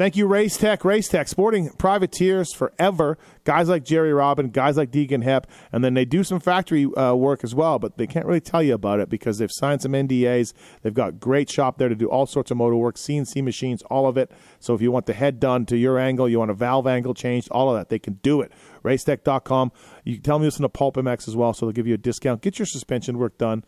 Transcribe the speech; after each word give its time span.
Thank 0.00 0.16
you, 0.16 0.26
Race 0.26 0.56
Tech. 0.56 0.82
Race 0.82 1.08
Tech, 1.08 1.28
sporting 1.28 1.68
privateers 1.76 2.54
forever. 2.54 3.18
Guys 3.44 3.68
like 3.68 3.84
Jerry 3.84 4.14
Robin, 4.14 4.48
guys 4.48 4.78
like 4.78 4.90
Deegan 4.90 5.22
Hepp, 5.22 5.44
and 5.72 5.84
then 5.84 5.92
they 5.92 6.06
do 6.06 6.24
some 6.24 6.40
factory 6.40 6.86
uh, 6.94 7.12
work 7.12 7.44
as 7.44 7.54
well, 7.54 7.78
but 7.78 7.98
they 7.98 8.06
can't 8.06 8.24
really 8.24 8.40
tell 8.40 8.62
you 8.62 8.72
about 8.72 9.00
it 9.00 9.10
because 9.10 9.36
they've 9.36 9.50
signed 9.52 9.82
some 9.82 9.92
NDAs. 9.92 10.54
They've 10.80 10.94
got 10.94 11.20
great 11.20 11.50
shop 11.50 11.76
there 11.76 11.90
to 11.90 11.94
do 11.94 12.06
all 12.06 12.24
sorts 12.24 12.50
of 12.50 12.56
motor 12.56 12.76
work, 12.76 12.96
CNC 12.96 13.44
machines, 13.44 13.82
all 13.90 14.06
of 14.06 14.16
it. 14.16 14.32
So 14.58 14.72
if 14.72 14.80
you 14.80 14.90
want 14.90 15.04
the 15.04 15.12
head 15.12 15.38
done 15.38 15.66
to 15.66 15.76
your 15.76 15.98
angle, 15.98 16.30
you 16.30 16.38
want 16.38 16.50
a 16.50 16.54
valve 16.54 16.86
angle 16.86 17.12
changed, 17.12 17.50
all 17.50 17.68
of 17.68 17.76
that, 17.76 17.90
they 17.90 17.98
can 17.98 18.14
do 18.22 18.40
it. 18.40 18.52
Racetech.com. 18.82 19.70
You 20.04 20.14
can 20.14 20.22
tell 20.22 20.36
them 20.36 20.44
you 20.44 20.46
listen 20.46 20.62
to 20.62 20.70
Pulp 20.70 20.96
MX 20.96 21.28
as 21.28 21.36
well, 21.36 21.52
so 21.52 21.66
they'll 21.66 21.74
give 21.74 21.86
you 21.86 21.92
a 21.92 21.98
discount. 21.98 22.40
Get 22.40 22.58
your 22.58 22.64
suspension 22.64 23.18
work 23.18 23.36
done. 23.36 23.64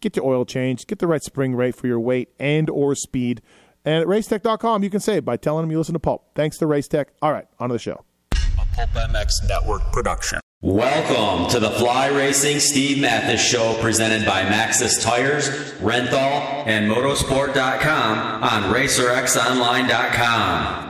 Get 0.00 0.14
your 0.14 0.26
oil 0.26 0.44
changed. 0.44 0.86
Get 0.86 1.00
the 1.00 1.08
right 1.08 1.22
spring 1.24 1.56
rate 1.56 1.74
for 1.74 1.88
your 1.88 1.98
weight 1.98 2.28
and 2.38 2.70
or 2.70 2.94
speed. 2.94 3.42
And 3.84 4.02
at 4.02 4.06
racetech.com, 4.06 4.82
you 4.82 4.90
can 4.90 5.00
save 5.00 5.24
by 5.24 5.36
telling 5.36 5.62
them 5.62 5.70
you 5.70 5.78
listen 5.78 5.94
to 5.94 5.98
Pulp. 5.98 6.30
Thanks 6.34 6.58
to 6.58 6.66
Racetech. 6.66 7.06
All 7.22 7.32
right, 7.32 7.46
on 7.58 7.70
to 7.70 7.74
the 7.74 7.78
show. 7.78 8.04
A 8.32 8.66
Pulp 8.74 8.90
MX 8.90 9.48
Network 9.48 9.82
production. 9.92 10.40
Welcome 10.62 11.50
to 11.52 11.58
the 11.58 11.70
Fly 11.70 12.08
Racing 12.08 12.60
Steve 12.60 13.00
Matthes 13.00 13.40
Show 13.40 13.78
presented 13.80 14.26
by 14.26 14.42
Maxxis 14.42 15.02
Tires, 15.02 15.48
Renthal, 15.80 16.66
and 16.66 16.90
Motorsport.com 16.90 18.42
on 18.42 18.62
RacerXOnline.com. 18.74 20.89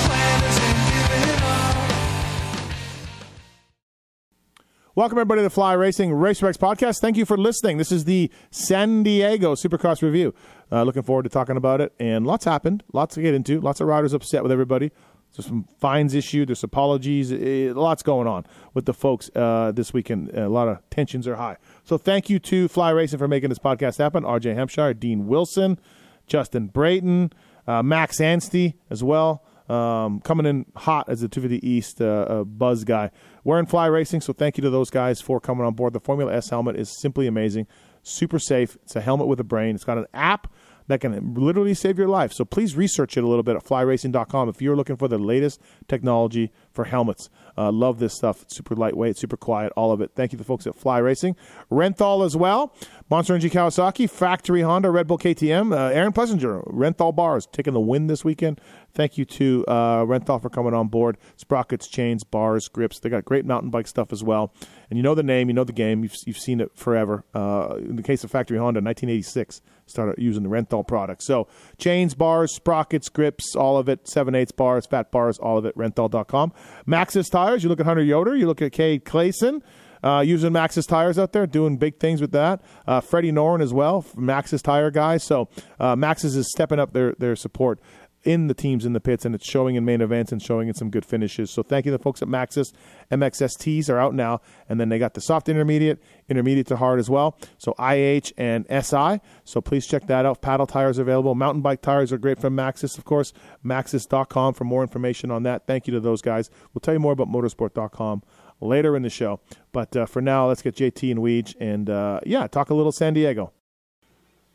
Welcome, 4.93 5.19
everybody, 5.19 5.39
to 5.39 5.43
the 5.43 5.49
Fly 5.49 5.71
Racing 5.71 6.11
Racer 6.13 6.47
X 6.47 6.57
podcast. 6.57 6.99
Thank 6.99 7.15
you 7.15 7.23
for 7.23 7.37
listening. 7.37 7.77
This 7.77 7.93
is 7.93 8.03
the 8.03 8.29
San 8.49 9.03
Diego 9.03 9.55
Supercross 9.55 10.01
review. 10.01 10.33
Uh, 10.69 10.83
looking 10.83 11.01
forward 11.01 11.23
to 11.23 11.29
talking 11.29 11.55
about 11.55 11.79
it. 11.79 11.93
And 11.97 12.27
lots 12.27 12.43
happened, 12.43 12.83
lots 12.91 13.15
to 13.15 13.21
get 13.21 13.33
into, 13.33 13.61
lots 13.61 13.79
of 13.79 13.87
riders 13.87 14.11
upset 14.11 14.43
with 14.43 14.51
everybody. 14.51 14.91
There's 15.33 15.45
some 15.45 15.65
fines 15.79 16.13
issued, 16.13 16.49
there's 16.49 16.61
apologies, 16.61 17.31
eh, 17.31 17.71
lots 17.73 18.03
going 18.03 18.27
on 18.27 18.45
with 18.73 18.85
the 18.85 18.93
folks 18.93 19.31
uh, 19.33 19.71
this 19.71 19.93
weekend. 19.93 20.29
A 20.37 20.49
lot 20.49 20.67
of 20.67 20.79
tensions 20.89 21.25
are 21.25 21.37
high. 21.37 21.55
So 21.85 21.97
thank 21.97 22.29
you 22.29 22.37
to 22.39 22.67
Fly 22.67 22.89
Racing 22.89 23.17
for 23.17 23.29
making 23.29 23.47
this 23.47 23.59
podcast 23.59 23.97
happen. 23.97 24.25
RJ 24.25 24.55
Hampshire, 24.55 24.93
Dean 24.93 25.25
Wilson, 25.25 25.79
Justin 26.27 26.67
Brayton, 26.67 27.31
uh, 27.65 27.81
Max 27.81 28.19
Anstie 28.19 28.73
as 28.89 29.05
well. 29.05 29.41
Um, 29.69 30.19
coming 30.19 30.45
in 30.45 30.65
hot 30.75 31.07
as 31.07 31.21
the 31.21 31.29
250 31.29 31.65
East 31.65 32.01
uh, 32.01 32.05
uh, 32.05 32.43
buzz 32.43 32.83
guy. 32.83 33.09
We're 33.43 33.59
in 33.59 33.65
Fly 33.65 33.87
Racing, 33.87 34.21
so 34.21 34.33
thank 34.33 34.57
you 34.57 34.61
to 34.61 34.69
those 34.69 34.89
guys 34.89 35.21
for 35.21 35.39
coming 35.39 35.65
on 35.65 35.73
board. 35.73 35.93
The 35.93 35.99
Formula 35.99 36.33
S 36.33 36.49
helmet 36.49 36.75
is 36.75 36.89
simply 36.89 37.27
amazing, 37.27 37.67
super 38.03 38.39
safe. 38.39 38.77
It's 38.83 38.95
a 38.95 39.01
helmet 39.01 39.27
with 39.27 39.39
a 39.39 39.43
brain. 39.43 39.75
It's 39.75 39.83
got 39.83 39.97
an 39.97 40.05
app 40.13 40.51
that 40.87 40.99
can 40.99 41.33
literally 41.33 41.73
save 41.73 41.97
your 41.97 42.07
life. 42.07 42.33
So 42.33 42.43
please 42.43 42.75
research 42.75 43.17
it 43.17 43.23
a 43.23 43.27
little 43.27 43.43
bit 43.43 43.55
at 43.55 43.63
flyracing.com 43.63 44.49
if 44.49 44.61
you're 44.61 44.75
looking 44.75 44.97
for 44.97 45.07
the 45.07 45.17
latest 45.17 45.61
technology 45.87 46.51
for 46.71 46.85
helmets. 46.85 47.29
Uh, 47.57 47.71
love 47.71 47.99
this 47.99 48.13
stuff. 48.13 48.43
It's 48.43 48.55
super 48.55 48.75
lightweight, 48.75 49.17
super 49.17 49.37
quiet, 49.37 49.71
all 49.75 49.91
of 49.91 50.01
it. 50.01 50.11
Thank 50.15 50.33
you 50.33 50.37
to 50.37 50.43
the 50.43 50.47
folks 50.47 50.67
at 50.67 50.75
Fly 50.75 50.97
Racing. 50.97 51.35
Renthal 51.71 52.25
as 52.25 52.35
well. 52.35 52.75
Monster 53.11 53.33
Energy 53.33 53.49
Kawasaki, 53.49 54.09
Factory 54.09 54.61
Honda, 54.61 54.89
Red 54.89 55.05
Bull 55.05 55.17
KTM. 55.17 55.73
Uh, 55.73 55.93
Aaron 55.93 56.13
Plessinger, 56.13 56.65
Renthal 56.71 57.13
Bars, 57.13 57.45
taking 57.51 57.73
the 57.73 57.81
win 57.81 58.07
this 58.07 58.23
weekend. 58.23 58.61
Thank 58.93 59.17
you 59.17 59.25
to 59.25 59.65
uh, 59.67 60.05
Renthal 60.05 60.41
for 60.41 60.49
coming 60.49 60.73
on 60.73 60.87
board. 60.87 61.17
Sprockets, 61.35 61.89
chains, 61.89 62.23
bars, 62.23 62.69
grips. 62.69 62.99
They 62.99 63.09
got 63.09 63.25
great 63.25 63.45
mountain 63.45 63.69
bike 63.69 63.87
stuff 63.87 64.13
as 64.13 64.23
well. 64.23 64.53
And 64.89 64.95
you 64.95 65.03
know 65.03 65.13
the 65.13 65.23
name, 65.23 65.49
you 65.49 65.53
know 65.53 65.65
the 65.65 65.73
game. 65.73 66.03
You've, 66.03 66.15
you've 66.25 66.37
seen 66.37 66.61
it 66.61 66.71
forever. 66.77 67.25
Uh, 67.35 67.75
in 67.79 67.97
the 67.97 68.01
case 68.01 68.23
of 68.23 68.31
Factory 68.31 68.57
Honda, 68.57 68.79
1986, 68.79 69.61
started 69.87 70.15
using 70.17 70.43
the 70.43 70.49
Renthal 70.49 70.87
product. 70.87 71.21
So 71.23 71.49
chains, 71.77 72.13
bars, 72.13 72.55
sprockets, 72.55 73.09
grips, 73.09 73.57
all 73.57 73.77
of 73.77 73.89
it. 73.89 74.07
7 74.07 74.33
8 74.33 74.55
bars, 74.55 74.85
fat 74.85 75.11
bars, 75.11 75.37
all 75.37 75.57
of 75.57 75.65
it. 75.65 75.75
Renthal.com. 75.75 76.53
Maxxis 76.87 77.29
Tires. 77.29 77.61
You 77.61 77.67
look 77.67 77.81
at 77.81 77.85
Hunter 77.85 78.03
Yoder. 78.03 78.37
You 78.37 78.47
look 78.47 78.61
at 78.61 78.71
Cade 78.71 79.03
Clayson. 79.03 79.61
Uh, 80.03 80.23
using 80.25 80.51
Maxxis 80.51 80.87
tires 80.87 81.19
out 81.19 81.31
there, 81.33 81.45
doing 81.45 81.77
big 81.77 81.99
things 81.99 82.21
with 82.21 82.31
that. 82.31 82.61
Uh, 82.87 83.01
Freddie 83.01 83.31
Noren 83.31 83.61
as 83.61 83.73
well, 83.73 84.03
Maxxis 84.15 84.61
tire 84.61 84.91
guy. 84.91 85.17
So 85.17 85.49
uh, 85.79 85.95
Maxxis 85.95 86.35
is 86.35 86.49
stepping 86.51 86.79
up 86.79 86.93
their 86.93 87.13
their 87.19 87.35
support 87.35 87.79
in 88.23 88.47
the 88.47 88.53
teams 88.53 88.85
in 88.85 88.93
the 88.93 88.99
pits, 88.99 89.25
and 89.25 89.33
it's 89.33 89.49
showing 89.49 89.75
in 89.75 89.85
main 89.85 90.01
events 90.01 90.31
and 90.31 90.41
showing 90.41 90.67
in 90.67 90.73
some 90.73 90.89
good 90.89 91.05
finishes. 91.05 91.49
So 91.49 91.63
thank 91.63 91.85
you 91.85 91.91
to 91.91 91.97
the 91.97 92.03
folks 92.03 92.21
at 92.21 92.27
Maxxis. 92.27 92.71
MXSTs 93.11 93.89
are 93.89 93.97
out 93.97 94.13
now, 94.13 94.41
and 94.69 94.79
then 94.79 94.89
they 94.89 94.99
got 94.99 95.13
the 95.13 95.21
soft 95.21 95.49
intermediate, 95.49 96.01
intermediate 96.29 96.67
to 96.67 96.77
hard 96.77 96.99
as 96.99 97.09
well. 97.09 97.37
So 97.57 97.73
IH 97.79 98.31
and 98.37 98.65
SI. 98.69 99.21
So 99.43 99.61
please 99.61 99.87
check 99.87 100.07
that 100.07 100.25
out. 100.25 100.41
Paddle 100.41 100.67
tires 100.67 100.97
available. 100.97 101.35
Mountain 101.35 101.61
bike 101.61 101.81
tires 101.81 102.11
are 102.11 102.17
great 102.17 102.39
from 102.39 102.55
Maxxis, 102.55 102.97
of 102.97 103.05
course. 103.05 103.33
Maxxis.com 103.65 104.53
for 104.53 104.63
more 104.63 104.81
information 104.83 105.31
on 105.31 105.43
that. 105.43 105.65
Thank 105.65 105.87
you 105.87 105.93
to 105.93 105.99
those 105.99 106.21
guys. 106.21 106.49
We'll 106.73 106.81
tell 106.81 106.93
you 106.93 106.99
more 106.99 107.13
about 107.13 107.27
motorsport.com 107.27 108.23
later 108.61 108.95
in 108.95 109.03
the 109.03 109.09
show. 109.09 109.39
But 109.71 109.95
uh, 109.95 110.05
for 110.05 110.21
now, 110.21 110.47
let's 110.47 110.61
get 110.61 110.75
JT 110.75 111.11
and 111.11 111.19
Weege 111.19 111.55
and 111.59 111.89
uh, 111.89 112.21
yeah, 112.25 112.47
talk 112.47 112.69
a 112.69 112.73
little 112.73 112.91
San 112.91 113.13
Diego. 113.13 113.51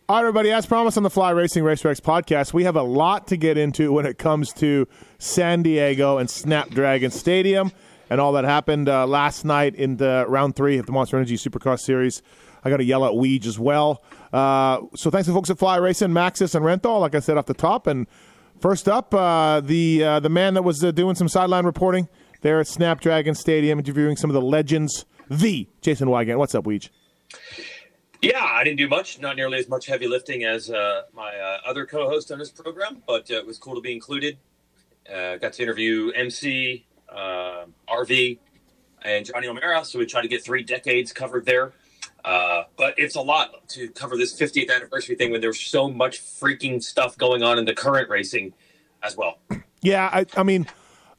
All 0.09 0.17
right, 0.17 0.21
everybody. 0.21 0.53
As 0.53 0.67
promised 0.67 0.97
on 0.97 1.03
the 1.03 1.11
Fly 1.11 1.31
Racing 1.31 1.65
Racer 1.65 1.89
X 1.89 1.99
podcast, 1.99 2.53
we 2.53 2.62
have 2.65 2.77
a 2.77 2.83
lot 2.83 3.27
to 3.28 3.37
get 3.37 3.59
into 3.59 3.93
when 3.93 4.06
it 4.06 4.19
comes 4.19 4.53
to 4.55 4.87
San 5.19 5.62
Diego 5.62 6.19
and 6.19 6.31
Snapdragon 6.31 7.11
Stadium 7.11 7.72
and 8.09 8.21
all 8.21 8.33
that 8.33 8.45
happened 8.45 8.89
uh, 8.89 9.06
last 9.06 9.45
night 9.45 9.75
in 9.75 9.97
the 9.97 10.25
round 10.28 10.55
three 10.55 10.78
of 10.78 10.87
the 10.87 10.93
Monster 10.93 11.16
Energy 11.16 11.37
Supercross 11.37 11.81
Series. 11.81 12.22
I 12.65 12.71
got 12.71 12.78
to 12.78 12.84
yell 12.84 13.05
at 13.05 13.12
Weege 13.12 13.47
as 13.47 13.59
well. 13.59 14.03
Uh, 14.33 14.83
so 14.95 15.11
thanks 15.11 15.27
to 15.27 15.34
folks 15.34 15.50
at 15.50 15.59
Fly 15.59 15.77
Racing, 15.77 16.11
Maxxis, 16.11 16.55
and 16.55 16.65
Renthal, 16.65 17.00
like 17.00 17.15
I 17.15 17.21
said 17.21 17.37
off 17.37 17.47
the 17.47 17.55
top. 17.55 17.87
And 17.87 18.06
first 18.61 18.89
up, 18.89 19.15
uh, 19.15 19.61
the 19.61 20.05
uh, 20.05 20.21
the 20.21 20.28
man 20.28 20.55
that 20.55 20.62
was 20.62 20.83
uh, 20.84 20.91
doing 20.91 21.15
some 21.15 21.28
sideline 21.28 21.65
reporting 21.65 22.09
there 22.41 22.60
at 22.60 22.66
Snapdragon 22.66 23.34
Stadium, 23.34 23.78
interviewing 23.78 24.16
some 24.16 24.30
of 24.30 24.34
the 24.34 24.42
legends, 24.42 25.04
the 25.30 25.69
Jason 25.80 26.08
Weigandt. 26.08 26.38
What's 26.38 26.54
up, 26.54 26.64
Weege? 26.64 26.91
Yeah, 28.22 28.42
I 28.42 28.64
didn't 28.64 28.78
do 28.78 28.88
much, 28.88 29.20
not 29.20 29.36
nearly 29.36 29.58
as 29.58 29.69
much 29.69 29.86
heavy 29.86 30.08
lifting 30.08 30.44
as 30.44 30.70
uh, 30.70 31.02
my 31.12 31.36
uh, 31.36 31.58
other 31.66 31.86
co-host 31.86 32.32
on 32.32 32.38
this 32.38 32.50
program, 32.50 33.02
but 33.06 33.30
uh, 33.30 33.34
it 33.34 33.47
was 33.47 33.58
cool 33.58 33.74
to 33.74 33.80
be 33.80 33.92
included. 33.92 34.38
Uh, 35.12 35.36
got 35.36 35.52
to 35.54 35.62
interview 35.62 36.10
MC, 36.14 36.86
uh, 37.08 37.66
RV, 37.88 38.38
and 39.03 39.26
Johnny 39.26 39.47
O'Mara, 39.47 39.84
so 39.84 39.98
we 39.98 40.06
tried 40.06 40.22
to 40.22 40.28
get 40.28 40.42
three 40.42 40.62
decades 40.62 41.12
covered 41.12 41.47
there. 41.47 41.72
Uh, 42.24 42.65
but 42.77 42.94
it's 42.98 43.15
a 43.15 43.21
lot 43.21 43.68
to 43.68 43.89
cover 43.91 44.16
this 44.16 44.36
50th 44.39 44.74
anniversary 44.74 45.15
thing 45.15 45.30
when 45.30 45.41
there's 45.41 45.60
so 45.60 45.89
much 45.89 46.21
freaking 46.21 46.82
stuff 46.82 47.16
going 47.16 47.44
on 47.44 47.59
in 47.59 47.65
the 47.65 47.74
current 47.74 48.09
racing 48.09 48.53
as 49.03 49.16
well. 49.16 49.39
Yeah, 49.82 50.10
I, 50.12 50.27
I 50.36 50.42
mean, 50.42 50.66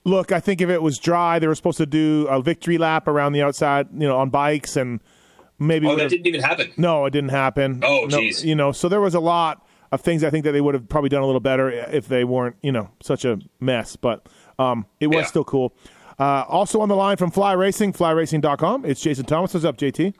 look, 0.08 0.32
I 0.32 0.40
think 0.40 0.62
if 0.62 0.70
it 0.70 0.82
was 0.82 0.98
dry, 0.98 1.38
they 1.40 1.48
were 1.48 1.56
supposed 1.56 1.78
to 1.78 1.86
do 1.86 2.28
a 2.30 2.42
victory 2.42 2.78
lap 2.78 3.08
around 3.08 3.34
the 3.34 3.44
outside, 3.44 3.88
you 3.94 4.08
know, 4.08 4.18
on 4.18 4.30
bikes 4.30 4.76
and– 4.76 5.00
maybe 5.60 5.88
oh, 5.88 5.96
that 5.96 6.10
didn't 6.10 6.28
even 6.28 6.42
happen. 6.42 6.72
No, 6.78 7.06
it 7.06 7.12
didn't 7.12 7.30
happen. 7.30 7.82
Oh, 7.84 8.08
jeez. 8.08 8.44
No, 8.44 8.50
you 8.50 8.56
know, 8.56 8.72
so 8.72 8.90
there 8.90 9.02
was 9.02 9.16
a 9.16 9.20
lot 9.20 9.66
of 9.92 10.02
things 10.02 10.24
I 10.24 10.30
think 10.30 10.44
that 10.46 10.52
they 10.52 10.62
would 10.62 10.74
have 10.74 10.88
probably 10.90 11.10
done 11.10 11.22
a 11.22 11.26
little 11.26 11.42
better 11.42 11.70
if 11.70 12.08
they 12.08 12.24
weren't, 12.24 12.58
you 12.62 12.72
know, 12.72 12.90
such 13.02 13.26
a 13.26 13.40
mess. 13.60 13.96
But 13.96 14.28
um, 14.60 14.86
it 15.00 15.08
was 15.08 15.18
yeah. 15.18 15.26
still 15.26 15.44
cool. 15.44 15.74
Uh, 16.20 16.44
also 16.48 16.82
on 16.82 16.90
the 16.90 16.96
line 16.96 17.18
from 17.18 17.32
Fly 17.32 17.54
Racing, 17.54 17.94
flyracing.com, 17.94 18.86
it's 18.86 19.02
Jason 19.02 19.26
Thomas. 19.26 19.54
What's 19.54 19.66
up, 19.66 19.78
JT? 19.78 20.16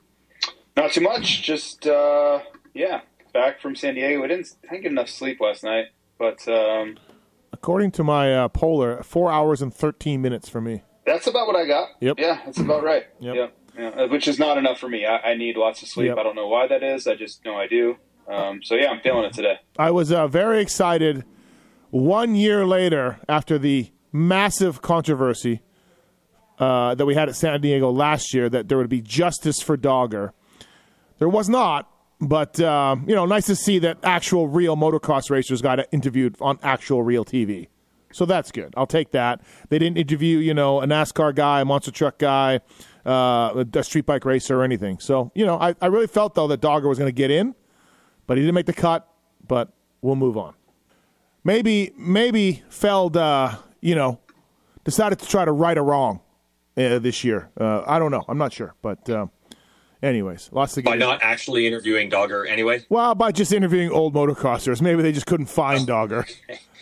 Not 0.76 0.92
too 0.92 1.02
much. 1.02 1.42
Just, 1.42 1.88
uh, 1.88 2.40
yeah, 2.76 3.02
back 3.34 3.60
from 3.62 3.76
San 3.76 3.96
Diego. 3.96 4.24
I 4.24 4.28
didn't, 4.28 4.54
I 4.66 4.74
didn't 4.74 4.84
get 4.84 4.92
enough 4.92 5.10
sleep 5.10 5.40
last 5.40 5.64
night, 5.64 5.88
but. 6.18 6.48
Um, 6.48 6.98
According 7.58 7.90
to 7.94 8.04
my 8.04 8.36
uh, 8.36 8.48
polar, 8.50 9.02
four 9.02 9.32
hours 9.32 9.64
and 9.64 9.74
13 9.74 10.22
minutes 10.22 10.48
for 10.48 10.62
me. 10.62 10.84
That's 11.08 11.26
about 11.26 11.48
what 11.48 11.56
I 11.56 11.66
got. 11.66 11.90
Yep. 12.02 12.20
Yeah, 12.20 12.40
that's 12.46 12.60
about 12.60 12.84
right. 12.84 13.04
Yep. 13.20 13.36
Yep. 13.36 13.58
Yeah, 13.80 14.06
which 14.06 14.28
is 14.28 14.38
not 14.38 14.60
enough 14.60 14.78
for 14.80 14.88
me. 14.88 15.08
I, 15.08 15.32
I 15.32 15.36
need 15.36 15.58
lots 15.58 15.82
of 15.82 15.88
sleep. 15.88 16.10
Yep. 16.10 16.18
I 16.20 16.24
don't 16.24 16.36
know 16.36 16.48
why 16.48 16.68
that 16.68 16.84
is. 16.84 17.08
I 17.08 17.16
just 17.16 17.44
know 17.44 17.56
I 17.56 17.68
do. 17.68 17.96
Um, 18.28 18.62
so 18.64 18.76
yeah, 18.76 18.90
I'm 18.90 19.02
feeling 19.02 19.26
it 19.26 19.34
today. 19.34 19.56
I 19.80 19.90
was 19.90 20.12
uh, 20.12 20.28
very 20.28 20.62
excited 20.62 21.24
one 21.90 22.36
year 22.36 22.64
later 22.64 23.20
after 23.28 23.58
the 23.58 23.92
massive 24.12 24.84
controversy 24.84 25.62
uh, 26.60 26.94
that 26.94 27.08
we 27.08 27.16
had 27.16 27.28
at 27.28 27.36
San 27.36 27.60
Diego 27.60 27.90
last 27.90 28.36
year 28.36 28.50
that 28.50 28.68
there 28.68 28.78
would 28.78 28.90
be 28.90 29.02
justice 29.02 29.62
for 29.62 29.78
Dogger. 29.78 30.32
There 31.18 31.30
was 31.30 31.50
not, 31.50 31.92
but 32.20 32.60
um, 32.60 33.06
you 33.08 33.16
know, 33.16 33.26
nice 33.26 33.46
to 33.48 33.56
see 33.56 33.80
that 33.80 33.98
actual 34.04 34.48
real 34.48 34.76
motocross 34.76 35.30
racers 35.30 35.62
got 35.62 35.86
interviewed 35.92 36.36
on 36.42 36.60
actual 36.64 37.04
real 37.04 37.24
TV. 37.24 37.68
So 38.12 38.26
that's 38.26 38.52
good. 38.52 38.74
I'll 38.78 38.88
take 38.88 39.12
that. 39.12 39.42
They 39.70 39.78
didn't 39.78 39.98
interview, 39.98 40.40
you 40.40 40.54
know, 40.54 40.82
a 40.82 40.88
NASCAR 40.88 41.36
guy, 41.36 41.62
a 41.62 41.66
monster 41.66 41.92
truck 41.92 42.18
guy, 42.18 42.62
uh, 43.06 43.64
a 43.74 43.84
street 43.84 44.06
bike 44.06 44.26
racer, 44.26 44.60
or 44.60 44.64
anything. 44.64 45.00
So 45.00 45.32
you 45.36 45.46
know, 45.46 45.60
I, 45.60 45.76
I 45.82 45.88
really 45.88 46.08
felt 46.08 46.34
though 46.34 46.48
that 46.48 46.62
Dogger 46.62 46.88
was 46.88 46.98
going 46.98 47.10
to 47.10 47.16
get 47.16 47.32
in, 47.32 47.54
but 48.26 48.38
he 48.38 48.44
didn't 48.44 48.56
make 48.56 48.66
the 48.66 48.74
cut. 48.74 49.08
But 49.48 49.72
we'll 50.02 50.16
move 50.16 50.38
on. 50.38 50.56
Maybe 51.44 51.92
maybe 51.98 52.64
Feld, 52.70 53.16
uh, 53.16 53.58
you 53.82 53.96
know, 53.96 54.20
decided 54.84 55.20
to 55.20 55.28
try 55.28 55.46
to 55.46 55.52
right 55.52 55.78
a 55.78 55.82
wrong 55.82 56.22
uh, 56.78 57.00
this 57.00 57.24
year. 57.24 57.50
Uh, 57.60 57.84
I 57.86 58.00
don't 58.00 58.12
know. 58.12 58.24
I'm 58.28 58.38
not 58.38 58.54
sure, 58.54 58.74
but 58.82 59.10
uh, 59.10 59.28
anyways, 60.04 60.50
lots 60.52 60.74
to 60.74 60.82
get. 60.82 60.90
By 60.90 60.94
into. 60.96 61.06
not 61.06 61.20
actually 61.24 61.68
interviewing 61.68 62.10
Dogger 62.10 62.46
anyway. 62.46 62.86
Well, 62.90 63.16
by 63.16 63.32
just 63.32 63.52
interviewing 63.54 63.92
old 63.92 64.14
motocrossers, 64.14 64.82
maybe 64.82 65.02
they 65.02 65.12
just 65.12 65.26
couldn't 65.26 65.48
find 65.48 65.86
Dogger. 65.88 66.26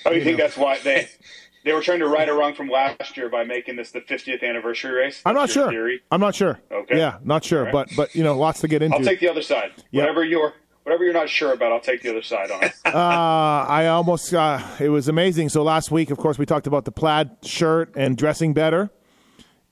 Oh, 0.05 0.11
you 0.11 0.23
think 0.23 0.37
that's 0.37 0.57
why 0.57 0.79
they 0.79 1.09
they 1.63 1.73
were 1.73 1.81
trying 1.81 1.99
to 1.99 2.07
right 2.07 2.27
a 2.29 2.33
wrong 2.33 2.53
from 2.53 2.69
last 2.69 3.17
year 3.17 3.29
by 3.29 3.43
making 3.43 3.75
this 3.75 3.91
the 3.91 4.01
50th 4.01 4.43
anniversary 4.43 4.91
race? 4.91 5.21
I'm 5.25 5.35
not 5.35 5.49
sure. 5.49 5.69
Theory? 5.69 6.01
I'm 6.11 6.21
not 6.21 6.35
sure. 6.35 6.59
Okay. 6.71 6.97
Yeah, 6.97 7.17
not 7.23 7.43
sure, 7.43 7.59
All 7.59 7.65
right. 7.65 7.73
but 7.73 7.89
but 7.95 8.15
you 8.15 8.23
know, 8.23 8.37
lots 8.37 8.61
to 8.61 8.67
get 8.67 8.81
into. 8.81 8.97
I'll 8.97 9.03
take 9.03 9.19
the 9.19 9.29
other 9.29 9.41
side. 9.41 9.71
Yeah. 9.91 10.03
Whatever 10.03 10.23
you're 10.23 10.53
whatever 10.83 11.03
you're 11.03 11.13
not 11.13 11.27
sure 11.29 11.51
about, 11.53 11.71
I'll 11.71 11.79
take 11.79 12.03
the 12.03 12.11
other 12.11 12.21
side 12.21 12.51
on 12.51 12.63
it. 12.63 12.73
uh, 12.85 12.89
I 12.95 13.87
almost 13.87 14.31
uh, 14.33 14.61
it 14.79 14.89
was 14.89 15.07
amazing. 15.07 15.49
So 15.49 15.63
last 15.63 15.89
week, 15.89 16.11
of 16.11 16.17
course, 16.19 16.37
we 16.37 16.45
talked 16.45 16.67
about 16.67 16.85
the 16.85 16.91
plaid 16.91 17.31
shirt 17.41 17.91
and 17.95 18.15
dressing 18.15 18.53
better, 18.53 18.91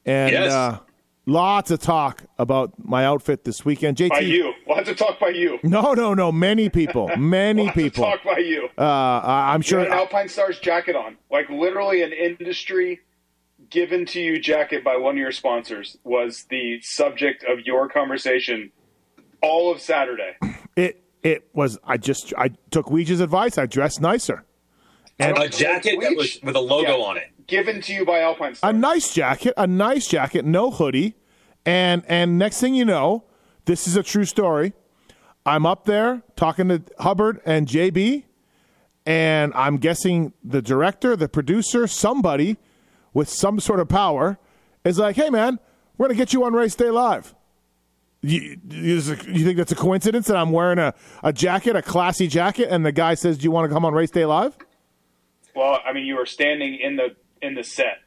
and 0.06 0.31
Yes. 0.31 0.51
uh, 0.51 0.80
lots 1.25 1.72
of 1.72 1.80
talk 1.80 2.24
about 2.38 2.74
my 2.78 3.06
outfit 3.06 3.44
this 3.44 3.64
weekend. 3.66 3.98
JT, 3.98 4.10
by 4.10 4.20
you, 4.20 4.54
lots 4.68 4.90
of 4.90 4.98
talk 4.98 5.20
by 5.20 5.30
you. 5.30 5.60
no, 5.64 5.94
no, 5.94 6.14
no, 6.14 6.31
many 6.31 6.70
people, 6.70 7.10
many 7.18 7.64
Lots 7.66 7.75
people. 7.75 8.04
of 8.06 8.12
talk 8.12 8.24
by 8.24 8.40
you. 8.40 8.70
Uh, 8.78 9.22
I'm 9.24 9.60
You 9.60 9.64
sure. 9.64 9.80
had 9.80 9.88
an 9.90 9.94
Alpine 9.94 10.28
Stars 10.30 10.60
jacket 10.60 10.96
on, 10.96 11.18
like 11.31 11.50
literally 11.50 12.02
an 12.04 12.12
industry 12.14 13.02
given 13.70 14.06
to 14.08 14.20
you 14.22 14.40
jacket 14.40 14.84
by 14.84 14.98
one 14.98 15.16
of 15.16 15.20
your 15.20 15.31
sponsors 15.31 15.98
was 16.04 16.46
the 16.50 16.80
subject 16.81 17.44
of 17.46 17.62
your 17.66 17.88
conversation 17.90 18.72
all 19.42 19.72
of 19.72 19.80
Saturday. 19.81 20.36
It 20.75 21.04
it 21.22 21.48
was. 21.54 21.78
I 21.84 21.98
just 21.98 22.34
I 22.36 22.50
took 22.72 22.88
Weege's 22.90 23.20
advice. 23.20 23.60
I 23.60 23.68
dressed 23.68 24.02
nicer. 24.02 24.44
And 25.19 25.38
A 25.38 25.48
jacket 25.48 26.00
that 26.01 26.15
was 26.15 26.39
with 26.44 26.56
a 26.56 26.60
logo 26.60 27.01
on 27.01 27.18
it. 27.18 27.30
given 27.48 27.81
to 27.81 27.94
you 27.94 28.06
by 28.06 28.21
Alpine 28.21 28.56
a 28.63 28.74
nice 28.74 29.13
jacket, 29.13 29.54
a 29.57 29.68
nice 29.68 30.07
jacket, 30.07 30.44
no 30.45 30.71
hoodie, 30.71 31.15
and 31.65 32.04
and 32.07 32.38
next 32.39 32.60
thing 32.60 32.74
you 32.75 32.83
know, 32.86 33.24
this 33.65 33.88
is 33.88 33.95
a 33.95 34.04
true 34.04 34.25
story. 34.25 34.74
I'm 35.45 35.65
up 35.65 35.86
there 35.86 36.24
talking 36.36 36.69
to 36.69 36.81
Hubbard 37.00 37.42
and 37.45 37.68
JB, 37.68 38.24
and 39.06 39.54
I'm 39.56 39.77
guessing 39.77 40.33
the 40.44 40.62
director, 40.62 41.15
the 41.15 41.27
producer, 41.30 41.86
somebody 41.88 42.57
with 43.13 43.30
some 43.30 43.60
sort 43.60 43.80
of 43.80 43.88
power 43.89 44.39
is 44.83 44.98
like, 44.98 45.15
"Hey, 45.15 45.30
man, 45.30 45.60
we're 45.98 46.07
gonna 46.07 46.18
get 46.18 46.33
you 46.33 46.44
on 46.44 46.54
Race 46.54 46.75
Day 46.75 46.89
Live." 46.89 47.36
You, 48.21 48.57
you 48.69 48.94
you 48.95 49.01
think 49.45 49.57
that's 49.57 49.74
a 49.74 49.75
coincidence 49.75 50.27
that 50.27 50.38
I'm 50.38 50.51
wearing 50.51 50.80
a, 50.80 50.94
a 51.24 51.33
jacket, 51.33 51.75
a 51.75 51.81
classy 51.81 52.27
jacket, 52.27 52.69
and 52.71 52.86
the 52.86 52.94
guy 52.94 53.13
says, 53.15 53.38
"Do 53.38 53.44
you 53.44 53.51
want 53.51 53.69
to 53.69 53.74
come 53.74 53.83
on 53.86 53.94
Race 53.94 54.12
Day 54.12 54.25
Live?" 54.25 54.57
Well, 55.56 55.80
I 55.86 55.94
mean, 55.94 56.06
you 56.06 56.16
were 56.16 56.26
standing 56.26 56.80
in 56.80 56.96
the 56.96 57.16
in 57.42 57.56
the 57.56 57.64
set. 57.64 58.00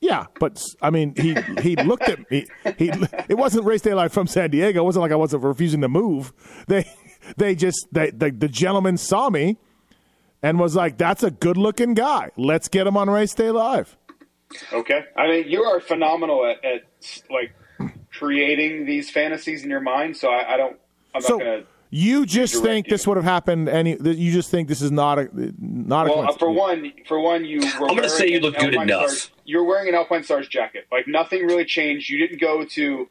Yeah, 0.00 0.26
but 0.38 0.62
I 0.82 0.90
mean, 0.90 1.14
he 1.16 1.36
he 1.62 1.76
looked 1.76 2.08
at 2.08 2.30
me. 2.30 2.46
He 2.78 2.90
it 3.28 3.36
wasn't 3.38 3.64
race 3.64 3.80
day 3.80 3.94
live 3.94 4.12
from 4.12 4.26
San 4.26 4.50
Diego. 4.50 4.82
It 4.82 4.84
wasn't 4.84 5.02
like 5.02 5.12
I 5.12 5.16
wasn't 5.16 5.42
refusing 5.42 5.80
to 5.80 5.88
move. 5.88 6.32
They 6.68 6.86
they 7.36 7.54
just 7.54 7.86
they, 7.92 8.10
the 8.10 8.30
the 8.30 8.48
gentleman 8.48 8.98
saw 8.98 9.30
me 9.30 9.56
and 10.42 10.60
was 10.60 10.76
like, 10.76 10.98
"That's 10.98 11.22
a 11.22 11.30
good 11.30 11.56
looking 11.56 11.94
guy. 11.94 12.30
Let's 12.36 12.68
get 12.68 12.86
him 12.86 12.96
on 12.96 13.08
race 13.08 13.34
day 13.34 13.50
live." 13.50 13.96
Okay, 14.72 15.00
I 15.16 15.28
mean, 15.28 15.48
you 15.48 15.62
are 15.64 15.80
phenomenal 15.80 16.46
at, 16.46 16.64
at 16.64 16.82
like 17.30 17.54
creating 18.12 18.86
these 18.86 19.10
fantasies 19.10 19.64
in 19.64 19.70
your 19.70 19.80
mind. 19.80 20.16
So 20.16 20.28
I, 20.28 20.54
I 20.54 20.56
don't. 20.56 20.76
I'm 21.14 21.22
So 21.22 21.36
not 21.36 21.44
gonna. 21.44 21.62
You 21.90 22.26
just 22.26 22.52
direct 22.54 22.66
think 22.66 22.86
you. 22.86 22.90
this 22.90 23.06
would 23.06 23.16
have 23.16 23.24
happened? 23.24 23.68
Any? 23.68 23.96
You 24.00 24.32
just 24.32 24.50
think 24.50 24.68
this 24.68 24.82
is 24.82 24.90
not 24.90 25.18
a 25.18 25.28
not 25.58 26.06
a 26.06 26.10
Well, 26.10 26.28
uh, 26.28 26.32
for 26.32 26.50
one, 26.50 26.92
for 27.06 27.20
one, 27.20 27.44
you. 27.44 27.60
Were 27.80 27.88
I'm 27.88 27.96
going 27.96 28.02
to 28.02 28.08
say 28.08 28.28
you 28.28 28.40
look 28.40 28.54
good 28.56 28.74
Alpine 28.74 28.88
enough. 28.88 29.10
Stars, 29.10 29.30
you're 29.44 29.64
wearing 29.64 29.88
an 29.88 29.94
Alpine 29.94 30.22
Stars 30.24 30.48
jacket. 30.48 30.86
Like 30.90 31.06
nothing 31.08 31.44
really 31.46 31.64
changed. 31.64 32.08
You 32.10 32.18
didn't 32.18 32.40
go 32.40 32.64
to 32.64 33.08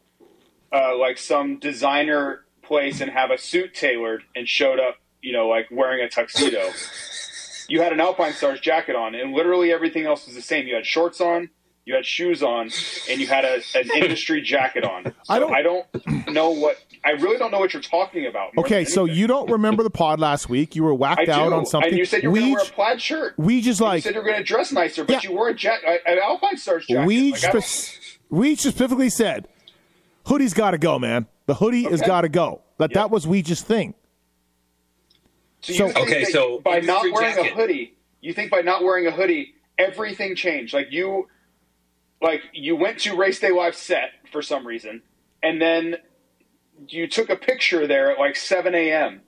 uh, 0.72 0.96
like 0.96 1.18
some 1.18 1.58
designer 1.58 2.44
place 2.62 3.00
and 3.00 3.10
have 3.10 3.30
a 3.30 3.38
suit 3.38 3.74
tailored 3.74 4.22
and 4.34 4.48
showed 4.48 4.80
up, 4.80 4.96
you 5.22 5.32
know, 5.32 5.48
like 5.48 5.68
wearing 5.70 6.02
a 6.04 6.08
tuxedo. 6.08 6.70
you 7.68 7.80
had 7.80 7.92
an 7.92 8.00
Alpine 8.00 8.32
Stars 8.32 8.60
jacket 8.60 8.96
on, 8.96 9.14
and 9.14 9.32
literally 9.32 9.72
everything 9.72 10.04
else 10.06 10.26
was 10.26 10.34
the 10.34 10.42
same. 10.42 10.66
You 10.66 10.74
had 10.74 10.84
shorts 10.86 11.20
on, 11.20 11.48
you 11.84 11.94
had 11.94 12.04
shoes 12.04 12.42
on, 12.42 12.70
and 13.08 13.20
you 13.20 13.26
had 13.28 13.44
a, 13.44 13.60
an 13.76 13.90
industry 13.96 14.42
jacket 14.42 14.84
on. 14.84 15.04
So 15.04 15.12
I 15.28 15.38
don't- 15.38 15.54
I 15.54 15.62
don't 15.62 16.28
know 16.32 16.50
what. 16.50 16.76
I 17.06 17.10
really 17.12 17.38
don't 17.38 17.50
know 17.52 17.58
what 17.60 17.72
you're 17.72 17.80
talking 17.82 18.26
about. 18.26 18.50
okay, 18.58 18.84
so 18.84 19.04
you 19.04 19.26
don't 19.28 19.48
remember 19.50 19.82
the 19.84 19.90
pod 19.90 20.18
last 20.18 20.48
week? 20.48 20.74
You 20.74 20.82
were 20.82 20.90
I 20.92 20.96
whacked 20.96 21.26
do. 21.26 21.30
out 21.32 21.52
on 21.52 21.64
something. 21.64 21.90
And 21.90 21.98
you 21.98 22.04
said 22.04 22.22
you 22.24 22.30
were 22.30 22.36
going 22.36 22.48
to 22.50 22.54
wear 22.56 22.62
a 22.64 22.66
plaid 22.66 23.00
shirt. 23.00 23.34
we 23.38 23.60
just 23.60 23.80
like. 23.80 23.98
you 23.98 24.00
said 24.02 24.14
you 24.14 24.20
were 24.20 24.26
going 24.26 24.38
to 24.38 24.44
dress 24.44 24.72
nicer, 24.72 25.04
but 25.04 25.22
Yeah. 25.22 25.30
you 25.30 25.36
wore 25.36 25.48
a 25.48 25.54
jet, 25.54 25.80
an 25.84 26.18
Alpine 26.18 26.56
Stars 26.56 26.84
jacket. 26.86 27.06
We 27.06 27.32
Like, 27.32 27.44
I 27.44 27.52
don't- 27.52 27.98
we 28.28 28.56
specifically 28.56 29.08
said 29.10 29.46
hoodie's 30.26 30.52
got 30.52 30.72
to 30.72 30.78
go, 30.78 30.98
man. 30.98 31.26
The 31.46 31.54
hoodie 31.54 31.84
has 31.84 32.02
got 32.02 32.22
to 32.22 32.28
go. 32.28 32.62
That 32.78 32.92
that 32.94 33.10
was 33.10 33.24
we 33.26 33.40
just 33.42 33.66
thing. 33.66 33.94
so 35.60 35.72
you 35.72 35.78
so- 35.92 36.02
Okay, 36.02 36.24
so 36.24 36.58
by 36.60 36.80
not 36.80 37.02
wearing 37.12 37.34
jacket. 37.36 37.52
a 37.52 37.54
hoodie, 37.54 37.94
you 38.20 38.32
think 38.32 38.50
by 38.50 38.60
not 38.62 38.82
wearing 38.82 39.06
a 39.06 39.10
hoodie, 39.12 39.54
everything 39.78 40.34
changed. 40.34 40.74
Like 40.74 40.88
you, 40.90 41.28
like 42.20 42.42
you 42.52 42.74
went 42.76 42.98
to 43.00 43.14
Race 43.16 43.38
Day 43.38 43.50
Live 43.52 43.76
set 43.76 44.10
for 44.32 44.42
some 44.42 44.66
reason, 44.66 45.02
and 45.42 45.60
then 45.60 45.96
you 46.88 47.06
took 47.06 47.30
a 47.30 47.36
picture 47.36 47.86
there 47.86 48.10
at 48.10 48.18
like 48.18 48.36
7 48.36 48.74
a.m. 48.74 49.22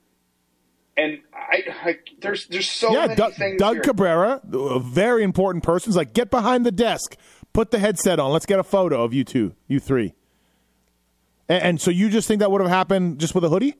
And 0.97 1.21
I, 1.33 1.63
I 1.85 1.99
there's 2.21 2.47
there's 2.49 2.69
so 2.69 2.93
yeah, 2.93 3.03
many 3.03 3.15
Doug, 3.15 3.35
things. 3.35 3.59
Doug 3.59 3.75
here. 3.77 3.83
Cabrera, 3.83 4.41
a 4.53 4.59
uh, 4.59 4.79
very 4.81 5.23
important 5.23 5.63
person, 5.63 5.91
is 5.91 5.97
like, 5.97 6.13
get 6.13 6.31
behind 6.31 6.67
the 6.67 6.73
desk, 6.73 7.17
put 7.53 7.71
the 7.71 7.79
headset 7.79 8.19
on, 8.19 8.33
let's 8.33 8.47
get 8.47 8.59
a 8.59 8.65
photo 8.65 9.05
of 9.05 9.15
you 9.15 9.23
two, 9.23 9.55
you 9.69 9.79
three. 9.79 10.15
And, 11.49 11.63
and 11.63 11.81
so 11.81 11.91
you 11.91 12.09
just 12.09 12.27
think 12.27 12.41
that 12.41 12.51
would 12.51 12.61
have 12.61 12.71
happened 12.71 13.21
just 13.21 13.35
with 13.35 13.45
a 13.45 13.49
hoodie? 13.49 13.77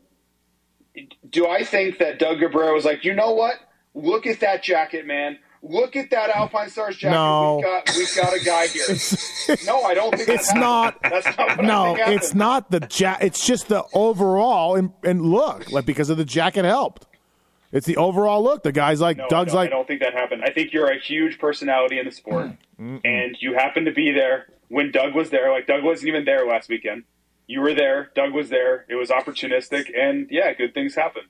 do 1.31 1.47
I 1.47 1.65
think 1.65 1.99
that 1.99 2.19
Doug 2.19 2.41
Cabrera 2.41 2.73
was 2.73 2.85
like, 2.85 3.05
you 3.05 3.15
know 3.15 3.33
what? 3.33 3.55
Look 3.95 4.27
at 4.27 4.41
that 4.41 4.63
jacket, 4.63 5.07
man. 5.07 5.39
Look 5.69 5.97
at 5.97 6.11
that 6.11 6.31
Alpine 6.31 6.71
Stars 6.71 6.97
jacket. 6.97 7.15
No. 7.15 7.57
We've 7.57 7.65
got 7.65 7.97
we've 7.97 8.17
got 8.17 8.35
a 8.35 8.45
guy 8.45 8.67
here. 8.69 9.57
no, 9.67 9.83
I 9.83 9.95
don't 9.95 10.17
think 10.17 10.29
It's 10.29 10.55
not. 10.55 10.99
That's 11.03 11.27
not 11.37 11.39
what 11.39 11.61
I 11.61 11.63
No, 11.67 11.95
it's 11.99 12.35
not 12.35 12.71
the 12.71 12.81
jacket. 12.81 13.27
It's 13.27 13.47
just 13.47 13.69
the 13.69 13.85
overall 13.93 14.77
and, 14.77 14.93
and 15.05 15.23
look, 15.23 15.71
like 15.71 15.85
because 15.87 16.09
of 16.11 16.17
the 16.17 16.25
jacket 16.25 16.65
helped. 16.65 17.07
It's 17.71 17.87
the 17.87 17.99
overall 17.99 18.43
look. 18.43 18.63
The 18.63 18.73
guy's 18.73 19.01
like, 19.01 19.19
No, 19.19 19.29
Doug's 19.29 19.53
don't- 19.53 19.61
like, 19.61 19.67
I 19.69 19.71
don't 19.71 19.87
think 19.87 20.01
that 20.01 20.15
happened. 20.15 20.43
I 20.45 20.51
think 20.51 20.73
you're 20.73 20.89
a 20.91 20.99
huge 20.99 21.39
personality 21.39 21.99
in 21.99 22.07
the 22.07 22.13
sport, 22.13 22.53
and 22.79 23.37
you 23.41 23.55
happened 23.55 23.85
to 23.87 23.93
be 23.93 24.11
there 24.11 24.47
when 24.69 24.91
Doug 24.91 25.15
was 25.15 25.29
there. 25.31 25.53
Like 25.53 25.67
Doug 25.67 25.85
wasn't 25.85 26.09
even 26.09 26.25
there 26.25 26.47
last 26.47 26.71
weekend. 26.71 27.05
You 27.47 27.61
were 27.61 27.75
there. 27.75 28.11
Doug 28.15 28.33
was 28.33 28.49
there. 28.49 28.87
It 28.89 28.95
was 28.95 29.11
opportunistic, 29.11 29.87
and 29.95 30.29
yeah, 30.31 30.53
good 30.55 30.73
things 30.73 30.95
happened. 30.95 31.27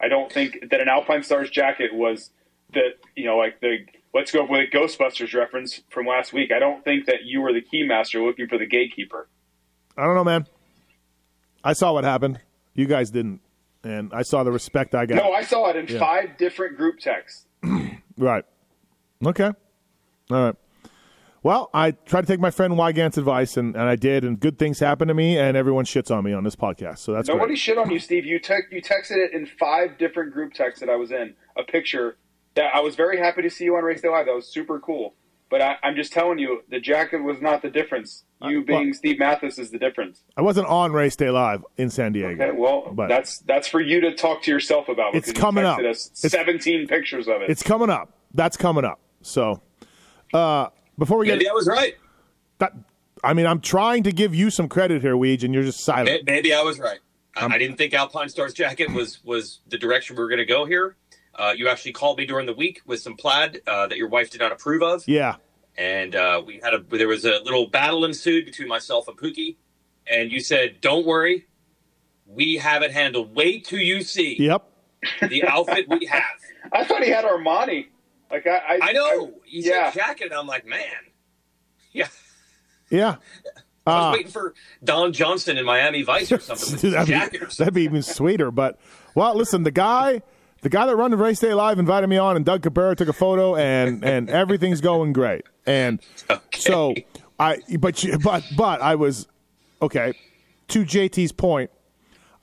I 0.00 0.08
don't 0.08 0.32
think 0.32 0.58
that 0.70 0.80
an 0.80 0.88
Alpine 0.88 1.22
Stars 1.22 1.50
jacket 1.50 1.94
was 1.94 2.30
the 2.72 2.90
you 3.16 3.24
know 3.24 3.36
like 3.36 3.60
the 3.60 3.78
let's 4.14 4.32
go 4.32 4.44
with 4.44 4.60
a 4.60 4.76
Ghostbusters 4.76 5.34
reference 5.34 5.80
from 5.90 6.06
last 6.06 6.32
week. 6.32 6.50
I 6.52 6.58
don't 6.58 6.84
think 6.84 7.06
that 7.06 7.24
you 7.24 7.40
were 7.40 7.52
the 7.52 7.62
keymaster 7.62 8.24
looking 8.24 8.48
for 8.48 8.58
the 8.58 8.66
gatekeeper. 8.66 9.28
I 9.96 10.04
don't 10.04 10.14
know, 10.14 10.24
man. 10.24 10.46
I 11.62 11.72
saw 11.74 11.92
what 11.92 12.04
happened. 12.04 12.40
You 12.74 12.86
guys 12.86 13.10
didn't, 13.10 13.40
and 13.84 14.12
I 14.14 14.22
saw 14.22 14.42
the 14.44 14.52
respect 14.52 14.94
I 14.94 15.06
got. 15.06 15.16
No, 15.16 15.32
I 15.32 15.42
saw 15.42 15.68
it 15.68 15.76
in 15.76 15.86
five 15.98 16.36
different 16.38 16.76
group 16.76 16.98
texts. 16.98 17.46
Right. 18.18 18.44
Okay. 19.24 19.50
All 20.30 20.44
right. 20.44 20.54
Well, 21.42 21.70
I 21.72 21.92
tried 21.92 22.22
to 22.22 22.26
take 22.26 22.38
my 22.40 22.50
friend 22.50 22.76
Weigandt's 22.76 23.16
advice, 23.16 23.56
and, 23.56 23.74
and 23.74 23.84
I 23.88 23.96
did, 23.96 24.24
and 24.24 24.38
good 24.38 24.58
things 24.58 24.78
happened 24.78 25.08
to 25.08 25.14
me, 25.14 25.38
and 25.38 25.56
everyone 25.56 25.86
shits 25.86 26.10
on 26.14 26.22
me 26.22 26.34
on 26.34 26.44
this 26.44 26.54
podcast. 26.54 26.98
So 26.98 27.14
that's 27.14 27.28
Nobody 27.28 27.46
great. 27.52 27.58
shit 27.58 27.78
on 27.78 27.90
you, 27.90 27.98
Steve. 27.98 28.26
You 28.26 28.38
te- 28.38 28.66
you 28.70 28.82
texted 28.82 29.16
it 29.16 29.32
in 29.32 29.46
five 29.46 29.96
different 29.96 30.34
group 30.34 30.52
texts 30.52 30.80
that 30.80 30.90
I 30.90 30.96
was 30.96 31.12
in. 31.12 31.32
A 31.56 31.62
picture 31.62 32.18
that 32.54 32.74
I 32.74 32.80
was 32.80 32.96
very 32.96 33.18
happy 33.18 33.42
to 33.42 33.50
see 33.50 33.64
you 33.64 33.76
on 33.76 33.84
Race 33.84 34.00
Day 34.00 34.08
Live. 34.08 34.26
That 34.26 34.34
was 34.34 34.46
super 34.46 34.78
cool. 34.80 35.14
But 35.50 35.60
I, 35.62 35.76
I'm 35.82 35.96
just 35.96 36.12
telling 36.12 36.38
you, 36.38 36.62
the 36.68 36.78
jacket 36.78 37.24
was 37.24 37.40
not 37.42 37.60
the 37.60 37.70
difference. 37.70 38.22
You 38.40 38.60
Uh, 38.60 38.64
being 38.64 38.84
well- 38.86 38.94
Steve 38.94 39.18
Matthes 39.18 39.58
is 39.58 39.70
the 39.72 39.78
difference. 39.78 40.22
I 40.36 40.42
wasn't 40.42 40.68
on 40.68 40.92
Race 40.92 41.16
Day 41.16 41.28
Live 41.30 41.64
in 41.76 41.90
San 41.90 42.12
Diego. 42.12 42.30
Okay, 42.44 42.56
well, 42.56 42.88
but 42.92 43.08
that's 43.08 43.38
that's 43.40 43.66
for 43.66 43.80
you 43.80 44.00
to 44.02 44.14
talk 44.14 44.42
to 44.42 44.50
yourself 44.50 44.88
about. 44.88 45.14
It's 45.16 45.32
coming 45.32 45.64
up. 45.64 45.78
texted 45.80 45.90
Us 45.90 46.06
It's- 46.24 46.30
17 46.32 46.86
pictures 46.86 47.26
of 47.26 47.42
it. 47.42 47.50
it's 47.50 47.62
coming 47.64 47.90
up. 47.90 48.12
That's 48.32 48.56
coming 48.56 48.84
up. 48.84 49.00
So, 49.22 49.60
uh, 50.32 50.68
before 50.98 51.18
we 51.18 51.26
get 51.26 51.38
Maybe 51.38 51.48
I 51.48 51.52
was 51.52 51.66
right. 51.66 51.94
that, 52.58 52.72
I 53.24 53.34
mean, 53.34 53.46
I'm 53.46 53.60
trying 53.60 54.04
to 54.04 54.12
give 54.12 54.34
you 54.34 54.50
some 54.50 54.68
credit 54.68 55.02
here, 55.02 55.14
Weege, 55.16 55.42
and 55.42 55.52
you're 55.52 55.62
just 55.64 55.80
silent. 55.80 56.24
Maybe 56.26 56.54
I 56.54 56.62
was 56.62 56.78
right. 56.78 57.00
I, 57.36 57.46
I 57.46 57.58
didn't 57.58 57.76
think 57.76 57.92
Alpine 57.94 58.28
Stars 58.28 58.54
jacket 58.54 58.90
was 58.92 59.18
was 59.24 59.60
the 59.68 59.78
direction 59.78 60.14
we 60.16 60.22
were 60.22 60.28
going 60.28 60.38
to 60.38 60.44
go 60.44 60.64
here. 60.64 60.96
Uh, 61.40 61.52
you 61.56 61.68
actually 61.68 61.92
called 61.92 62.18
me 62.18 62.26
during 62.26 62.44
the 62.44 62.52
week 62.52 62.82
with 62.86 63.00
some 63.00 63.16
plaid 63.16 63.62
uh, 63.66 63.86
that 63.86 63.96
your 63.96 64.08
wife 64.08 64.30
did 64.30 64.40
not 64.40 64.52
approve 64.52 64.82
of, 64.82 65.02
Yeah, 65.08 65.36
and 65.78 66.14
uh, 66.14 66.42
we 66.46 66.60
had 66.62 66.74
a 66.74 66.80
there 66.90 67.08
was 67.08 67.24
a 67.24 67.40
little 67.44 67.66
battle 67.68 68.04
ensued 68.04 68.44
between 68.44 68.68
myself 68.68 69.08
and 69.08 69.16
Pookie, 69.16 69.56
and 70.06 70.30
you 70.30 70.40
said, 70.40 70.80
"Don't 70.82 71.06
worry, 71.06 71.46
we 72.26 72.56
have 72.56 72.82
it 72.82 72.90
handled. 72.92 73.34
Wait 73.34 73.64
till 73.64 73.78
you 73.78 74.02
see 74.02 74.36
yep. 74.38 74.64
the 75.28 75.44
outfit 75.44 75.86
we 75.88 76.04
have." 76.06 76.22
I 76.72 76.84
thought 76.84 77.02
he 77.02 77.08
had 77.10 77.24
Armani. 77.24 77.86
Like 78.30 78.46
I, 78.46 78.58
I, 78.58 78.78
I 78.82 78.92
know. 78.92 79.32
You 79.46 79.62
yeah. 79.62 79.90
said 79.90 80.00
jacket, 80.00 80.24
and 80.26 80.34
I'm 80.34 80.46
like, 80.46 80.66
man, 80.66 80.80
yeah. 81.92 82.08
Yeah. 82.90 83.16
I 83.86 83.94
was 83.94 84.04
Uh, 84.04 84.12
waiting 84.18 84.30
for 84.32 84.54
Don 84.84 85.12
Johnson 85.14 85.56
in 85.56 85.64
Miami 85.64 86.02
Vice 86.02 86.30
or 86.30 86.38
something 86.38 86.72
with 86.72 86.82
that'd, 86.92 87.08
jacket 87.08 87.32
be, 87.32 87.38
or 87.38 87.40
something. 87.50 87.56
that'd 87.64 87.74
be 87.74 87.82
even 87.84 88.02
sweeter. 88.02 88.50
But 88.50 88.78
well, 89.14 89.34
listen, 89.34 89.62
the 89.62 89.70
guy, 89.70 90.20
the 90.62 90.68
guy 90.68 90.86
that 90.86 90.96
run 90.96 91.10
the 91.10 91.16
race 91.16 91.38
day 91.40 91.54
live 91.54 91.78
invited 91.78 92.06
me 92.08 92.16
on, 92.18 92.36
and 92.36 92.44
Doug 92.44 92.62
Cabrera 92.62 92.94
took 92.96 93.08
a 93.08 93.12
photo, 93.12 93.56
and 93.56 94.04
and 94.04 94.28
everything's 94.42 94.80
going 94.80 95.12
great. 95.12 95.42
And 95.66 96.00
so 96.54 96.94
I, 97.38 97.58
but 97.78 98.02
you- 98.04 98.18
but 98.18 98.44
but 98.56 98.80
I 98.82 98.94
was 98.96 99.26
okay. 99.82 100.12
To 100.68 100.84
JT's 100.84 101.32
point, 101.32 101.70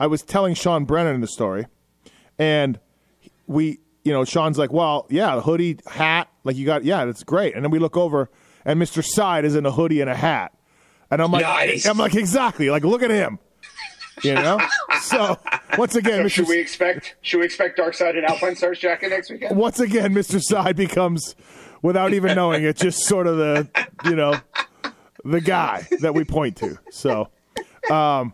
I 0.00 0.06
was 0.06 0.22
telling 0.22 0.54
Sean 0.54 0.84
Brennan 0.84 1.20
the 1.20 1.26
story, 1.26 1.66
and 2.38 2.78
we, 3.46 3.78
you 4.04 4.12
know, 4.12 4.24
Sean's 4.24 4.58
like, 4.58 4.72
well, 4.72 5.06
yeah, 5.08 5.34
the 5.36 5.40
hoodie, 5.42 5.78
hat, 5.86 6.28
like 6.44 6.56
you 6.56 6.66
got, 6.66 6.84
yeah, 6.84 7.04
that's 7.06 7.24
great. 7.24 7.54
And 7.54 7.64
then 7.64 7.70
we 7.70 7.78
look 7.78 7.96
over, 7.96 8.28
and 8.66 8.80
Mr. 8.80 9.02
Side 9.02 9.44
is 9.46 9.54
in 9.54 9.64
a 9.64 9.70
hoodie 9.72 10.00
and 10.02 10.10
a 10.10 10.14
hat, 10.14 10.52
and 11.10 11.22
I'm 11.22 11.32
like, 11.32 11.42
Nice. 11.42 11.86
I'm 11.86 11.96
like, 11.96 12.14
exactly, 12.14 12.68
like 12.68 12.84
look 12.84 13.02
at 13.02 13.10
him, 13.10 13.38
you 14.22 14.34
know. 14.34 14.58
so 15.02 15.38
once 15.76 15.94
again, 15.94 16.18
So 16.20 16.24
Mr. 16.24 16.30
should 16.30 16.48
we 16.48 16.58
expect 16.58 17.16
should 17.22 17.38
we 17.40 17.46
expect 17.46 17.78
Darkside 17.78 18.16
and 18.16 18.24
Alpine 18.24 18.56
Stars 18.56 18.78
jacket 18.78 19.10
next 19.10 19.30
weekend? 19.30 19.56
once 19.56 19.80
again, 19.80 20.12
Mr. 20.14 20.40
Side 20.42 20.76
becomes, 20.76 21.34
without 21.82 22.12
even 22.14 22.34
knowing 22.36 22.64
it, 22.64 22.76
just 22.76 23.04
sort 23.04 23.26
of 23.26 23.36
the, 23.36 23.68
you 24.04 24.14
know, 24.16 24.34
the 25.24 25.40
guy 25.40 25.86
that 26.00 26.14
we 26.14 26.24
point 26.24 26.56
to. 26.56 26.78
So, 26.90 27.28
um, 27.90 28.32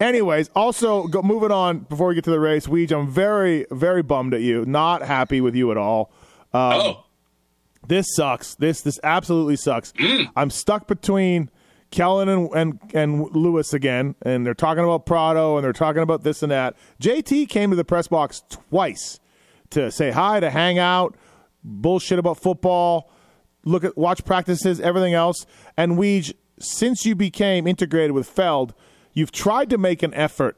anyways, 0.00 0.50
also 0.54 1.06
go, 1.06 1.22
moving 1.22 1.50
on 1.50 1.80
before 1.80 2.08
we 2.08 2.14
get 2.14 2.24
to 2.24 2.30
the 2.30 2.40
race, 2.40 2.66
Weege, 2.66 2.92
I'm 2.92 3.08
very, 3.10 3.66
very 3.70 4.02
bummed 4.02 4.34
at 4.34 4.40
you. 4.42 4.64
Not 4.64 5.02
happy 5.02 5.40
with 5.40 5.54
you 5.54 5.70
at 5.70 5.76
all. 5.76 6.12
oh, 6.52 7.04
This 7.86 8.06
sucks. 8.14 8.54
This 8.56 8.80
this 8.82 8.98
absolutely 9.04 9.56
sucks. 9.56 9.92
I'm 10.34 10.50
stuck 10.50 10.86
between 10.88 11.50
Kellen 11.96 12.28
and, 12.28 12.48
and 12.54 12.80
and 12.94 13.30
Lewis 13.34 13.72
again, 13.72 14.14
and 14.22 14.44
they're 14.46 14.54
talking 14.54 14.84
about 14.84 15.06
Prado 15.06 15.56
and 15.56 15.64
they're 15.64 15.72
talking 15.72 16.02
about 16.02 16.22
this 16.22 16.42
and 16.42 16.52
that. 16.52 16.76
JT 17.02 17.48
came 17.48 17.70
to 17.70 17.76
the 17.76 17.84
press 17.84 18.06
box 18.06 18.42
twice 18.50 19.18
to 19.70 19.90
say 19.90 20.10
hi, 20.12 20.38
to 20.38 20.50
hang 20.50 20.78
out, 20.78 21.16
bullshit 21.64 22.18
about 22.18 22.38
football, 22.38 23.10
look 23.64 23.82
at 23.82 23.96
watch 23.96 24.24
practices, 24.24 24.78
everything 24.80 25.14
else. 25.14 25.46
And 25.76 25.92
Weege, 25.98 26.34
since 26.60 27.04
you 27.06 27.14
became 27.16 27.66
integrated 27.66 28.12
with 28.12 28.28
Feld, 28.28 28.74
you've 29.14 29.32
tried 29.32 29.70
to 29.70 29.78
make 29.78 30.02
an 30.02 30.12
effort 30.14 30.56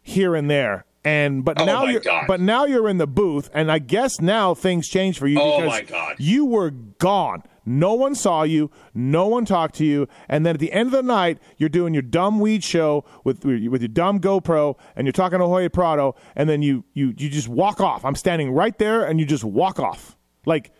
here 0.00 0.34
and 0.34 0.48
there. 0.48 0.84
And 1.04 1.44
but 1.44 1.60
Oh, 1.60 1.64
now 1.64 1.84
you're 1.86 2.00
God. 2.00 2.24
but 2.28 2.40
now 2.40 2.64
you're 2.66 2.88
in 2.88 2.98
the 2.98 3.06
booth, 3.06 3.50
and 3.52 3.70
I 3.70 3.78
guess 3.80 4.20
now 4.20 4.54
things 4.54 4.88
change 4.88 5.18
for 5.18 5.26
you 5.26 5.40
Oh, 5.40 5.60
because 5.60 5.80
my 5.80 5.82
God. 5.82 6.16
you 6.18 6.44
were 6.46 6.70
gone. 6.70 7.42
No 7.68 7.94
one 7.94 8.14
saw 8.14 8.42
you. 8.42 8.70
No 8.94 9.26
one 9.26 9.44
talked 9.44 9.74
to 9.76 9.84
you. 9.84 10.08
And 10.28 10.44
then 10.46 10.54
at 10.54 10.60
the 10.60 10.72
end 10.72 10.86
of 10.86 10.92
the 10.92 11.02
night, 11.02 11.38
you're 11.58 11.68
doing 11.68 11.92
your 11.94 12.02
dumb 12.02 12.40
Weege 12.40 12.64
show 12.64 13.04
with 13.24 13.44
with 13.44 13.82
your 13.82 13.88
dumb 13.88 14.20
GoPro, 14.20 14.76
and 14.96 15.06
you're 15.06 15.12
talking 15.12 15.38
to 15.38 15.46
Jorge 15.46 15.68
Prado, 15.68 16.14
and 16.34 16.48
then 16.48 16.62
you 16.62 16.84
you 16.94 17.14
you 17.16 17.28
just 17.28 17.48
walk 17.48 17.80
off. 17.80 18.04
I'm 18.04 18.14
standing 18.14 18.50
right 18.52 18.76
there, 18.78 19.04
and 19.04 19.20
you 19.20 19.26
just 19.26 19.44
walk 19.44 19.78
off, 19.78 20.16
like 20.46 20.72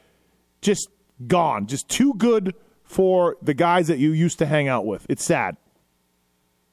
just 0.63 0.89
gone, 1.27 1.67
just 1.67 1.89
too 1.89 2.15
good 2.15 2.55
for 2.83 3.37
the 3.43 3.55
guys 3.55 3.87
that 3.89 3.99
you 3.99 4.13
used 4.13 4.39
to 4.39 4.47
hang 4.47 4.67
out 4.67 4.87
with. 4.87 5.05
It's 5.11 5.25
sad. 5.25 5.57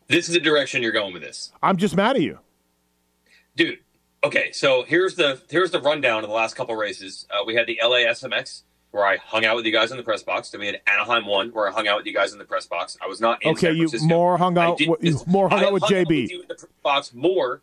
this 0.07 0.29
is 0.29 0.34
the 0.36 0.39
direction 0.39 0.81
you're 0.81 0.91
going 0.93 1.13
with 1.13 1.24
this. 1.24 1.51
I'm 1.62 1.77
just 1.77 1.95
mad 1.95 2.15
at 2.15 2.22
you. 2.22 2.39
dude. 3.55 3.79
Okay, 4.24 4.51
so 4.53 4.84
here's 4.88 5.15
the 5.15 5.41
here's 5.51 5.69
the 5.69 5.79
rundown 5.79 6.24
of 6.24 6.29
the 6.29 6.36
last 6.36 6.55
couple 6.55 6.75
races. 6.75 7.27
Uh, 7.29 7.43
we 7.45 7.53
had 7.53 7.67
the 7.67 7.79
LA 7.84 7.98
SMX 8.10 8.63
where 8.96 9.06
I 9.06 9.18
hung 9.18 9.44
out 9.44 9.58
with 9.58 9.66
you 9.66 9.74
guys 9.74 9.92
in 9.92 9.98
the 9.98 10.04
press 10.04 10.24
box. 10.24 10.50
Then 10.52 10.62
we 10.62 10.68
had 10.68 10.80
Anaheim 10.88 11.25
one 11.25 11.50
where 11.50 11.68
I 11.68 11.72
hung 11.72 11.86
out 11.86 11.98
with 11.98 12.06
you 12.06 12.14
guys 12.14 12.32
in 12.32 12.40
the 12.40 12.46
press 12.46 12.66
box. 12.66 12.98
I 13.04 13.08
was 13.08 13.20
not 13.20 13.44
in 13.44 13.52
Okay, 13.52 13.68
San 13.68 13.75
you 13.75 13.90
Francisco. 13.90 14.08
more 14.08 14.38
hung 14.38 14.58
out 14.58 14.78
did- 14.78 14.88
with- 14.88 15.04
you 15.04 15.20
more 15.28 15.50
hung 15.50 15.60
I 15.60 15.66
out 15.66 15.74
with 15.74 15.84
JB. 15.84 16.30
you 16.32 16.42
in 16.44 16.48
the 16.48 16.56
press 16.56 16.72
box 16.82 17.14
more. 17.14 17.62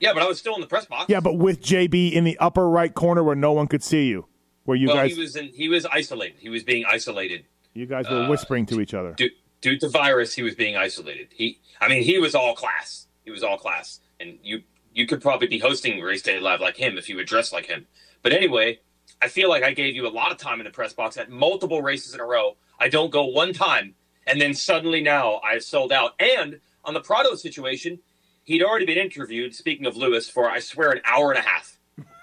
Yeah, 0.00 0.14
but 0.14 0.22
I 0.22 0.26
was 0.26 0.38
still 0.38 0.54
in 0.54 0.60
the 0.62 0.66
press 0.66 0.86
box. 0.86 1.06
Yeah, 1.10 1.20
but 1.20 1.34
with 1.34 1.60
JB 1.62 2.12
in 2.12 2.24
the 2.24 2.38
upper 2.38 2.68
right 2.68 2.92
corner 2.92 3.22
where 3.22 3.36
no 3.36 3.52
one 3.52 3.66
could 3.66 3.82
see 3.82 4.06
you, 4.06 4.26
where 4.64 4.76
you 4.76 4.88
well, 4.88 4.96
guys 4.96 5.14
he 5.14 5.20
was 5.20 5.36
in. 5.36 5.48
He 5.48 5.68
was 5.68 5.84
isolated. 5.86 6.36
He 6.38 6.48
was 6.48 6.62
being 6.62 6.84
isolated. 6.86 7.44
you 7.74 7.84
guys 7.86 8.08
were 8.08 8.28
whispering 8.28 8.64
to 8.66 8.80
each 8.80 8.94
other. 8.94 9.12
due, 9.12 9.30
due 9.60 9.78
to 9.78 9.88
virus, 9.90 10.34
he 10.34 10.42
was 10.42 10.54
being 10.54 10.76
isolated. 10.76 11.28
He, 11.34 11.60
I 11.80 11.88
mean, 11.88 12.02
he 12.02 12.18
was 12.18 12.34
all 12.34 12.54
class. 12.54 13.06
He 13.24 13.30
was 13.30 13.42
all 13.42 13.58
class, 13.58 14.00
and 14.20 14.38
you 14.42 14.62
you 14.94 15.06
could 15.06 15.20
probably 15.20 15.46
be 15.48 15.58
hosting 15.58 16.00
Race 16.00 16.22
Day 16.22 16.38
Live 16.40 16.60
like 16.62 16.76
him 16.78 16.96
if 16.96 17.08
you 17.10 17.16
would 17.16 17.26
dress 17.26 17.52
like 17.52 17.66
him. 17.66 17.86
But 18.22 18.32
anyway, 18.32 18.80
I 19.22 19.28
feel 19.28 19.48
like 19.48 19.62
I 19.62 19.72
gave 19.72 19.94
you 19.96 20.06
a 20.06 20.10
lot 20.10 20.30
of 20.32 20.38
time 20.38 20.60
in 20.60 20.64
the 20.64 20.70
press 20.70 20.92
box 20.92 21.16
at 21.16 21.30
multiple 21.30 21.82
races 21.82 22.14
in 22.14 22.20
a 22.20 22.24
row. 22.24 22.56
I 22.78 22.88
don't 22.88 23.10
go 23.10 23.24
one 23.24 23.52
time, 23.52 23.94
and 24.26 24.40
then 24.40 24.52
suddenly 24.54 25.00
now 25.00 25.40
I've 25.44 25.62
sold 25.64 25.92
out. 25.92 26.12
And 26.20 26.60
on 26.84 26.94
the 26.94 27.00
Prado 27.00 27.34
situation, 27.34 27.98
he'd 28.44 28.62
already 28.62 28.84
been 28.86 28.98
interviewed. 28.98 29.54
Speaking 29.54 29.86
of 29.86 29.96
Lewis, 29.96 30.28
for 30.28 30.50
I 30.50 30.60
swear 30.60 30.90
an 30.90 31.00
hour 31.04 31.30
and 31.32 31.38
a 31.38 31.42
half. 31.48 31.72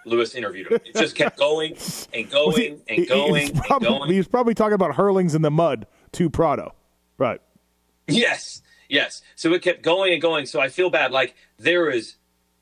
Lewis 0.05 0.35
interviewed 0.35 0.67
him. 0.67 0.79
It 0.85 0.95
just 0.95 1.15
kept 1.15 1.39
going 1.39 1.77
and 2.13 2.29
going 2.29 2.81
he- 2.88 2.95
and 2.97 3.07
going 3.07 3.35
he's 3.35 3.50
and 3.51 3.81
going. 3.81 4.12
He 4.12 4.17
was 4.17 4.27
probably 4.27 4.53
talking 4.53 4.73
about 4.73 4.95
Herlings 4.95 5.33
in 5.33 5.41
the 5.41 5.50
mud 5.51 5.88
to 6.13 6.29
Prado. 6.29 6.75
Right. 7.17 7.39
Yes, 8.07 8.62
yes. 8.89 9.21
So 9.35 9.53
it 9.53 9.62
kept 9.62 9.81
going 9.81 10.12
and 10.13 10.21
going. 10.21 10.45
So 10.45 10.59
I 10.59 10.67
feel 10.69 10.89
bad. 10.89 11.12
Like 11.12 11.35
there 11.57 11.89
is 11.89 12.15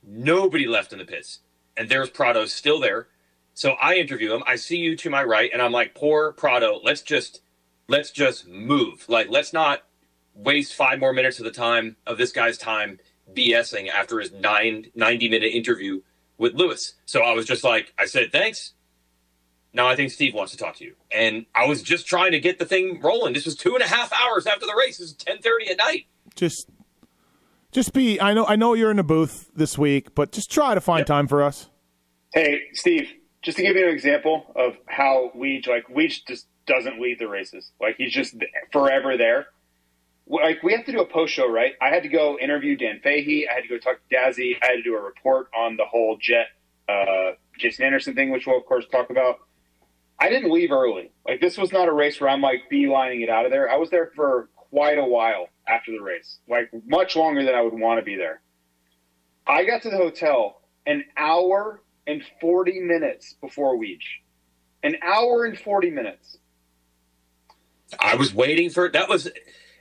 nobody 0.05 0.67
left 0.67 0.93
in 0.93 0.99
the 0.99 1.05
pits, 1.05 1.39
and 1.75 1.89
there's 1.89 2.09
Prado 2.11 2.45
still 2.45 2.79
there. 2.79 3.07
So 3.61 3.73
I 3.73 3.97
interview 3.97 4.33
him. 4.33 4.41
I 4.47 4.55
see 4.55 4.77
you 4.77 4.95
to 4.95 5.11
my 5.11 5.23
right, 5.23 5.51
and 5.53 5.61
I'm 5.61 5.71
like, 5.71 5.93
poor 5.93 6.31
Prado. 6.31 6.79
Let's 6.83 7.03
just 7.03 7.43
let's 7.87 8.09
just 8.09 8.47
move. 8.47 9.05
Like 9.07 9.27
let's 9.29 9.53
not 9.53 9.83
waste 10.33 10.73
five 10.73 10.97
more 10.99 11.13
minutes 11.13 11.37
of 11.37 11.45
the 11.45 11.51
time 11.51 11.95
of 12.07 12.17
this 12.17 12.31
guy's 12.31 12.57
time 12.57 12.97
BSing 13.31 13.87
after 13.87 14.19
his 14.19 14.31
nine 14.31 14.87
90 14.95 15.29
minute 15.29 15.53
interview 15.53 16.01
with 16.39 16.55
Lewis. 16.55 16.95
So 17.05 17.21
I 17.21 17.33
was 17.33 17.45
just 17.45 17.63
like, 17.63 17.93
I 17.99 18.07
said 18.07 18.31
thanks. 18.31 18.73
Now 19.73 19.87
I 19.87 19.95
think 19.95 20.09
Steve 20.09 20.33
wants 20.33 20.53
to 20.53 20.57
talk 20.57 20.77
to 20.77 20.83
you, 20.83 20.95
and 21.11 21.45
I 21.53 21.67
was 21.67 21.83
just 21.83 22.07
trying 22.07 22.31
to 22.31 22.39
get 22.39 22.57
the 22.57 22.65
thing 22.65 22.99
rolling. 22.99 23.33
This 23.33 23.45
was 23.45 23.55
two 23.55 23.75
and 23.75 23.83
a 23.83 23.87
half 23.87 24.11
hours 24.11 24.47
after 24.47 24.65
the 24.65 24.73
race. 24.75 24.97
This 24.97 25.09
is 25.09 25.13
ten 25.13 25.37
thirty 25.37 25.69
at 25.69 25.77
night. 25.77 26.07
Just 26.33 26.67
just 27.71 27.93
be 27.93 28.19
I 28.19 28.33
know 28.33 28.47
I 28.47 28.55
know 28.55 28.73
you're 28.73 28.89
in 28.89 28.97
the 28.97 29.03
booth 29.03 29.51
this 29.55 29.77
week, 29.77 30.15
but 30.15 30.31
just 30.31 30.49
try 30.49 30.73
to 30.73 30.81
find 30.81 31.01
Yep. 31.01 31.05
time 31.05 31.27
for 31.27 31.43
us. 31.43 31.69
Hey, 32.33 32.61
Steve, 32.73 33.11
just 33.41 33.57
to 33.57 33.63
give 33.63 33.75
you 33.75 33.87
an 33.87 33.93
example 33.93 34.51
of 34.55 34.77
how 34.85 35.31
Weege, 35.35 35.67
like, 35.67 35.87
Weege 35.87 36.25
just 36.27 36.47
doesn't 36.67 37.01
leave 37.01 37.19
the 37.19 37.27
races. 37.27 37.71
Like, 37.79 37.95
he's 37.97 38.13
just 38.13 38.35
forever 38.71 39.17
there. 39.17 39.47
Like, 40.27 40.61
we 40.63 40.73
have 40.73 40.85
to 40.85 40.91
do 40.91 41.01
a 41.01 41.05
post 41.05 41.33
show, 41.33 41.49
right? 41.49 41.73
I 41.81 41.89
had 41.89 42.03
to 42.03 42.09
go 42.09 42.37
interview 42.39 42.77
Dan 42.77 43.01
Fahie. 43.03 43.47
I 43.49 43.55
had 43.55 43.63
to 43.63 43.67
go 43.67 43.77
talk 43.77 43.97
to 44.07 44.15
Dazzy. 44.15 44.55
I 44.61 44.67
had 44.67 44.75
to 44.75 44.83
do 44.83 44.95
a 44.95 45.01
report 45.01 45.47
on 45.57 45.75
the 45.75 45.85
whole 45.85 46.17
Jet, 46.21 46.47
uh, 46.87 47.31
Jason 47.57 47.85
Anderson 47.85 48.13
thing, 48.13 48.31
which 48.31 48.45
we'll, 48.45 48.57
of 48.57 48.65
course, 48.65 48.85
talk 48.91 49.09
about. 49.09 49.39
I 50.19 50.29
didn't 50.29 50.51
leave 50.51 50.71
early. 50.71 51.11
Like, 51.27 51.41
this 51.41 51.57
was 51.57 51.71
not 51.71 51.87
a 51.87 51.91
race 51.91 52.21
where 52.21 52.29
I'm, 52.29 52.41
like, 52.41 52.63
beelining 52.71 53.23
it 53.23 53.29
out 53.29 53.45
of 53.45 53.51
there. 53.51 53.69
I 53.69 53.77
was 53.77 53.89
there 53.89 54.11
for 54.15 54.49
quite 54.55 54.99
a 54.99 55.03
while 55.03 55.47
after 55.67 55.91
the 55.91 56.01
race, 56.01 56.37
like, 56.47 56.69
much 56.85 57.15
longer 57.15 57.43
than 57.43 57.55
I 57.55 57.61
would 57.61 57.73
want 57.73 57.99
to 57.99 58.05
be 58.05 58.15
there. 58.15 58.41
I 59.47 59.65
got 59.65 59.81
to 59.81 59.89
the 59.89 59.97
hotel 59.97 60.61
an 60.85 61.03
hour 61.17 61.81
and 62.07 62.23
40 62.39 62.79
minutes 62.79 63.35
before 63.41 63.77
Weege. 63.77 63.99
An 64.83 64.95
hour 65.01 65.45
and 65.45 65.57
40 65.57 65.91
minutes. 65.91 66.37
I 67.99 68.15
was 68.15 68.33
waiting 68.33 68.69
for 68.69 68.89
that 68.89 69.09
was, 69.09 69.29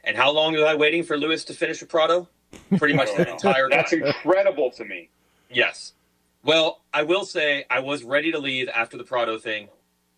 and 0.05 0.17
how 0.17 0.31
long 0.31 0.53
was 0.53 0.62
I 0.62 0.75
waiting 0.75 1.05
for 1.05 1.17
Lewis 1.17 1.45
to 1.45 1.55
finish 1.55 1.81
with 1.81 1.89
Prado? 1.89 2.29
Pretty 2.77 2.95
much 2.95 3.15
the 3.17 3.31
entire 3.33 3.69
That's 3.71 3.93
time. 3.93 4.03
incredible 4.03 4.71
to 4.73 4.85
me. 4.85 5.09
Yes. 5.49 5.93
Well, 6.43 6.83
I 6.93 7.03
will 7.03 7.25
say 7.25 7.65
I 7.71 7.81
was 7.81 8.03
ready 8.03 8.33
to 8.33 8.39
leave 8.39 8.69
after 8.69 8.97
the 8.97 9.05
Prado 9.05 9.39
thing, 9.39 9.69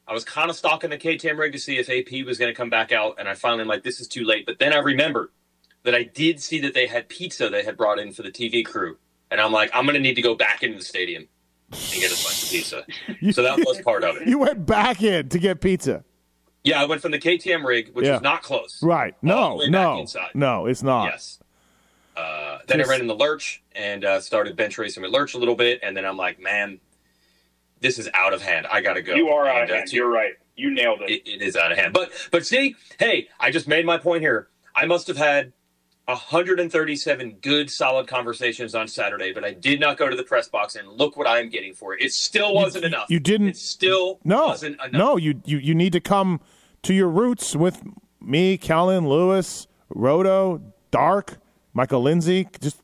I 0.06 0.12
was 0.12 0.24
kind 0.24 0.50
of 0.50 0.56
stalking 0.56 0.90
the 0.90 0.98
KTM 0.98 1.38
rig 1.38 1.52
to 1.52 1.58
see 1.58 1.78
if 1.78 1.88
AP 1.88 2.26
was 2.26 2.38
going 2.38 2.50
to 2.50 2.56
come 2.56 2.70
back 2.70 2.92
out, 2.92 3.16
and 3.18 3.28
I 3.28 3.34
finally 3.34 3.62
am 3.62 3.68
like, 3.68 3.82
this 3.82 4.00
is 4.00 4.08
too 4.08 4.24
late. 4.24 4.46
But 4.46 4.58
then 4.58 4.72
I 4.72 4.78
remembered 4.78 5.30
that 5.84 5.94
I 5.94 6.02
did 6.02 6.40
see 6.40 6.60
that 6.60 6.74
they 6.74 6.86
had 6.86 7.08
pizza 7.08 7.48
they 7.48 7.64
had 7.64 7.76
brought 7.76 7.98
in 7.98 8.12
for 8.12 8.22
the 8.22 8.30
TV 8.30 8.64
crew, 8.64 8.98
and 9.30 9.40
I'm 9.40 9.52
like, 9.52 9.70
I'm 9.74 9.84
going 9.84 9.94
to 9.94 10.00
need 10.00 10.14
to 10.14 10.22
go 10.22 10.34
back 10.34 10.62
into 10.62 10.78
the 10.78 10.84
stadium 10.84 11.28
and 11.72 12.00
get 12.00 12.10
a 12.12 12.22
bunch 12.22 12.42
of 12.44 12.50
pizza. 12.50 12.84
so 13.32 13.42
that 13.42 13.58
was 13.58 13.80
part 13.82 14.04
of 14.04 14.16
it. 14.16 14.28
You 14.28 14.38
went 14.38 14.64
back 14.66 15.02
in 15.02 15.28
to 15.30 15.38
get 15.38 15.60
pizza. 15.60 16.04
Yeah, 16.64 16.80
I 16.80 16.84
went 16.84 17.02
from 17.02 17.10
the 17.10 17.18
KTM 17.18 17.64
rig, 17.64 17.90
which 17.94 18.06
Yeah. 18.06 18.12
was 18.12 18.22
not 18.22 18.42
close. 18.42 18.80
Right. 18.82 19.14
No, 19.22 19.50
the 19.50 19.56
way 19.56 19.64
back 19.70 19.72
no. 19.72 20.06
No, 20.34 20.66
it's 20.66 20.82
not. 20.82 21.06
Yes. 21.06 21.38
Uh, 22.16 22.58
then 22.68 22.80
I 22.80 22.84
ran 22.84 23.00
in 23.00 23.06
the 23.06 23.14
lurch 23.16 23.62
and 23.74 24.04
uh, 24.04 24.20
started 24.20 24.54
bench 24.54 24.76
racing 24.78 25.02
with 25.02 25.12
lurch 25.12 25.34
a 25.34 25.38
little 25.38 25.54
bit, 25.56 25.80
and 25.82 25.96
then 25.96 26.04
I'm 26.04 26.16
like, 26.18 26.38
man, 26.38 26.78
this 27.80 27.98
is 27.98 28.08
out 28.14 28.32
of 28.34 28.42
hand. 28.42 28.66
I 28.70 28.80
got 28.80 28.94
to 28.94 29.02
go. 29.02 29.14
You 29.14 29.30
are 29.30 29.48
out 29.48 29.62
And, 29.62 29.64
of 29.64 29.70
uh, 29.70 29.76
hand. 29.78 29.88
to- 29.88 29.96
You're 29.96 30.10
right. 30.10 30.34
You 30.54 30.70
nailed 30.70 31.00
it. 31.00 31.10
it, 31.10 31.22
it 31.26 31.42
is 31.42 31.56
out 31.56 31.72
of 31.72 31.78
hand. 31.78 31.94
But 31.94 32.12
but 32.30 32.44
see, 32.46 32.76
hey, 32.98 33.28
I 33.40 33.50
just 33.50 33.66
made 33.66 33.86
my 33.86 33.96
point 33.96 34.20
here. 34.22 34.48
I 34.76 34.84
must 34.84 35.06
have 35.06 35.16
had 35.16 35.52
137 36.06 37.36
good, 37.40 37.70
solid 37.70 38.06
conversations 38.06 38.74
on 38.74 38.88
Saturday, 38.88 39.32
but 39.32 39.44
I 39.44 39.52
did 39.52 39.80
not 39.80 39.96
go 39.98 40.08
to 40.08 40.16
the 40.16 40.22
press 40.24 40.48
box 40.48 40.74
and 40.76 40.88
look 40.88 41.16
what 41.16 41.26
I'm 41.28 41.48
getting 41.48 41.74
for 41.74 41.94
it. 41.94 42.02
It 42.02 42.12
still 42.12 42.54
wasn't 42.54 42.84
enough. 42.84 43.06
you 43.08 43.20
didn't- 43.20 43.48
It 43.48 43.56
still 43.56 44.18
No. 44.24 44.46
wasn't 44.48 44.76
enough. 44.80 44.92
No, 44.92 45.16
you, 45.16 45.40
you 45.44 45.58
you 45.58 45.74
need 45.74 45.92
to 45.92 46.00
come 46.00 46.40
to 46.82 46.92
your 46.94 47.08
roots 47.08 47.54
with 47.54 47.82
me, 48.20 48.56
Kellen, 48.58 49.08
Lewis, 49.08 49.66
Roto, 49.90 50.60
Dark, 50.90 51.38
Michael 51.74 52.02
Lindsay. 52.02 52.48
Just 52.60 52.78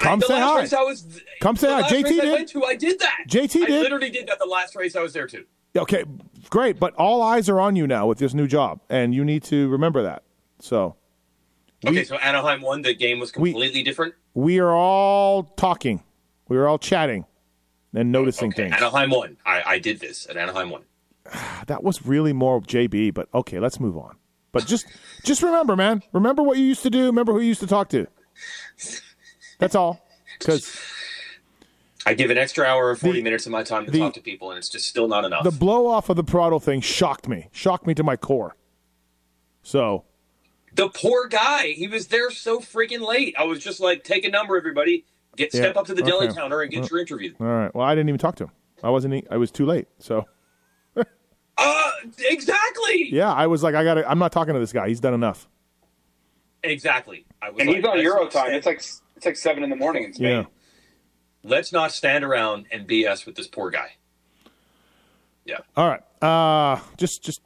come 0.00 0.20
the 0.20 0.26
say 0.26 0.38
hi. 0.40 0.60
race 0.60 0.72
I 0.72 0.82
was, 0.82 1.20
Come 1.40 1.56
say 1.56 1.68
hi. 1.72 1.82
JT 1.82 2.06
I 2.06 2.10
did. 2.24 2.32
went 2.32 2.48
to, 2.50 2.64
I 2.64 2.76
did 2.76 2.98
that. 3.00 3.16
JT 3.28 3.62
I 3.62 3.66
did. 3.66 3.82
literally 3.82 4.10
did 4.10 4.26
that 4.28 4.38
the 4.38 4.46
last 4.46 4.76
race 4.76 4.94
I 4.96 5.02
was 5.02 5.12
there 5.12 5.26
too. 5.26 5.44
Okay, 5.76 6.04
great. 6.48 6.78
But 6.78 6.94
all 6.94 7.20
eyes 7.22 7.48
are 7.48 7.60
on 7.60 7.76
you 7.76 7.86
now 7.86 8.06
with 8.06 8.18
this 8.18 8.32
new 8.32 8.46
job, 8.46 8.80
and 8.88 9.14
you 9.14 9.24
need 9.24 9.42
to 9.44 9.68
remember 9.68 10.02
that. 10.04 10.22
So 10.60 10.96
Okay, 11.86 12.04
so 12.04 12.16
Anaheim 12.16 12.60
one. 12.62 12.82
The 12.82 12.94
game 12.94 13.18
was 13.20 13.32
We- 13.36 13.52
completely 13.52 13.82
different. 13.82 14.14
we 14.34 14.58
are 14.58 14.72
all 14.74 15.44
talking. 15.44 16.02
We 16.48 16.56
are 16.56 16.66
all 16.68 16.78
chatting 16.78 17.24
and 17.94 18.12
noticing 18.12 18.48
Okay, 18.52 18.64
things. 18.64 18.74
Anaheim 18.76 19.10
one. 19.10 19.36
I, 19.46 19.62
I 19.66 19.78
did 19.78 20.00
this, 20.00 20.26
and 20.26 20.38
Anaheim 20.38 20.70
one. 20.70 20.82
That 21.66 21.82
was 21.82 22.06
really 22.06 22.32
more 22.32 22.56
of 22.56 22.66
JB, 22.66 23.12
but 23.14 23.28
okay, 23.34 23.58
let's 23.58 23.80
move 23.80 23.96
on. 23.96 24.16
But 24.52 24.66
just 24.66 24.86
just 25.24 25.42
remember, 25.42 25.74
man. 25.76 26.02
Remember 26.12 26.42
what 26.42 26.56
you 26.58 26.64
used 26.64 26.82
to 26.84 26.90
do. 26.90 27.06
Remember 27.06 27.32
who 27.32 27.40
you 27.40 27.48
used 27.48 27.60
to 27.60 27.66
talk 27.66 27.88
to. 27.90 28.06
That's 29.58 29.74
all. 29.74 30.00
Because 30.38 30.78
I 32.06 32.14
give 32.14 32.30
an 32.30 32.38
extra 32.38 32.64
hour 32.64 32.88
or 32.90 32.94
40 32.96 33.18
The- 33.18 33.24
minutes 33.24 33.46
of 33.46 33.52
my 33.52 33.62
time 33.64 33.84
to 33.86 33.90
the- 33.90 33.98
talk 33.98 34.14
to 34.14 34.20
people, 34.20 34.50
and 34.50 34.58
it's 34.58 34.68
just 34.68 34.86
still 34.86 35.08
not 35.08 35.24
enough. 35.24 35.42
the 35.44 35.50
blow 35.50 35.86
off 35.88 36.08
of 36.08 36.16
the 36.16 36.22
Prado 36.24 36.58
thing 36.58 36.80
shocked 36.80 37.28
me. 37.28 37.48
Shocked 37.52 37.86
me 37.86 37.94
to 37.94 38.02
my 38.04 38.16
core. 38.16 38.54
So 39.62 40.04
The 40.76 40.88
poor 40.90 41.26
guy. 41.26 41.68
He 41.68 41.88
was 41.88 42.08
there 42.08 42.30
so 42.30 42.60
freaking 42.60 43.00
late. 43.00 43.34
I 43.38 43.44
was 43.44 43.62
just 43.64 43.80
like, 43.80 44.04
take 44.04 44.24
a 44.24 44.30
number, 44.30 44.56
everybody. 44.56 45.06
Get 45.36 45.52
Yeah, 45.52 45.62
step 45.62 45.76
up 45.76 45.86
to 45.86 45.94
the 45.94 46.02
deli 46.02 46.28
okay. 46.28 46.36
counter 46.36 46.60
and 46.62 46.70
get 46.70 46.90
your 46.90 47.00
interview. 47.00 47.34
all 47.40 47.46
right. 47.46 47.74
Well, 47.74 47.84
I 47.86 47.94
didn't 47.94 48.08
even 48.10 48.18
talk 48.18 48.36
to 48.36 48.44
him. 48.44 48.50
I 48.82 48.90
wasn't. 48.90 49.26
I 49.30 49.36
was 49.38 49.50
too 49.50 49.64
late. 49.66 49.88
So 49.98 50.24
Uh, 51.58 51.90
exactly. 52.18 53.08
yeah, 53.10 53.32
I 53.32 53.46
was 53.46 53.62
like, 53.62 53.74
I 53.74 53.82
got. 53.84 53.94
to 53.94 54.08
I'm 54.10 54.18
not 54.18 54.32
talking 54.32 54.52
to 54.54 54.60
this 54.60 54.72
guy. 54.72 54.88
He's 54.88 55.00
done 55.00 55.14
enough. 55.14 55.48
Exactly. 56.62 57.24
I 57.40 57.50
was 57.50 57.60
and 57.60 57.68
like, 57.68 57.76
he's 57.78 57.84
on 57.86 58.00
Euro 58.00 58.28
time. 58.28 58.52
It's 58.52 58.66
like 58.66 58.76
it's 59.16 59.24
like 59.24 59.36
seven 59.36 59.62
in 59.64 59.70
the 59.70 59.76
morning 59.76 60.04
in 60.04 60.12
Spain. 60.12 60.28
Yeah. 60.30 60.44
let's 61.42 61.72
not 61.72 61.92
stand 61.92 62.24
around 62.24 62.66
and 62.70 62.86
BS 62.86 63.24
with 63.24 63.36
this 63.36 63.46
poor 63.46 63.70
guy. 63.70 63.92
Yeah. 65.46 65.58
All 65.76 65.88
right. 65.88 66.02
Uh, 66.22 66.80
just 66.96 67.22
just. 67.22 67.40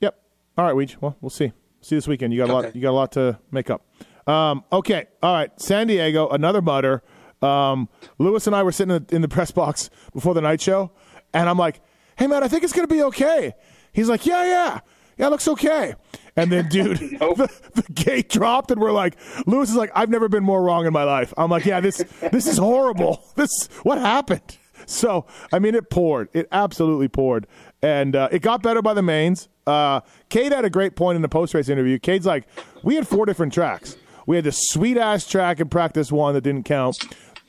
Yep. 0.00 0.18
All 0.58 0.64
right, 0.64 0.74
Weege. 0.74 0.96
Well, 1.00 1.16
we'll 1.20 1.30
see. 1.30 1.52
See 1.86 1.94
this 1.94 2.08
weekend. 2.08 2.34
You 2.34 2.40
got 2.44 2.50
a 2.50 2.52
lot. 2.52 2.74
You 2.74 2.82
got 2.82 2.90
a 2.90 2.98
lot 2.98 3.12
to 3.12 3.38
make 3.52 3.70
up. 3.70 3.86
Um, 4.26 4.64
okay. 4.72 5.06
All 5.22 5.32
right. 5.32 5.52
San 5.60 5.86
Diego. 5.86 6.28
Another 6.28 6.60
mutter. 6.60 7.00
Um, 7.42 7.88
Lewis 8.18 8.48
and 8.48 8.56
I 8.56 8.64
were 8.64 8.72
sitting 8.72 8.96
in 8.96 9.06
the, 9.06 9.14
in 9.14 9.22
the 9.22 9.28
press 9.28 9.52
box 9.52 9.88
before 10.12 10.34
the 10.34 10.40
night 10.40 10.60
show, 10.60 10.90
and 11.32 11.48
I'm 11.48 11.58
like, 11.58 11.80
"Hey, 12.16 12.26
man, 12.26 12.42
I 12.42 12.48
think 12.48 12.64
it's 12.64 12.72
gonna 12.72 12.88
be 12.88 13.04
okay." 13.04 13.52
He's 13.92 14.08
like, 14.08 14.26
"Yeah, 14.26 14.44
yeah, 14.44 14.80
yeah, 15.16 15.26
it 15.28 15.30
looks 15.30 15.46
okay." 15.46 15.94
And 16.34 16.50
then, 16.50 16.68
dude, 16.68 17.20
Nope. 17.20 17.36
the, 17.36 17.70
the 17.74 17.92
gate 17.92 18.30
dropped, 18.30 18.72
and 18.72 18.80
we're 18.80 18.90
like, 18.90 19.16
Lewis 19.46 19.70
is 19.70 19.76
like, 19.76 19.92
"I've 19.94 20.10
never 20.10 20.28
been 20.28 20.42
more 20.42 20.64
wrong 20.64 20.86
in 20.86 20.92
my 20.92 21.04
life." 21.04 21.32
I'm 21.36 21.50
like, 21.50 21.66
"Yeah, 21.66 21.78
this 21.78 21.98
this 22.32 22.48
is 22.48 22.58
horrible. 22.58 23.22
This 23.36 23.68
what 23.84 23.98
happened?" 23.98 24.58
So, 24.86 25.26
I 25.52 25.58
mean, 25.58 25.74
it 25.74 25.90
poured. 25.90 26.28
It 26.32 26.48
absolutely 26.50 27.08
poured. 27.08 27.46
And 27.86 28.16
uh, 28.16 28.28
it 28.32 28.42
got 28.42 28.64
better 28.64 28.82
by 28.82 28.94
the 28.94 29.02
mains. 29.02 29.48
Uh, 29.64 30.00
Cade 30.28 30.50
had 30.50 30.64
a 30.64 30.70
great 30.70 30.96
point 30.96 31.14
in 31.14 31.22
the 31.22 31.28
post 31.28 31.54
race 31.54 31.68
interview. 31.68 32.00
Cade's 32.00 32.26
like, 32.26 32.48
we 32.82 32.96
had 32.96 33.06
four 33.06 33.26
different 33.26 33.52
tracks. 33.52 33.96
We 34.26 34.34
had 34.34 34.44
the 34.44 34.50
sweet 34.50 34.96
ass 34.96 35.24
track 35.24 35.60
in 35.60 35.68
practice 35.68 36.10
one 36.10 36.34
that 36.34 36.40
didn't 36.40 36.64
count, 36.64 36.96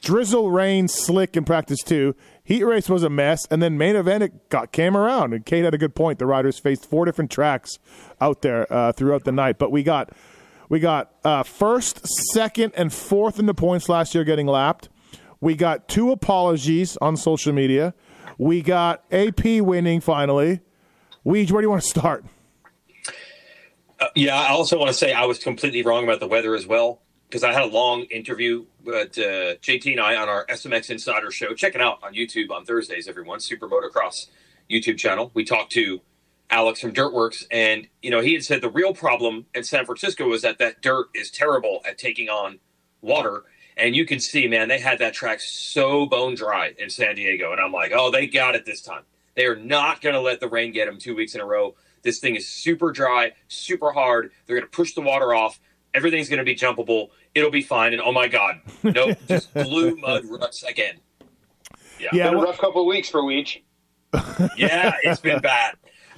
drizzle, 0.03 0.51
rain, 0.51 0.87
slick 0.89 1.35
in 1.35 1.43
practice 1.43 1.81
two. 1.81 2.15
Heat 2.43 2.63
race 2.63 2.87
was 2.87 3.01
a 3.01 3.09
mess. 3.09 3.47
And 3.49 3.63
then 3.63 3.79
main 3.79 3.95
event, 3.95 4.21
it 4.21 4.49
got, 4.49 4.71
came 4.71 4.95
around. 4.95 5.33
And 5.33 5.43
Cade 5.43 5.65
had 5.65 5.73
a 5.73 5.77
good 5.79 5.95
point. 5.95 6.19
The 6.19 6.27
riders 6.27 6.59
faced 6.59 6.85
four 6.87 7.05
different 7.05 7.31
tracks 7.31 7.79
out 8.21 8.43
there 8.43 8.71
uh, 8.71 8.91
throughout 8.91 9.23
the 9.23 9.31
night. 9.31 9.57
But 9.57 9.71
we 9.71 9.81
got. 9.81 10.11
We 10.69 10.81
got 10.81 11.13
uh, 11.23 11.43
first, 11.43 12.05
second, 12.33 12.73
and 12.75 12.93
fourth 12.93 13.39
in 13.39 13.45
the 13.45 13.53
points 13.53 13.87
last 13.87 14.13
year 14.13 14.25
getting 14.25 14.47
lapped. 14.47 14.89
We 15.39 15.55
got 15.55 15.87
two 15.87 16.11
apologies 16.11 16.97
on 16.97 17.15
social 17.15 17.53
media. 17.53 17.93
We 18.37 18.61
got 18.61 19.03
AP 19.11 19.61
winning 19.61 20.01
finally. 20.01 20.61
Weege, 21.25 21.51
where 21.51 21.61
do 21.61 21.65
you 21.65 21.69
want 21.69 21.81
to 21.81 21.89
start? 21.89 22.25
Yeah, 24.15 24.35
I 24.35 24.49
also 24.49 24.77
want 24.77 24.89
to 24.89 24.93
say 24.93 25.11
I 25.13 25.25
was 25.25 25.39
completely 25.39 25.81
wrong 25.81 26.03
about 26.03 26.19
the 26.19 26.27
weather 26.27 26.55
as 26.55 26.67
well 26.67 27.01
because 27.27 27.43
I 27.43 27.51
had 27.51 27.63
a 27.63 27.67
long 27.67 28.03
interview 28.03 28.65
with 28.83 29.17
uh, 29.17 29.57
JT 29.57 29.91
and 29.91 29.99
I 29.99 30.15
on 30.15 30.29
our 30.29 30.45
SMX 30.45 30.89
Insider 30.89 31.31
show. 31.31 31.53
Check 31.53 31.75
it 31.75 31.81
out 31.81 31.99
on 32.03 32.13
YouTube 32.13 32.51
on 32.51 32.63
Thursdays, 32.63 33.07
everyone. 33.07 33.39
Super 33.39 33.67
Motocross 33.67 34.27
YouTube 34.69 34.97
channel. 34.97 35.31
We 35.33 35.43
talked 35.43 35.71
to 35.73 36.01
Alex 36.49 36.79
from 36.79 36.93
Dirt 36.93 37.13
Wurx, 37.13 37.45
and 37.51 37.87
you 38.01 38.11
know 38.11 38.21
he 38.21 38.33
had 38.33 38.43
said 38.43 38.61
the 38.61 38.69
real 38.69 38.93
problem 38.93 39.47
in 39.53 39.63
San 39.63 39.85
Francisco 39.85 40.27
was 40.27 40.41
that 40.43 40.59
that 40.59 40.81
dirt 40.81 41.07
is 41.13 41.29
terrible 41.29 41.81
at 41.87 41.97
taking 41.97 42.29
on 42.29 42.59
water. 43.01 43.43
And 43.77 43.95
you 43.95 44.05
can 44.05 44.19
see, 44.19 44.47
man, 44.47 44.67
they 44.67 44.79
had 44.79 44.99
that 44.99 45.13
track 45.13 45.39
so 45.39 46.05
bone 46.07 46.33
dry 46.35 46.73
in 46.79 46.89
San 46.89 47.15
Diego, 47.15 47.51
and 47.51 47.61
I'm 47.61 47.71
like, 47.71 47.91
oh, 47.93 48.09
they 48.11 48.25
got 48.27 48.55
it 48.55 48.65
this 48.65 48.81
time. 48.81 49.03
They 49.35 49.45
are 49.45 49.55
not 49.55 50.01
going 50.01 50.15
to 50.15 50.21
let 50.21 50.39
the 50.39 50.47
rain 50.49 50.71
get 50.71 50.87
them 50.87 50.97
two 50.97 51.15
weeks 51.15 51.35
in 51.35 51.41
a 51.41 51.45
row. 51.45 51.75
This 52.01 52.19
thing 52.19 52.35
is 52.35 52.47
super 52.47 52.91
dry, 52.91 53.33
super 53.47 53.91
hard. 53.91 54.31
They're 54.45 54.55
going 54.57 54.69
to 54.69 54.75
push 54.75 54.93
the 54.95 55.01
water 55.01 55.33
off. 55.35 55.59
Everything's 55.93 56.27
going 56.27 56.39
to 56.39 56.43
be 56.45 56.55
jumpable. 56.55 57.09
It'll 57.35 57.51
be 57.51 57.61
fine. 57.61 57.93
And 57.93 58.01
oh 58.01 58.11
my 58.11 58.27
God, 58.27 58.61
no, 58.83 59.13
just 59.27 59.53
blue 59.53 59.95
mud 59.95 60.23
ruts 60.25 60.63
again. 60.63 60.95
Yeah, 61.99 62.09
Yeah, 62.13 62.29
Been 62.31 62.39
a 62.39 62.43
rough 62.43 62.57
couple 62.57 62.81
of 62.81 62.87
weeks 62.87 63.09
for 63.09 63.21
Weege. 63.21 63.61
yeah, 64.57 64.93
it's 65.03 65.21
been 65.21 65.39
bad. 65.39 65.75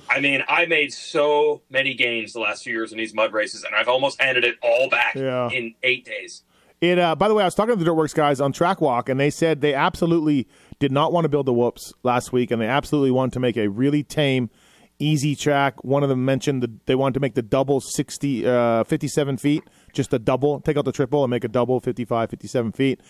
I 0.10 0.20
mean, 0.22 0.44
I 0.48 0.66
made 0.66 0.94
so 0.94 1.62
many 1.70 1.94
gains 1.94 2.34
the 2.34 2.40
last 2.40 2.64
few 2.64 2.74
years 2.74 2.92
in 2.92 2.98
these 2.98 3.14
mud 3.14 3.34
races, 3.34 3.64
and 3.64 3.76
I've 3.76 3.88
almost 3.88 4.22
handed 4.22 4.44
it 4.44 4.56
all 4.62 4.90
back 4.90 5.16
Yeah. 5.16 5.50
in 5.50 5.76
eight 5.84 6.06
days. 6.06 6.44
It. 6.82 6.98
Uh, 6.98 7.16
by 7.16 7.28
the 7.28 7.34
way, 7.34 7.44
I 7.44 7.46
was 7.46 7.56
talking 7.56 7.74
to 7.74 7.80
the 7.80 7.86
Dirt 7.86 7.96
Wurx 7.96 8.16
guys 8.16 8.40
on 8.40 8.54
Track 8.54 8.80
Walk, 8.80 9.10
and 9.10 9.20
they 9.20 9.30
said 9.30 9.62
they 9.62 9.74
absolutely 9.74 10.48
did 10.80 10.92
not 10.92 11.12
want 11.12 11.26
to 11.26 11.30
build 11.30 11.46
the 11.46 11.54
whoops 11.54 11.94
last 12.04 12.32
week, 12.32 12.52
and 12.52 12.62
they 12.62 12.68
absolutely 12.68 13.12
wanted 13.12 13.34
to 13.34 13.40
make 13.40 13.58
a 13.58 13.68
really 13.68 14.02
tame, 14.02 14.50
easy 14.98 15.36
track. 15.36 15.84
One 15.84 16.04
of 16.04 16.10
them 16.10 16.24
mentioned 16.24 16.64
that 16.64 16.86
they 16.86 16.96
wanted 16.96 17.16
to 17.16 17.20
make 17.20 17.36
the 17.36 17.42
double 17.42 17.82
60, 17.82 18.48
uh, 18.48 18.84
57 18.86 19.38
feet, 19.38 19.64
just 19.92 20.14
a 20.14 20.20
double, 20.20 20.62
take 20.62 20.78
out 20.78 20.86
the 20.86 20.94
triple 20.94 21.24
and 21.24 21.32
make 21.32 21.44
a 21.44 21.50
double 21.50 21.82
55, 21.82 22.30
57 22.30 22.72
feet, 22.72 23.02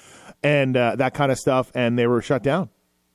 and 0.41 0.75
uh, 0.75 0.95
that 0.95 1.13
kind 1.13 1.31
of 1.31 1.37
stuff. 1.37 1.71
And 1.75 1.97
they 1.97 2.07
were 2.07 2.21
shut 2.21 2.41
down. 2.41 2.69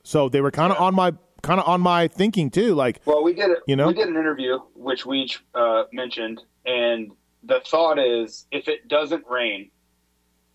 So 0.05 0.29
they 0.29 0.41
were 0.41 0.51
kind 0.53 0.73
of 0.73 0.81
on 0.81 0.95
my 0.95 1.15
kind 1.43 1.61
of 1.61 1.69
on 1.69 1.81
my 1.81 2.09
thinking 2.09 2.51
too. 2.51 2.75
Like, 2.75 3.01
Well, 3.05 3.23
we 3.23 3.35
did 3.35 3.51
it. 3.51 3.59
You 3.67 3.77
know? 3.77 3.89
we 3.89 3.95
did 3.95 4.09
an 4.09 4.17
interview 4.17 4.59
which 4.75 5.05
we 5.05 5.31
uh, 5.55 5.85
mentioned, 5.93 6.41
and 6.65 7.11
the 7.43 7.61
thought 7.67 7.99
is 7.99 8.47
if 8.51 8.69
it 8.69 8.89
doesn't 8.89 9.25
rain, 9.29 9.71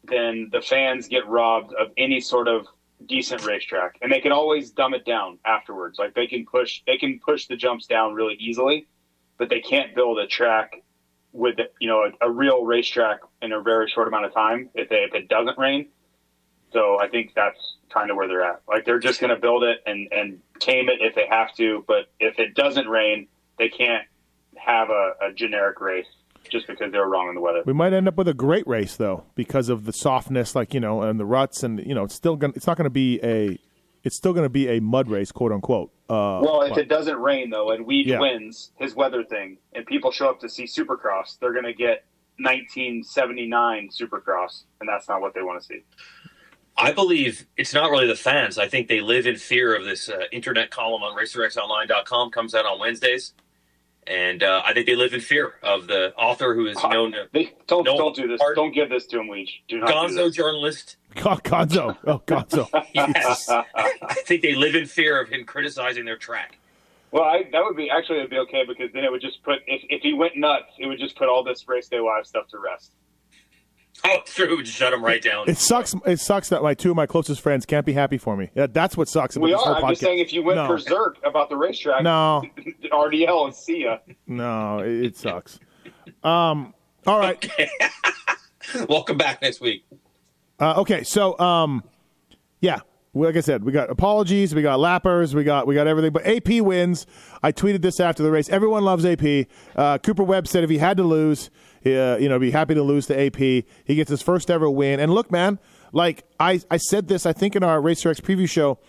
then 0.09 0.49
the 0.51 0.61
fans 0.61 1.07
get 1.07 1.27
robbed 1.27 1.73
of 1.73 1.89
any 1.97 2.19
sort 2.19 2.47
of 2.47 2.67
decent 3.05 3.45
racetrack, 3.45 3.97
and 4.01 4.11
they 4.11 4.19
can 4.19 4.31
always 4.31 4.71
dumb 4.71 4.93
it 4.93 5.05
down 5.05 5.39
afterwards. 5.45 5.97
Like 5.99 6.13
they 6.15 6.27
can 6.27 6.45
push, 6.45 6.81
they 6.85 6.97
can 6.97 7.19
push 7.19 7.47
the 7.47 7.55
jumps 7.55 7.87
down 7.87 8.13
really 8.13 8.35
easily, 8.35 8.87
but 9.37 9.49
they 9.49 9.61
can't 9.61 9.95
build 9.95 10.19
a 10.19 10.27
track 10.27 10.83
with 11.31 11.57
you 11.79 11.87
know 11.87 12.03
a, 12.21 12.27
a 12.27 12.31
real 12.31 12.65
racetrack 12.65 13.19
in 13.41 13.51
a 13.51 13.61
very 13.61 13.89
short 13.89 14.07
amount 14.07 14.25
of 14.25 14.33
time 14.33 14.69
if, 14.73 14.89
they, 14.89 14.97
if 14.97 15.13
it 15.13 15.27
doesn't 15.27 15.57
rain. 15.57 15.87
So 16.71 16.99
I 16.99 17.07
think 17.07 17.33
that's 17.35 17.77
kind 17.91 18.11
of 18.11 18.17
where 18.17 18.27
they're 18.27 18.43
at. 18.43 18.61
Like 18.67 18.85
they're 18.85 18.99
just 18.99 19.19
going 19.19 19.33
to 19.33 19.39
build 19.39 19.63
it 19.63 19.81
and 19.85 20.11
and 20.11 20.39
tame 20.59 20.89
it 20.89 21.01
if 21.01 21.15
they 21.15 21.27
have 21.29 21.53
to, 21.55 21.83
but 21.87 22.07
if 22.19 22.39
it 22.39 22.55
doesn't 22.55 22.87
rain, 22.87 23.27
they 23.57 23.69
can't 23.69 24.05
have 24.55 24.89
a, 24.89 25.13
a 25.21 25.33
generic 25.33 25.79
race 25.79 26.05
just 26.49 26.67
because 26.67 26.91
they 26.91 26.97
were 26.97 27.09
wrong 27.09 27.29
in 27.29 27.35
the 27.35 27.41
weather. 27.41 27.63
We 27.65 27.73
might 27.73 27.93
end 27.93 28.07
up 28.07 28.15
with 28.15 28.27
a 28.27 28.33
great 28.33 28.67
race 28.67 28.95
though, 28.95 29.23
because 29.35 29.69
of 29.69 29.85
the 29.85 29.93
softness, 29.93 30.55
like 30.55 30.73
you 30.73 30.79
know, 30.79 31.01
and 31.01 31.19
the 31.19 31.25
ruts, 31.25 31.63
and 31.63 31.79
you 31.85 31.93
know, 31.95 32.03
it's 32.03 32.15
still 32.15 32.35
gonna. 32.35 32.53
It's 32.55 32.67
not 32.67 32.77
going 32.77 32.85
to 32.85 32.89
be 32.89 33.19
a 33.23 33.57
it's 34.03 34.15
still 34.15 34.31
going 34.31 34.45
to 34.45 34.49
be 34.49 34.69
a 34.69 34.79
mud 34.79 35.09
race, 35.09 35.31
quote 35.31 35.51
unquote. 35.51 35.91
Uh, 36.09 36.39
Well, 36.41 36.61
if 36.61 36.69
but- 36.69 36.77
it 36.79 36.87
doesn't 36.87 37.17
rain 37.19 37.49
though, 37.49 37.71
and 37.71 37.85
Weege 37.85 38.05
Yeah. 38.05 38.19
wins 38.19 38.71
his 38.77 38.95
weather 38.95 39.23
thing, 39.23 39.57
and 39.73 39.85
people 39.85 40.11
show 40.11 40.29
up 40.29 40.39
to 40.39 40.47
see 40.49 40.63
Supercross, 40.63 41.37
they're 41.39 41.51
going 41.51 41.65
to 41.65 41.73
get 41.73 42.05
1979 42.37 43.89
Supercross, 43.89 44.63
and 44.79 44.87
that's 44.87 45.07
not 45.09 45.21
what 45.21 45.33
they 45.33 45.41
want 45.41 45.61
to 45.61 45.65
see. 45.67 45.81
I 46.77 46.93
believe 46.93 47.45
it's 47.57 47.73
not 47.73 47.91
really 47.91 48.07
the 48.07 48.15
fans. 48.15 48.57
I 48.57 48.69
think 48.69 48.87
they 48.87 49.01
live 49.01 49.27
in 49.27 49.35
fear 49.35 49.75
of 49.75 49.83
this 49.83 50.07
uh, 50.07 50.21
internet 50.31 50.71
column 50.71 51.03
on 51.03 51.17
RacerXOnline.com 51.17 52.31
comes 52.31 52.55
out 52.55 52.65
on 52.65 52.79
Wednesdays, 52.79 53.33
and 54.07 54.41
uh, 54.43 54.61
I 54.65 54.73
think 54.73 54.85
they 54.87 54.95
live 54.95 55.13
in 55.13 55.21
fear 55.21 55.53
of 55.63 55.87
the 55.87 56.13
author 56.15 56.55
who 56.55 56.67
is 56.67 56.77
known 56.83 57.11
to 57.11 57.27
They 57.33 57.53
don't 57.67 57.83
No, 57.85 57.97
don't 57.97 58.15
do 58.15 58.27
this. 58.27 58.41
Art- 58.41 58.55
Don't 58.55 58.73
give 58.73 58.89
this 58.89 59.05
to 59.07 59.19
him, 59.19 59.27
Weege. 59.27 59.49
Do 59.67 59.79
not 59.79 59.87
do 59.87 59.93
Gonzo 59.93 60.25
this. 60.27 60.35
journalist. 60.35 60.97
God, 61.15 61.43
Gonzo. 61.43 61.97
Oh, 62.05 62.19
Gonzo. 62.25 62.67
Yes, 62.93 63.49
I 63.75 64.13
think 64.25 64.41
they 64.41 64.55
live 64.55 64.75
in 64.75 64.85
fear 64.85 65.21
of 65.21 65.29
him 65.29 65.45
criticizing 65.45 66.05
their 66.05 66.17
track. 66.17 66.57
Well, 67.11 67.23
I, 67.23 67.43
that 67.51 67.63
would 67.63 67.75
be 67.75 67.89
actually 67.89 68.19
it 68.19 68.21
would 68.21 68.29
be 68.29 68.37
okay 68.39 68.65
because 68.67 68.91
then 68.93 69.03
it 69.03 69.11
would 69.11 69.21
just 69.21 69.41
put 69.43 69.59
if, 69.67 69.81
if 69.89 70.01
he 70.01 70.13
went 70.13 70.37
nuts, 70.37 70.67
it 70.77 70.85
would 70.85 70.99
just 70.99 71.15
put 71.17 71.27
all 71.27 71.43
this 71.43 71.67
race 71.67 71.87
day 71.87 71.99
live 71.99 72.25
stuff 72.27 72.47
to 72.49 72.59
rest. 72.59 72.91
Oh, 74.05 74.17
true. 74.25 74.61
Just 74.63 74.77
shut 74.77 74.91
them 74.91 75.03
right 75.03 75.21
down. 75.21 75.49
It 75.49 75.57
sucks. 75.57 75.93
It 76.05 76.19
sucks 76.19 76.49
that 76.49 76.61
my 76.63 76.73
two 76.73 76.91
of 76.91 76.95
my 76.95 77.05
closest 77.05 77.41
friends 77.41 77.65
can't 77.65 77.85
be 77.85 77.93
happy 77.93 78.17
for 78.17 78.37
me. 78.37 78.49
That, 78.53 78.73
that's 78.73 78.95
what 78.95 79.07
sucks 79.09 79.35
about 79.35 79.45
We 79.45 79.51
this 79.51 79.61
whole 79.61 79.73
are. 79.73 79.75
I'm 79.77 79.83
podcast. 79.83 79.89
just 79.89 80.01
saying, 80.01 80.19
if 80.19 80.33
you 80.33 80.43
went 80.43 80.57
no, 80.57 80.67
berserk 80.67 81.17
about 81.25 81.49
the 81.49 81.57
racetrack, 81.57 82.03
no, 82.03 82.43
RDL 82.91 83.45
and 83.45 83.55
see 83.55 83.83
ya. 83.83 83.97
no, 84.27 84.79
it, 84.79 85.05
it 85.05 85.17
sucks. 85.17 85.59
Um, 86.23 86.73
all 87.05 87.19
right. 87.19 87.51
Welcome 88.89 89.17
back 89.17 89.41
next 89.41 89.61
week. 89.61 89.85
Uh, 90.59 90.81
okay, 90.81 91.03
so 91.03 91.37
um, 91.39 91.83
yeah, 92.59 92.79
like 93.13 93.35
I 93.35 93.39
said, 93.41 93.63
we 93.63 93.71
got 93.71 93.89
apologies, 93.89 94.53
we 94.53 94.61
got 94.61 94.79
lappers, 94.79 95.33
we 95.33 95.43
got 95.43 95.65
we 95.67 95.73
got 95.75 95.87
everything. 95.87 96.11
But 96.11 96.27
AP 96.27 96.61
wins. 96.61 97.05
I 97.41 97.51
tweeted 97.51 97.81
this 97.81 97.99
after 97.99 98.21
the 98.23 98.31
race. 98.31 98.49
Everyone 98.49 98.83
loves 98.83 99.05
AP. 99.05 99.47
Uh, 99.75 99.97
Cooper 99.99 100.23
Webb 100.23 100.47
said 100.47 100.63
if 100.63 100.69
he 100.69 100.77
had 100.77 100.97
to 100.97 101.03
lose, 101.03 101.49
uh, 101.85 102.17
you 102.19 102.27
know, 102.29 102.39
be 102.39 102.51
happy 102.51 102.73
to 102.75 102.83
lose 102.83 103.07
to 103.07 103.19
AP. 103.19 103.37
He 103.37 103.65
gets 103.95 104.09
his 104.09 104.21
first 104.21 104.49
ever 104.51 104.69
win. 104.69 104.99
And 104.99 105.13
look, 105.13 105.31
man, 105.31 105.59
like 105.91 106.23
I 106.39 106.61
I 106.69 106.77
said 106.77 107.07
this, 107.07 107.25
I 107.25 107.33
think 107.33 107.55
in 107.55 107.63
our 107.63 107.81
Racer 107.81 108.09
X 108.09 108.19
preview 108.19 108.49
show 108.49 108.79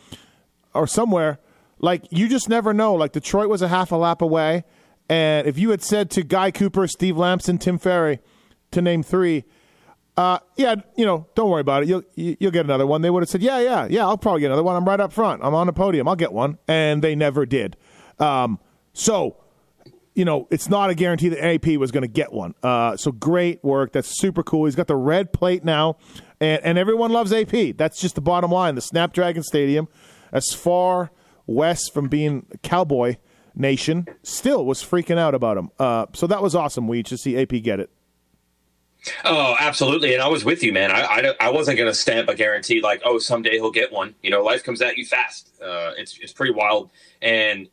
or 0.74 0.86
somewhere. 0.86 1.38
Like 1.78 2.04
you 2.10 2.28
just 2.28 2.48
never 2.48 2.74
know. 2.74 2.94
Like 2.94 3.12
Detroit 3.12 3.48
was 3.48 3.62
a 3.62 3.68
half 3.68 3.90
a 3.90 3.96
lap 3.96 4.20
away, 4.20 4.64
and 5.08 5.46
if 5.46 5.58
you 5.58 5.70
had 5.70 5.82
said 5.82 6.10
to 6.10 6.22
Guy 6.22 6.50
Cooper, 6.50 6.86
Steve 6.86 7.16
Lampson, 7.16 7.56
Tim 7.56 7.78
Ferry, 7.78 8.18
to 8.72 8.82
name 8.82 9.02
three. 9.02 9.44
Uh, 10.16 10.38
yeah, 10.56 10.74
you 10.96 11.06
know, 11.06 11.26
don't 11.34 11.48
worry 11.48 11.62
about 11.62 11.82
it. 11.82 11.88
You'll 11.88 12.02
you- 12.16 12.36
you'll 12.38 12.50
get 12.50 12.66
another 12.66 12.86
one. 12.86 13.00
They 13.00 13.08
would 13.08 13.22
have 13.22 13.30
said, 13.30 13.40
yeah, 13.40 13.60
yeah, 13.60 13.86
yeah. 13.88 14.02
I'll 14.06 14.18
probably 14.18 14.42
get 14.42 14.48
another 14.48 14.62
one. 14.62 14.76
I'm 14.76 14.84
right 14.84 15.00
up 15.00 15.12
front. 15.14 15.40
I'm 15.42 15.54
on 15.54 15.66
the 15.66 15.72
podium. 15.72 16.06
I'll 16.06 16.16
get 16.16 16.32
one, 16.34 16.58
and 16.68 17.00
they 17.00 17.14
never 17.14 17.46
did. 17.46 17.78
Um, 18.18 18.58
so, 18.92 19.38
you 20.20 20.26
know, 20.26 20.46
it's 20.50 20.68
not 20.68 20.90
a 20.90 20.94
guarantee 20.94 21.30
that 21.30 21.42
AP 21.42 21.78
was 21.78 21.90
going 21.90 22.02
to 22.02 22.08
get 22.08 22.30
one. 22.30 22.54
Uh, 22.62 22.94
so 22.94 23.10
great 23.10 23.64
work. 23.64 23.92
That's 23.92 24.20
super 24.20 24.42
cool. 24.42 24.66
He's 24.66 24.74
got 24.74 24.86
the 24.86 24.94
red 24.94 25.32
plate 25.32 25.64
now, 25.64 25.96
and 26.42 26.62
and 26.62 26.76
everyone 26.76 27.10
loves 27.10 27.32
AP. 27.32 27.78
That's 27.78 27.98
just 27.98 28.16
the 28.16 28.20
bottom 28.20 28.50
line. 28.50 28.74
The 28.74 28.82
Snapdragon 28.82 29.42
Stadium, 29.42 29.88
as 30.30 30.52
far 30.52 31.10
west 31.46 31.94
from 31.94 32.08
being 32.08 32.44
Cowboy 32.62 33.16
Nation, 33.54 34.08
still 34.22 34.66
was 34.66 34.84
freaking 34.84 35.16
out 35.16 35.34
about 35.34 35.56
him. 35.56 35.70
Uh, 35.78 36.04
so 36.12 36.26
that 36.26 36.42
was 36.42 36.54
awesome. 36.54 36.86
We 36.86 37.02
to 37.04 37.16
see 37.16 37.38
AP 37.38 37.62
get 37.62 37.80
it. 37.80 37.88
Oh, 39.24 39.56
absolutely. 39.58 40.12
And 40.12 40.22
I 40.22 40.28
was 40.28 40.44
with 40.44 40.62
you, 40.62 40.74
man. 40.74 40.90
I, 40.90 41.00
I, 41.00 41.34
I 41.46 41.48
wasn't 41.48 41.78
going 41.78 41.90
to 41.90 41.94
stamp 41.94 42.28
a 42.28 42.34
guarantee 42.34 42.82
like, 42.82 43.00
oh, 43.06 43.18
someday 43.18 43.52
he'll 43.52 43.70
get 43.70 43.90
one. 43.90 44.14
You 44.22 44.28
know, 44.28 44.44
life 44.44 44.64
comes 44.64 44.82
at 44.82 44.98
you 44.98 45.06
fast. 45.06 45.48
Uh, 45.62 45.92
it's, 45.96 46.18
it's 46.20 46.34
pretty 46.34 46.52
wild. 46.52 46.90
And, 47.22 47.68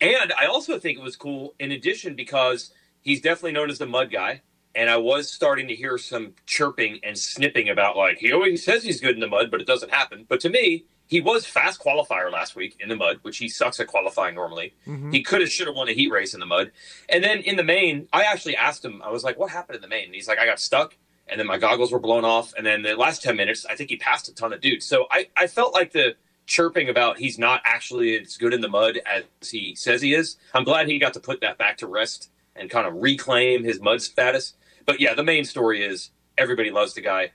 and 0.00 0.32
I 0.38 0.46
also 0.46 0.78
think 0.78 0.98
it 0.98 1.02
was 1.02 1.16
cool 1.16 1.54
in 1.58 1.72
addition 1.72 2.14
because 2.14 2.72
he's 3.00 3.20
definitely 3.20 3.52
known 3.52 3.70
as 3.70 3.78
the 3.78 3.86
mud 3.86 4.10
guy. 4.10 4.42
And 4.74 4.88
I 4.88 4.98
was 4.98 5.32
starting 5.32 5.66
to 5.68 5.74
hear 5.74 5.98
some 5.98 6.34
chirping 6.46 7.00
and 7.02 7.18
snipping 7.18 7.68
about 7.68 7.96
like, 7.96 8.18
he 8.18 8.32
always 8.32 8.64
says 8.64 8.84
he's 8.84 9.00
good 9.00 9.14
in 9.14 9.20
the 9.20 9.26
mud, 9.26 9.50
but 9.50 9.60
it 9.60 9.66
doesn't 9.66 9.90
happen. 9.90 10.26
But 10.28 10.38
to 10.40 10.48
me, 10.48 10.84
he 11.10 11.20
was 11.20 11.44
fast 11.44 11.82
qualifier 11.82 12.30
last 12.30 12.54
week 12.54 12.76
in 12.78 12.88
the 12.88 12.94
mud, 12.94 13.18
which 13.22 13.38
he 13.38 13.48
sucks 13.48 13.80
at 13.80 13.88
qualifying 13.88 14.36
normally. 14.36 14.74
Mm-hmm. 14.86 15.10
He 15.10 15.24
could 15.24 15.40
have, 15.40 15.50
should 15.50 15.66
have 15.66 15.74
won 15.74 15.88
a 15.88 15.92
heat 15.92 16.12
race 16.12 16.34
in 16.34 16.40
the 16.40 16.46
mud. 16.46 16.70
And 17.08 17.24
then 17.24 17.38
in 17.38 17.56
the 17.56 17.64
main, 17.64 18.06
I 18.12 18.22
actually 18.22 18.54
asked 18.54 18.84
him, 18.84 19.02
I 19.02 19.10
was 19.10 19.24
like, 19.24 19.36
what 19.36 19.50
happened 19.50 19.74
in 19.74 19.82
the 19.82 19.88
main? 19.88 20.04
And 20.04 20.14
he's 20.14 20.28
like, 20.28 20.38
I 20.38 20.46
got 20.46 20.60
stuck. 20.60 20.96
And 21.26 21.38
then 21.38 21.48
my 21.48 21.58
goggles 21.58 21.90
were 21.90 21.98
blown 21.98 22.24
off. 22.24 22.54
And 22.56 22.64
then 22.64 22.82
the 22.82 22.94
last 22.94 23.24
10 23.24 23.36
minutes, 23.36 23.66
I 23.66 23.74
think 23.74 23.90
he 23.90 23.96
passed 23.96 24.28
a 24.28 24.34
ton 24.34 24.52
of 24.52 24.60
dudes. 24.60 24.86
So 24.86 25.08
I, 25.10 25.28
I 25.36 25.48
felt 25.48 25.74
like 25.74 25.90
the 25.90 26.14
chirping 26.50 26.88
about 26.88 27.16
he's 27.16 27.38
not 27.38 27.62
actually 27.64 28.18
as 28.20 28.36
good 28.36 28.52
in 28.52 28.60
the 28.60 28.68
mud 28.68 28.98
as 29.06 29.22
he 29.48 29.72
says 29.76 30.02
he 30.02 30.12
is. 30.14 30.36
I'm 30.52 30.64
glad 30.64 30.88
he 30.88 30.98
got 30.98 31.14
to 31.14 31.20
put 31.20 31.40
that 31.42 31.56
back 31.56 31.78
to 31.78 31.86
rest 31.86 32.28
and 32.56 32.68
kind 32.68 32.86
of 32.88 32.94
reclaim 32.94 33.62
his 33.62 33.80
mud 33.80 34.02
status. 34.02 34.54
But 34.84 35.00
yeah, 35.00 35.14
the 35.14 35.22
main 35.22 35.44
story 35.44 35.82
is 35.84 36.10
everybody 36.36 36.70
loves 36.72 36.92
the 36.94 37.02
guy. 37.02 37.30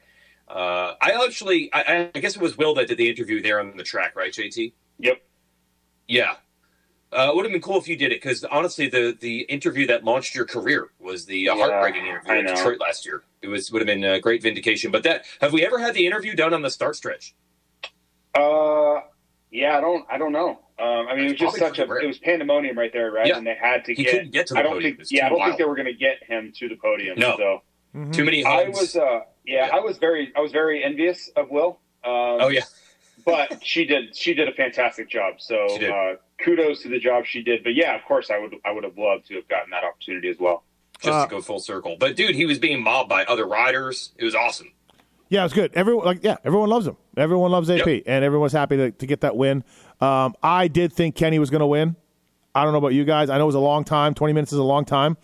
Uh, 0.50 0.94
I 1.02 1.24
actually, 1.26 1.74
I, 1.74 2.12
I 2.14 2.20
guess 2.20 2.36
it 2.36 2.42
was 2.42 2.58
Will 2.58 2.76
that 2.76 2.88
did 2.90 2.98
the 2.98 3.10
interview 3.10 3.42
there 3.42 3.60
on 3.60 3.78
the 3.78 3.84
track, 3.84 4.16
right, 4.18 4.32
JT? 4.34 4.74
Yep. 5.00 5.22
Yeah. 6.08 6.36
Uh, 7.14 7.30
it 7.30 7.36
would 7.36 7.46
have 7.46 7.54
been 7.54 7.62
cool 7.62 7.78
if 7.78 7.88
you 7.88 7.96
did 7.96 8.12
it 8.12 8.22
because 8.22 8.44
honestly, 8.44 8.90
the 8.90 9.18
the 9.22 9.42
interview 9.44 9.88
that 9.88 10.04
launched 10.04 10.36
your 10.36 10.44
career 10.46 10.90
was 11.00 11.26
the 11.26 11.50
uh, 11.50 11.56
Yeah, 11.56 11.68
heartbreaking 11.68 12.06
interview 12.06 12.34
in. 12.34 12.46
Detroit 12.46 12.80
last 12.82 13.06
year. 13.06 13.24
It 13.42 13.48
was 13.48 13.72
would 13.72 13.82
have 13.82 13.88
been 13.88 14.04
a 14.04 14.20
great 14.20 14.44
vindication. 14.44 14.92
But 14.92 15.04
that 15.04 15.24
have 15.40 15.54
we 15.54 15.66
ever 15.66 15.80
had 15.80 15.94
the 15.94 16.06
interview 16.06 16.36
done 16.36 16.54
on 16.54 16.62
the 16.62 16.70
start 16.70 16.98
stretch? 16.98 17.34
Uh, 18.36 19.02
yeah, 19.52 19.78
I 19.78 19.82
don't, 19.82 20.06
I 20.12 20.18
don't 20.18 20.32
know. 20.34 20.60
Um, 20.78 21.08
I 21.08 21.16
mean, 21.16 21.26
it 21.26 21.30
was 21.30 21.40
just 21.40 21.58
such 21.58 21.80
a, 21.80 21.86
pretty 21.86 22.06
it 22.06 22.08
was 22.10 22.18
pandemonium 22.20 22.78
right 22.78 22.92
there, 22.92 23.10
right? 23.12 23.28
Yeah. 23.28 23.38
And 23.38 23.48
they 23.48 23.56
had 23.56 23.86
to 23.86 23.94
He 23.94 24.04
get. 24.04 24.12
couldn't 24.12 24.32
get 24.32 24.48
to 24.48 24.54
the 24.56 24.60
I 24.60 24.64
don't 24.64 24.74
podium. 24.74 24.98
think, 24.98 25.08
It 25.12 25.16
yeah, 25.16 25.26
I 25.28 25.30
don't 25.30 25.40
wild. 25.40 25.50
think 25.52 25.60
they 25.60 25.64
were 25.66 25.76
going 25.76 25.86
to 25.86 25.94
get 25.94 26.22
him 26.24 26.52
to 26.58 26.68
the 26.68 26.76
podium. 26.76 27.18
No. 27.18 27.38
So 27.38 27.62
Too 28.12 28.26
many. 28.26 28.44
I 28.44 28.68
was, 28.68 28.96
uh, 28.98 29.22
yeah, 29.46 29.68
Yeah. 29.68 29.70
I 29.76 29.80
was 29.80 29.98
very, 29.98 30.34
I 30.36 30.42
was 30.42 30.52
very 30.52 30.84
envious 30.84 31.30
of 31.38 31.50
Will. 31.50 31.80
Um, 32.04 32.12
oh 32.42 32.50
yeah, 32.50 32.64
but 33.26 33.66
she 33.66 33.86
did, 33.86 34.16
she 34.16 34.34
did 34.34 34.48
a 34.50 34.52
fantastic 34.54 35.10
job. 35.10 35.36
So 35.40 35.66
Uh, 35.82 36.16
kudos 36.44 36.82
to 36.84 36.90
the 36.90 37.00
job 37.00 37.26
she 37.26 37.42
did. 37.42 37.64
But 37.64 37.74
yeah, 37.76 37.96
of 37.96 38.04
course, 38.04 38.30
I 38.30 38.38
would, 38.38 38.56
I 38.66 38.72
would 38.72 38.84
have 38.84 38.98
loved 38.98 39.28
to 39.30 39.36
have 39.36 39.48
gotten 39.48 39.70
that 39.72 39.84
opportunity 39.86 40.30
as 40.30 40.38
well. 40.40 40.64
just 41.00 41.08
Uh, 41.16 41.24
to 41.26 41.30
go 41.32 41.42
full 41.42 41.60
circle. 41.60 41.96
But 41.98 42.16
dude, 42.18 42.36
he 42.36 42.46
was 42.46 42.60
being 42.60 42.84
mobbed 42.84 43.08
by 43.10 43.24
other 43.26 43.48
riders. 43.48 44.12
It 44.18 44.26
was 44.26 44.36
awesome. 44.36 44.72
Yeah, 45.36 45.42
it 45.42 45.44
was 45.46 45.54
good. 45.54 45.72
Everyone, 45.74 46.06
like, 46.06 46.20
yeah, 46.24 46.38
everyone 46.46 46.70
loves 46.70 46.88
him. 46.88 46.96
Everyone 47.18 47.52
loves 47.52 47.70
AP, 47.70 47.86
Yep. 47.86 48.04
and 48.08 48.24
everyone's 48.24 48.54
happy 48.54 48.78
to, 48.78 48.92
to 48.92 49.06
get 49.06 49.20
that 49.22 49.36
win. 49.36 49.64
Um, 50.00 50.34
I 50.42 50.70
did 50.70 50.94
think 50.94 51.16
Kenny 51.16 51.40
was 51.40 51.50
going 51.50 51.60
to 51.60 51.66
win. 51.68 51.98
I 52.56 52.64
don't 52.64 52.72
know 52.72 52.78
about 52.80 52.94
you 52.94 53.04
guys. 53.04 53.30
I 53.30 53.38
know 53.38 53.44
it 53.44 53.48
was 53.48 53.56
a 53.56 53.60
long 53.60 53.84
time. 53.84 54.14
Twenty 54.14 54.32
minutes 54.34 54.54
is 54.54 54.60
a 54.60 54.64
long 54.64 54.86
time, 54.86 55.18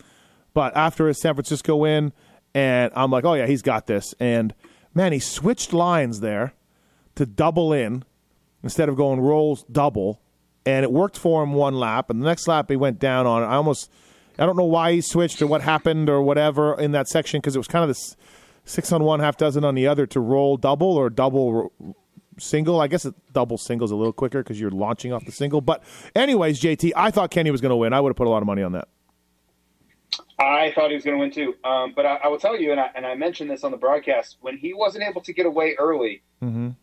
but 0.52 0.76
after 0.76 1.08
his 1.08 1.18
San 1.18 1.34
Francisco 1.34 1.76
win, 1.76 2.12
and 2.54 2.92
I'm 2.94 3.10
like, 3.10 3.24
oh 3.24 3.32
yeah, 3.32 3.46
he's 3.46 3.62
got 3.62 3.86
this. 3.86 4.14
And 4.20 4.54
man, 4.94 5.12
he 5.12 5.18
switched 5.18 5.72
lines 5.72 6.20
there 6.20 6.52
to 7.14 7.24
double 7.24 7.72
in 7.72 8.04
instead 8.62 8.90
of 8.90 8.96
going 8.96 9.18
rolls 9.20 9.64
double, 9.72 10.20
and 10.66 10.84
it 10.84 10.92
worked 10.92 11.18
for 11.18 11.42
him 11.42 11.54
one 11.54 11.74
lap. 11.74 12.10
And 12.10 12.20
the 12.20 12.26
next 12.26 12.46
lap, 12.46 12.66
he 12.68 12.76
went 12.76 12.98
down 12.98 13.26
on 13.26 13.42
it. 13.42 13.46
I 13.46 13.54
almost, 13.54 13.90
I 14.38 14.44
don't 14.44 14.58
know 14.58 14.64
why 14.64 14.92
he 14.92 15.00
switched 15.00 15.40
or 15.40 15.46
what 15.46 15.62
happened 15.62 16.10
or 16.10 16.20
whatever 16.22 16.78
in 16.78 16.92
that 16.92 17.08
section 17.08 17.40
because 17.40 17.56
it 17.56 17.58
was 17.58 17.66
kind 17.68 17.82
of 17.82 17.88
this 17.88 18.14
six 18.64 18.92
on 18.92 19.04
one, 19.04 19.20
half 19.20 19.36
dozen 19.36 19.64
on 19.64 19.74
the 19.74 19.86
other 19.86 20.06
to 20.06 20.20
roll 20.20 20.56
double 20.56 20.96
or 20.96 21.10
double 21.10 21.72
single. 22.38 22.80
I 22.80 22.86
guess 22.86 23.04
it, 23.04 23.14
double 23.32 23.58
single 23.58 23.84
is 23.84 23.90
a 23.90 23.96
little 23.96 24.12
quicker 24.12 24.42
because 24.42 24.60
you're 24.60 24.70
launching 24.70 25.12
off 25.12 25.24
the 25.24 25.32
single. 25.32 25.60
But 25.60 25.82
anyways, 26.14 26.60
JT, 26.60 26.92
I 26.96 27.10
thought 27.10 27.30
Kenny 27.30 27.50
was 27.50 27.60
going 27.60 27.70
to 27.70 27.76
win. 27.76 27.92
I 27.92 28.00
would 28.00 28.10
have 28.10 28.16
put 28.16 28.26
a 28.26 28.30
lot 28.30 28.42
of 28.42 28.46
money 28.46 28.62
on 28.62 28.72
that. 28.72 28.88
I 30.38 30.72
thought 30.74 30.90
he 30.90 30.96
was 30.96 31.04
going 31.04 31.16
to 31.16 31.20
win 31.20 31.30
too. 31.30 31.54
Um, 31.64 31.92
but 31.94 32.04
I, 32.04 32.16
I 32.24 32.28
will 32.28 32.38
tell 32.38 32.58
you, 32.58 32.72
and 32.72 32.80
I, 32.80 32.90
and 32.94 33.06
I 33.06 33.14
mentioned 33.14 33.50
this 33.50 33.64
on 33.64 33.70
the 33.70 33.76
broadcast, 33.76 34.38
when 34.40 34.56
he 34.56 34.74
wasn't 34.74 35.04
able 35.04 35.20
to 35.22 35.32
get 35.32 35.46
away 35.46 35.76
early, 35.78 36.22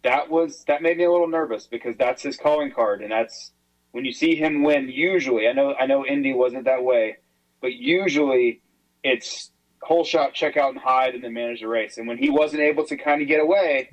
that 0.03 0.29
was 0.29 0.63
that 0.67 0.81
made 0.81 0.97
me 0.97 1.03
a 1.03 1.11
little 1.11 1.27
nervous 1.27 1.67
because 1.67 1.95
that's 1.97 2.23
his 2.23 2.37
calling 2.37 2.71
card, 2.71 3.01
and 3.01 3.11
that's 3.11 3.51
when 3.91 4.05
you 4.05 4.13
see 4.13 4.35
him 4.35 4.63
win. 4.63 4.87
Usually, 4.87 5.47
I 5.47 5.51
know 5.51 5.75
I 5.75 5.85
know 5.85 6.05
Indy 6.05 6.33
wasn't 6.33 6.65
that 6.65 6.83
way, 6.83 7.17
but 7.61 7.73
usually 7.73 8.61
it's 9.03 9.51
whole 9.81 10.03
shot, 10.03 10.33
check 10.33 10.57
out, 10.57 10.71
and 10.71 10.79
hide, 10.79 11.15
and 11.15 11.23
then 11.23 11.33
manage 11.33 11.61
the 11.61 11.67
race. 11.67 11.97
And 11.97 12.07
when 12.07 12.17
he 12.17 12.29
wasn't 12.29 12.61
able 12.61 12.85
to 12.85 12.97
kind 12.97 13.21
of 13.21 13.27
get 13.27 13.39
away, 13.39 13.89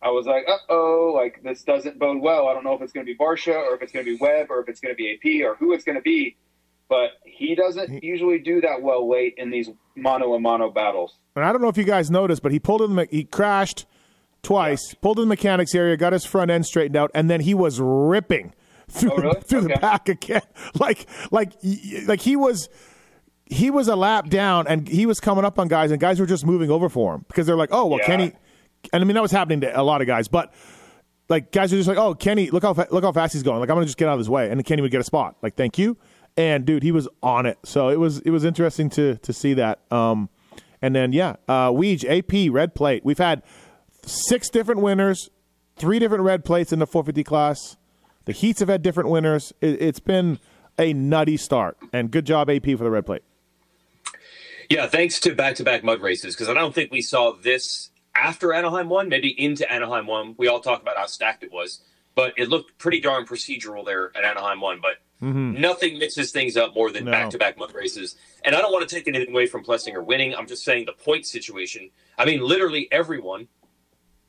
I 0.00 0.10
was 0.10 0.26
like, 0.26 0.44
uh 0.48 0.56
oh, 0.68 1.12
like 1.14 1.42
this 1.42 1.62
doesn't 1.64 1.98
bode 1.98 2.22
well. 2.22 2.46
I 2.48 2.54
don't 2.54 2.64
know 2.64 2.74
if 2.74 2.82
it's 2.82 2.92
going 2.92 3.04
to 3.04 3.12
be 3.12 3.16
Barcia 3.18 3.56
or 3.56 3.74
if 3.74 3.82
it's 3.82 3.92
going 3.92 4.04
to 4.04 4.12
be 4.12 4.18
Webb 4.20 4.46
or 4.50 4.60
if 4.60 4.68
it's 4.68 4.80
going 4.80 4.94
to 4.94 4.96
be 4.96 5.12
AP 5.14 5.46
or 5.48 5.56
who 5.56 5.72
it's 5.72 5.84
going 5.84 5.96
to 5.96 6.02
be. 6.02 6.36
But 6.88 7.10
he 7.24 7.54
doesn't 7.54 8.02
usually 8.02 8.38
do 8.38 8.60
that 8.62 8.80
well 8.80 9.10
late 9.10 9.34
in 9.36 9.50
these 9.50 9.68
mono 9.94 10.32
and 10.34 10.42
mono 10.42 10.70
battles. 10.70 11.18
And 11.36 11.44
I 11.44 11.52
don't 11.52 11.60
know 11.60 11.68
if 11.68 11.76
you 11.76 11.84
guys 11.84 12.10
noticed, 12.10 12.42
but 12.42 12.50
he 12.52 12.58
pulled 12.58 12.80
in 12.82 12.96
the 12.96 13.06
he 13.10 13.24
crashed 13.24 13.84
twice, 14.42 14.94
pulled 14.94 15.18
in 15.18 15.24
the 15.24 15.28
mechanics 15.28 15.74
area, 15.74 15.96
got 15.96 16.12
his 16.12 16.24
front 16.24 16.50
end 16.50 16.64
straightened 16.64 16.96
out, 16.96 17.10
and 17.14 17.28
then 17.28 17.40
he 17.40 17.52
was 17.52 17.80
ripping 17.80 18.54
through 18.88 19.12
Oh, 19.12 19.16
really? 19.16 19.40
through 19.42 19.60
the 19.62 19.72
Okay. 19.72 19.80
back 19.80 20.08
again, 20.08 20.40
like 20.78 21.06
like 21.30 21.52
like 22.06 22.20
he 22.22 22.36
was. 22.36 22.68
He 23.50 23.70
was 23.70 23.88
a 23.88 23.96
lap 23.96 24.28
down, 24.28 24.66
and 24.66 24.86
he 24.88 25.06
was 25.06 25.20
coming 25.20 25.44
up 25.44 25.58
on 25.58 25.68
guys, 25.68 25.90
and 25.90 26.00
guys 26.00 26.20
were 26.20 26.26
just 26.26 26.44
moving 26.44 26.70
over 26.70 26.88
for 26.88 27.14
him 27.14 27.24
because 27.28 27.46
they're 27.46 27.56
like, 27.56 27.70
"Oh, 27.72 27.86
well, 27.86 27.98
Yeah. 27.98 28.06
Kenny." 28.06 28.32
And 28.92 29.02
I 29.02 29.04
mean, 29.06 29.14
that 29.14 29.22
was 29.22 29.32
happening 29.32 29.60
to 29.62 29.80
a 29.80 29.82
lot 29.82 30.00
of 30.00 30.06
guys, 30.06 30.28
but 30.28 30.52
like 31.28 31.50
guys 31.52 31.72
are 31.72 31.76
just 31.76 31.88
like, 31.88 31.98
oh, 31.98 32.14
Kenny, 32.14 32.50
look 32.50 32.62
how 32.62 32.72
fa- 32.74 32.86
look 32.90 33.04
how 33.04 33.12
fast 33.12 33.32
he's 33.32 33.42
going. 33.42 33.60
Like 33.60 33.68
I'm 33.70 33.76
gonna 33.76 33.86
just 33.86 33.98
get 33.98 34.08
out 34.08 34.12
of 34.12 34.18
his 34.18 34.30
way, 34.30 34.50
and 34.50 34.64
Kenny 34.64 34.82
would 34.82 34.90
get 34.90 35.00
a 35.00 35.04
spot. 35.04 35.36
Like 35.42 35.56
thank 35.56 35.78
you, 35.78 35.96
and 36.36 36.64
dude, 36.64 36.82
he 36.82 36.92
was 36.92 37.08
on 37.22 37.46
it. 37.46 37.58
So 37.64 37.88
it 37.88 37.98
was 37.98 38.20
it 38.20 38.30
was 38.30 38.44
interesting 38.44 38.88
to 38.90 39.16
to 39.16 39.32
see 39.32 39.54
that. 39.54 39.80
Um, 39.90 40.28
and 40.80 40.94
then 40.94 41.12
yeah, 41.12 41.36
uh, 41.48 41.70
Weege 41.70 42.04
AP 42.08 42.52
red 42.54 42.74
plate. 42.74 43.04
We've 43.04 43.18
had 43.18 43.42
six 44.04 44.48
different 44.48 44.80
winners, 44.80 45.28
three 45.76 45.98
different 45.98 46.22
red 46.24 46.44
plates 46.44 46.72
in 46.72 46.78
the 46.78 46.86
450 46.86 47.24
class. 47.24 47.76
The 48.26 48.32
Heats 48.32 48.60
have 48.60 48.68
had 48.68 48.82
different 48.82 49.08
winners. 49.10 49.52
It, 49.60 49.82
it's 49.82 50.00
been 50.00 50.38
a 50.78 50.92
nutty 50.92 51.36
start, 51.36 51.76
and 51.92 52.10
good 52.10 52.26
job 52.26 52.48
AP 52.48 52.64
for 52.66 52.84
the 52.84 52.90
red 52.90 53.04
plate. 53.06 53.22
Yeah, 54.70 54.86
thanks 54.86 55.18
to 55.20 55.34
back-to-back 55.34 55.82
mud 55.82 56.02
races 56.02 56.34
because 56.34 56.48
I 56.48 56.54
don't 56.54 56.74
think 56.74 56.92
we 56.92 57.00
saw 57.00 57.32
this 57.32 57.90
after 58.14 58.52
Anaheim 58.52 58.88
one, 58.90 59.08
maybe 59.08 59.28
into 59.28 59.70
Anaheim 59.72 60.06
one. 60.06 60.34
We 60.36 60.48
all 60.48 60.60
talk 60.60 60.82
about 60.82 60.98
how 60.98 61.06
stacked 61.06 61.42
it 61.42 61.50
was, 61.50 61.80
but 62.14 62.34
it 62.36 62.48
looked 62.50 62.76
pretty 62.76 63.00
darn 63.00 63.24
procedural 63.24 63.84
there 63.86 64.14
at 64.14 64.24
Anaheim 64.24 64.60
one. 64.60 64.80
But 64.82 64.96
nothing 65.60 65.98
mixes 65.98 66.32
things 66.32 66.56
up 66.56 66.74
more 66.74 66.90
than 66.90 67.04
back-to-back 67.06 67.58
mud 67.58 67.74
races. 67.74 68.16
And 68.44 68.54
I 68.54 68.60
don't 68.60 68.70
want 68.70 68.86
to 68.86 68.94
take 68.94 69.08
anything 69.08 69.30
away 69.30 69.46
from 69.46 69.64
Plessinger 69.64 70.04
winning. 70.04 70.34
I'm 70.34 70.46
just 70.46 70.64
saying 70.64 70.84
the 70.84 70.92
point 70.92 71.24
situation. 71.24 71.90
I 72.18 72.26
mean, 72.26 72.40
literally 72.40 72.88
everyone, 72.92 73.48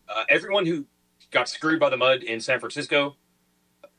uh, 0.07 0.23
everyone 0.29 0.65
who 0.65 0.85
got 1.31 1.49
screwed 1.49 1.79
by 1.79 1.89
the 1.89 1.97
mud 1.97 2.23
in 2.23 2.39
San 2.39 2.59
Francisco 2.59 3.17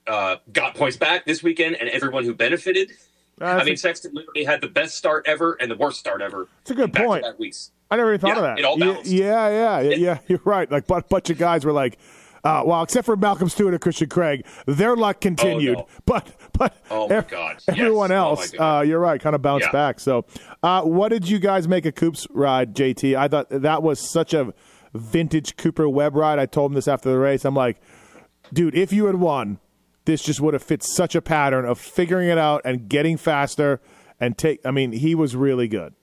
uh, 0.07 0.37
got 0.53 0.75
points 0.75 0.97
back 0.97 1.27
this 1.27 1.43
weekend, 1.43 1.77
and 1.77 1.89
everyone 1.91 2.25
who 2.25 2.35
benefited. 2.35 2.93
I 3.41 3.65
mean, 3.65 3.75
a- 3.75 3.77
Sexton 3.77 4.13
literally 4.15 4.45
had 4.45 4.61
the 4.61 4.69
best 4.69 4.97
start 4.97 5.25
ever 5.27 5.57
and 5.61 5.71
the 5.71 5.77
worst 5.77 5.99
start 5.99 6.21
ever. 6.23 6.49
It's 6.63 6.71
a 6.71 6.75
good 6.75 6.93
point. 6.93 7.25
Weeks. 7.39 7.71
I 7.91 7.97
never 7.97 8.11
even 8.15 8.21
thought 8.21 8.29
Yeah, 8.29 8.37
of 8.37 8.43
that. 8.43 8.59
it 8.59 8.65
all 8.65 8.79
balanced. 8.79 9.11
yeah, 9.11 9.49
yeah, 9.49 9.81
yeah, 9.81 9.97
yeah. 9.97 10.19
You're 10.29 10.41
right. 10.45 10.71
Like, 10.71 10.87
but 10.87 11.09
bunch 11.09 11.31
of 11.31 11.39
guys 11.39 11.65
were 11.65 11.73
like, 11.73 11.99
uh, 12.45 12.63
well, 12.65 12.83
except 12.83 13.05
for 13.05 13.17
Malcolm 13.17 13.49
Stewart 13.49 13.75
and 13.75 13.81
Christian 13.83 14.09
Craig, 14.09 14.47
their 14.67 14.97
luck 14.97 15.21
continued. 15.21 15.79
no. 15.79 15.87
But, 16.07 16.27
but 16.57 16.75
Oh, 16.91 17.09
my 17.09 17.21
God. 17.23 17.57
Yes. 17.67 17.79
everyone 17.79 18.13
Oh, 18.13 18.17
else, 18.17 18.51
God. 18.53 18.79
uh, 18.79 18.83
you're 18.83 18.99
right, 19.01 19.21
kind 19.21 19.35
of 19.35 19.43
bounced 19.43 19.67
Yeah. 19.67 19.73
back. 19.73 20.01
So, 20.01 20.25
uh, 20.63 20.83
what 20.83 21.09
did 21.11 21.29
you 21.29 21.39
guys 21.39 21.67
make 21.69 21.85
of 21.85 21.95
Coop's 21.97 22.27
ride, 22.31 22.75
JT? 22.75 23.15
I 23.17 23.29
thought 23.29 23.49
that 23.51 23.83
was 23.83 24.01
such 24.01 24.33
a 24.33 24.55
vintage 24.95 25.57
Cooper 25.57 25.89
Webb 25.89 26.15
ride. 26.17 26.39
I 26.39 26.47
told 26.47 26.71
him 26.71 26.75
this 26.77 26.89
after 26.89 27.11
the 27.11 27.19
race. 27.19 27.45
I'm 27.45 27.55
like, 27.55 27.79
dude, 28.53 28.75
if 28.75 28.93
you 28.93 29.07
had 29.07 29.17
won, 29.17 29.59
this 30.11 30.23
just 30.23 30.41
would 30.41 30.55
have 30.55 30.63
fit 30.63 30.83
such 30.83 31.15
a 31.15 31.23
pattern 31.23 31.65
of 31.65 31.79
figuring 31.79 32.29
it 32.29 32.37
out 32.37 32.63
and 32.65 32.89
getting 32.89 33.17
faster 33.17 33.81
and 34.19 34.37
take. 34.37 34.61
I 34.65 34.73
mean, 34.73 34.91
he 34.91 35.15
was 35.15 35.37
really 35.37 35.69
good. 35.69 35.95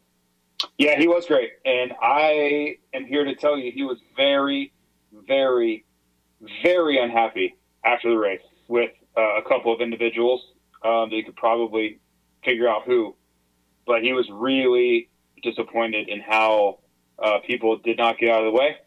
Yeah, 0.78 0.98
he 0.98 1.08
was 1.08 1.26
great, 1.26 1.52
and 1.66 1.94
I 2.02 2.78
am 2.94 3.06
here 3.06 3.26
to 3.26 3.36
tell 3.36 3.58
you 3.58 3.72
he 3.72 3.84
was 3.84 3.98
very, 4.16 4.74
very, 5.28 5.86
very 6.64 7.00
unhappy 7.00 7.56
after 7.84 8.10
the 8.10 8.18
race 8.18 8.42
with 8.68 8.92
uh, 9.16 9.38
a 9.38 9.42
couple 9.44 9.74
of 9.74 9.82
individuals. 9.82 10.42
Um, 10.84 11.10
that 11.10 11.16
you 11.16 11.24
could 11.24 11.36
probably 11.36 12.00
figure 12.46 12.70
out 12.70 12.84
who, 12.86 13.16
but 13.86 14.04
he 14.04 14.14
was 14.14 14.30
really 14.32 15.10
disappointed 15.42 16.08
in 16.08 16.22
how 16.22 16.80
uh, 17.22 17.40
people 17.46 17.78
did 17.78 17.98
not 17.98 18.20
get 18.20 18.30
out 18.30 18.46
of 18.46 18.54
the 18.54 18.58
way 18.58 18.78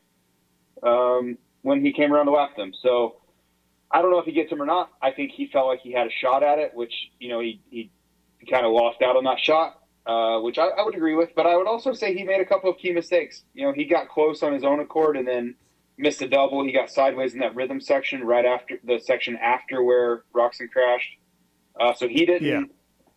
um, 0.84 1.36
when 1.62 1.84
he 1.84 1.92
came 1.92 2.12
around 2.12 2.26
to 2.26 2.32
lap 2.32 2.56
them. 2.56 2.72
So 2.80 3.19
I 3.92 4.02
don't 4.02 4.10
know 4.10 4.18
if 4.18 4.24
he 4.26 4.32
gets 4.32 4.50
him 4.52 4.62
or 4.62 4.66
not. 4.66 4.90
I 5.02 5.10
think 5.10 5.32
he 5.32 5.46
felt 5.48 5.66
like 5.66 5.80
he 5.80 5.92
had 5.92 6.06
a 6.06 6.10
shot 6.10 6.42
at 6.42 6.58
it, 6.58 6.72
which 6.74 6.94
you 7.18 7.28
know 7.28 7.40
he 7.40 7.60
he 7.70 7.90
kind 8.50 8.64
of 8.64 8.72
lost 8.72 9.02
out 9.02 9.16
on 9.16 9.24
that 9.24 9.38
shot 9.40 9.80
uh, 10.06 10.40
which 10.40 10.58
I, 10.58 10.66
I 10.68 10.84
would 10.84 10.94
agree 10.94 11.14
with. 11.14 11.30
But 11.36 11.46
I 11.46 11.56
would 11.56 11.66
also 11.66 11.92
say 11.92 12.14
he 12.14 12.24
made 12.24 12.40
a 12.40 12.44
couple 12.44 12.70
of 12.70 12.78
key 12.78 12.92
mistakes. 12.92 13.44
You 13.54 13.66
know, 13.66 13.72
he 13.72 13.84
got 13.84 14.08
close 14.08 14.42
on 14.42 14.52
his 14.52 14.64
own 14.64 14.80
accord 14.80 15.16
and 15.16 15.26
then 15.26 15.54
missed 15.98 16.22
a 16.22 16.28
double. 16.28 16.64
He 16.64 16.72
got 16.72 16.90
sideways 16.90 17.34
in 17.34 17.40
that 17.40 17.54
rhythm 17.54 17.80
section 17.80 18.24
right 18.24 18.44
after 18.44 18.78
the 18.84 18.98
section 18.98 19.36
after 19.36 19.82
where 19.82 20.24
Roczen 20.34 20.70
crashed. 20.70 21.16
Uh, 21.78 21.92
so 21.94 22.08
he 22.08 22.26
didn't 22.26 22.48
Yeah. 22.48 22.62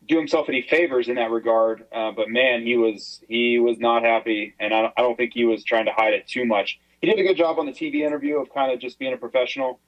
do 0.07 0.17
himself 0.17 0.49
any 0.49 0.61
favors 0.61 1.07
in 1.07 1.15
that 1.15 1.31
regard. 1.31 1.85
Uh, 1.91 2.11
but 2.11 2.29
man, 2.29 2.63
he 2.63 2.75
was 2.77 3.23
he 3.27 3.59
was 3.59 3.77
not 3.79 4.03
happy, 4.03 4.53
and 4.59 4.73
I 4.73 4.81
don't, 4.81 4.93
I 4.97 5.01
don't 5.01 5.15
think 5.15 5.33
he 5.33 5.45
was 5.45 5.63
trying 5.63 5.85
to 5.85 5.93
hide 5.93 6.13
it 6.13 6.27
too 6.27 6.45
much. 6.45 6.79
He 7.01 7.07
did 7.09 7.19
a 7.19 7.23
good 7.23 7.37
job 7.37 7.59
on 7.59 7.65
the 7.65 7.71
TV 7.71 8.01
interview 8.05 8.39
of 8.39 8.53
kind 8.53 8.71
of 8.71 8.79
just 8.79 8.99
being 8.99 9.13
a 9.13 9.17
professional. 9.17 9.79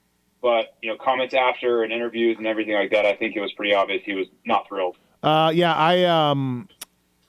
But 0.45 0.75
you 0.83 0.91
know, 0.91 0.97
comments 1.03 1.33
after 1.33 1.81
and 1.81 1.91
interviews 1.91 2.37
and 2.37 2.45
everything 2.45 2.75
like 2.75 2.91
that, 2.91 3.03
I 3.03 3.15
think 3.15 3.35
it 3.35 3.39
was 3.41 3.51
pretty 3.53 3.73
obvious 3.73 4.03
he 4.05 4.13
was 4.13 4.27
not 4.45 4.67
thrilled. 4.67 4.95
Uh, 5.23 5.51
yeah, 5.51 5.73
I 5.73 6.03
um, 6.03 6.69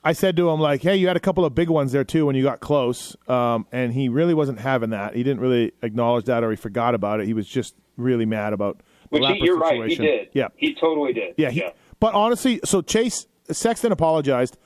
I 0.05 0.13
said 0.13 0.37
to 0.37 0.51
him 0.51 0.61
like, 0.61 0.83
"Hey, 0.83 0.97
you 0.97 1.07
had 1.07 1.17
a 1.17 1.21
couple 1.21 1.47
of 1.47 1.55
big 1.55 1.71
ones 1.71 1.93
there 1.93 2.05
too 2.05 2.27
when 2.27 2.37
you 2.37 2.43
got 2.43 2.61
close," 2.61 3.17
um, 3.27 3.67
and 3.73 3.95
he 3.95 4.11
really 4.11 4.35
wasn't 4.35 4.59
having 4.59 4.91
that. 4.91 5.17
He 5.17 5.23
didn't 5.23 5.41
really 5.41 5.73
acknowledge 5.81 6.27
that, 6.27 6.45
or 6.45 6.51
he 6.51 6.57
forgot 6.57 6.95
about 6.95 7.21
it. 7.21 7.27
He 7.27 7.33
was 7.33 7.49
just 7.49 7.75
really 7.97 8.27
mad 8.27 8.53
about 8.53 8.83
Which 9.09 9.23
he, 9.25 9.39
you're 9.47 9.57
right, 9.57 9.89
he 9.89 9.97
did. 9.97 10.29
Yeah, 10.35 10.49
he 10.55 10.75
totally 10.75 11.15
did. 11.15 11.37
yeah, 11.39 11.49
he, 11.49 11.65
But 11.99 12.13
honestly, 12.13 12.61
so 12.67 12.83
Chase 12.83 13.27
Sexton 13.51 13.93
apologized 13.93 14.59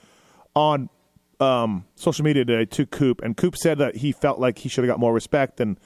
on 0.57 0.91
um, 1.39 1.85
social 1.95 2.25
media 2.25 2.45
today 2.45 2.65
to 2.65 2.85
Coop, 2.85 3.23
and 3.23 3.37
Coop 3.37 3.57
said 3.57 3.79
that 3.79 3.99
he 3.99 4.11
felt 4.11 4.41
like 4.41 4.59
he 4.59 4.69
should 4.69 4.83
have 4.83 4.91
got 4.91 4.99
more 4.99 5.15
respect, 5.15 5.61
and 5.61 5.79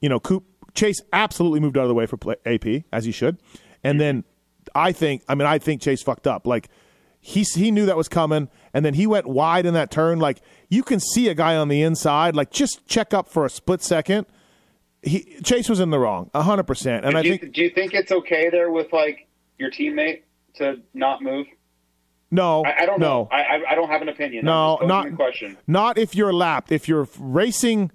you 0.00 0.08
know, 0.08 0.18
Coop 0.18 0.44
Chase 0.76 1.00
absolutely 1.12 1.60
moved 1.60 1.76
out 1.76 1.82
of 1.82 1.88
the 1.88 1.94
way 1.94 2.06
for 2.06 2.16
play, 2.16 2.36
AP 2.44 2.84
as 2.92 3.04
he 3.04 3.12
should, 3.12 3.38
and 3.82 4.00
then 4.00 4.24
I 4.74 4.92
think, 4.92 5.22
I 5.28 5.34
mean, 5.34 5.46
I 5.46 5.58
think 5.58 5.80
Chase 5.82 6.02
fucked 6.02 6.26
up. 6.26 6.46
Like 6.46 6.68
he 7.20 7.42
he 7.42 7.70
knew 7.70 7.86
that 7.86 7.96
was 7.96 8.08
coming, 8.08 8.48
and 8.72 8.84
then 8.84 8.94
he 8.94 9.06
went 9.06 9.26
wide 9.26 9.66
in 9.66 9.74
that 9.74 9.90
turn. 9.90 10.18
Like 10.18 10.40
you 10.68 10.82
can 10.82 11.00
see 11.00 11.28
a 11.28 11.34
guy 11.34 11.56
on 11.56 11.68
the 11.68 11.82
inside, 11.82 12.36
like 12.36 12.50
just 12.50 12.86
check 12.86 13.12
up 13.12 13.28
for 13.28 13.44
a 13.44 13.50
split 13.50 13.82
second. 13.82 14.26
He 15.02 15.38
Chase 15.42 15.68
was 15.68 15.80
in 15.80 15.90
the 15.90 15.98
wrong, 15.98 16.30
hundred 16.34 16.64
percent, 16.64 17.04
and 17.04 17.16
I 17.16 17.22
do, 17.22 17.28
you, 17.28 17.38
think 17.38 17.54
do 17.54 17.62
you 17.62 17.70
think 17.70 17.94
it's 17.94 18.12
okay 18.12 18.48
there 18.50 18.70
with 18.70 18.92
like 18.92 19.26
your 19.58 19.70
teammate 19.70 20.22
to 20.54 20.80
not 20.94 21.22
move? 21.22 21.46
no, 22.30 22.64
I, 22.64 22.82
I 22.82 22.86
don't 22.86 23.00
no. 23.00 23.06
know. 23.06 23.28
I, 23.30 23.42
I 23.42 23.62
I 23.70 23.74
don't 23.74 23.88
have 23.88 24.02
an 24.02 24.08
opinion. 24.08 24.44
No, 24.44 24.78
I'm 24.80 24.88
just 24.88 24.90
posing 24.90 25.10
not 25.10 25.16
question. 25.16 25.56
Not 25.66 25.98
if 25.98 26.14
you're 26.14 26.32
lapped. 26.32 26.72
If 26.72 26.88
you're 26.88 27.08
racing 27.18 27.90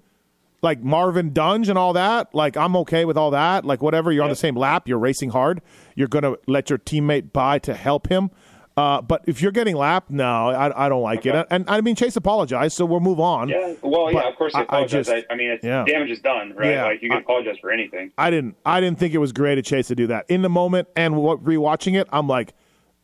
like 0.62 0.82
Marvin 0.82 1.32
Dungey 1.32 1.68
and 1.68 1.76
all 1.78 1.92
that, 1.94 2.34
like 2.34 2.56
I'm 2.56 2.76
okay 2.76 3.04
with 3.04 3.16
all 3.16 3.32
that. 3.32 3.64
Like 3.64 3.82
whatever, 3.82 4.12
you're 4.12 4.24
on 4.24 4.30
the 4.30 4.36
same 4.36 4.56
lap, 4.56 4.88
you're 4.88 4.98
racing 4.98 5.30
hard. 5.30 5.60
You're 5.96 6.08
gonna 6.08 6.36
let 6.46 6.70
your 6.70 6.78
teammate 6.78 7.32
by 7.32 7.58
to 7.60 7.74
help 7.74 8.08
him. 8.08 8.30
Uh, 8.74 9.02
but 9.02 9.22
if 9.26 9.42
you're 9.42 9.52
getting 9.52 9.76
lapped, 9.76 10.10
no, 10.10 10.48
I, 10.48 10.86
I 10.86 10.88
don't 10.88 11.02
like 11.02 11.18
Okay. 11.26 11.38
it. 11.40 11.46
And 11.50 11.68
I 11.68 11.82
mean, 11.82 11.94
Chase 11.94 12.16
apologized, 12.16 12.74
so 12.74 12.86
we'll 12.86 13.00
move 13.00 13.20
on. 13.20 13.50
Yeah. 13.50 13.74
Well, 13.82 14.10
yeah. 14.10 14.26
Of 14.30 14.36
course, 14.36 14.54
I- 14.54 14.64
I 14.70 14.86
just- 14.86 15.10
I, 15.10 15.22
I 15.28 15.34
mean, 15.36 15.50
it's, 15.50 15.62
yeah. 15.62 15.84
damage 15.84 16.10
is 16.10 16.20
done, 16.20 16.54
right? 16.56 16.70
Yeah. 16.70 16.84
Like 16.86 17.02
you 17.02 17.10
can 17.10 17.18
I- 17.18 17.20
apologize 17.20 17.56
for 17.60 17.70
anything. 17.70 18.12
I 18.16 18.30
didn't. 18.30 18.56
I 18.64 18.80
didn't 18.80 18.98
think 18.98 19.12
it 19.12 19.18
was 19.18 19.32
great 19.32 19.58
of 19.58 19.64
Chase 19.66 19.88
to 19.88 19.94
do 19.94 20.06
that 20.06 20.24
in 20.30 20.40
the 20.40 20.48
moment. 20.48 20.88
And 20.96 21.16
what, 21.16 21.44
rewatching 21.44 22.00
it, 22.00 22.08
I'm 22.12 22.26
like, 22.28 22.54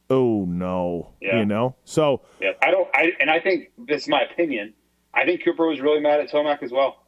oh 0.08 0.46
no, 0.48 1.10
Yeah. 1.20 1.40
you 1.40 1.44
know. 1.44 1.76
So 1.84 2.22
Yeah. 2.40 2.52
I 2.62 2.70
don't. 2.70 2.88
I 2.94 3.12
and 3.20 3.28
I 3.28 3.38
think 3.40 3.68
this 3.76 4.04
is 4.04 4.08
my 4.08 4.22
opinion. 4.22 4.72
I 5.12 5.26
think 5.26 5.44
Cooper 5.44 5.66
was 5.66 5.82
really 5.82 6.00
mad 6.00 6.18
at 6.20 6.30
Tomac 6.30 6.62
as 6.62 6.72
well. 6.72 7.04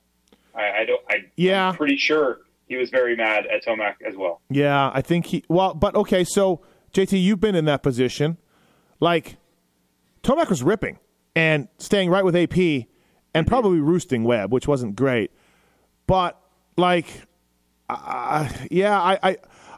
I, 0.54 0.80
I 0.80 0.84
don't. 0.84 1.00
I, 1.08 1.14
Yeah. 1.36 1.68
I'm 1.68 1.76
pretty 1.76 1.96
sure 1.96 2.40
he 2.66 2.76
was 2.76 2.90
very 2.90 3.16
mad 3.16 3.46
at 3.46 3.64
Tomac 3.64 3.96
as 4.06 4.16
well. 4.16 4.40
Yeah, 4.48 4.90
I 4.92 5.02
think 5.02 5.26
he. 5.26 5.44
Well, 5.48 5.74
but 5.74 5.94
okay, 5.94 6.24
so 6.24 6.60
JT, 6.92 7.20
you've 7.22 7.40
been 7.40 7.54
in 7.54 7.64
that 7.66 7.82
position. 7.82 8.36
Like, 9.00 9.36
Tomac 10.22 10.48
was 10.48 10.62
ripping 10.62 10.98
and 11.34 11.68
staying 11.78 12.10
right 12.10 12.24
with 12.24 12.36
AP 12.36 12.86
and 13.34 13.46
probably 13.46 13.80
roosting 13.80 14.24
Webb, 14.24 14.52
which 14.52 14.68
wasn't 14.68 14.96
great. 14.96 15.30
But 16.06 16.40
like, 16.76 17.06
uh, 17.88 18.48
yeah, 18.70 19.00
I, 19.00 19.18
I 19.22 19.36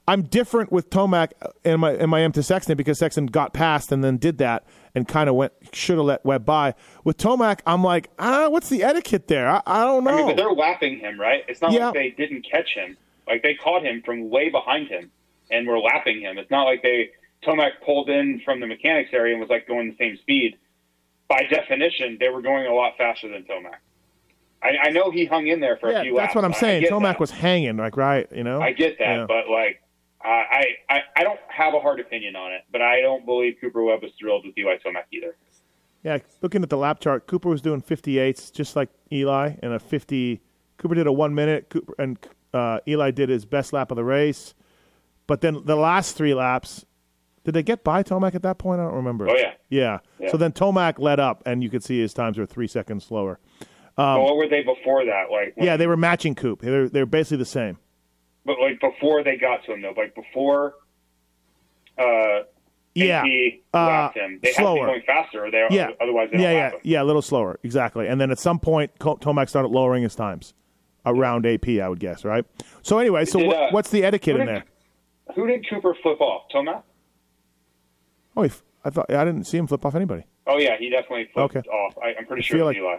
I'm 0.08 0.22
different 0.22 0.72
with 0.72 0.90
Tomac 0.90 1.32
and 1.64 1.80
my 1.80 1.92
and 1.92 2.10
my 2.10 2.22
M 2.22 2.32
to 2.32 2.42
Sexton 2.42 2.76
because 2.76 2.98
Sexton 2.98 3.26
got 3.26 3.52
past 3.52 3.92
and 3.92 4.02
then 4.02 4.16
did 4.16 4.38
that 4.38 4.64
and 4.94 5.08
kind 5.08 5.28
of 5.28 5.34
went 5.34 5.52
should 5.72 5.96
have 5.96 6.04
let 6.06 6.24
Webb 6.24 6.44
by. 6.44 6.74
With 7.04 7.16
Tomac, 7.18 7.60
I'm 7.66 7.82
like, 7.82 8.10
ah, 8.18 8.48
what's 8.48 8.68
the 8.68 8.82
etiquette 8.82 9.28
there? 9.28 9.48
I, 9.48 9.62
I 9.66 9.84
don't 9.84 10.04
know. 10.04 10.10
I 10.10 10.16
mean, 10.16 10.26
but 10.26 10.36
they're 10.36 10.52
lapping 10.52 10.98
him, 10.98 11.18
right? 11.20 11.44
It's 11.48 11.60
not 11.62 11.72
Yeah. 11.72 11.86
like 11.86 11.94
they 11.94 12.10
didn't 12.10 12.42
catch 12.50 12.74
him. 12.74 12.96
Like 13.26 13.42
they 13.42 13.54
caught 13.54 13.82
him 13.84 14.02
from 14.04 14.28
way 14.30 14.48
behind 14.50 14.88
him 14.88 15.10
and 15.50 15.66
were 15.66 15.78
lapping 15.78 16.20
him. 16.20 16.38
It's 16.38 16.50
not 16.50 16.64
like 16.64 16.82
they 16.82 17.10
Tomac 17.42 17.72
pulled 17.84 18.08
in 18.10 18.40
from 18.44 18.60
the 18.60 18.66
mechanics 18.66 19.10
area 19.12 19.32
and 19.34 19.40
was 19.40 19.50
like 19.50 19.66
going 19.66 19.90
the 19.90 19.96
same 19.96 20.16
speed. 20.18 20.58
By 21.28 21.44
definition, 21.50 22.18
they 22.20 22.28
were 22.28 22.42
going 22.42 22.66
a 22.66 22.74
lot 22.74 22.96
faster 22.98 23.28
than 23.28 23.44
Tomac. 23.44 23.76
I, 24.62 24.88
I 24.88 24.90
know 24.90 25.10
he 25.10 25.24
hung 25.24 25.48
in 25.48 25.58
there 25.60 25.76
for 25.76 25.88
a 25.88 25.92
yeah, 25.92 26.02
few 26.02 26.12
that's 26.14 26.26
laps. 26.26 26.34
what 26.36 26.44
I'm 26.44 26.52
saying. 26.52 26.84
Tomac 26.84 27.02
that. 27.14 27.20
was 27.20 27.30
hanging, 27.32 27.76
like 27.78 27.96
right, 27.96 28.28
you 28.32 28.44
know. 28.44 28.60
I 28.60 28.72
get 28.72 28.98
that, 28.98 29.16
Yeah. 29.20 29.24
but 29.26 29.48
like, 29.48 29.81
I, 30.28 30.64
I 30.88 31.00
I 31.16 31.22
don't 31.24 31.40
have 31.48 31.74
a 31.74 31.80
hard 31.80 32.00
opinion 32.00 32.36
on 32.36 32.52
it. 32.52 32.62
But 32.70 32.82
I 32.82 33.00
don't 33.00 33.24
believe 33.26 33.56
Cooper 33.60 33.82
Webb 33.82 34.02
was 34.02 34.12
thrilled 34.18 34.46
with 34.46 34.56
Eli 34.56 34.76
Tomac 34.84 35.04
either. 35.12 35.36
Yeah, 36.04 36.18
looking 36.40 36.62
at 36.62 36.70
the 36.70 36.76
lap 36.76 37.00
chart, 37.00 37.26
Cooper 37.28 37.48
was 37.48 37.62
doing 37.62 37.80
58s, 37.80 38.52
just 38.52 38.74
like 38.74 38.88
Eli, 39.12 39.52
and 39.62 39.72
a 39.72 39.78
50. 39.78 40.40
Cooper 40.78 40.94
did 40.96 41.06
a 41.06 41.12
one 41.12 41.32
minute, 41.34 41.70
Cooper, 41.70 41.94
and 41.98 42.18
uh, 42.52 42.80
Eli 42.88 43.12
did 43.12 43.28
his 43.28 43.44
best 43.44 43.72
lap 43.72 43.90
of 43.92 43.96
the 43.96 44.04
race. 44.04 44.54
But 45.28 45.40
then 45.42 45.62
the 45.64 45.76
last 45.76 46.16
three 46.16 46.34
laps, 46.34 46.84
did 47.44 47.54
they 47.54 47.62
get 47.62 47.84
by 47.84 48.02
Tomac 48.02 48.34
at 48.34 48.42
that 48.42 48.58
point? 48.58 48.80
I 48.80 48.84
don't 48.84 48.94
remember. 48.94 49.28
Oh, 49.30 49.34
yeah. 49.36 49.52
yeah. 49.70 49.98
Yeah. 50.18 50.30
So 50.32 50.36
then 50.36 50.50
Tomac 50.50 50.98
led 50.98 51.20
up, 51.20 51.42
and 51.46 51.62
you 51.62 51.70
could 51.70 51.84
see 51.84 52.00
his 52.00 52.12
times 52.12 52.36
were 52.36 52.46
three 52.46 52.66
seconds 52.66 53.04
slower. 53.04 53.38
but 53.96 54.20
what 54.22 54.36
were 54.36 54.48
they 54.48 54.62
before 54.62 55.04
that? 55.04 55.30
Like, 55.30 55.56
when- 55.56 55.62
Um, 55.62 55.64
Yeah, 55.66 55.76
they 55.76 55.86
were 55.86 55.96
matching 55.96 56.34
Coop. 56.34 56.62
They're 56.62 56.88
they 56.88 57.00
were 57.00 57.06
basically 57.06 57.36
the 57.38 57.44
same. 57.44 57.78
But 58.44 58.56
like 58.60 58.80
before 58.80 59.22
they 59.24 59.36
got 59.36 59.64
to 59.64 59.72
him 59.72 59.82
though, 59.82 59.94
like 59.96 60.14
before. 60.14 60.74
Uh, 61.98 62.44
Yeah. 62.94 63.22
he 63.24 63.62
Uh, 63.72 64.10
him. 64.12 64.38
They 64.42 64.52
had 64.52 64.64
to 64.64 64.74
be 64.74 64.80
going 64.80 65.02
faster, 65.06 65.44
or 65.44 65.50
they 65.50 65.66
Yeah. 65.70 65.90
otherwise 66.00 66.28
they 66.32 66.38
yeah, 66.42 66.50
yeah, 66.52 66.70
him. 66.72 66.80
yeah, 66.82 67.02
a 67.02 67.04
little 67.04 67.22
slower, 67.22 67.58
exactly. 67.62 68.06
And 68.08 68.20
then 68.20 68.30
at 68.30 68.38
some 68.38 68.58
point, 68.58 68.90
Tomac 68.98 69.48
started 69.48 69.68
lowering 69.68 70.02
his 70.02 70.14
times 70.14 70.54
around 71.06 71.46
AP, 71.46 71.80
I 71.80 71.88
would 71.88 72.00
guess, 72.00 72.24
right? 72.24 72.44
So 72.82 72.98
anyway, 72.98 73.24
so 73.24 73.38
Did, 73.40 73.52
uh, 73.52 73.68
what's 73.70 73.90
the 73.90 74.04
etiquette 74.04 74.36
who 74.36 74.40
in 74.42 74.46
there? 74.46 74.64
Who 75.34 75.46
did 75.46 75.66
Cooper 75.68 75.94
flip 76.02 76.20
off? 76.20 76.48
Tomac? 76.54 76.82
Oh, 78.36 78.48
I 78.84 78.90
thought 78.90 79.10
I 79.10 79.24
didn't 79.24 79.44
see 79.44 79.58
him 79.58 79.66
flip 79.66 79.84
off 79.86 79.94
anybody. 79.94 80.24
Oh 80.46 80.58
yeah, 80.58 80.76
he 80.78 80.90
definitely 80.90 81.28
flipped 81.32 81.56
Okay. 81.56 81.68
off. 81.68 81.96
I, 82.02 82.14
I'm 82.18 82.26
pretty 82.26 82.40
I 82.42 82.44
sure 82.44 82.58
feel 82.58 82.66
like- 82.66 82.76
Eli. 82.76 82.96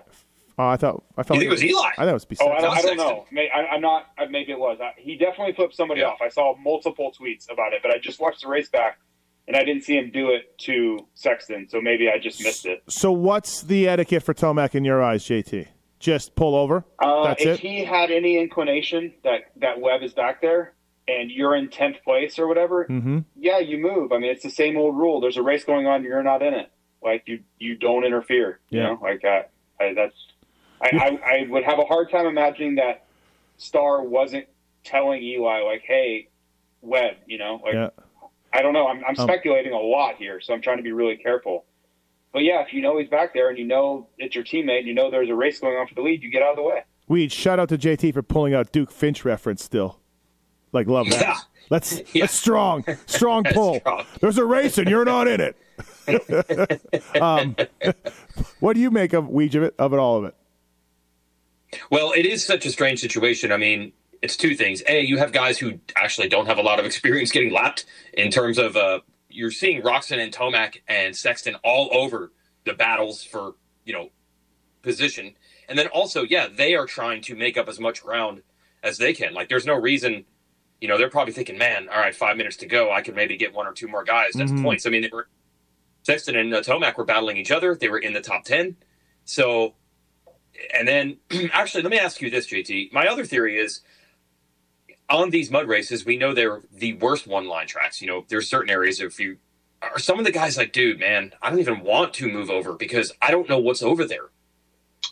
Oh, 0.58 0.68
I 0.68 0.78
thought 0.78 1.04
I 1.18 1.24
felt 1.24 1.40
You 1.40 1.50
like 1.50 1.60
it 1.60 1.64
was 1.64 1.64
Eli? 1.64 1.90
I 1.98 2.06
thought 2.06 2.08
it 2.10 2.14
was 2.14 2.28
Oh, 2.42 2.48
I 2.50 2.62
don't, 2.62 2.72
I 2.72 2.76
don't 2.76 2.76
Sexton. 2.82 2.98
know. 2.98 3.26
May, 3.32 3.50
I, 3.50 3.74
I'm 3.76 3.82
not. 3.82 4.06
Maybe 4.30 4.52
it 4.52 4.60
was. 4.60 4.78
I, 4.82 4.92
he 4.98 5.18
definitely 5.18 5.54
flipped 5.54 5.76
somebody 5.76 6.02
Yeah. 6.02 6.08
off. 6.10 6.20
I 6.22 6.30
saw 6.30 6.56
multiple 6.58 7.12
tweets 7.20 7.52
about 7.52 7.74
it, 7.74 7.80
but 7.82 7.92
I 7.94 7.98
just 7.98 8.20
watched 8.20 8.42
the 8.44 8.50
race 8.50 8.70
back, 8.70 9.00
and 9.48 9.58
I 9.58 9.64
didn't 9.64 9.84
see 9.84 9.98
him 9.98 10.12
do 10.12 10.30
it 10.30 10.56
to 10.66 11.08
Sexton. 11.16 11.68
So 11.70 11.82
maybe 11.82 12.08
I 12.10 12.20
just 12.20 12.42
missed 12.44 12.66
it. 12.68 12.84
So 12.88 13.12
what's 13.12 13.64
the 13.64 13.88
etiquette 13.88 14.22
for 14.24 14.34
Tomac 14.36 14.76
in 14.76 14.86
your 14.86 15.02
eyes, 15.02 15.24
JT? 15.26 15.68
Just 16.00 16.36
pull 16.36 16.56
over. 16.56 16.84
Uh, 17.00 17.24
That's 17.30 17.42
if 17.42 17.48
it. 17.56 17.60
he 17.62 17.84
had 17.86 18.12
any 18.12 18.38
inclination 18.38 19.14
that 19.24 19.52
that 19.58 19.80
Webb 19.80 20.04
is 20.04 20.14
back 20.14 20.42
there, 20.42 20.74
and 21.08 21.32
you're 21.32 21.56
in 21.56 21.70
tenth 21.70 21.98
place 22.04 22.38
or 22.38 22.46
whatever, 22.48 22.86
mm-hmm. 22.90 23.20
yeah, 23.36 23.58
you 23.60 23.78
move. 23.80 24.12
I 24.12 24.20
mean, 24.20 24.30
it's 24.30 24.44
the 24.44 24.50
same 24.52 24.78
old 24.78 24.96
rule. 24.98 25.20
There's 25.22 25.38
a 25.38 25.42
race 25.44 25.64
going 25.64 25.88
on, 25.88 26.04
you're 26.04 26.22
not 26.22 26.42
in 26.44 26.54
it. 26.54 26.70
Like 27.02 27.24
you, 27.26 27.40
you 27.58 27.76
don't 27.76 28.06
interfere. 28.06 28.60
You 28.70 28.80
Yeah. 28.80 28.86
know, 28.90 29.00
like 29.02 29.24
I, 29.26 29.46
I 29.82 29.94
that's. 29.94 30.16
I, 30.82 30.90
I, 31.24 31.32
I 31.44 31.48
would 31.50 31.64
have 31.64 31.80
a 31.80 31.86
hard 31.86 32.10
time 32.12 32.26
imagining 32.26 32.76
that 32.76 33.06
Star 33.58 34.04
wasn't 34.04 34.46
telling 34.84 35.22
Eli 35.24 35.62
like, 35.62 35.84
"Hey, 35.86 36.28
Webb," 36.82 37.16
you 37.28 37.38
know, 37.38 37.62
like 37.64 37.74
Yeah. 37.74 37.90
I 38.56 38.62
don't 38.62 38.74
know. 38.74 38.88
I'm, 38.88 38.98
I'm 39.06 39.16
Um, 39.18 39.28
speculating 39.28 39.74
a 39.74 39.80
lot 39.80 40.16
here, 40.18 40.40
so 40.42 40.54
I'm 40.54 40.62
trying 40.62 40.78
to 40.78 40.84
be 40.84 40.92
really 40.92 41.18
careful. 41.18 41.66
But 42.34 42.44
yeah, 42.44 42.62
if 42.62 42.74
you 42.74 42.82
know 42.82 42.98
he's 42.98 43.10
back 43.10 43.34
there 43.34 43.50
and 43.50 43.58
you 43.58 43.66
know 43.66 44.08
it's 44.18 44.36
your 44.36 44.44
teammate, 44.44 44.80
and 44.80 44.88
you 44.88 44.94
know 44.94 45.10
there's 45.10 45.30
a 45.30 45.36
race 45.36 45.60
going 45.60 45.76
on 45.78 45.88
for 45.88 45.96
the 45.96 46.02
lead, 46.02 46.22
you 46.24 46.30
get 46.30 46.42
out 46.44 46.52
of 46.52 46.56
the 46.58 46.64
way. 46.64 46.84
Weed, 47.08 47.32
shout 47.32 47.60
out 47.60 47.70
to 47.70 47.78
JT 47.78 48.14
for 48.14 48.22
pulling 48.24 48.54
out 48.54 48.72
Duke 48.72 48.92
Finch 48.92 49.24
reference 49.26 49.64
still. 49.64 50.00
Like 50.72 50.88
love 50.88 51.10
that. 51.10 51.22
Yeah. 51.22 51.38
That's 51.70 52.02
Yeah. 52.14 52.24
that's 52.24 52.34
strong. 52.34 52.84
Strong 53.06 53.44
pull. 53.54 53.80
Strong. 53.80 54.06
There's 54.20 54.38
a 54.38 54.46
race 54.46 54.78
and 54.78 54.90
you're 54.90 55.06
not 55.06 55.28
in 55.28 55.42
it. 55.42 55.56
um, 57.22 57.56
what 58.60 58.74
do 58.74 58.80
you 58.82 58.92
make 58.92 59.14
of 59.14 59.26
Weege 59.26 59.56
of 59.56 59.64
it 59.64 59.76
of 59.80 59.94
it 59.94 60.00
all 60.00 60.18
of 60.18 60.26
it? 60.26 60.36
Well, 61.90 62.12
it 62.16 62.26
is 62.26 62.46
such 62.46 62.66
a 62.66 62.72
strange 62.72 63.00
situation. 63.00 63.52
I 63.52 63.58
mean, 63.58 63.94
it's 64.22 64.38
two 64.38 64.56
things. 64.56 64.82
A, 64.88 65.02
you 65.02 65.18
have 65.18 65.32
guys 65.32 65.58
who 65.58 65.80
actually 65.96 66.30
don't 66.30 66.46
have 66.46 66.58
a 66.58 66.62
lot 66.62 66.80
of 66.80 66.86
experience 66.92 67.32
getting 67.32 67.52
lapped 67.54 67.86
in 68.14 68.32
terms 68.32 68.58
of 68.58 68.76
uh, 68.78 69.00
you're 69.30 69.52
seeing 69.52 69.82
Roczen 69.82 70.20
and 70.24 70.34
Tomac 70.34 70.78
and 70.88 71.16
Sexton 71.16 71.56
all 71.64 71.90
over 71.94 72.32
the 72.66 72.74
battles 72.74 73.24
for, 73.24 73.56
you 73.86 73.94
know, 73.94 74.10
position. 74.82 75.34
And 75.70 75.78
then 75.78 75.88
also, 75.88 76.24
yeah, 76.24 76.48
they 76.54 76.76
are 76.76 76.86
trying 76.86 77.22
to 77.24 77.36
make 77.36 77.58
up 77.58 77.68
as 77.68 77.80
much 77.80 78.04
ground 78.04 78.42
as 78.84 78.98
they 78.98 79.14
can. 79.14 79.34
Like, 79.34 79.50
there's 79.50 79.66
no 79.66 79.76
reason, 79.76 80.26
you 80.82 80.88
know, 80.88 80.98
they're 80.98 81.10
probably 81.10 81.34
thinking, 81.34 81.58
man, 81.58 81.88
all 81.90 82.00
right, 82.00 82.16
five 82.16 82.36
minutes 82.38 82.58
to 82.58 82.66
go. 82.66 82.92
I 82.92 83.02
could 83.02 83.16
maybe 83.16 83.38
get 83.38 83.54
one 83.54 83.66
or 83.66 83.74
two 83.74 83.88
more 83.88 84.04
guys. 84.04 84.32
That's 84.34 84.52
Mhm. 84.52 84.62
points. 84.64 84.86
I 84.86 84.90
mean, 84.90 85.02
they 85.04 85.10
were, 85.12 85.28
Sexton 86.04 86.36
and 86.36 86.54
uh, 86.54 86.62
Tomac 86.62 86.98
were 86.98 87.06
battling 87.06 87.38
each 87.38 87.52
other. 87.52 87.76
They 87.76 87.88
were 87.88 87.98
in 88.00 88.12
the 88.14 88.20
top 88.22 88.44
10. 88.44 88.76
So, 89.24 89.76
and 90.74 90.88
then 90.88 91.18
actually, 91.52 91.84
let 91.84 91.92
me 91.92 92.00
ask 92.00 92.22
you 92.22 92.30
this, 92.30 92.48
JT. 92.48 92.92
My 92.94 93.08
other 93.08 93.26
theory 93.26 93.58
is 93.60 93.82
on 95.10 95.30
these 95.30 95.52
mud 95.52 95.68
races, 95.68 96.06
we 96.06 96.18
know 96.18 96.34
they're 96.34 96.62
the 96.72 96.94
worst 96.94 97.28
one 97.28 97.48
line 97.48 97.68
tracks. 97.68 98.02
You 98.02 98.08
know, 98.08 98.26
there's 98.30 98.48
certain 98.50 98.70
areas 98.70 99.00
if 99.02 99.20
you 99.20 99.38
are 99.82 100.00
some 100.00 100.18
of 100.18 100.26
the 100.26 100.32
guys 100.32 100.58
like, 100.58 100.72
dude, 100.72 101.00
man, 101.00 101.34
I 101.42 101.50
don't 101.50 101.60
even 101.60 101.82
want 101.82 102.14
to 102.16 102.28
move 102.32 102.50
over 102.50 102.74
because 102.74 103.12
I 103.22 103.32
don't 103.32 103.50
know 103.50 103.60
what's 103.60 103.84
over 103.84 104.06
there. 104.06 104.30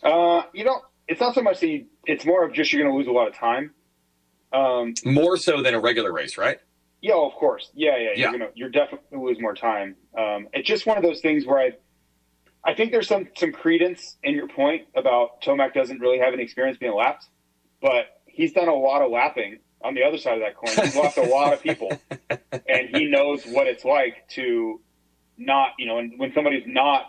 Uh, 0.02 0.44
you 0.54 0.64
know, 0.64 0.82
it's 1.08 1.20
not 1.20 1.36
so 1.36 1.42
much 1.42 1.60
the 1.60 1.86
it's 2.06 2.26
more 2.26 2.46
of 2.46 2.54
just 2.54 2.72
you're 2.72 2.82
going 2.82 2.92
to 2.94 2.98
lose 2.98 3.08
a 3.08 3.12
lot 3.12 3.28
of 3.28 3.36
time. 3.36 3.74
Um, 4.54 4.94
More 5.06 5.38
so 5.38 5.62
than 5.62 5.74
a 5.74 5.80
regular 5.80 6.12
race, 6.12 6.38
right? 6.38 6.60
yeah, 7.02 7.16
of 7.16 7.34
course. 7.34 7.72
Yeah, 7.74 7.98
yeah. 7.98 8.04
You're 8.04 8.16
Yeah. 8.16 8.32
gonna, 8.32 8.50
you're 8.54 8.70
definitely 8.70 9.18
lose 9.18 9.40
more 9.40 9.56
time. 9.56 9.96
Um, 10.18 10.48
it's 10.54 10.68
just 10.68 10.86
one 10.86 10.98
of 10.98 11.04
those 11.04 11.20
things 11.22 11.46
where 11.46 11.60
I, 11.60 11.72
I 12.64 12.74
think 12.76 12.92
there's 12.92 13.08
some 13.08 13.28
some 13.36 13.52
credence 13.52 14.18
in 14.24 14.36
your 14.36 14.48
point 14.48 14.84
about 14.96 15.42
Tomac 15.42 15.74
doesn't 15.74 16.00
really 16.00 16.20
have 16.20 16.34
any 16.34 16.44
experience 16.44 16.78
being 16.78 16.94
lapped, 16.96 17.26
but 17.82 18.06
he's 18.28 18.54
done 18.54 18.68
a 18.68 18.74
lot 18.76 19.02
of 19.02 19.12
lapping 19.12 19.58
on 19.84 19.96
the 19.96 20.04
other 20.04 20.18
side 20.18 20.36
of 20.36 20.42
that 20.42 20.56
coin. 20.56 20.86
He's 20.86 20.96
lapped 20.96 21.18
a 21.18 21.24
lot 21.24 21.54
of 21.54 21.62
people, 21.64 21.92
and 22.70 22.90
he 22.94 23.06
knows 23.10 23.44
what 23.46 23.66
it's 23.68 23.84
like 23.84 24.28
to 24.32 24.80
not, 25.38 25.70
you 25.80 25.88
know, 25.88 25.96
when, 25.96 26.14
when 26.18 26.34
somebody's 26.34 26.64
not 26.68 27.08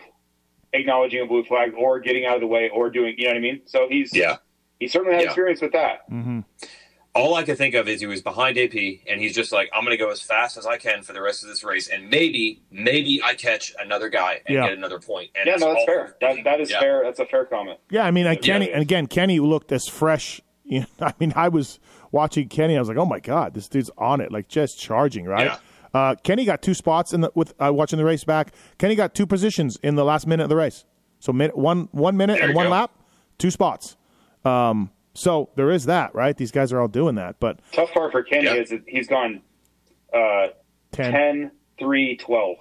acknowledging 0.72 1.20
a 1.20 1.26
blue 1.26 1.44
flag 1.44 1.72
or 1.76 2.00
getting 2.00 2.24
out 2.24 2.36
of 2.36 2.40
the 2.40 2.46
way 2.46 2.70
or 2.72 2.88
doing, 2.88 3.14
you 3.18 3.24
know 3.26 3.32
what 3.32 3.36
I 3.36 3.40
mean? 3.40 3.60
So 3.66 3.88
he's 3.90 4.14
Yeah. 4.16 4.36
he 4.80 4.88
certainly 4.88 5.14
has 5.16 5.24
Yeah. 5.24 5.28
experience 5.28 5.60
with 5.60 5.72
that. 5.72 6.10
Mm-hmm. 6.10 6.40
All 7.14 7.35
I 7.35 7.42
could 7.42 7.59
think 7.59 7.75
of 7.75 7.88
is 7.88 8.01
he 8.01 8.07
was 8.07 8.22
behind 8.22 8.57
AP 8.57 8.72
and 9.07 9.20
he's 9.20 9.35
just 9.35 9.53
like, 9.53 9.68
I'm 9.75 9.85
going 9.85 9.96
to 9.96 10.03
go 10.03 10.11
as 10.11 10.22
fast 10.22 10.57
as 10.57 10.66
I 10.66 10.79
can 10.79 11.03
for 11.03 11.12
the 11.12 11.20
rest 11.20 11.42
of 11.42 11.51
this 11.51 11.62
race. 11.62 11.88
And 11.88 12.09
maybe, 12.09 12.62
maybe 12.70 13.22
I 13.22 13.35
catch 13.35 13.75
another 13.79 14.09
guy 14.09 14.40
and 14.46 14.55
Yeah. 14.55 14.68
get 14.68 14.79
another 14.79 14.98
point. 14.98 15.29
And 15.35 15.46
yeah, 15.46 15.57
no, 15.57 15.75
that's 15.75 15.85
fair. 15.85 16.16
That, 16.22 16.37
that 16.44 16.61
is 16.61 16.70
Yeah. 16.70 16.81
fair. 16.81 17.03
That's 17.05 17.18
a 17.20 17.27
fair 17.27 17.44
comment. 17.44 17.79
Yeah, 17.90 18.05
I 18.05 18.11
mean, 18.12 18.27
and 18.27 18.37
Yeah. 18.37 18.40
Kenny, 18.55 18.72
and 18.72 18.81
again, 18.81 19.07
Kenny 19.09 19.40
looked 19.40 19.72
as 19.72 19.87
fresh. 19.88 20.40
You 20.64 20.81
know, 20.81 20.87
I 21.07 21.12
mean, 21.20 21.35
I 21.37 21.48
was 21.48 21.79
watching 22.12 22.48
Kenny. 22.48 22.77
I 22.77 22.81
was 22.81 22.88
like, 22.88 22.96
oh 22.96 23.05
my 23.05 23.20
god, 23.20 23.53
this 23.53 23.68
dude's 23.68 23.90
on 23.98 24.22
it, 24.22 24.33
like 24.33 24.48
just 24.48 24.81
charging, 24.81 25.27
right? 25.27 25.46
Yeah. 25.46 25.57
Uh, 25.92 26.14
Kenny 26.22 26.46
got 26.46 26.62
two 26.62 26.72
spots 26.72 27.12
in 27.12 27.20
the 27.20 27.31
with 27.35 27.53
uh, 27.62 27.70
watching 27.75 27.98
the 27.98 28.05
race 28.07 28.25
back. 28.25 28.55
Kenny 28.79 28.94
got 28.94 29.14
two 29.14 29.27
positions 29.27 29.77
in 29.83 29.96
the 29.96 30.05
last 30.05 30.27
minute 30.27 30.44
of 30.44 30.48
the 30.48 30.57
race. 30.57 30.87
So 31.20 31.31
minute, 31.35 31.59
one 31.59 31.88
one 31.92 32.16
minute 32.16 32.38
There 32.38 32.46
and 32.46 32.55
one 32.57 32.66
go. 32.66 32.70
lap, 32.72 32.92
two 33.37 33.51
spots. 33.51 33.98
Um, 34.46 34.90
so 35.14 35.51
there 35.57 35.70
is 35.70 35.85
that, 35.87 36.14
right? 36.14 36.37
These 36.37 36.51
guys 36.53 36.72
are 36.72 36.81
all 36.81 36.88
doing 36.88 37.14
that, 37.16 37.37
but 37.40 37.61
Tough 37.72 37.92
part 37.92 38.12
for 38.12 38.22
Kenny 38.22 38.44
Yeah. 38.46 38.55
is 38.55 38.70
that 38.70 38.83
he's 38.87 39.09
gone 39.09 39.42
uh, 40.12 40.48
10. 40.92 41.12
10, 41.12 41.51
3, 41.79 42.16
12. 42.16 42.57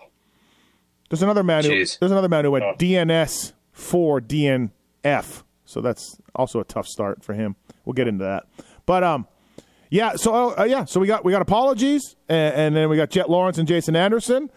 There's 1.09 1.21
another 1.21 1.43
man 1.43 1.63
who 1.63 1.69
there's 1.69 1.97
another 2.01 2.29
man 2.29 2.45
who 2.45 2.51
went 2.51 2.63
Oh. 2.63 2.73
DNS 2.77 3.53
for 3.73 4.21
DNF. 4.21 5.43
So 5.65 5.81
that's 5.81 6.17
also 6.35 6.59
a 6.59 6.63
tough 6.63 6.87
start 6.87 7.23
for 7.23 7.33
him. 7.33 7.55
We'll 7.85 7.93
get 7.93 8.07
into 8.07 8.23
that. 8.23 8.45
But 8.85 9.03
um 9.03 9.27
yeah, 9.89 10.15
so 10.15 10.57
uh, 10.57 10.63
yeah, 10.63 10.85
so 10.85 11.01
we 11.01 11.07
got 11.07 11.25
we 11.25 11.33
got 11.33 11.41
apologies 11.41 12.15
and, 12.29 12.55
and 12.55 12.75
then 12.75 12.87
we 12.89 12.95
got 12.95 13.09
Jet 13.09 13.29
Lawrence 13.29 13.57
and 13.57 13.67
Jason 13.67 13.95
Anderson. 13.97 14.49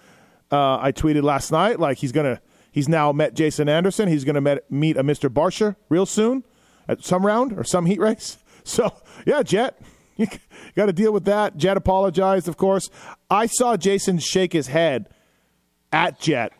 Uh, 0.53 0.79
I 0.81 0.93
tweeted 0.93 1.23
last 1.25 1.51
night 1.51 1.81
like 1.81 1.99
he's 1.99 2.13
going 2.13 2.37
to 2.37 2.41
he's 2.71 2.89
now 2.89 3.11
met 3.11 3.35
Jason 3.35 3.69
Anderson. 3.69 4.09
He's 4.09 4.23
going 4.25 4.37
to 4.37 4.41
met, 4.41 4.71
meet 4.71 4.97
a 4.97 5.03
Mr. 5.03 5.29
Barcia 5.29 5.75
real 5.89 6.07
soon 6.07 6.45
at 6.89 7.05
some 7.05 7.25
round 7.27 7.53
or 7.59 7.65
some 7.65 7.87
heat 7.87 8.01
race. 8.01 8.39
So, 8.67 8.95
yeah, 9.27 9.43
Jet, 9.43 9.79
you 10.17 10.27
got 10.75 10.87
to 10.87 10.93
deal 10.95 11.13
with 11.13 11.27
that. 11.27 11.59
Jet 11.59 11.77
apologized, 11.77 12.49
of 12.49 12.57
course. 12.57 12.89
I 13.29 13.45
saw 13.45 13.77
Jason 13.77 14.19
shake 14.19 14.55
his 14.55 14.69
head 14.69 15.11
at 15.93 16.19
Jet 16.19 16.55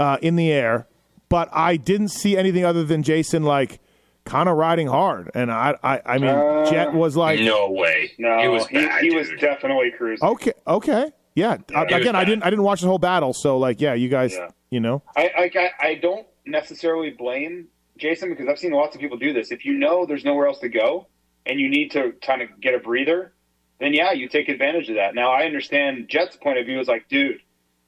uh, 0.00 0.16
in 0.22 0.36
the 0.36 0.50
air, 0.50 0.86
but 1.28 1.50
I 1.52 1.76
didn't 1.76 2.08
see 2.08 2.34
anything 2.38 2.64
other 2.64 2.82
than 2.82 3.02
Jason 3.02 3.42
like 3.42 3.78
kind 4.24 4.48
of 4.48 4.56
riding 4.56 4.86
hard. 4.86 5.30
And 5.34 5.52
I, 5.52 5.74
I, 5.82 6.00
I 6.06 6.16
mean, 6.16 6.30
Uh, 6.30 6.64
Jet 6.70 6.94
was 6.94 7.14
like, 7.14 7.40
No 7.40 7.70
way. 7.72 8.12
No, 8.16 8.38
it 8.42 8.48
was 8.48 8.66
he, 8.68 8.76
bad, 8.86 9.02
he 9.02 9.14
was 9.14 9.28
definitely 9.38 9.90
cruising. 9.90 10.26
okay, 10.26 10.52
okay, 10.66 11.12
yeah. 11.34 11.58
Uh, 11.74 11.84
He 11.86 11.94
again, 11.94 12.16
I 12.16 12.24
didn't, 12.24 12.42
I 12.42 12.48
didn't 12.48 12.64
watch 12.64 12.80
the 12.80 12.86
whole 12.86 12.98
battle, 12.98 13.34
so 13.34 13.58
like, 13.58 13.82
yeah, 13.82 13.92
you 13.92 14.08
guys, 14.08 14.32
Yeah. 14.32 14.48
you 14.70 14.80
know, 14.80 15.02
I, 15.14 15.24
I, 15.36 15.50
I- 15.58 15.88
I 15.88 15.94
don't 15.96 16.26
necessarily 16.46 17.10
blame 17.10 17.66
Jason 17.98 18.30
because 18.30 18.46
I've 18.48 18.58
seen 18.58 18.72
lots 18.72 18.94
of 18.94 19.00
people 19.00 19.16
do 19.18 19.32
this. 19.32 19.50
If 19.50 19.64
you 19.64 19.74
know 19.78 20.06
there's 20.06 20.24
nowhere 20.24 20.46
else 20.46 20.60
to 20.60 20.68
go 20.68 21.06
and 21.46 21.58
you 21.60 21.68
need 21.68 21.90
to 21.92 22.12
kind 22.22 22.42
of 22.42 22.60
get 22.60 22.74
a 22.74 22.78
breather, 22.78 23.32
then 23.80 23.92
yeah, 23.94 24.12
you 24.12 24.28
take 24.28 24.48
advantage 24.48 24.88
of 24.88 24.96
that. 24.96 25.14
Now 25.14 25.30
I 25.32 25.44
understand 25.44 26.08
Jet's 26.08 26.36
point 26.36 26.58
of 26.58 26.66
view 26.66 26.80
is 26.80 26.88
like, 26.88 27.08
dude, 27.08 27.38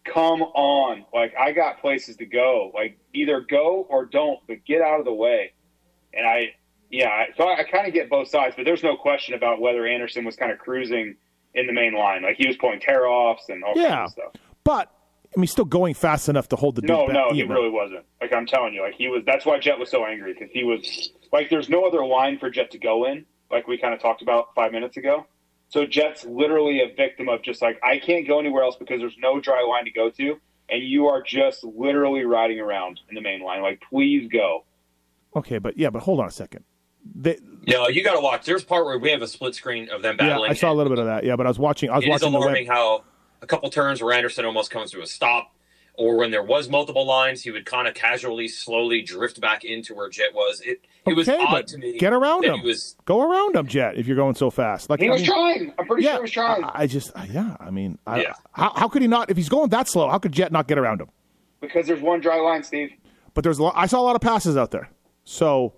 come 0.04 0.42
on, 0.42 1.04
like 1.12 1.34
I 1.38 1.52
got 1.52 1.80
places 1.80 2.16
to 2.16 2.26
go. 2.26 2.70
Like 2.74 2.98
either 3.14 3.40
go 3.40 3.86
or 3.88 4.04
don't, 4.06 4.38
but 4.46 4.64
get 4.64 4.82
out 4.82 4.98
of 5.00 5.04
the 5.04 5.12
way. 5.12 5.52
And 6.12 6.26
I, 6.26 6.54
yeah, 6.90 7.26
so 7.36 7.44
I, 7.44 7.60
I 7.60 7.64
kind 7.64 7.86
of 7.86 7.92
get 7.94 8.08
both 8.10 8.28
sides, 8.28 8.54
but 8.56 8.64
there's 8.64 8.82
no 8.82 8.96
question 8.96 9.34
about 9.34 9.60
whether 9.60 9.86
Anderson 9.86 10.24
was 10.24 10.36
kind 10.36 10.50
of 10.52 10.58
cruising 10.58 11.16
in 11.54 11.66
the 11.66 11.72
main 11.72 11.94
line, 11.94 12.22
like 12.22 12.36
he 12.36 12.46
was 12.46 12.56
pulling 12.56 12.80
tear 12.80 13.06
offs 13.06 13.48
and 13.48 13.62
all 13.64 13.72
Yeah. 13.76 13.88
kinds 13.96 14.10
of 14.10 14.12
stuff. 14.12 14.32
but 14.64 14.92
I 15.36 15.40
mean, 15.40 15.46
still 15.46 15.64
going 15.64 15.94
fast 15.94 16.28
enough 16.28 16.48
to 16.48 16.56
hold 16.56 16.74
the 16.74 16.82
dude 16.82 16.88
No, 16.90 17.06
back. 17.06 17.14
no, 17.14 17.30
he 17.30 17.38
you 17.38 17.46
know. 17.46 17.54
really 17.54 17.70
wasn't. 17.70 18.04
Like 18.20 18.32
I'm 18.32 18.46
telling 18.46 18.74
you, 18.74 18.82
like 18.82 18.94
he 18.94 19.08
was. 19.08 19.22
That's 19.24 19.46
why 19.46 19.58
Jet 19.60 19.78
was 19.78 19.90
so 19.90 20.04
angry 20.04 20.32
because 20.34 20.50
he 20.52 20.64
was 20.64 21.10
like, 21.32 21.50
there's 21.50 21.68
no 21.68 21.84
other 21.86 22.04
line 22.04 22.38
for 22.38 22.50
Jet 22.50 22.70
to 22.72 22.78
go 22.78 23.06
in, 23.06 23.26
like 23.50 23.68
we 23.68 23.78
kind 23.78 23.94
of 23.94 24.00
talked 24.00 24.22
about 24.22 24.54
five 24.54 24.72
minutes 24.72 24.96
ago. 24.96 25.26
So 25.68 25.86
Jet's 25.86 26.24
literally 26.24 26.80
a 26.82 26.92
victim 26.96 27.28
of 27.28 27.42
just 27.42 27.62
like 27.62 27.78
I 27.82 27.98
can't 28.00 28.26
go 28.26 28.40
anywhere 28.40 28.64
else 28.64 28.74
because 28.76 28.98
there's 29.00 29.16
no 29.20 29.40
dry 29.40 29.62
line 29.62 29.84
to 29.84 29.92
go 29.92 30.10
to, 30.10 30.40
and 30.68 30.82
you 30.82 31.06
are 31.06 31.22
just 31.22 31.62
literally 31.62 32.24
riding 32.24 32.58
around 32.58 32.98
in 33.08 33.14
the 33.14 33.20
main 33.20 33.40
line. 33.42 33.62
Like, 33.62 33.80
please 33.88 34.28
go. 34.32 34.64
Okay, 35.36 35.58
but 35.58 35.78
yeah, 35.78 35.90
but 35.90 36.02
hold 36.02 36.18
on 36.18 36.26
a 36.26 36.30
second. 36.32 36.64
they, 37.14 37.38
No, 37.68 37.86
you 37.86 38.02
got 38.02 38.14
to 38.14 38.20
watch. 38.20 38.44
There's 38.46 38.64
part 38.64 38.84
where 38.84 38.98
we 38.98 39.12
have 39.12 39.22
a 39.22 39.28
split 39.28 39.54
screen 39.54 39.88
of 39.90 40.02
them 40.02 40.16
battling. 40.16 40.46
yeah. 40.46 40.50
I 40.50 40.54
saw 40.54 40.72
a 40.72 40.74
little 40.74 40.90
bit 40.90 40.98
of 40.98 41.06
that. 41.06 41.22
Yeah, 41.22 41.36
but 41.36 41.46
I 41.46 41.50
was 41.50 41.58
watching. 41.60 41.88
I 41.88 41.94
was 41.96 42.04
It 42.04 42.08
is 42.08 42.10
watching 42.10 42.32
the 42.32 42.38
alarming 42.38 42.66
web. 42.66 42.76
how 42.76 43.04
a 43.42 43.46
couple 43.46 43.70
turns 43.70 44.02
where 44.02 44.14
Anderson 44.14 44.44
almost 44.44 44.70
comes 44.70 44.90
to 44.92 45.00
a 45.02 45.06
stop, 45.06 45.54
or 45.94 46.16
when 46.16 46.30
there 46.30 46.42
was 46.42 46.68
multiple 46.68 47.06
lines, 47.06 47.42
he 47.42 47.50
would 47.50 47.66
kind 47.66 47.86
of 47.88 47.94
casually, 47.94 48.48
slowly 48.48 49.02
drift 49.02 49.40
back 49.40 49.64
into 49.64 49.94
where 49.94 50.08
Jet 50.08 50.34
was. 50.34 50.60
It 50.60 50.80
it 51.06 51.14
was 51.14 51.28
Okay, 51.28 51.42
odd 51.42 51.50
but 51.50 51.66
to 51.68 51.78
me. 51.78 51.98
get 51.98 52.12
around 52.12 52.44
him. 52.44 52.62
Was 52.62 52.96
Go 53.06 53.22
around 53.22 53.56
him, 53.56 53.66
Jet. 53.66 53.96
If 53.96 54.06
you're 54.06 54.16
going 54.16 54.34
so 54.34 54.50
fast, 54.50 54.88
like 54.90 55.00
He 55.00 55.08
I 55.08 55.12
was 55.12 55.22
mean, 55.22 55.30
trying. 55.30 55.72
I'm 55.78 55.86
pretty 55.86 56.04
Yeah, 56.04 56.10
sure 56.12 56.18
he 56.18 56.22
was 56.22 56.30
trying 56.30 56.64
I, 56.64 56.70
I 56.74 56.86
just 56.86 57.10
uh, 57.16 57.24
yeah. 57.30 57.56
I 57.58 57.70
mean, 57.70 57.98
I, 58.06 58.22
Yeah. 58.22 58.32
how 58.52 58.72
how 58.76 58.88
could 58.88 59.02
he 59.02 59.08
not? 59.08 59.30
If 59.30 59.36
he's 59.36 59.48
going 59.48 59.70
that 59.70 59.88
slow, 59.88 60.08
how 60.08 60.18
could 60.18 60.32
Jet 60.32 60.52
not 60.52 60.66
get 60.68 60.78
around 60.78 61.00
him? 61.00 61.08
because 61.60 61.86
there's 61.86 62.00
one 62.00 62.20
dry 62.20 62.40
line, 62.40 62.62
Steve. 62.62 62.90
But 63.34 63.44
there's 63.44 63.58
a 63.58 63.62
lot, 63.64 63.74
I 63.76 63.86
saw 63.86 64.00
a 64.00 64.02
lot 64.02 64.16
of 64.16 64.22
passes 64.22 64.56
out 64.56 64.70
there, 64.70 64.88
so 65.24 65.74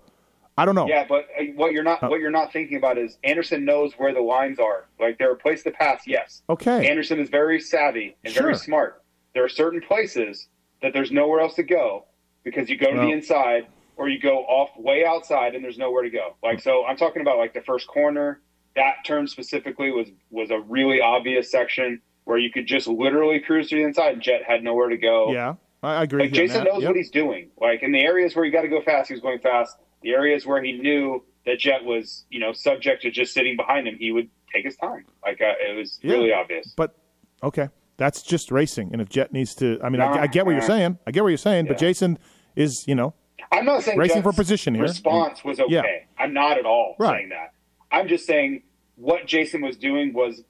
I 0.57 0.65
don't 0.65 0.75
know. 0.75 0.87
Yeah, 0.87 1.05
but 1.07 1.27
uh, 1.39 1.43
what 1.55 1.71
you're 1.71 1.83
not 1.83 2.01
what 2.03 2.19
you're 2.19 2.29
not 2.31 2.53
thinking 2.53 2.77
about 2.77 2.97
is 2.97 3.17
Anderson 3.23 3.65
knows 3.65 3.93
where 3.97 4.13
the 4.13 4.21
lines 4.21 4.59
are. 4.59 4.85
Like 4.99 5.17
there 5.17 5.31
are 5.31 5.35
places 5.35 5.63
to 5.63 5.71
pass. 5.71 6.03
Yes. 6.05 6.43
Okay. 6.49 6.87
Anderson 6.87 7.19
is 7.19 7.29
very 7.29 7.59
savvy 7.59 8.15
and 8.23 8.33
very 8.33 8.53
Sure. 8.53 8.59
smart. 8.63 9.03
There 9.33 9.43
are 9.43 9.49
certain 9.49 9.81
places 9.81 10.47
that 10.83 10.93
there's 10.93 11.11
nowhere 11.11 11.39
else 11.39 11.55
to 11.55 11.63
go 11.63 12.05
because 12.43 12.69
you 12.69 12.77
go 12.77 12.91
to 12.91 12.97
Well- 12.97 13.07
the 13.07 13.11
inside 13.13 13.65
or 13.97 14.09
you 14.09 14.19
go 14.19 14.39
off 14.45 14.69
way 14.77 15.05
outside 15.05 15.55
and 15.55 15.63
there's 15.63 15.77
nowhere 15.77 16.03
to 16.03 16.09
go. 16.09 16.35
Like 16.43 16.59
so, 16.59 16.85
I'm 16.85 16.97
talking 16.97 17.21
about 17.21 17.37
like 17.39 17.53
the 17.53 17.61
first 17.61 17.87
corner. 17.87 18.41
That 18.75 18.97
turn 19.05 19.27
specifically 19.27 19.91
was 19.91 20.09
was 20.29 20.51
a 20.51 20.59
really 20.59 21.01
obvious 21.01 21.49
section 21.49 21.99
where 22.25 22.37
you 22.37 22.51
could 22.51 22.67
just 22.67 22.87
literally 22.87 23.39
cruise 23.39 23.69
to 23.69 23.75
the 23.75 23.83
inside. 23.83 24.19
Jet 24.21 24.43
had 24.43 24.63
nowhere 24.63 24.89
to 24.89 24.97
go. 24.97 25.31
yeah, 25.31 25.55
I, 25.81 26.03
agree. 26.03 26.23
Like 26.23 26.31
Jason 26.31 26.63
knows 26.63 26.81
Yep. 26.81 26.89
what 26.89 26.95
he's 26.95 27.09
doing. 27.11 27.49
Like 27.59 27.81
in 27.83 27.91
the 27.91 28.01
areas 28.01 28.35
where 28.35 28.45
you 28.45 28.51
got 28.51 28.61
to 28.61 28.67
go 28.67 28.81
fast, 28.81 29.07
he 29.09 29.13
was 29.15 29.21
going 29.21 29.39
fast. 29.39 29.77
The 30.03 30.11
areas 30.11 30.45
where 30.45 30.61
he 30.63 30.73
knew 30.73 31.23
that 31.45 31.59
Jet 31.59 31.83
was, 31.83 32.25
you 32.29 32.39
know, 32.39 32.53
subject 32.53 33.01
to 33.03 33.11
just 33.11 33.33
sitting 33.33 33.55
behind 33.57 33.87
him, 33.87 33.95
he 33.97 34.11
would 34.11 34.29
take 34.53 34.65
his 34.65 34.75
time. 34.77 35.05
Like 35.23 35.41
uh, 35.41 35.53
it 35.59 35.75
was 35.77 35.99
Yeah. 36.01 36.11
really 36.13 36.33
obvious. 36.33 36.73
But 36.75 36.95
okay, 37.41 37.69
that's 37.97 38.21
just 38.21 38.51
racing. 38.51 38.89
And 38.93 39.01
if 39.01 39.09
Jet 39.09 39.33
needs 39.33 39.55
to, 39.55 39.79
I 39.83 39.89
mean, 39.89 39.99
Nah, 39.99 40.13
I, 40.17 40.21
I 40.23 40.27
get 40.27 40.45
what 40.45 40.51
you're 40.51 40.61
saying. 40.61 40.97
I 41.07 41.11
get 41.11 41.23
what 41.23 41.29
you're 41.29 41.37
saying. 41.37 41.65
But 41.67 41.77
Jason 41.77 42.17
is, 42.55 42.85
you 42.87 42.95
know, 42.95 43.13
I'm 43.51 43.65
not 43.65 43.83
saying 43.83 43.97
Racing 43.97 44.17
Jet's 44.17 44.23
for 44.23 44.33
position 44.33 44.73
here. 44.75 44.83
Response 44.83 45.43
was 45.43 45.59
okay. 45.59 45.71
Yeah. 45.71 45.83
I'm 46.23 46.33
not 46.33 46.57
at 46.57 46.65
all 46.65 46.95
Right. 46.99 47.17
saying 47.19 47.29
that. 47.29 47.53
I'm 47.91 48.07
just 48.07 48.25
saying 48.25 48.63
what 48.95 49.25
Jason 49.27 49.61
was 49.61 49.77
doing 49.77 50.13
was 50.13 50.43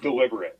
deliberate, 0.00 0.58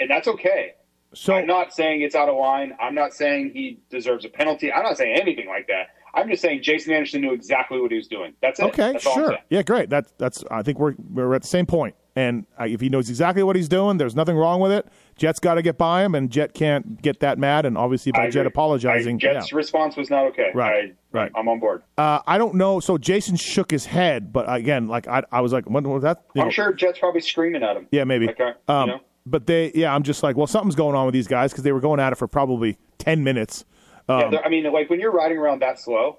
and 0.00 0.10
that's 0.10 0.28
okay. 0.28 0.74
so 1.14 1.34
I'm 1.34 1.46
not 1.46 1.72
saying 1.72 2.02
it's 2.02 2.14
out 2.14 2.28
of 2.28 2.36
line. 2.36 2.76
I'm 2.80 2.94
not 2.94 3.14
saying 3.14 3.52
he 3.54 3.80
deserves 3.90 4.24
a 4.24 4.28
penalty. 4.28 4.72
I'm 4.72 4.82
not 4.82 4.96
saying 4.98 5.16
anything 5.20 5.46
like 5.48 5.66
that. 5.68 5.88
I'm 6.16 6.28
just 6.28 6.42
saying 6.42 6.62
Jason 6.62 6.92
Anderson 6.92 7.20
knew 7.20 7.32
exactly 7.32 7.80
what 7.80 7.90
he 7.90 7.96
was 7.98 8.08
doing. 8.08 8.32
That's 8.40 8.58
it. 8.58 8.64
okay, 8.64 8.92
That's 8.92 9.04
sure, 9.04 9.36
yeah, 9.50 9.62
great. 9.62 9.90
That 9.90 10.06
that's. 10.18 10.42
I 10.50 10.62
think 10.62 10.78
we're 10.78 10.94
we're 11.10 11.34
at 11.34 11.42
the 11.42 11.48
same 11.48 11.66
point. 11.66 11.94
And 12.16 12.46
if 12.58 12.80
he 12.80 12.88
knows 12.88 13.10
exactly 13.10 13.42
what 13.42 13.56
he's 13.56 13.68
doing, 13.68 13.98
there's 13.98 14.16
nothing 14.16 14.38
wrong 14.38 14.58
with 14.58 14.72
it. 14.72 14.86
Jet's 15.16 15.38
got 15.38 15.54
to 15.54 15.62
get 15.62 15.76
by 15.76 16.02
him, 16.02 16.14
and 16.14 16.30
Jet 16.30 16.54
can't 16.54 17.00
get 17.02 17.20
that 17.20 17.38
mad. 17.38 17.66
And 17.66 17.76
obviously, 17.76 18.10
by 18.10 18.30
Jet 18.30 18.46
apologizing, 18.46 19.16
I, 19.16 19.18
Jet's 19.18 19.52
response 19.52 19.96
was 19.96 20.08
not 20.08 20.24
okay. 20.28 20.50
Right, 20.54 20.94
I, 21.12 21.16
right. 21.16 21.32
I'm 21.36 21.46
on 21.46 21.60
board. 21.60 21.82
Uh, 21.98 22.20
I 22.26 22.38
don't 22.38 22.54
know. 22.54 22.80
So 22.80 22.96
Jason 22.96 23.36
shook 23.36 23.70
his 23.70 23.84
head, 23.84 24.32
but 24.32 24.50
again, 24.50 24.86
like 24.86 25.06
I, 25.06 25.24
I 25.30 25.42
was 25.42 25.52
like, 25.52 25.68
what 25.68 25.84
was 25.84 26.04
that? 26.04 26.24
You 26.34 26.40
I'm 26.40 26.48
know, 26.48 26.52
sure 26.52 26.72
Jet's 26.72 26.98
probably 26.98 27.20
screaming 27.20 27.62
at 27.62 27.76
him. 27.76 27.86
Yeah, 27.90 28.04
maybe. 28.04 28.28
Like, 28.28 28.40
uh, 28.40 28.44
you 28.46 28.74
um, 28.74 28.88
know? 28.88 29.00
But 29.26 29.46
they, 29.46 29.72
yeah, 29.74 29.94
I'm 29.94 30.02
just 30.02 30.22
like, 30.22 30.36
well, 30.36 30.46
something's 30.46 30.76
going 30.76 30.94
on 30.94 31.04
with 31.04 31.12
these 31.12 31.26
guys 31.26 31.52
because 31.52 31.64
they 31.64 31.72
were 31.72 31.80
going 31.80 32.00
at 32.00 32.14
it 32.14 32.16
for 32.16 32.28
probably 32.28 32.78
ten 32.96 33.24
minutes. 33.24 33.66
Yeah, 34.08 34.16
Um, 34.16 34.30
they're- 34.30 34.42
I 34.44 34.48
mean, 34.48 34.64
like 34.72 34.88
when 34.90 35.00
you're 35.00 35.10
riding 35.12 35.38
around 35.38 35.60
that 35.62 35.78
slow, 35.78 36.18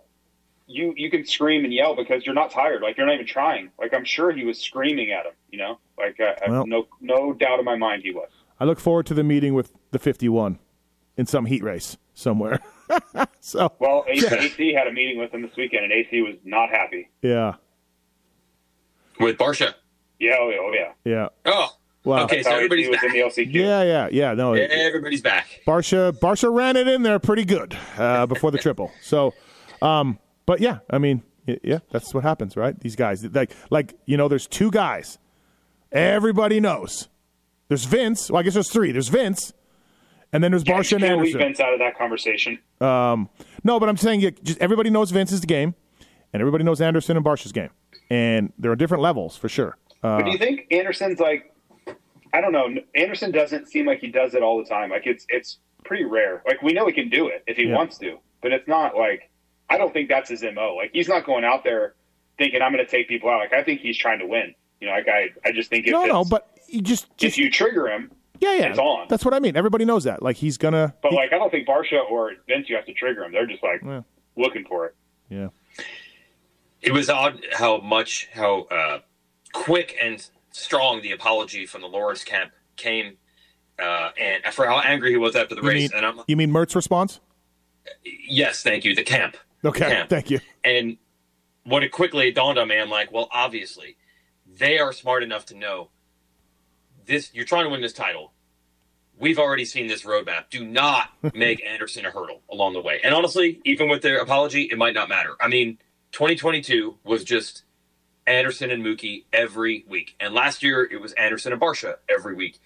you 0.70 0.94
you 0.98 1.10
can 1.10 1.26
scream 1.26 1.64
and 1.64 1.74
yell 1.74 1.96
because 1.96 2.26
you're 2.26 2.36
not 2.36 2.52
tired. 2.52 2.82
Like 2.82 2.98
you're 2.98 3.06
not 3.06 3.16
even 3.16 3.26
trying. 3.28 3.72
Like 3.80 3.94
I'm 3.94 4.04
sure 4.04 4.32
he 4.32 4.44
was 4.44 4.60
screaming 4.60 5.12
at 5.12 5.26
him. 5.26 5.32
You 5.50 5.60
know, 5.60 5.80
like 5.98 6.20
I- 6.20 6.36
Well- 6.50 6.68
no 6.68 6.88
no 7.00 7.34
doubt 7.34 7.60
in 7.60 7.66
my 7.66 7.76
mind 7.78 8.04
he 8.04 8.12
was. 8.12 8.30
I 8.60 8.66
look 8.66 8.80
forward 8.80 9.06
to 9.06 9.14
the 9.14 9.24
meeting 9.24 9.54
with 9.54 9.72
the 9.92 10.00
51 10.00 10.60
in 11.16 11.26
some 11.28 11.46
heat 11.46 11.64
race 11.64 11.96
somewhere. 12.14 12.60
so, 13.40 13.72
Well, 13.80 14.04
AC, 14.08 14.26
AC 14.36 14.74
had 14.78 14.88
a 14.88 14.92
meeting 14.92 15.20
with 15.20 15.32
him 15.32 15.42
this 15.44 15.56
weekend, 15.56 15.84
and 15.84 15.94
AC 15.94 16.22
was 16.24 16.36
not 16.44 16.70
happy. 16.70 17.10
yeah, 17.22 17.56
with 19.20 19.38
Barcia. 19.38 19.74
Yeah, 20.20 20.38
oh 20.40 20.50
yeah, 20.50 20.58
oh 20.60 20.72
yeah. 20.74 20.92
yeah, 21.06 21.28
Oh, 21.46 21.76
Wow. 22.08 22.24
okay. 22.26 22.38
That's 22.38 22.45
So 22.45 22.51
how 22.51 22.55
everybody's 22.58 22.88
was 22.88 22.97
back. 22.97 23.03
in 23.05 23.12
the 23.14 23.20
LCQ. 23.20 23.53
yeah, 23.53 23.84
yeah, 23.84 24.08
yeah. 24.12 24.34
No, 24.34 24.53
it- 24.53 24.72
Everybody's 24.72 25.22
back. 25.22 25.62
Barcia, 25.68 26.12
Barcia 26.20 26.53
ran 26.53 26.76
it 26.78 26.88
in 26.88 27.03
there 27.03 27.20
pretty 27.20 27.45
good 27.45 27.78
uh, 27.97 28.26
before 28.26 28.49
the 28.51 28.58
triple. 28.66 28.91
So, 29.01 29.34
um, 29.82 30.18
but 30.45 30.60
yeah, 30.62 30.80
I 30.89 30.97
mean, 30.97 31.24
yeah, 31.45 31.80
that's 31.91 32.14
what 32.14 32.24
happens, 32.24 32.55
right? 32.58 32.80
These 32.80 32.95
guys, 32.95 33.24
like, 33.34 33.51
like 33.70 33.93
you 34.05 34.18
know, 34.18 34.28
there's 34.28 34.47
two 34.47 34.72
guys. 34.72 35.18
Everybody 35.91 36.60
knows. 36.60 37.08
There's 37.70 37.86
Vince. 37.86 38.30
Well, 38.30 38.39
I 38.39 38.43
guess 38.43 38.53
there's 38.53 38.72
three. 38.72 38.91
There's 38.91 39.08
Vince, 39.10 39.53
and 40.34 40.43
then 40.43 40.51
there's 40.51 40.66
Yeah, 40.66 40.78
Barcia 40.80 40.91
you 40.91 40.97
and 40.97 41.05
can't 41.05 41.22
leave 41.22 41.36
Anderson. 41.36 41.39
Vince 41.39 41.60
out 41.60 41.74
of 41.74 41.80
that 41.80 41.97
conversation. 41.97 42.60
No, 42.82 43.80
but 43.80 43.89
I'm 43.89 43.97
saying 43.97 44.22
you, 44.22 44.32
just 44.32 44.60
everybody 44.60 44.89
knows 44.89 45.12
Vince 45.12 45.32
is 45.32 45.41
the 45.41 45.47
game, 45.47 45.76
and 46.34 46.41
everybody 46.41 46.64
knows 46.64 46.80
Anderson 46.82 47.18
and 47.18 47.26
Barcia's 47.26 47.51
game, 47.51 47.70
and 48.10 48.51
there 48.58 48.72
are 48.72 48.76
different 48.76 49.03
levels 49.03 49.36
for 49.38 49.49
sure. 49.49 49.78
Uh, 50.03 50.18
But 50.18 50.26
do 50.26 50.32
you 50.32 50.38
think 50.38 50.68
Anderson's 50.72 51.20
like? 51.20 51.53
I 52.34 52.41
don't 52.41 52.51
know. 52.51 52.69
Anderson 52.95 53.32
doesn't 53.32 53.67
seem 53.69 53.86
like 53.86 53.99
he 53.99 54.07
does 54.07 54.34
it 54.34 54.43
all 54.43 54.57
the 54.57 54.69
time. 54.69 54.89
Like 54.89 55.05
it's 55.05 55.25
it's 55.30 55.57
pretty 55.86 56.03
rare. 56.05 56.41
Like 56.45 56.61
we 56.61 56.73
know 56.73 56.86
he 56.88 56.93
can 56.93 57.09
do 57.09 57.28
it 57.28 57.43
if 57.47 57.57
he 57.57 57.63
Yeah. 57.63 57.75
wants 57.75 57.97
to, 57.99 58.17
but 58.41 58.51
it's 58.51 58.67
not 58.67 58.95
like 58.95 59.30
I 59.69 59.78
don't 59.78 59.93
think 59.93 60.09
that's 60.09 60.30
his 60.30 60.43
mo. 60.53 60.75
Like 60.75 60.91
he's 60.93 61.07
not 61.07 61.25
going 61.25 61.43
out 61.43 61.63
there 61.63 61.93
thinking 62.38 62.61
I'm 62.61 62.71
going 62.71 62.84
to 62.86 62.89
take 62.89 63.07
people 63.07 63.30
out. 63.30 63.39
Like 63.39 63.53
I 63.53 63.63
think 63.63 63.82
he's 63.82 63.97
trying 63.97 64.19
to 64.19 64.25
win. 64.25 64.53
You 64.80 64.88
know, 64.88 64.93
like 64.93 65.07
I 65.07 65.30
I 65.45 65.51
just 65.51 65.69
think 65.69 65.86
if 65.88 65.91
no, 65.91 66.05
no, 66.05 66.23
but 66.23 66.47
you 66.67 66.82
just, 66.82 67.07
if 67.21 67.38
you 67.38 67.49
trigger 67.49 67.88
him, 67.88 68.11
yeah, 68.39 68.53
yeah, 68.55 68.65
it's 68.67 68.78
on. 68.80 69.07
that's 69.09 69.23
what 69.25 69.34
I 69.34 69.39
mean. 69.39 69.55
Everybody 69.57 69.86
knows 69.86 70.03
that. 70.03 70.21
Like 70.21 70.36
he's 70.36 70.57
gonna, 70.57 70.93
but 71.01 71.11
he- 71.11 71.15
like 71.17 71.34
I 71.34 71.38
don't 71.38 71.49
think 71.49 71.67
Barcia 71.67 72.09
or 72.11 72.34
Vince 72.47 72.69
you 72.69 72.75
have 72.75 72.86
to 72.86 72.93
trigger 72.93 73.23
him. 73.23 73.32
They're 73.32 73.47
just 73.47 73.63
like 73.63 73.82
Yeah. 73.84 74.01
looking 74.36 74.65
for 74.65 74.86
it. 74.88 74.95
yeah, 75.30 75.47
It 76.82 76.91
was 76.93 77.09
odd 77.09 77.43
how 77.53 77.78
much, 77.78 78.28
how 78.34 78.63
uh, 78.63 78.99
quick 79.53 79.97
and 80.01 80.23
strong 80.58 81.01
the 81.01 81.12
apology 81.12 81.66
from 81.66 81.82
the 81.82 81.88
Lawrence 81.88 82.24
camp 82.24 82.51
came, 82.76 83.18
uh, 83.80 84.10
and 84.20 84.43
for 84.53 84.66
how 84.66 84.80
angry 84.80 85.12
he 85.12 85.18
was 85.18 85.36
after 85.36 85.55
the 85.55 85.62
you 85.62 85.68
race. 85.68 85.91
mean, 85.91 85.97
and 85.97 86.05
I'm 86.05 86.22
you 86.28 86.36
mean 86.36 86.51
Mert's 86.51 86.76
response? 86.76 87.20
yes, 88.03 88.64
thank 88.64 88.84
you, 88.84 88.95
the 88.95 89.03
camp. 89.03 89.38
Okay, 89.64 89.88
Camp. 89.88 90.10
thank 90.10 90.30
you. 90.30 90.39
And 90.64 90.97
what 91.64 91.84
it 91.84 91.91
quickly 91.91 92.32
dawned 92.32 92.58
on 92.58 92.68
me, 92.68 92.78
I'm 92.80 92.89
like, 92.89 93.12
well, 93.12 93.28
obviously, 93.32 93.97
they 94.45 94.80
are 94.80 94.93
smart 94.93 95.24
enough 95.24 95.45
to 95.47 95.55
know 95.55 95.89
this. 97.05 97.32
You're 97.34 97.45
trying 97.45 97.66
to 97.66 97.70
win 97.70 97.82
this 97.82 97.93
title. 97.93 98.34
We've 99.20 99.39
already 99.39 99.66
seen 99.66 99.88
this 99.88 100.03
roadmap. 100.03 100.49
Do 100.51 100.64
not 100.64 101.10
make 101.34 101.64
Anderson 101.66 102.05
a 102.05 102.12
hurdle 102.12 102.41
along 102.51 102.74
the 102.74 102.82
way. 102.82 102.99
And 103.03 103.16
honestly, 103.16 103.60
even 103.66 103.89
with 103.89 104.01
their 104.03 104.20
apology, 104.20 104.64
it 104.64 104.78
might 104.78 104.93
not 104.93 105.10
matter. 105.10 105.36
I 105.41 105.47
mean, 105.47 105.80
2022 106.12 106.97
was 107.03 107.24
just 107.24 107.64
Anderson 108.28 108.69
and 108.69 108.84
Mookie 108.84 109.23
every 109.34 109.86
week, 109.88 110.15
and 110.19 110.34
last 110.34 110.61
year 110.61 110.88
it 110.89 111.01
was 111.01 111.13
Anderson 111.13 111.53
and 111.53 111.61
Barcia 111.61 111.95
every 112.09 112.36
week. 112.36 112.59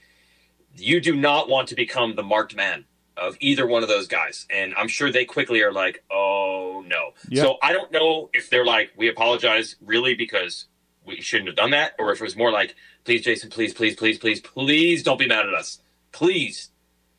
You 0.76 1.00
do 1.00 1.16
not 1.16 1.48
want 1.48 1.68
to 1.70 1.76
become 1.76 2.16
the 2.16 2.24
marked 2.24 2.56
man 2.56 2.86
of 3.16 3.38
either 3.40 3.68
one 3.68 3.84
of 3.84 3.90
those 3.90 4.08
guys, 4.08 4.48
and 4.50 4.74
I'm 4.78 4.88
sure 4.88 5.12
they 5.12 5.26
quickly 5.26 5.62
are 5.62 5.72
like, 5.72 6.04
"Oh 6.12 6.84
no." 6.88 7.14
Yeah. 7.30 7.44
So 7.44 7.58
I 7.62 7.74
don't 7.74 7.92
know 7.92 8.30
if 8.34 8.50
they're 8.50 8.66
like, 8.66 8.92
"We 8.98 9.08
apologize," 9.08 9.76
really 9.82 10.16
because 10.16 10.66
we 11.06 11.22
shouldn't 11.22 11.50
have 11.50 11.56
done 11.56 11.72
that, 11.72 11.94
or 12.00 12.12
if 12.12 12.20
it 12.20 12.24
was 12.24 12.36
more 12.36 12.52
like, 12.52 12.76
"Please, 13.04 13.22
Jason, 13.22 13.50
please, 13.50 13.74
please, 13.74 13.96
please, 13.96 14.18
please, 14.18 14.42
please, 14.42 15.04
don't 15.04 15.20
be 15.20 15.28
mad 15.28 15.48
at 15.48 15.54
us, 15.54 15.80
please." 16.12 16.70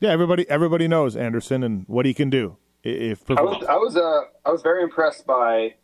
Yeah, 0.01 0.11
everybody, 0.11 0.49
everybody 0.51 0.89
knows 0.89 1.15
Anderson 1.15 1.63
and 1.63 1.85
what 1.87 2.07
he 2.07 2.13
can 2.13 2.29
do. 2.29 2.57
If 2.83 3.31
I 3.31 3.41
was 3.41 3.65
I 3.69 3.77
was 3.77 3.97
uh 3.97 4.23
I 4.45 4.51
was 4.51 4.63
very 4.63 4.83
impressed 4.83 5.25
by 5.25 5.75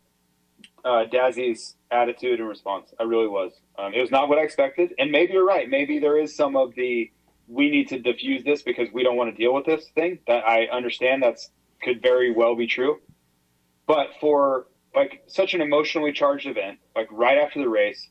uh, 0.85 1.05
Dazzy's 1.11 1.75
attitude 1.91 2.39
and 2.39 2.47
response. 2.47 2.93
I 2.99 3.03
really 3.03 3.27
was. 3.27 3.51
Um, 3.77 3.93
it 3.93 4.01
was 4.01 4.11
not 4.11 4.29
what 4.29 4.37
I 4.37 4.41
expected, 4.41 4.93
and 4.97 5.11
maybe 5.11 5.33
you're 5.33 5.45
right. 5.45 5.69
Maybe 5.69 5.99
there 5.99 6.17
is 6.17 6.35
some 6.35 6.55
of 6.55 6.75
the 6.75 7.11
we 7.47 7.71
need 7.71 7.87
to 7.89 7.99
diffuse 7.99 8.43
this 8.43 8.61
because 8.61 8.87
we 8.93 9.03
don't 9.03 9.15
want 9.15 9.35
to 9.35 9.35
deal 9.35 9.53
with 9.53 9.65
this 9.65 9.85
thing. 9.95 10.19
That 10.27 10.47
I 10.47 10.65
understand. 10.67 11.23
That's 11.23 11.49
could 11.81 12.01
very 12.01 12.31
well 12.31 12.55
be 12.55 12.67
true. 12.67 12.99
But 13.87 14.09
for 14.19 14.67
like 14.95 15.23
such 15.27 15.53
an 15.53 15.61
emotionally 15.61 16.11
charged 16.11 16.47
event, 16.47 16.79
like 16.95 17.07
right 17.11 17.37
after 17.37 17.59
the 17.59 17.69
race, 17.69 18.09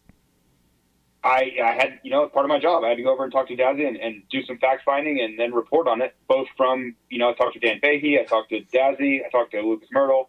I, 1.23 1.53
I 1.62 1.73
had, 1.73 2.01
you 2.03 2.11
know, 2.11 2.29
part 2.29 2.47
of 2.47 2.49
my 2.49 2.61
job. 2.61 2.85
I 2.85 2.89
had 2.89 2.97
to 2.97 3.03
go 3.03 3.12
over 3.12 3.25
and 3.25 3.33
talk 3.33 3.49
to 3.49 3.57
Dazzy 3.57 3.87
and, 3.87 3.97
and 3.97 4.23
do 4.31 4.43
some 4.45 4.59
fact 4.59 4.83
finding 4.85 5.21
and 5.21 5.39
then 5.39 5.53
report 5.53 5.89
on 5.89 6.01
it, 6.01 6.14
both 6.29 6.47
from, 6.57 6.95
you 7.11 7.19
know, 7.19 7.31
I 7.31 7.35
talked 7.35 7.55
to 7.55 7.61
Dan 7.61 7.81
Fahie, 7.81 8.21
I 8.21 8.25
talked 8.25 8.51
to 8.51 8.61
Dazzy, 8.61 9.21
I 9.25 9.29
talked 9.31 9.53
to 9.53 9.61
Lucas 9.61 9.89
Mirtl. 9.95 10.27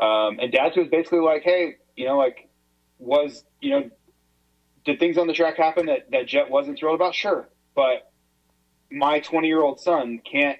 Um, 0.00 0.38
and 0.40 0.52
Dazzy 0.52 0.78
was 0.78 0.88
basically 0.90 1.20
like, 1.20 1.42
hey, 1.42 1.76
you 1.96 2.06
know, 2.06 2.18
like, 2.18 2.48
was, 2.98 3.44
you 3.60 3.70
know, 3.70 3.90
did 4.84 4.98
things 4.98 5.16
on 5.18 5.26
the 5.26 5.32
track 5.32 5.56
happen 5.56 5.86
that, 5.86 6.10
that 6.10 6.26
Jet 6.26 6.50
wasn't 6.50 6.78
thrilled 6.78 6.96
about? 6.96 7.14
Sure. 7.14 7.48
But 7.74 8.10
my 8.90 9.20
20 9.20 9.46
year 9.48 9.62
old 9.62 9.80
son 9.80 10.20
can't 10.30 10.58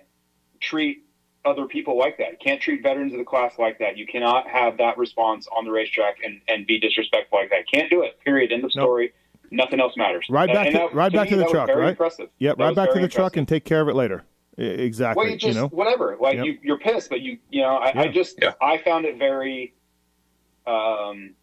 treat 0.61 1.05
other 1.45 1.67
people 1.67 1.99
like 1.99 2.17
that. 2.19 2.31
You 2.33 2.37
can't 2.43 2.61
treat 2.61 2.83
veterans 2.83 3.13
of 3.13 3.19
the 3.19 3.25
class 3.25 3.55
like 3.59 3.79
that. 3.81 3.99
You 3.99 4.07
cannot 4.07 4.49
have 4.49 4.79
that 4.79 4.97
response 4.97 5.47
on 5.55 5.65
the 5.65 5.71
racetrack 5.71 6.17
and, 6.25 6.41
and 6.49 6.67
be 6.67 6.81
disrespectful 6.81 7.39
like 7.39 7.51
that. 7.51 7.65
Can't 7.73 7.91
do 7.91 8.03
it. 8.03 8.19
Period. 8.25 8.51
End 8.51 8.65
of 8.65 8.73
story. 8.73 9.13
Nothing 9.51 9.79
else 9.79 9.93
matters. 9.97 10.27
Right 10.31 10.47
back 10.49 10.67
And 10.67 10.75
to 10.75 10.79
that- 10.79 10.95
right 10.95 11.13
to 11.13 11.19
back 11.19 11.31
me, 11.31 11.37
to 11.37 11.45
the 11.45 11.51
truck, 11.51 11.69
right? 11.69 11.91
Impressive. 11.91 12.31
Yep, 12.39 12.57
That 12.57 12.65
right 12.65 12.75
back 12.77 12.93
to 12.95 13.01
the 13.01 13.09
truck 13.09 13.37
and 13.37 13.47
take 13.47 13.65
care 13.65 13.83
of 13.83 13.89
it 13.89 13.95
later. 13.95 14.25
I- 14.59 14.63
Exactly. 14.63 15.23
Well, 15.25 15.31
you 15.33 15.39
just 15.39 15.57
know, 15.59 15.69
whatever. 15.69 16.17
Like 16.21 16.37
Yep. 16.37 16.47
you, 16.47 16.59
you're 16.63 16.79
pissed, 16.79 17.11
but 17.11 17.21
you, 17.21 17.39
you 17.51 17.63
know, 17.63 17.77
I, 17.77 17.89
Yeah. 17.95 18.01
I 18.03 18.09
just, 18.09 18.39
Yeah. 18.41 18.53
I 18.61 18.79
found 18.79 19.05
it 19.05 19.19
very, 19.19 19.75
um, 20.67 21.35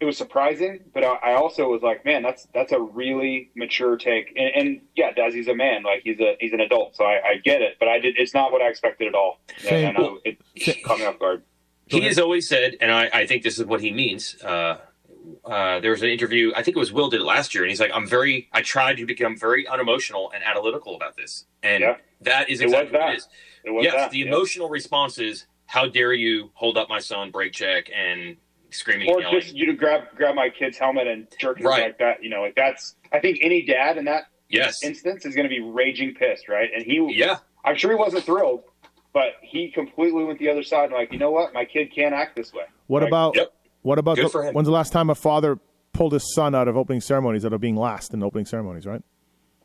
it 0.00 0.04
was 0.04 0.16
surprising, 0.16 0.80
but 0.92 1.04
I, 1.04 1.14
I 1.22 1.32
also 1.34 1.68
was 1.68 1.80
like, 1.82 2.04
man, 2.04 2.22
that's 2.24 2.48
that's 2.52 2.72
a 2.72 2.80
really 2.80 3.50
mature 3.54 3.96
take. 3.96 4.32
And, 4.36 4.50
and 4.56 4.80
yeah, 4.96 5.12
Dazzy's 5.12 5.46
a 5.46 5.54
man, 5.54 5.84
like 5.84 6.00
he's 6.02 6.18
a 6.18 6.36
he's 6.40 6.52
an 6.52 6.58
adult, 6.60 6.96
so 6.96 7.04
I, 7.04 7.20
I 7.24 7.36
get 7.36 7.62
it. 7.62 7.76
But 7.78 7.86
I 7.88 8.00
did, 8.00 8.16
it's 8.18 8.34
not 8.34 8.50
what 8.50 8.60
I 8.62 8.68
expected 8.68 9.06
at 9.06 9.14
all. 9.14 9.38
Same. 9.58 9.90
And 9.90 9.96
I 9.96 10.00
know 10.00 10.18
it 10.24 10.82
caught 10.82 10.98
me 10.98 11.04
off 11.04 11.20
guard. 11.20 11.44
he 11.86 12.00
has 12.00 12.18
always 12.18 12.48
said, 12.48 12.76
and 12.80 12.90
I, 12.90 13.10
I 13.12 13.26
think 13.28 13.44
this 13.44 13.60
is 13.60 13.64
what 13.64 13.80
he 13.80 13.92
means. 13.92 14.42
Uh, 14.42 14.78
uh, 15.44 15.80
there 15.80 15.90
was 15.90 16.02
an 16.02 16.08
interview, 16.08 16.52
I 16.54 16.62
think 16.62 16.76
it 16.76 16.80
was 16.80 16.92
Will 16.92 17.10
did 17.10 17.20
it 17.20 17.24
last 17.24 17.54
year, 17.54 17.64
and 17.64 17.70
he's 17.70 17.80
like, 17.80 17.90
"I'm 17.92 18.06
very, 18.06 18.48
I 18.52 18.62
tried 18.62 18.96
to 18.98 19.06
become 19.06 19.36
very 19.36 19.66
unemotional 19.66 20.30
and 20.34 20.42
analytical 20.44 20.94
about 20.94 21.16
this," 21.16 21.46
and 21.62 21.80
Yeah. 21.82 21.96
that 22.20 22.48
is 22.48 22.60
It 22.60 22.66
was 22.66 22.74
exactly 22.74 22.98
what 22.98 23.10
it 23.10 23.16
is. 23.16 23.28
It 23.64 23.70
was 23.70 23.84
yes, 23.84 23.94
that. 23.94 24.10
the 24.12 24.18
yeah. 24.18 24.26
emotional 24.26 24.68
response 24.68 25.18
is, 25.18 25.46
"How 25.66 25.86
dare 25.88 26.12
you 26.12 26.50
hold 26.54 26.76
up 26.78 26.88
my 26.88 26.98
son, 27.00 27.30
brake 27.30 27.52
check, 27.52 27.90
and 27.94 28.36
screaming, 28.70 29.08
or 29.08 29.14
and 29.16 29.22
yelling." 29.24 29.40
just 29.40 29.54
you 29.54 29.66
to 29.66 29.72
grab 29.74 30.04
grab 30.14 30.34
my 30.34 30.48
kid's 30.48 30.78
helmet 30.78 31.06
and 31.08 31.26
jerk 31.38 31.58
it 31.60 31.64
Right. 31.66 31.82
like 31.86 31.98
that. 31.98 32.22
You 32.22 32.30
know, 32.30 32.42
like 32.42 32.54
that's. 32.54 32.94
I 33.12 33.18
think 33.18 33.38
any 33.42 33.62
dad 33.62 33.98
in 33.98 34.04
that 34.06 34.24
yes, 34.48 34.82
instance 34.84 35.26
is 35.26 35.34
going 35.34 35.44
to 35.48 35.54
be 35.54 35.60
raging 35.60 36.14
pissed, 36.14 36.48
right? 36.48 36.70
And 36.74 36.84
he, 36.84 37.04
yeah, 37.16 37.38
I'm 37.64 37.74
sure 37.76 37.90
he 37.90 37.96
wasn't 37.96 38.24
thrilled, 38.24 38.62
but 39.12 39.34
he 39.42 39.70
completely 39.72 40.22
went 40.24 40.38
the 40.38 40.48
other 40.48 40.62
side. 40.62 40.84
and 40.84 40.94
Like, 40.94 41.12
you 41.12 41.18
know 41.18 41.30
what? 41.32 41.52
My 41.52 41.64
kid 41.64 41.92
can't 41.94 42.14
act 42.14 42.36
this 42.36 42.52
way. 42.52 42.64
what 42.86 43.02
Like, 43.02 43.08
about 43.10 43.36
yep. 43.36 43.52
What 43.82 43.98
about 43.98 44.16
Good 44.16 44.30
the, 44.32 44.50
when's 44.52 44.66
the 44.66 44.72
last 44.72 44.92
time 44.92 45.10
a 45.10 45.14
father 45.14 45.58
pulled 45.92 46.12
his 46.12 46.34
son 46.34 46.54
out 46.54 46.68
of 46.68 46.76
opening 46.76 47.00
ceremonies 47.00 47.44
out 47.44 47.52
of 47.52 47.60
being 47.60 47.76
last 47.76 48.14
in 48.14 48.22
opening 48.22 48.46
ceremonies? 48.46 48.86
Right. 48.86 49.02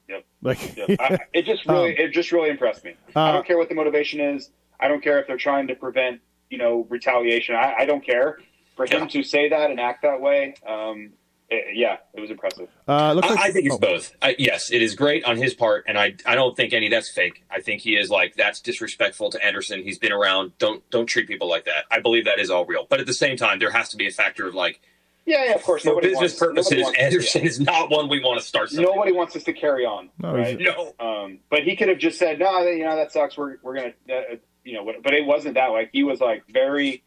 Yep. 0.10 0.26
Like. 0.42 0.80
I, 1.00 1.20
it 1.34 1.46
just 1.46 1.66
really, 1.66 1.98
it 1.98 2.12
just 2.12 2.32
really 2.32 2.50
impressed 2.50 2.84
me. 2.84 2.96
I 3.16 3.30
uh, 3.30 3.32
don't 3.34 3.48
care 3.48 3.58
what 3.58 3.70
the 3.70 3.76
motivation 3.76 4.20
is. 4.20 4.52
I 4.80 4.88
don't 4.88 5.04
care 5.04 5.20
if 5.20 5.28
they're 5.28 5.38
trying 5.38 5.68
to 5.68 5.76
prevent, 5.76 6.22
you 6.50 6.58
know, 6.58 6.86
retaliation. 6.90 7.56
I, 7.56 7.74
I 7.80 7.86
don't 7.86 8.06
care. 8.06 8.38
For 8.76 8.86
him 8.86 9.02
Yeah. 9.02 9.08
to 9.08 9.24
say 9.24 9.50
that 9.50 9.72
and 9.72 9.80
act 9.80 10.04
that 10.04 10.22
way, 10.22 10.54
um, 10.68 11.14
it, 11.50 11.78
yeah, 11.78 11.98
it 12.14 12.20
was 12.20 12.30
impressive. 12.30 12.68
uh, 12.88 13.14
looks 13.14 13.30
like 13.30 13.40
I, 13.40 13.44
I 13.48 13.52
think 13.52 13.66
it's 13.68 13.76
oh, 13.76 13.80
both. 13.80 14.14
I, 14.22 14.36
yes, 14.38 14.72
it 14.72 14.82
is 14.82 14.96
great 14.96 15.24
on 15.24 15.38
his 15.38 15.54
part, 15.54 15.86
and 15.88 15.98
I 15.98 16.16
I 16.26 16.36
don't 16.36 16.56
think 16.58 16.74
any 16.74 16.88
of 16.88 16.92
that's 16.92 17.10
fake. 17.10 17.44
I 17.50 17.62
think 17.62 17.82
he 17.82 17.96
is 17.96 18.10
like 18.10 18.36
that's 18.36 18.60
disrespectful 18.60 19.30
to 19.32 19.46
Anderson. 19.46 19.82
He's 19.84 19.98
been 19.98 20.12
around. 20.12 20.58
Don't 20.58 20.88
don't 20.90 21.06
treat 21.06 21.28
people 21.28 21.48
like 21.50 21.66
that. 21.66 21.86
I 21.90 22.00
believe 22.02 22.26
that 22.26 22.40
is 22.40 22.50
all 22.50 22.66
real. 22.66 22.86
But 22.90 23.00
at 23.00 23.06
the 23.06 23.14
same 23.14 23.38
time, 23.38 23.60
there 23.60 23.72
has 23.72 23.90
to 23.90 23.98
be 23.98 24.08
a 24.08 24.12
factor 24.12 24.46
of 24.48 24.56
like 24.56 24.82
Yeah, 25.26 25.46
yeah, 25.46 25.52
of 25.54 25.64
course. 25.64 25.84
for 25.84 26.02
business 26.02 26.20
wants, 26.34 26.40
purposes, 26.40 26.84
wants- 26.84 27.00
Anderson 27.00 27.42
is 27.44 27.60
not 27.62 27.90
one 27.90 28.10
we 28.10 28.22
want 28.22 28.40
to 28.42 28.46
start. 28.46 28.74
Nobody 28.74 29.12
with. 29.12 29.18
wants 29.18 29.36
us 29.38 29.44
to 29.46 29.54
carry 29.54 29.86
on, 29.86 30.10
No, 30.20 30.34
right? 30.34 30.60
No. 30.60 30.94
Um, 31.00 31.40
but 31.50 31.64
he 31.64 31.76
could 31.78 31.88
have 31.88 31.98
just 32.00 32.20
said, 32.20 32.40
"No, 32.40 32.60
you 32.68 32.84
know 32.84 32.96
that 32.98 33.12
sucks. 33.14 33.38
We're 33.38 33.56
we're 33.64 33.76
gonna, 33.76 33.94
uh, 34.10 34.36
you 34.66 34.74
know." 34.74 34.84
What, 34.84 35.02
but 35.02 35.14
it 35.14 35.26
wasn't 35.26 35.54
that. 35.54 35.68
Like 35.68 35.92
he 35.94 36.04
was 36.04 36.20
like 36.20 36.44
very 36.50 37.04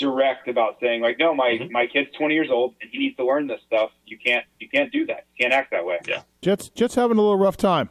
direct 0.00 0.48
about 0.48 0.78
saying, 0.80 1.00
like, 1.02 1.18
"No, 1.18 1.32
my 1.34 1.58
Mhm. 1.60 1.70
my 1.70 1.86
kid's 1.86 2.10
20 2.18 2.34
years 2.34 2.50
old 2.50 2.74
and 2.80 2.90
he 2.90 2.98
needs 2.98 3.16
to 3.18 3.24
learn 3.24 3.46
this 3.46 3.60
stuff. 3.66 3.90
You 4.06 4.18
can't 4.18 4.44
you 4.58 4.68
can't 4.68 4.90
do 4.90 5.06
that. 5.06 5.26
You 5.36 5.44
can't 5.44 5.54
act 5.54 5.70
that 5.70 5.86
way." 5.86 5.98
Yeah. 6.08 6.22
Jets 6.42 6.68
Jets 6.70 6.96
having 6.96 7.18
a 7.18 7.20
little 7.20 7.38
rough 7.38 7.56
time. 7.56 7.90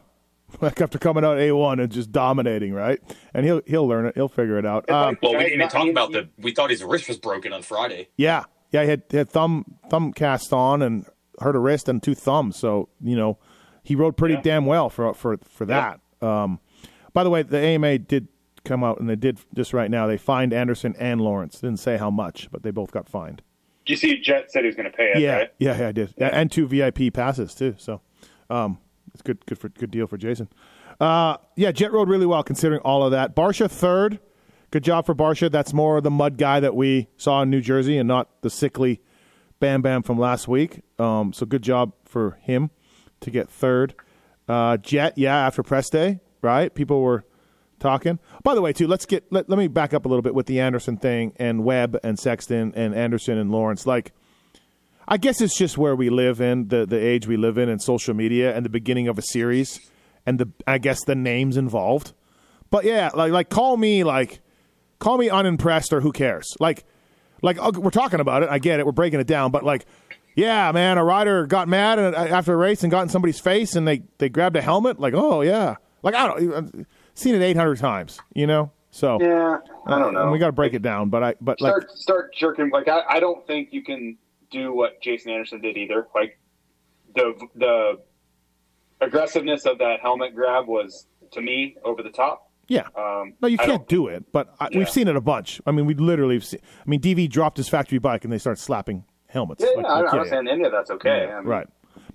Like 0.60 0.80
after 0.80 0.98
coming 0.98 1.24
out 1.24 1.38
A 1.38 1.52
one 1.52 1.78
and 1.78 1.92
just 1.92 2.10
dominating, 2.10 2.72
right? 2.74 2.98
And 3.32 3.46
he'll 3.46 3.62
he'll 3.68 3.86
learn 3.86 4.06
it. 4.06 4.16
He'll 4.16 4.26
figure 4.28 4.58
it 4.58 4.66
out. 4.66 4.90
Um, 4.90 5.16
Well, 5.22 5.30
we 5.32 5.38
Guys, 5.38 5.44
didn't 5.44 5.54
even 5.60 5.68
talk 5.68 5.88
about 5.88 6.08
he- 6.08 6.14
the. 6.14 6.28
We 6.38 6.50
thought 6.52 6.70
his 6.70 6.82
wrist 6.82 7.06
was 7.08 7.18
broken 7.18 7.52
on 7.52 7.62
Friday. 7.62 8.08
Yeah, 8.16 8.42
yeah. 8.72 8.82
He 8.82 8.90
had, 8.90 9.02
he 9.10 9.16
had 9.16 9.28
thumb 9.30 9.76
thumb 9.88 10.12
cast 10.12 10.52
on 10.52 10.82
and 10.82 11.06
hurt 11.40 11.54
a 11.54 11.60
wrist 11.60 11.88
and 11.88 12.02
two 12.02 12.16
thumbs. 12.16 12.56
So 12.56 12.88
you 13.00 13.14
know, 13.14 13.38
he 13.84 13.94
rode 13.94 14.16
pretty 14.16 14.34
Yeah. 14.34 14.40
damn 14.42 14.66
well 14.66 14.90
for 14.90 15.14
for 15.14 15.38
for 15.48 15.64
that. 15.66 16.00
Um, 16.20 16.58
by 17.12 17.22
the 17.22 17.30
way, 17.30 17.42
the 17.44 17.56
AMA 17.58 17.98
did 17.98 18.26
come 18.64 18.84
out 18.84 19.00
and 19.00 19.08
they 19.08 19.16
did 19.16 19.38
just 19.54 19.72
right 19.72 19.90
now. 19.90 20.06
They 20.06 20.16
fined 20.18 20.52
Anderson 20.52 20.94
and 20.98 21.20
Lawrence. 21.20 21.60
Didn't 21.60 21.78
say 21.80 21.96
how 21.96 22.10
much, 22.10 22.48
but 22.50 22.62
they 22.62 22.70
both 22.70 22.90
got 22.92 23.08
fined. 23.08 23.42
Did 23.86 23.92
you 23.92 23.96
see 23.96 24.20
Jet 24.20 24.50
said 24.52 24.60
he 24.62 24.66
was 24.66 24.76
going 24.76 24.90
to 24.90 24.96
pay 24.96 25.12
it? 25.14 25.20
yeah, 25.20 25.36
Right? 25.36 25.52
yeah, 25.58 25.78
yeah, 25.78 25.88
I 25.88 25.92
did. 25.92 26.14
And 26.18 26.50
two 26.52 26.66
VIP 26.66 27.12
passes 27.12 27.54
too. 27.54 27.74
So, 27.78 28.00
um, 28.50 28.78
it's 29.12 29.22
good, 29.22 29.44
good 29.46 29.58
for 29.58 29.68
good 29.70 29.90
deal 29.90 30.06
for 30.06 30.16
Jason. 30.16 30.48
Uh, 31.00 31.38
yeah, 31.56 31.72
Jet 31.72 31.92
rode 31.92 32.08
really 32.08 32.26
well 32.26 32.42
considering 32.42 32.80
all 32.82 33.02
of 33.04 33.10
that. 33.12 33.34
Barcia 33.34 33.70
third, 33.70 34.20
good 34.70 34.84
job 34.84 35.06
for 35.06 35.14
Barcia. 35.14 35.50
That's 35.50 35.72
more 35.72 36.00
the 36.00 36.10
mud 36.10 36.36
guy 36.36 36.60
that 36.60 36.76
we 36.76 37.08
saw 37.16 37.42
in 37.42 37.50
New 37.50 37.60
Jersey 37.62 37.96
and 37.96 38.06
not 38.06 38.28
the 38.42 38.50
sickly 38.50 39.00
Bam 39.60 39.80
Bam 39.82 40.02
from 40.02 40.18
last 40.18 40.46
week. 40.46 40.82
Um, 40.98 41.32
so 41.32 41.46
good 41.46 41.62
job 41.62 41.92
for 42.04 42.38
him 42.42 42.70
to 43.20 43.30
get 43.30 43.48
third. 43.48 43.94
Uh, 44.46 44.76
Jet, 44.76 45.16
yeah, 45.16 45.46
after 45.46 45.62
press 45.62 45.88
day, 45.90 46.20
right? 46.42 46.72
People 46.74 47.00
were 47.02 47.24
talking. 47.80 48.18
By 48.44 48.54
the 48.54 48.62
way, 48.62 48.72
too, 48.72 48.86
let's 48.86 49.06
get 49.06 49.24
let, 49.32 49.48
let 49.48 49.58
me 49.58 49.66
back 49.66 49.92
up 49.92 50.04
a 50.04 50.08
little 50.08 50.22
bit 50.22 50.34
with 50.34 50.46
the 50.46 50.60
Anderson 50.60 50.96
thing 50.96 51.32
and 51.36 51.64
Webb 51.64 51.98
and 52.04 52.18
Sexton 52.18 52.72
and 52.76 52.94
Anderson 52.94 53.38
and 53.38 53.50
Lawrence. 53.50 53.86
Like, 53.86 54.12
I 55.08 55.16
guess 55.16 55.40
it's 55.40 55.56
just 55.56 55.76
where 55.76 55.96
we 55.96 56.10
live 56.10 56.40
in 56.40 56.68
the 56.68 56.86
the 56.86 56.98
age 56.98 57.26
we 57.26 57.36
live 57.36 57.58
in 57.58 57.68
and 57.68 57.82
social 57.82 58.14
media 58.14 58.54
and 58.54 58.64
the 58.64 58.70
beginning 58.70 59.08
of 59.08 59.18
a 59.18 59.22
series 59.22 59.80
and 60.24 60.38
the 60.38 60.48
I 60.66 60.78
guess 60.78 61.04
the 61.04 61.14
names 61.14 61.56
involved. 61.56 62.12
But 62.70 62.84
yeah, 62.84 63.10
like 63.14 63.32
like 63.32 63.48
call 63.48 63.76
me 63.76 64.04
like 64.04 64.40
call 64.98 65.18
me 65.18 65.28
unimpressed 65.28 65.92
or 65.92 66.00
who 66.00 66.12
cares? 66.12 66.46
Like 66.60 66.84
like 67.42 67.60
we're 67.76 67.90
talking 67.90 68.20
about 68.20 68.42
it. 68.42 68.50
I 68.50 68.58
get 68.58 68.78
it. 68.78 68.86
We're 68.86 68.92
breaking 68.92 69.20
it 69.20 69.26
down, 69.26 69.50
but 69.50 69.64
like 69.64 69.86
yeah, 70.36 70.70
man, 70.72 70.96
a 70.96 71.04
rider 71.04 71.46
got 71.46 71.66
mad 71.66 71.98
after 71.98 72.54
a 72.54 72.56
race 72.56 72.82
and 72.82 72.90
got 72.90 73.02
in 73.02 73.08
somebody's 73.08 73.40
face 73.40 73.74
and 73.74 73.86
they 73.88 74.02
they 74.18 74.28
grabbed 74.28 74.56
a 74.56 74.62
helmet. 74.62 75.00
Like 75.00 75.14
oh 75.14 75.40
yeah, 75.40 75.76
like 76.02 76.14
I 76.14 76.26
don't 76.26 76.86
seen 77.20 77.34
it 77.34 77.42
eight 77.42 77.56
hundred 77.56 77.78
times. 77.78 78.18
You 78.34 78.46
know, 78.46 78.72
so 78.90 79.18
Yeah, 79.20 79.58
I 79.86 79.98
don't 79.98 80.16
uh, 80.16 80.24
know. 80.24 80.30
we 80.32 80.38
got 80.38 80.46
to 80.46 80.52
break 80.52 80.74
it 80.74 80.82
down. 80.82 81.08
But 81.10 81.22
I 81.22 81.34
but 81.40 81.60
like 81.60 81.70
start 81.72 81.90
start 81.92 82.34
jerking. 82.34 82.70
Like 82.70 82.88
I, 82.88 83.02
I 83.08 83.20
don't 83.20 83.46
think 83.46 83.68
you 83.72 83.82
can 83.82 84.16
do 84.50 84.72
what 84.74 85.00
Jason 85.00 85.30
Anderson 85.32 85.60
did 85.60 85.76
either. 85.76 86.06
Like 86.14 86.38
the 87.14 87.34
the 87.54 88.00
aggressiveness 89.00 89.64
of 89.66 89.78
that 89.78 90.00
helmet 90.00 90.34
grab 90.34 90.66
was 90.66 91.06
to 91.32 91.40
me 91.40 91.76
over 91.84 92.02
the 92.02 92.10
top. 92.10 92.50
yeah. 92.68 92.86
Um, 92.96 93.34
No, 93.40 93.48
you 93.48 93.56
can't 93.58 93.88
don't- 93.88 94.08
it, 94.08 94.24
but 94.32 94.54
I, 94.60 94.68
Yeah. 94.70 94.78
we've 94.78 94.90
seen 94.90 95.08
it 95.08 95.16
a 95.16 95.20
bunch. 95.20 95.60
I 95.66 95.70
mean, 95.72 95.86
we 95.86 95.94
literally, 95.94 96.34
have 96.34 96.44
seen, 96.44 96.60
I 96.84 96.88
mean, 96.88 97.00
DV 97.00 97.28
dropped 97.30 97.56
his 97.56 97.68
factory 97.68 97.98
bike 97.98 98.24
and 98.24 98.32
they 98.32 98.38
start 98.38 98.58
slapping 98.58 99.04
helmets. 99.28 99.62
Yeah, 99.64 99.70
Like, 99.76 99.86
yeah, 99.86 100.10
I'm 100.10 100.16
not 100.18 100.26
saying 100.28 100.48
any 100.48 100.64
of 100.64 100.72
that's 100.72 100.90
okay. 100.90 101.28
I 101.32 101.38
mean, 101.40 101.46
right. 101.48 101.66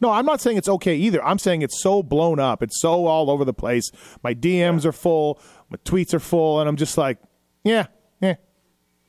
No, 0.01 0.11
I'm 0.11 0.25
not 0.25 0.41
saying 0.41 0.57
it's 0.57 0.69
okay 0.69 0.95
either. 0.95 1.23
I'm 1.23 1.39
saying 1.39 1.61
it's 1.61 1.81
so 1.81 2.03
blown 2.03 2.39
up. 2.39 2.61
It's 2.63 2.79
so 2.81 3.05
all 3.07 3.29
over 3.29 3.45
the 3.45 3.53
place. 3.53 3.91
My 4.23 4.33
DMs 4.33 4.85
are 4.85 4.91
full. 4.91 5.39
My 5.69 5.77
tweets 5.85 6.13
are 6.13 6.19
full, 6.19 6.59
and 6.59 6.67
I'm 6.69 6.75
just 6.75 6.97
like, 6.97 7.17
yeah, 7.63 7.87
yeah. 8.21 8.35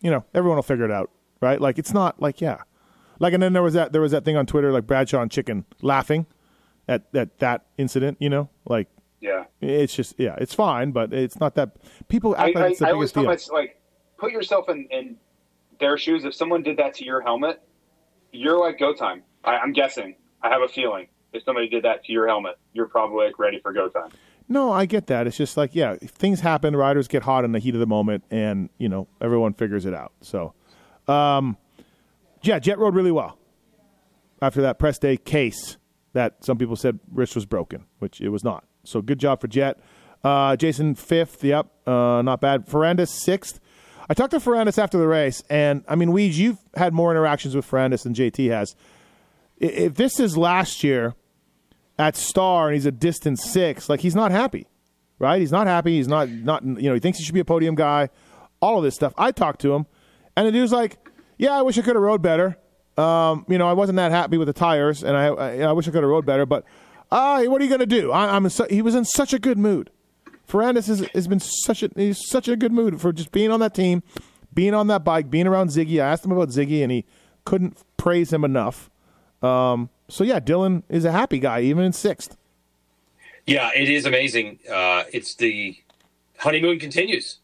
You 0.01 0.11
know, 0.11 0.25
everyone 0.35 0.57
will 0.57 0.63
figure 0.63 0.85
it 0.85 0.91
out, 0.91 1.11
right? 1.41 1.61
Like 1.61 1.79
it's 1.79 1.93
not 1.93 2.21
like 2.21 2.41
yeah, 2.41 2.63
like 3.19 3.33
and 3.33 3.43
then 3.43 3.53
there 3.53 3.63
was 3.63 3.75
that 3.75 3.93
there 3.93 4.01
was 4.01 4.13
that 4.13 4.25
thing 4.25 4.37
on 4.37 4.47
Twitter 4.47 4.71
like 4.73 4.87
Bradshaw 4.87 5.21
and 5.23 5.31
Chicken 5.31 5.65
laughing 5.83 6.27
at 6.89 7.05
at 7.15 7.39
that 7.39 7.65
incident. 7.79 8.19
You 8.21 8.29
know, 8.31 8.49
like 8.67 8.89
Yeah. 9.21 9.45
it's 9.61 9.95
just 9.95 10.15
yeah, 10.19 10.37
it's 10.39 10.55
fine, 10.55 10.93
but 10.93 11.13
it's 11.13 11.41
not 11.41 11.55
that 11.57 11.77
people 12.09 12.35
I, 12.37 12.49
act 12.49 12.55
like 12.57 12.65
I, 12.65 12.69
it's 12.69 12.79
the 12.81 12.89
I 12.89 12.91
always 12.93 13.11
biggest 13.13 13.15
put 13.15 13.21
deal. 13.23 13.31
myself 13.31 13.53
like 13.55 13.81
put 14.19 14.33
yourself 14.33 14.69
in, 14.69 14.87
in 14.91 15.17
their 15.81 15.99
shoes. 15.99 16.25
If 16.25 16.35
someone 16.35 16.63
did 16.63 16.77
that 16.77 16.95
to 16.95 17.05
your 17.05 17.21
helmet, 17.23 17.61
you're 18.33 18.59
like 18.61 18.79
go 18.79 18.95
time. 18.95 19.23
I, 19.45 19.57
I'm 19.57 19.73
guessing. 19.73 20.15
I 20.43 20.49
have 20.49 20.63
a 20.63 20.69
feeling 20.69 21.09
if 21.33 21.45
somebody 21.45 21.69
did 21.69 21.85
that 21.85 22.05
to 22.05 22.13
your 22.13 22.27
helmet, 22.27 22.59
you're 22.73 22.89
probably 22.89 23.27
like 23.27 23.39
ready 23.39 23.61
for 23.61 23.73
go 23.73 23.89
time. 23.89 24.11
No, 24.49 24.71
I 24.71 24.87
get 24.87 25.09
that. 25.09 25.27
It's 25.27 25.37
just 25.37 25.57
like, 25.57 25.75
yeah, 25.75 25.97
things 25.97 26.41
happen. 26.41 26.77
Riders 26.77 27.09
get 27.09 27.25
hot 27.25 27.45
in 27.45 27.53
the 27.53 27.59
heat 27.59 27.75
of 27.75 27.81
the 27.81 27.87
moment, 27.87 28.25
and 28.31 28.71
you 28.79 28.89
know 28.89 29.09
everyone 29.21 29.55
figures 29.55 29.85
it 29.85 29.95
out. 29.95 30.13
So, 30.21 30.55
um, 31.09 31.57
yeah, 32.43 32.59
Jet 32.59 32.79
rode 32.79 32.95
really 32.95 33.13
well 33.13 33.39
after 34.41 34.63
that 34.63 34.79
press 34.79 34.99
day 34.99 35.17
case 35.17 35.79
that 36.13 36.45
some 36.45 36.59
people 36.59 36.77
said 36.77 37.01
wrist 37.13 37.35
was 37.35 37.45
broken, 37.45 37.85
which 37.99 38.21
it 38.21 38.29
was 38.29 38.45
not. 38.45 38.65
So 38.85 39.03
good 39.03 39.19
job 39.19 39.41
for 39.41 39.49
Jet. 39.49 39.81
Uh, 40.23 40.57
Jason 40.57 40.95
fifth, 40.95 41.43
yep, 41.43 41.67
uh, 41.87 42.23
not 42.23 42.41
bad. 42.41 42.67
Ferrandis 42.67 43.09
sixth. 43.09 43.61
I 44.09 44.15
talked 44.15 44.31
to 44.31 44.39
Ferrandis 44.39 44.79
after 44.79 44.99
the 44.99 45.09
race, 45.09 45.43
and 45.51 45.85
I 45.89 45.97
mean, 45.97 46.11
Weege, 46.11 46.35
you've 46.35 46.59
had 46.75 46.95
more 46.95 47.11
interactions 47.11 47.57
with 47.57 47.69
Ferrandis 47.69 48.05
than 48.05 48.15
JT 48.15 48.51
has. 48.51 48.77
If 49.59 49.95
this 49.95 50.21
is 50.21 50.37
last 50.37 50.85
year 50.85 51.15
at 51.99 52.17
Star 52.17 52.69
and 52.69 52.75
he's 52.75 52.87
a 52.87 52.93
distant 52.93 53.39
six, 53.39 53.89
like 53.89 54.01
he's 54.01 54.15
not 54.15 54.31
happy, 54.31 54.67
right? 55.19 55.41
He's 55.41 55.53
not 55.53 55.67
happy. 55.67 55.97
He's 55.97 56.09
not 56.09 56.29
not 56.29 56.65
you 56.65 56.89
know 56.89 56.95
he 56.95 57.01
thinks 57.01 57.19
he 57.19 57.25
should 57.25 57.35
be 57.35 57.41
a 57.41 57.45
podium 57.45 57.75
guy. 57.75 58.11
All 58.61 58.79
of 58.79 58.85
this 58.85 58.95
stuff. 58.95 59.13
I 59.19 59.33
talked 59.33 59.61
to 59.63 59.75
him, 59.75 59.87
and 60.37 60.47
the 60.47 60.53
dude's 60.53 60.73
like, 60.73 60.99
"Yeah, 61.39 61.53
I 61.53 61.63
wish 61.63 61.79
I 61.79 61.83
could 61.83 61.95
have 61.95 62.03
rode 62.03 62.23
better. 62.23 62.57
Um, 62.97 63.45
you 63.49 63.59
know, 63.59 63.69
I 63.69 63.75
wasn't 63.75 63.97
that 63.97 64.11
happy 64.11 64.39
with 64.39 64.47
the 64.47 64.55
tires, 64.55 65.05
and 65.05 65.17
I 65.17 65.27
I, 65.27 65.59
I 65.59 65.73
wish 65.73 65.87
I 65.87 65.91
could 65.91 66.03
have 66.03 66.11
rode 66.11 66.27
better. 66.27 66.47
But 66.47 66.65
uh, 67.11 67.45
what 67.45 67.61
are 67.61 67.65
you 67.65 67.71
gonna 67.71 67.87
do? 67.87 68.13
I, 68.13 68.35
I'm 68.35 68.49
su- 68.49 68.67
he 68.71 68.83
was 68.83 68.95
in 68.95 69.05
such 69.05 69.33
a 69.33 69.39
good 69.39 69.59
mood, 69.59 69.91
Ferrandis 70.49 70.87
has, 70.87 71.01
has 71.15 71.29
been 71.29 71.41
such 71.41 71.83
a 71.83 71.91
he's 71.97 72.27
such 72.29 72.49
a 72.49 72.57
good 72.57 72.73
mood 72.73 73.01
for 73.01 73.13
just 73.13 73.33
being 73.33 73.51
on 73.51 73.61
that 73.61 73.75
team, 73.75 74.03
being 74.55 74.75
on 74.75 74.87
that 74.87 75.05
bike, 75.05 75.31
being 75.31 75.47
around 75.47 75.71
Ziggy. 75.71 76.01
I 76.01 76.11
asked 76.11 76.25
him 76.25 76.33
about 76.33 76.49
Ziggy, 76.49 76.83
and 76.83 76.93
he 76.93 77.05
couldn't 77.45 77.83
praise 77.97 78.33
him 78.33 78.45
enough. 78.45 78.91
Um, 79.47 79.91
so 80.09 80.25
yeah, 80.25 80.41
Dylan 80.41 80.83
is 80.89 81.05
a 81.05 81.13
happy 81.13 81.39
guy, 81.39 81.61
even 81.63 81.85
in 81.85 81.93
sixth. 81.93 82.37
Yeah, 83.47 83.71
it 83.75 83.89
is 83.89 84.07
amazing. 84.07 84.59
Uh, 84.71 85.05
it's 85.13 85.35
the 85.37 85.77
honeymoon 86.39 86.79
continues. 86.79 87.39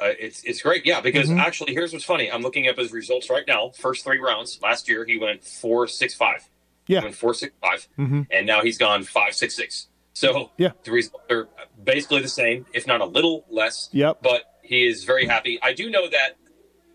Uh, 0.00 0.06
it's 0.18 0.42
it's 0.42 0.60
great. 0.62 0.84
Yeah, 0.84 1.00
because 1.00 1.28
Mm-hmm. 1.28 1.38
actually, 1.40 1.72
here's 1.72 1.92
what's 1.92 2.04
funny. 2.04 2.30
I'm 2.30 2.42
looking 2.42 2.68
up 2.68 2.76
his 2.76 2.92
results 2.92 3.30
right 3.30 3.44
now. 3.46 3.70
First 3.70 4.04
three 4.04 4.18
rounds 4.18 4.58
last 4.62 4.88
year, 4.88 5.04
he 5.04 5.18
went 5.18 5.44
four 5.44 5.86
six 5.86 6.14
five. 6.14 6.48
Yeah. 6.86 7.00
He 7.00 7.04
went 7.06 7.16
four 7.16 7.32
six 7.34 7.54
five, 7.62 7.86
and 7.96 8.46
now 8.46 8.62
he's 8.62 8.76
gone 8.78 9.04
five 9.04 9.34
six 9.34 9.54
six. 9.54 9.86
So 10.12 10.50
Yeah. 10.58 10.70
the 10.84 10.90
results 10.92 11.24
are 11.30 11.48
basically 11.82 12.22
the 12.22 12.28
same, 12.28 12.66
if 12.72 12.86
not 12.86 13.00
a 13.00 13.04
little 13.04 13.44
less. 13.48 13.88
Yep. 13.92 14.18
But 14.22 14.42
he 14.62 14.86
is 14.86 15.04
very 15.04 15.26
happy. 15.26 15.58
I 15.62 15.72
do 15.72 15.88
know 15.90 16.08
that 16.08 16.36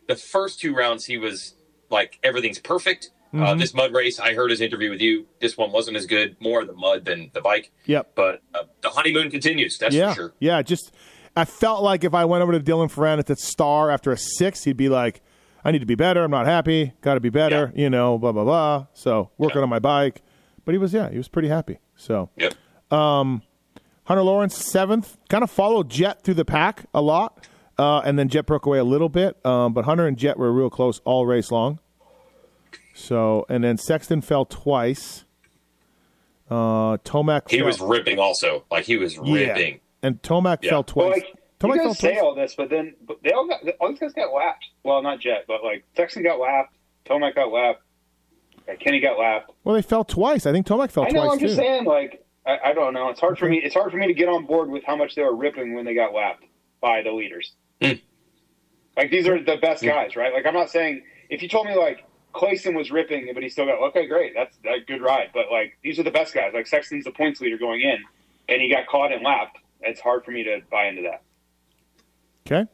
the 0.08 0.16
first 0.16 0.60
two 0.60 0.76
rounds 0.76 1.06
he 1.06 1.18
was 1.18 1.54
like 1.90 2.20
everything's 2.24 2.60
perfect. 2.60 3.12
Uh, 3.32 3.38
Mm-hmm. 3.38 3.60
this 3.60 3.74
mud 3.76 3.94
race, 3.94 4.20
I 4.20 4.34
heard 4.34 4.50
his 4.50 4.60
interview 4.60 4.90
with 4.90 5.02
you. 5.02 5.28
This 5.40 5.56
one 5.56 5.72
wasn't 5.72 5.98
as 5.98 6.06
good. 6.08 6.36
More 6.40 6.66
the 6.66 6.74
mud 6.74 7.06
than 7.06 7.30
the 7.34 7.42
bike. 7.42 7.72
Yep. 7.86 8.14
But 8.16 8.42
uh, 8.56 8.64
the 8.82 8.90
honeymoon 8.90 9.30
continues. 9.30 9.78
That's 9.78 9.94
yeah, 9.94 10.10
for 10.10 10.16
sure. 10.16 10.34
yeah. 10.40 10.62
Just 10.64 10.92
I 11.36 11.46
felt 11.46 11.84
like 11.84 12.04
if 12.04 12.14
I 12.16 12.26
went 12.26 12.42
over 12.42 12.54
to 12.54 12.60
Dylan 12.60 12.92
Ferrandis 12.92 13.20
at 13.20 13.26
the 13.28 13.36
star 13.36 13.92
after 13.92 14.12
a 14.12 14.18
six, 14.18 14.64
he'd 14.64 14.78
be 14.78 14.90
like, 14.90 15.22
"I 15.64 15.70
need 15.72 15.80
to 15.80 15.86
be 15.86 15.94
better. 15.96 16.24
I'm 16.24 16.32
not 16.32 16.48
happy. 16.48 16.94
Got 17.02 17.14
to 17.16 17.20
be 17.20 17.30
better." 17.30 17.72
You 17.76 17.90
know, 17.92 18.18
blah 18.18 18.32
blah 18.32 18.44
blah. 18.46 18.88
So 18.94 19.30
working 19.38 19.58
Yeah. 19.58 19.64
on 19.64 19.70
my 19.70 19.80
bike, 19.80 20.24
but 20.66 20.72
he 20.72 20.80
was 20.80 20.92
yeah, 20.92 21.12
he 21.12 21.18
was 21.18 21.28
pretty 21.28 21.50
happy. 21.50 21.78
So 21.96 22.32
Yep. 22.38 22.54
Hunter 22.92 24.24
Lawrence 24.24 24.56
seventh, 24.58 25.18
kind 25.30 25.44
of 25.44 25.52
followed 25.52 25.90
Jet 25.90 26.24
through 26.24 26.34
the 26.34 26.46
pack 26.46 26.86
a 26.96 27.02
lot, 27.02 27.48
uh, 27.78 28.00
and 28.00 28.18
then 28.18 28.28
Jet 28.28 28.48
broke 28.48 28.66
away 28.66 28.80
a 28.80 28.84
little 28.84 29.10
bit. 29.10 29.44
Um, 29.46 29.74
but 29.74 29.86
Hunter 29.86 30.08
and 30.08 30.18
Jet 30.18 30.38
were 30.40 30.52
real 30.52 30.70
close 30.72 31.00
all 31.06 31.26
race 31.28 31.52
long. 31.52 31.80
So 33.00 33.46
and 33.50 33.64
then 33.64 33.78
Sexton 33.78 34.22
fell 34.22 34.46
twice. 34.46 35.26
Uh, 36.50 36.98
Tomac 36.98 37.50
He 37.50 37.58
fell, 37.58 37.68
was 37.68 37.80
ripping 37.80 38.20
also. 38.20 38.66
Like 38.72 38.86
he 38.86 38.98
was 38.98 39.18
ripping. 39.18 39.80
and 40.02 40.22
Tomac 40.22 40.60
Yeah. 40.64 40.72
fell 40.72 40.84
twice. 40.84 41.04
Well, 41.04 41.10
like, 41.12 41.26
Tomac 41.60 41.76
you 41.76 41.82
fell 41.82 41.88
guys 41.88 42.00
say 42.00 42.12
twice. 42.14 42.22
all 42.24 42.36
this, 42.36 42.56
but 42.56 42.70
then 42.70 42.96
but 43.06 43.18
they 43.24 43.32
all 43.32 43.48
got 43.48 43.62
all 43.80 43.90
these 43.90 44.00
guys 44.00 44.14
got 44.14 44.34
lapped. 44.34 44.66
Well, 44.84 45.02
not 45.02 45.20
Jet, 45.20 45.46
but 45.48 45.64
like 45.64 45.84
Sexton 45.96 46.24
got 46.24 46.40
lapped, 46.40 46.76
Tomac 47.06 47.36
got 47.36 47.52
lapped, 47.52 47.82
uh, 48.68 48.74
Kenny 48.80 49.00
got 49.00 49.18
lapped. 49.20 49.52
Well, 49.64 49.76
they 49.76 49.82
fell 49.82 50.04
twice. 50.04 50.46
I 50.46 50.52
think 50.52 50.66
Tomac 50.66 50.92
fell 50.92 51.06
I 51.06 51.10
know. 51.10 51.22
twice 51.26 51.34
I'm 51.34 51.40
just 51.40 51.56
too. 51.56 51.62
saying, 51.62 51.86
like 51.86 52.26
I, 52.46 52.58
I 52.66 52.74
don't 52.74 52.94
know. 52.94 53.10
It's 53.10 53.20
hard 53.20 53.38
for 53.38 53.48
me. 53.48 53.62
It's 53.64 53.76
hard 53.76 53.92
for 53.92 53.98
me 53.98 54.08
to 54.08 54.14
get 54.14 54.28
on 54.30 54.46
board 54.46 54.70
with 54.70 54.84
how 54.86 54.96
much 54.96 55.16
they 55.16 55.22
were 55.22 55.36
ripping 55.36 55.74
when 55.76 55.86
they 55.86 55.94
got 55.94 56.14
lapped 56.14 56.44
by 56.82 57.02
the 57.04 57.12
leaders. 57.12 57.54
Hmm. 57.82 57.94
Like 58.98 59.12
these 59.12 59.28
are 59.28 59.42
the 59.42 59.58
best 59.58 59.84
guys, 59.84 60.16
right? 60.16 60.34
Like 60.34 60.46
I'm 60.48 60.54
not 60.56 60.70
saying 60.72 61.04
if 61.30 61.42
you 61.44 61.48
told 61.50 61.68
me 61.68 61.76
like 61.76 62.04
Clayson 62.34 62.76
was 62.76 62.92
ripping, 62.92 63.30
but 63.34 63.44
he 63.44 63.50
still 63.50 63.66
got 63.66 63.82
okay, 63.90 64.08
great, 64.08 64.34
that's 64.36 64.58
a 64.66 64.80
good 64.86 65.02
ride. 65.02 65.30
But 65.34 65.52
like 65.52 65.78
these 65.84 66.00
are 66.00 66.04
the 66.04 66.12
best 66.12 66.34
guys. 66.34 66.52
Like 66.54 66.68
Sexton's 66.68 67.06
the 67.06 67.12
points 67.12 67.42
leader 67.42 67.58
going 67.58 67.82
in, 67.82 67.98
and 68.48 68.62
he 68.62 68.70
got 68.70 68.88
caught 68.88 69.12
and 69.12 69.24
lapped. 69.24 69.58
It's 69.82 70.00
hard 70.00 70.26
for 70.26 70.32
me 70.32 70.44
to 70.44 70.62
buy 70.70 70.88
into 70.88 71.04
that. 71.04 71.22
Okay. 72.46 72.70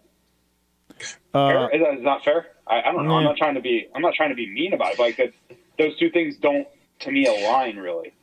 Uh, 1.33 1.49
fair? 1.49 1.75
Is 1.75 1.81
that 1.81 1.97
is 1.97 2.03
not 2.03 2.23
fair? 2.23 2.47
I, 2.67 2.81
I 2.81 2.91
don't 2.91 3.07
know. 3.07 3.15
I'm 3.15 3.23
not 3.23 3.37
trying 3.37 3.55
to 3.55 3.61
be. 3.61 3.87
I'm 3.93 4.01
not 4.01 4.13
trying 4.13 4.29
to 4.29 4.35
be 4.35 4.49
mean 4.49 4.73
about 4.73 4.93
it. 4.93 4.97
But 4.97 5.03
like 5.03 5.17
that, 5.17 5.33
those 5.77 5.97
two 5.97 6.09
things 6.09 6.37
don't, 6.37 6.67
to 6.99 7.11
me, 7.11 7.25
align 7.25 7.77
really. 7.77 8.13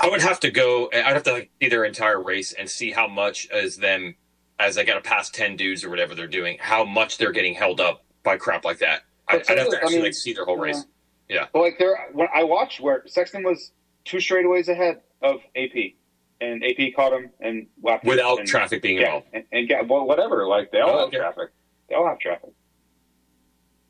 I 0.00 0.08
would 0.08 0.22
have 0.22 0.38
to 0.40 0.50
go. 0.50 0.88
I'd 0.92 1.14
have 1.14 1.22
to 1.24 1.32
like, 1.32 1.50
see 1.60 1.68
their 1.68 1.84
entire 1.84 2.22
race 2.22 2.52
and 2.52 2.68
see 2.68 2.92
how 2.92 3.08
much 3.08 3.48
as 3.50 3.78
them 3.78 4.16
as 4.58 4.74
they 4.74 4.84
got 4.84 4.94
to 4.94 5.00
pass 5.00 5.30
ten 5.30 5.56
dudes 5.56 5.84
or 5.84 5.90
whatever 5.90 6.14
they're 6.14 6.26
doing, 6.26 6.58
how 6.60 6.84
much 6.84 7.18
they're 7.18 7.32
getting 7.32 7.54
held 7.54 7.80
up 7.80 8.04
by 8.22 8.36
crap 8.36 8.64
like 8.64 8.78
that. 8.78 9.02
I, 9.28 9.38
But 9.38 9.50
I'd 9.50 9.58
have 9.58 9.66
to 9.66 9.72
sometimes- 9.72 9.74
I 9.74 9.76
actually 9.78 9.96
mean, 9.96 10.04
like 10.04 10.14
see 10.14 10.32
their 10.32 10.44
whole 10.44 10.56
race. 10.56 10.84
Yeah. 11.28 11.46
But 11.52 11.60
like 11.60 11.78
there, 11.78 12.08
when 12.12 12.28
I 12.34 12.44
watched 12.44 12.80
where 12.80 13.02
Sexton 13.06 13.42
was 13.42 13.72
two 14.04 14.16
straightaways 14.18 14.68
ahead 14.68 15.00
of 15.22 15.40
AP, 15.56 15.94
and 16.40 16.64
AP 16.64 16.94
caught 16.94 17.12
him 17.12 17.30
and 17.40 17.66
lapped 17.82 18.04
him 18.04 18.08
Without 18.10 18.38
and, 18.38 18.48
traffic 18.48 18.80
being 18.80 18.96
Yeah, 18.98 19.06
involved. 19.06 19.26
and, 19.34 19.44
and 19.52 19.68
yeah, 19.68 19.82
well, 19.82 20.06
whatever. 20.06 20.46
Like 20.46 20.70
they 20.70 20.80
all 20.80 20.90
Oh, 20.90 20.98
have 21.00 21.08
okay. 21.08 21.18
traffic. 21.18 21.50
They 21.88 21.94
all 21.94 22.06
have 22.06 22.18
traffic. 22.18 22.50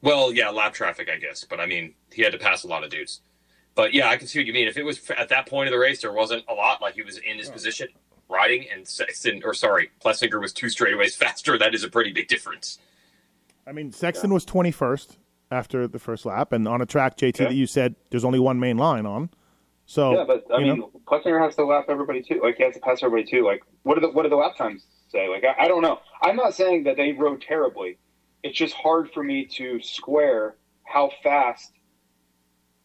Well, 0.01 0.33
yeah, 0.33 0.51
lap 0.51 0.73
traffic, 0.75 1.09
I 1.11 1.17
guess. 1.19 1.45
But 1.45 1.61
I 1.61 1.67
mean, 1.67 1.95
he 2.13 2.23
had 2.23 2.33
to 2.33 2.39
pass 2.39 2.65
a 2.65 2.69
lot 2.69 2.85
of 2.85 2.91
dudes. 2.91 3.21
But 3.75 3.95
yeah, 3.95 4.09
I 4.09 4.17
can 4.17 4.27
see 4.27 4.39
what 4.41 4.47
you 4.47 4.53
mean. 4.53 4.67
If 4.69 4.77
it 4.77 4.85
was 4.85 5.09
at 5.11 5.29
that 5.29 5.47
point 5.47 5.69
of 5.69 5.73
the 5.73 5.79
race, 5.79 6.01
there 6.01 6.13
wasn't 6.13 6.45
a 6.49 6.55
lot. 6.55 6.81
Like 6.83 6.95
he 6.95 7.03
was 7.03 7.19
in 7.19 7.37
his 7.39 7.51
position 7.51 7.89
riding, 8.29 8.67
and 8.73 8.87
Sexton, 8.87 9.43
or 9.45 9.55
sorry, 9.55 9.91
Plessinger 10.05 10.41
was 10.41 10.53
two 10.53 10.67
straightaways 10.67 11.15
faster. 11.17 11.59
That 11.59 11.75
is 11.75 11.85
a 11.85 11.89
pretty 11.89 12.13
big 12.13 12.29
difference. 12.29 12.79
I 13.67 13.73
mean, 13.73 13.93
Sexton 13.93 14.33
was 14.33 14.45
21st 14.47 15.17
after 15.51 15.87
the 15.89 15.99
first 15.99 16.27
lap, 16.27 16.53
and 16.53 16.69
on 16.69 16.81
a 16.81 16.87
track, 16.87 17.17
JT, 17.17 17.39
Yeah. 17.41 17.49
that 17.49 17.55
you 17.55 17.67
said 17.67 17.95
there's 18.11 18.25
only 18.25 18.39
one 18.39 18.61
main 18.61 18.77
line 18.79 19.07
on. 19.07 19.31
So, 19.87 20.13
yeah, 20.13 20.25
but 20.27 20.45
I 20.53 20.59
mean, 20.61 20.81
know, 20.81 20.91
Plessinger 21.07 21.41
has 21.43 21.57
to 21.57 21.65
lap 21.65 21.87
everybody 21.89 22.23
too. 22.23 22.41
Like 22.43 22.57
he 22.57 22.63
has 22.65 22.75
to 22.75 22.81
pass 22.81 23.03
everybody 23.03 23.29
too. 23.31 23.45
Like 23.45 23.63
what 23.85 23.95
do 23.95 24.03
the 24.03 24.11
what 24.11 24.25
do 24.25 24.29
the 24.29 24.37
lap 24.37 24.57
times 24.57 24.85
say? 25.09 25.29
Like 25.29 25.45
I, 25.45 25.65
I 25.65 25.69
don't 25.69 25.81
know. 25.83 26.01
I'm 26.21 26.37
not 26.37 26.55
saying 26.55 26.85
that 26.85 26.97
they 26.99 27.13
rode 27.13 27.41
terribly. 27.41 27.97
It's 28.43 28.57
just 28.57 28.75
hard 28.75 29.11
for 29.13 29.23
me 29.25 29.47
to 29.57 29.81
square 29.81 30.57
how 30.85 31.11
fast 31.23 31.73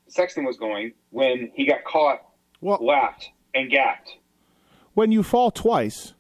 Sexton 0.08 0.46
was 0.46 0.58
going 0.58 0.94
when 1.10 1.52
he 1.56 1.66
got 1.66 1.84
caught, 1.84 2.22
well, 2.62 2.80
lapped, 2.82 3.30
and 3.54 3.70
gapped. 3.70 4.18
when 4.94 5.12
you 5.12 5.24
fall 5.24 5.52
twice, 5.52 6.14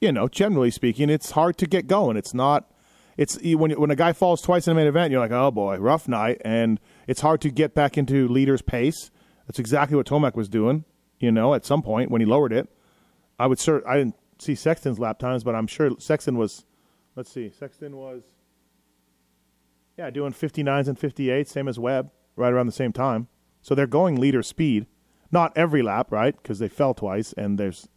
you 0.00 0.10
know, 0.12 0.28
generally 0.28 0.70
speaking, 0.70 1.08
it's 1.10 1.32
hard 1.32 1.56
to 1.58 1.66
get 1.66 1.86
going. 1.86 2.16
It's 2.16 2.34
not. 2.34 2.70
It's 3.16 3.38
when 3.42 3.70
when 3.72 3.90
a 3.90 3.96
guy 3.96 4.12
falls 4.12 4.42
twice 4.42 4.66
in 4.66 4.72
a 4.72 4.74
main 4.74 4.86
event, 4.86 5.10
you're 5.10 5.20
like, 5.20 5.30
oh 5.30 5.50
boy, 5.50 5.76
rough 5.78 6.08
night, 6.08 6.40
and 6.44 6.80
it's 7.06 7.20
hard 7.20 7.40
to 7.42 7.50
get 7.50 7.74
back 7.74 7.96
into 7.96 8.26
leader's 8.28 8.62
pace. 8.62 9.10
That's 9.46 9.58
exactly 9.58 9.96
what 9.96 10.06
Tomac 10.06 10.34
was 10.34 10.48
doing. 10.48 10.84
You 11.20 11.30
know, 11.30 11.54
at 11.54 11.64
some 11.64 11.82
point 11.82 12.10
when 12.10 12.20
he 12.20 12.26
lowered 12.26 12.52
it, 12.52 12.68
I 13.38 13.46
would 13.46 13.58
cert. 13.58 13.86
I 13.86 13.98
didn't 13.98 14.16
see 14.38 14.54
Sexton's 14.54 14.98
lap 14.98 15.18
times, 15.18 15.44
but 15.44 15.54
I'm 15.54 15.66
sure 15.66 15.90
Sexton 15.98 16.36
was. 16.36 16.64
Let's 17.16 17.30
see, 17.30 17.50
Sexton 17.50 17.96
was. 17.96 18.22
Yeah, 19.96 20.10
doing 20.10 20.32
59s 20.32 20.88
and 20.88 20.98
58s, 20.98 21.46
same 21.46 21.68
as 21.68 21.78
Webb, 21.78 22.10
right 22.34 22.52
around 22.52 22.66
the 22.66 22.72
same 22.72 22.92
time. 22.92 23.28
So 23.62 23.74
they're 23.76 23.86
going 23.86 24.16
leader 24.20 24.42
speed. 24.42 24.86
Not 25.30 25.52
every 25.56 25.82
lap, 25.82 26.10
right? 26.10 26.36
Because 26.36 26.58
they 26.58 26.68
fell 26.68 26.94
twice, 26.94 27.32
and 27.34 27.58
there's 27.58 27.88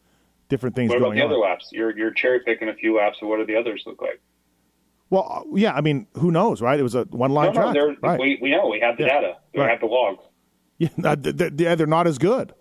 different 0.48 0.76
things 0.76 0.90
What 0.90 0.98
about 0.98 1.06
going 1.08 1.18
the 1.18 1.24
on. 1.24 1.32
other 1.32 1.40
laps? 1.40 1.70
You're 1.72 1.96
you're 1.98 2.12
cherry 2.14 2.40
picking 2.42 2.70
a 2.70 2.74
few 2.76 2.98
laps. 2.98 3.18
So 3.20 3.28
what 3.28 3.38
do 3.38 3.46
the 3.46 3.56
others 3.56 3.84
look 3.88 4.02
like? 4.02 4.22
Well, 5.10 5.46
uh, 5.52 5.56
yeah, 5.56 5.74
I 5.74 5.82
mean, 5.82 6.08
who 6.16 6.32
knows, 6.32 6.62
right? 6.62 6.80
It 6.80 6.84
was 6.84 6.96
a 6.96 7.04
one 7.06 7.32
line 7.32 7.54
no, 7.54 7.72
no, 7.72 7.96
right? 8.02 8.20
we 8.20 8.38
we 8.42 8.52
know 8.52 8.68
we 8.68 8.80
have 8.82 8.98
the 8.98 9.04
Yeah. 9.04 9.22
data. 9.22 9.38
We 9.54 9.62
Right. 9.62 9.70
have 9.72 9.80
the 9.80 9.86
log. 9.86 10.18
Yeah, 10.80 10.90
th- 11.02 11.22
th- 11.24 11.38
th- 11.38 11.54
yeah, 11.58 11.76
they're 11.76 11.88
not 11.88 12.08
as 12.08 12.18
good. 12.18 12.54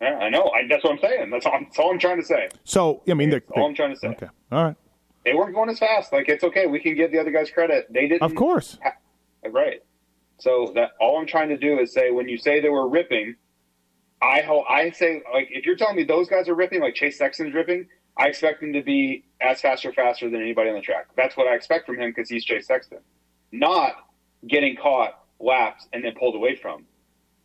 Yeah, 0.00 0.18
I 0.18 0.28
know. 0.28 0.50
I, 0.50 0.66
that's 0.68 0.84
what 0.84 0.92
I'm 0.92 0.98
saying. 0.98 1.30
That's 1.30 1.46
all, 1.46 1.58
that's 1.60 1.78
all 1.78 1.90
I'm 1.90 1.98
trying 1.98 2.18
to 2.20 2.26
say. 2.26 2.48
So, 2.64 3.02
I 3.08 3.14
mean, 3.14 3.30
they're, 3.30 3.40
That's 3.40 3.52
all 3.58 3.66
I'm 3.66 3.74
trying 3.74 3.94
to 3.94 3.98
say. 3.98 4.08
okay, 4.08 4.26
all 4.52 4.64
right, 4.64 4.76
They 5.24 5.32
weren't 5.32 5.54
going 5.54 5.70
as 5.70 5.78
fast. 5.78 6.12
Like 6.12 6.28
it's 6.28 6.44
okay. 6.44 6.66
We 6.66 6.80
can 6.80 6.94
give 6.94 7.10
the 7.12 7.18
other 7.18 7.30
guys 7.30 7.50
credit. 7.50 7.86
They 7.90 8.08
didn't. 8.08 8.22
of 8.22 8.34
course. 8.34 8.78
Right. 9.48 9.82
So 10.38 10.72
that 10.74 10.90
all 11.00 11.18
I'm 11.18 11.26
trying 11.26 11.48
to 11.50 11.56
do 11.56 11.78
is 11.78 11.92
say 11.94 12.10
when 12.10 12.28
you 12.28 12.36
say 12.36 12.60
they 12.60 12.68
were 12.68 12.88
ripping, 12.88 13.36
I 14.20 14.40
ho- 14.40 14.64
I 14.68 14.90
say 14.90 15.22
like 15.32 15.48
if 15.50 15.64
you're 15.64 15.76
telling 15.76 15.96
me 15.96 16.04
those 16.04 16.28
guys 16.28 16.48
are 16.48 16.54
ripping, 16.54 16.80
like 16.80 16.94
Chase 16.94 17.16
Sexton's 17.18 17.54
ripping, 17.54 17.86
I 18.18 18.26
expect 18.28 18.62
him 18.62 18.72
to 18.74 18.82
be 18.82 19.24
as 19.44 19.60
fast 19.60 19.84
or 19.84 19.92
faster 19.92 20.30
than 20.30 20.40
anybody 20.40 20.70
on 20.70 20.76
the 20.76 20.82
track. 20.82 21.08
That's 21.16 21.36
what 21.36 21.46
I 21.46 21.54
expect 21.54 21.86
from 21.86 21.98
him 21.98 22.10
because 22.10 22.28
he's 22.28 22.44
Chase 22.44 22.66
Sexton, 22.66 22.98
not 23.52 23.92
getting 24.46 24.76
caught, 24.76 25.20
lapped, 25.38 25.86
and 25.92 26.04
then 26.04 26.14
pulled 26.18 26.34
away 26.34 26.56
from. 26.56 26.84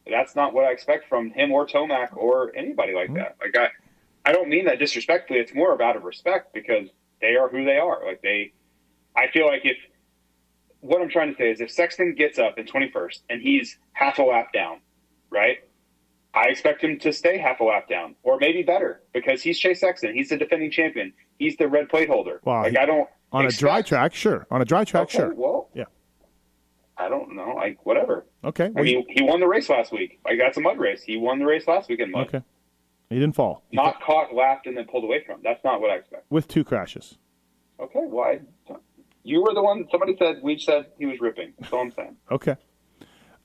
That's 0.10 0.36
not 0.36 0.54
what 0.54 0.66
I 0.66 0.72
expect 0.72 1.08
from 1.08 1.30
him 1.32 1.52
or 1.52 1.68
Tomac 1.68 2.16
or 2.16 2.56
anybody 2.56 2.94
like 2.94 3.08
mm-hmm. 3.08 3.18
that. 3.18 3.38
Like 3.42 3.56
I, 3.58 4.30
I 4.30 4.32
don't 4.32 4.50
mean 4.50 4.66
that 4.66 4.80
disrespectfully. 4.80 5.40
It's 5.40 5.54
more 5.54 5.74
about 5.74 5.96
of 5.96 6.04
respect 6.04 6.54
because 6.54 6.90
they 7.22 7.36
are 7.36 7.50
who 7.50 7.66
they 7.66 7.78
are. 7.78 8.06
Like 8.06 8.22
they, 8.22 8.54
I 9.16 9.28
feel 9.32 9.46
like 9.46 9.66
if 9.66 9.78
what 10.82 11.02
I'm 11.02 11.10
trying 11.10 11.32
to 11.32 11.38
say 11.38 11.52
is 11.52 11.62
if 11.62 11.70
Sexton 11.70 12.16
gets 12.16 12.40
up 12.40 12.58
in 12.58 12.66
21st 12.66 13.20
and 13.30 13.42
he's 13.42 13.78
half 13.92 14.18
a 14.18 14.24
lap 14.24 14.54
down, 14.54 14.80
right? 15.30 15.58
I 16.34 16.48
expect 16.50 16.84
him 16.84 17.00
to 17.00 17.12
stay 17.12 17.38
half 17.38 17.60
a 17.60 17.64
lap 17.64 17.88
down 17.90 18.16
or 18.24 18.38
maybe 18.40 18.62
better 18.64 19.02
because 19.14 19.42
he's 19.42 19.58
Chase 19.58 19.80
Sexton. 19.80 20.14
He's 20.14 20.30
the 20.30 20.38
defending 20.38 20.70
champion. 20.72 21.14
He's 21.40 21.58
the 21.58 21.68
red 21.68 21.90
plate 21.90 22.10
holder. 22.10 22.40
Wow, 22.44 22.64
like 22.64 22.78
I 22.78 22.86
don't 22.86 23.10
On 23.32 23.46
a 23.46 23.50
dry 23.52 23.82
track, 23.82 24.14
sure. 24.14 24.46
On 24.52 24.62
a 24.62 24.66
dry 24.66 24.84
track, 24.84 25.04
Okay, 25.04 25.18
sure. 25.18 25.34
Well, 25.34 25.70
Yeah. 25.74 25.86
I 26.98 27.08
don't 27.10 27.34
know. 27.36 27.54
Like 27.56 27.84
whatever. 27.86 28.26
Okay. 28.44 28.66
I 28.66 28.70
well, 28.70 28.84
mean, 28.84 29.06
he 29.10 29.24
won 29.24 29.40
the 29.40 29.48
race 29.48 29.70
last 29.70 29.92
week. 29.92 30.20
Like 30.26 30.38
that's 30.38 30.58
a 30.58 30.62
mud 30.62 30.78
race. 30.78 31.02
He 31.02 31.18
won 31.18 31.40
the 31.40 31.46
race 31.46 31.68
last 31.68 31.90
week 31.90 32.00
in 32.02 32.12
mud. 32.12 32.28
okay. 32.28 32.42
He 33.10 33.16
didn't 33.16 33.36
fall 33.36 33.64
Not 33.72 34.00
caught, 34.02 34.36
lapped, 34.36 34.68
and 34.68 34.78
then 34.78 34.86
pulled 34.86 35.04
away 35.04 35.24
from. 35.26 35.40
That's 35.44 35.64
not 35.64 35.82
what 35.82 35.90
I 35.90 35.96
expect. 35.96 36.26
with 36.30 36.48
two 36.48 36.64
crashes. 36.64 37.18
Okay, 37.80 38.02
why? 38.02 38.42
You 39.24 39.42
were 39.42 39.54
the 39.54 39.64
one. 39.64 39.88
Somebody 39.90 40.16
said 40.20 40.40
we 40.44 40.60
said 40.60 40.88
he 41.00 41.06
was 41.06 41.20
ripping. 41.20 41.54
That's 41.60 41.74
all 41.74 41.82
I'm 41.82 41.92
saying. 41.92 42.16
Okay. 42.32 42.56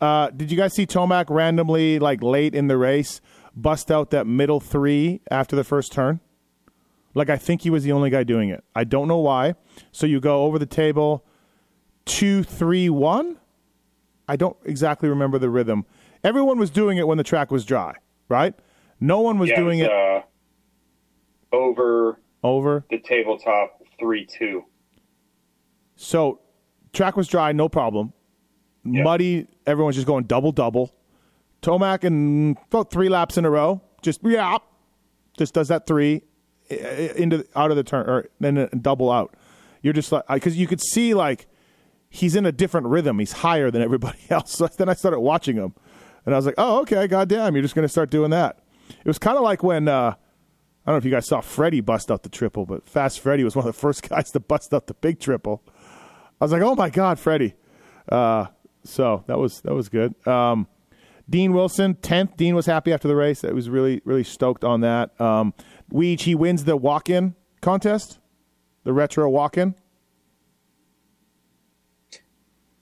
Uh, 0.04 0.28
did 0.28 0.50
you 0.50 0.56
guys 0.58 0.74
see 0.74 0.86
Tomac 0.86 1.30
randomly, 1.30 1.98
like 1.98 2.22
late 2.22 2.54
in 2.54 2.66
the 2.66 2.76
race, 2.76 3.22
bust 3.56 3.90
out 3.90 4.10
that 4.10 4.26
middle 4.26 4.60
three 4.60 5.22
after 5.30 5.56
the 5.56 5.64
first 5.64 5.92
turn? 5.92 6.20
Like 7.14 7.30
I 7.30 7.38
think 7.38 7.62
he 7.62 7.70
was 7.70 7.84
the 7.84 7.92
only 7.92 8.10
guy 8.10 8.22
doing 8.22 8.50
it. 8.50 8.62
I 8.74 8.84
don't 8.84 9.08
know 9.08 9.16
why. 9.16 9.54
So 9.92 10.06
you 10.06 10.20
go 10.20 10.44
over 10.44 10.58
the 10.58 10.66
table, 10.66 11.24
two, 12.04 12.42
three, 12.42 12.90
one. 12.90 13.38
I 14.28 14.36
don't 14.36 14.58
exactly 14.66 15.08
remember 15.08 15.38
the 15.38 15.48
rhythm. 15.48 15.86
Everyone 16.22 16.58
was 16.58 16.68
doing 16.68 16.98
it 16.98 17.06
when 17.08 17.16
the 17.16 17.24
track 17.24 17.50
was 17.50 17.64
dry, 17.64 17.94
right? 18.28 18.52
No 19.00 19.20
one 19.20 19.38
was 19.38 19.48
yeah, 19.48 19.56
doing 19.56 19.78
it, 19.78 19.90
was, 19.90 20.22
uh, 21.50 21.56
over 21.56 22.20
over. 22.42 22.84
the 22.90 22.98
tabletop 22.98 23.80
three 23.98 24.26
two. 24.26 24.66
So 25.96 26.40
track 26.92 27.16
was 27.16 27.26
dry, 27.26 27.52
no 27.52 27.70
problem. 27.70 28.12
Muddy, 28.86 29.46
everyone's 29.66 29.96
just 29.96 30.06
going 30.06 30.24
double 30.24 30.52
double. 30.52 30.94
Tomac 31.62 32.04
and 32.04 32.56
about 32.70 32.90
three 32.90 33.08
laps 33.08 33.38
in 33.38 33.44
a 33.44 33.50
row, 33.50 33.80
just 34.02 34.20
yeah, 34.22 34.58
just 35.38 35.54
does 35.54 35.68
that 35.68 35.86
three 35.86 36.22
into 36.68 37.46
out 37.56 37.70
of 37.70 37.76
the 37.76 37.84
turn 37.84 38.08
or 38.08 38.28
then 38.40 38.68
double 38.80 39.10
out. 39.10 39.34
You're 39.82 39.92
just 39.92 40.12
like 40.12 40.24
because 40.28 40.56
you 40.56 40.66
could 40.66 40.80
see 40.80 41.14
like 41.14 41.46
he's 42.08 42.36
in 42.36 42.46
a 42.46 42.52
different 42.52 42.86
rhythm. 42.86 43.18
He's 43.18 43.32
higher 43.32 43.70
than 43.70 43.82
everybody 43.82 44.18
else. 44.30 44.52
So 44.52 44.66
then 44.66 44.88
I 44.88 44.94
started 44.94 45.20
watching 45.20 45.56
him, 45.56 45.74
and 46.26 46.34
I 46.34 46.38
was 46.38 46.46
like, 46.46 46.54
oh 46.58 46.80
okay, 46.82 47.06
goddamn, 47.06 47.54
you're 47.54 47.62
just 47.62 47.74
gonna 47.74 47.88
start 47.88 48.10
doing 48.10 48.30
that. 48.30 48.60
It 48.90 49.06
was 49.06 49.18
kind 49.18 49.36
of 49.36 49.42
like 49.42 49.62
when 49.62 49.88
uh, 49.88 50.14
I 50.86 50.90
don't 50.90 50.94
know 50.94 50.98
if 50.98 51.04
you 51.04 51.10
guys 51.10 51.26
saw 51.26 51.40
Freddie 51.40 51.80
bust 51.80 52.10
out 52.10 52.22
the 52.22 52.28
triple, 52.28 52.66
but 52.66 52.86
Fast 52.88 53.20
Freddie 53.20 53.44
was 53.44 53.56
one 53.56 53.66
of 53.66 53.74
the 53.74 53.78
first 53.80 54.08
guys 54.08 54.30
to 54.32 54.40
bust 54.40 54.74
out 54.74 54.86
the 54.86 54.94
big 54.94 55.18
triple. 55.18 55.62
I 56.40 56.44
was 56.44 56.52
like, 56.52 56.62
oh 56.62 56.74
my 56.74 56.90
god, 56.90 57.18
Freddie. 57.18 57.54
Uh, 58.08 58.46
so 58.84 59.24
that 59.26 59.38
was 59.38 59.60
that 59.62 59.74
was 59.74 59.88
good. 59.88 60.14
Um, 60.26 60.66
Dean 61.28 61.52
Wilson, 61.52 61.94
tenth. 61.96 62.36
Dean 62.36 62.54
was 62.54 62.66
happy 62.66 62.92
after 62.92 63.08
the 63.08 63.16
race. 63.16 63.44
It 63.44 63.54
was 63.54 63.68
really 63.68 64.02
really 64.04 64.24
stoked 64.24 64.64
on 64.64 64.80
that. 64.82 65.18
Um, 65.20 65.54
Weege, 65.92 66.22
he 66.22 66.34
wins 66.34 66.64
the 66.64 66.76
walk 66.76 67.08
in 67.10 67.34
contest, 67.60 68.18
the 68.84 68.92
retro 68.92 69.28
walk 69.28 69.56
in. 69.56 69.74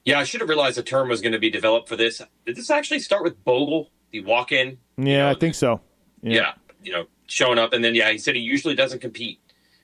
Yeah, 0.05 0.19
I 0.19 0.25
should 0.25 0.41
have 0.41 0.49
realized 0.49 0.77
the 0.77 0.83
term 0.83 1.09
was 1.09 1.21
going 1.21 1.33
to 1.33 1.39
be 1.39 1.51
developed 1.51 1.89
for 1.89 1.95
this. 1.97 2.21
Did 2.45 2.57
this 2.57 2.71
actually 2.71 2.99
start 2.99 3.23
with 3.23 3.43
Bogle, 3.45 3.91
the 4.11 4.21
walk-in? 4.21 4.79
Yeah, 4.97 5.19
know, 5.19 5.31
I 5.31 5.35
think 5.35 5.55
so. 5.55 5.81
Yeah. 6.23 6.55
you 6.83 6.91
know, 6.93 7.05
showing 7.29 7.59
up, 7.59 7.73
and 7.73 7.85
then 7.85 7.95
yeah, 7.95 8.11
he 8.11 8.19
said 8.19 8.35
he 8.35 8.41
usually 8.41 8.75
doesn't 8.75 9.01
compete, 9.01 9.39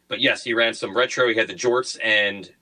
but 0.09 0.21
yes, 0.21 0.43
he 0.43 0.55
ran 0.55 0.75
some 0.75 0.97
retro. 0.97 1.29
He 1.29 1.37
had 1.37 1.47
the 1.47 1.55
jorts 1.55 1.97
and 2.03 2.53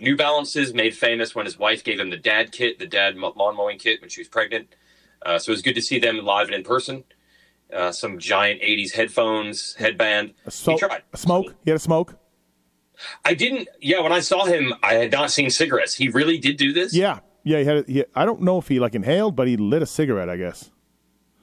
New 0.00 0.16
Balances, 0.16 0.74
made 0.74 0.96
famous 0.96 1.34
when 1.34 1.46
his 1.46 1.58
wife 1.58 1.84
gave 1.84 2.00
him 2.00 2.10
the 2.10 2.16
dad 2.16 2.52
kit, 2.52 2.78
the 2.78 2.86
dad 2.86 3.16
lawn 3.16 3.56
mowing 3.56 3.78
kit 3.78 4.00
when 4.00 4.10
she 4.10 4.20
was 4.20 4.28
pregnant. 4.28 4.74
Uh, 5.24 5.38
so 5.38 5.50
it 5.50 5.54
was 5.54 5.62
good 5.62 5.74
to 5.74 5.82
see 5.82 5.98
them 5.98 6.18
live 6.18 6.46
and 6.46 6.54
in 6.54 6.62
person. 6.62 7.04
Uh, 7.72 7.90
some 7.90 8.18
giant 8.18 8.60
'80s 8.60 8.92
headphones, 8.92 9.74
headband. 9.74 10.34
So, 10.48 10.72
he 10.72 10.78
tried 10.78 11.02
a 11.12 11.16
smoke. 11.16 11.54
He 11.64 11.70
had 11.70 11.76
a 11.76 11.80
smoke. 11.80 12.16
I 13.24 13.34
didn't. 13.34 13.68
Yeah, 13.80 14.00
when 14.00 14.12
I 14.12 14.20
saw 14.20 14.44
him, 14.44 14.74
I 14.82 14.94
had 14.94 15.12
not 15.12 15.30
seen 15.30 15.50
cigarettes. 15.50 15.94
He 15.94 16.08
really 16.08 16.38
did 16.38 16.56
do 16.56 16.72
this. 16.72 16.94
Yeah, 16.94 17.20
yeah. 17.42 17.58
He 17.58 17.64
had. 17.64 17.76
A, 17.76 17.84
he, 17.86 18.04
I 18.14 18.24
don't 18.24 18.42
know 18.42 18.58
if 18.58 18.68
he 18.68 18.78
like 18.78 18.94
inhaled, 18.94 19.34
but 19.34 19.48
he 19.48 19.56
lit 19.56 19.82
a 19.82 19.86
cigarette. 19.86 20.28
I 20.28 20.36
guess. 20.36 20.70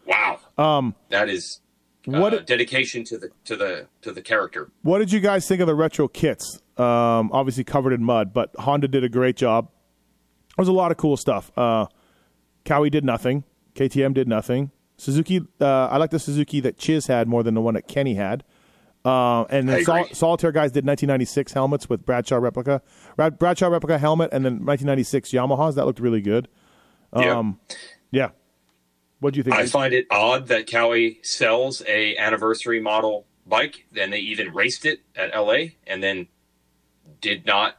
Wow. 0.05 0.39
Um, 0.57 0.95
that 1.09 1.27
is 1.27 1.59
what 2.05 2.33
uh, 2.33 2.39
dedication 2.39 3.03
to 3.05 3.17
the 3.17 3.29
to 3.45 3.55
the 3.55 3.87
to 4.01 4.11
the 4.11 4.21
character. 4.21 4.69
What 4.83 4.99
did 4.99 5.11
you 5.11 5.19
guys 5.19 5.47
think 5.47 5.61
of 5.61 5.67
the 5.67 5.75
retro 5.75 6.07
kits? 6.07 6.61
Um, 6.81 7.29
obviously 7.31 7.63
covered 7.63 7.93
in 7.93 8.03
mud, 8.03 8.33
but 8.33 8.51
Honda 8.57 8.87
did 8.87 9.03
a 9.03 9.09
great 9.09 9.35
job. 9.35 9.69
There 10.57 10.63
was 10.63 10.67
a 10.67 10.73
lot 10.73 10.91
of 10.91 10.97
cool 10.97 11.15
stuff. 11.15 11.51
Uh, 11.55 11.85
Cowie 12.65 12.89
did 12.89 13.05
nothing. 13.05 13.43
KTM 13.75 14.13
did 14.13 14.27
nothing. 14.27 14.71
Suzuki, 14.97 15.41
uh, 15.59 15.87
I 15.87 15.97
like 15.97 16.09
the 16.09 16.19
Suzuki 16.19 16.59
that 16.61 16.77
Chiz 16.77 17.07
had 17.07 17.27
more 17.27 17.43
than 17.43 17.53
the 17.53 17.61
one 17.61 17.75
that 17.75 17.87
Kenny 17.87 18.15
had. 18.15 18.43
Uh, 19.03 19.43
and 19.45 19.69
I 19.69 19.75
then 19.75 19.85
Sol- 19.85 20.07
Solitaire 20.11 20.51
guys 20.51 20.71
did 20.71 20.85
1996 20.85 21.53
helmets 21.53 21.89
with 21.89 22.05
Bradshaw 22.05 22.37
replica, 22.37 22.81
Brad- 23.15 23.39
Bradshaw 23.39 23.67
replica 23.67 23.97
helmet, 23.97 24.29
and 24.31 24.45
then 24.45 24.53
1996 24.65 25.31
Yamahas. 25.31 25.75
That 25.75 25.85
looked 25.85 25.99
really 25.99 26.21
good. 26.21 26.47
Um, 27.13 27.59
yeah. 28.11 28.29
What 29.19 29.33
do 29.33 29.37
you 29.37 29.43
think? 29.43 29.55
I 29.55 29.65
find 29.65 29.93
it 29.93 30.07
odd 30.09 30.47
that 30.47 30.67
Cowie 30.67 31.19
sells 31.21 31.83
a 31.87 32.17
anniversary 32.17 32.79
model 32.79 33.25
bike, 33.45 33.85
then 33.91 34.09
they 34.09 34.19
even 34.19 34.53
raced 34.53 34.85
it 34.85 35.01
at 35.15 35.35
LA, 35.35 35.73
and 35.85 36.01
then 36.01 36.27
did 37.19 37.45
not 37.45 37.77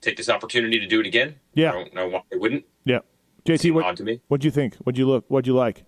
take 0.00 0.16
this 0.16 0.28
opportunity 0.28 0.78
to 0.78 0.86
do 0.86 1.00
it 1.00 1.06
again. 1.06 1.36
Yeah. 1.54 1.70
I 1.70 1.72
don't 1.72 1.94
know 1.94 2.08
why 2.08 2.22
they 2.30 2.36
wouldn't. 2.36 2.64
yeah. 2.84 3.00
JT, 3.46 3.72
what 3.72 3.84
odd 3.84 3.96
to 3.96 4.04
me. 4.04 4.20
what'd 4.28 4.44
you 4.44 4.50
think? 4.50 4.76
What'd 4.76 4.98
you 4.98 5.08
look? 5.08 5.24
What'd 5.28 5.46
you 5.46 5.54
like? 5.54 5.84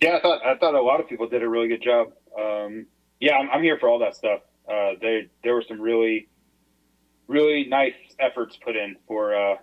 Yeah, 0.00 0.16
I 0.16 0.20
thought 0.20 0.44
I 0.44 0.56
thought 0.56 0.74
a 0.74 0.82
lot 0.82 1.00
of 1.00 1.08
people 1.08 1.28
did 1.28 1.42
a 1.42 1.48
really 1.48 1.68
good 1.68 1.82
job. 1.82 2.08
Um, 2.38 2.86
yeah, 3.20 3.34
I'm, 3.34 3.48
I'm 3.50 3.62
here 3.62 3.78
for 3.78 3.88
all 3.88 4.00
that 4.00 4.16
stuff. 4.16 4.40
Uh, 4.68 4.90
they 5.00 5.28
there 5.44 5.54
were 5.54 5.64
some 5.66 5.80
really, 5.80 6.28
really 7.28 7.66
nice 7.68 7.94
efforts 8.18 8.56
put 8.64 8.76
in 8.76 8.96
for 9.06 9.34
uh, 9.34 9.56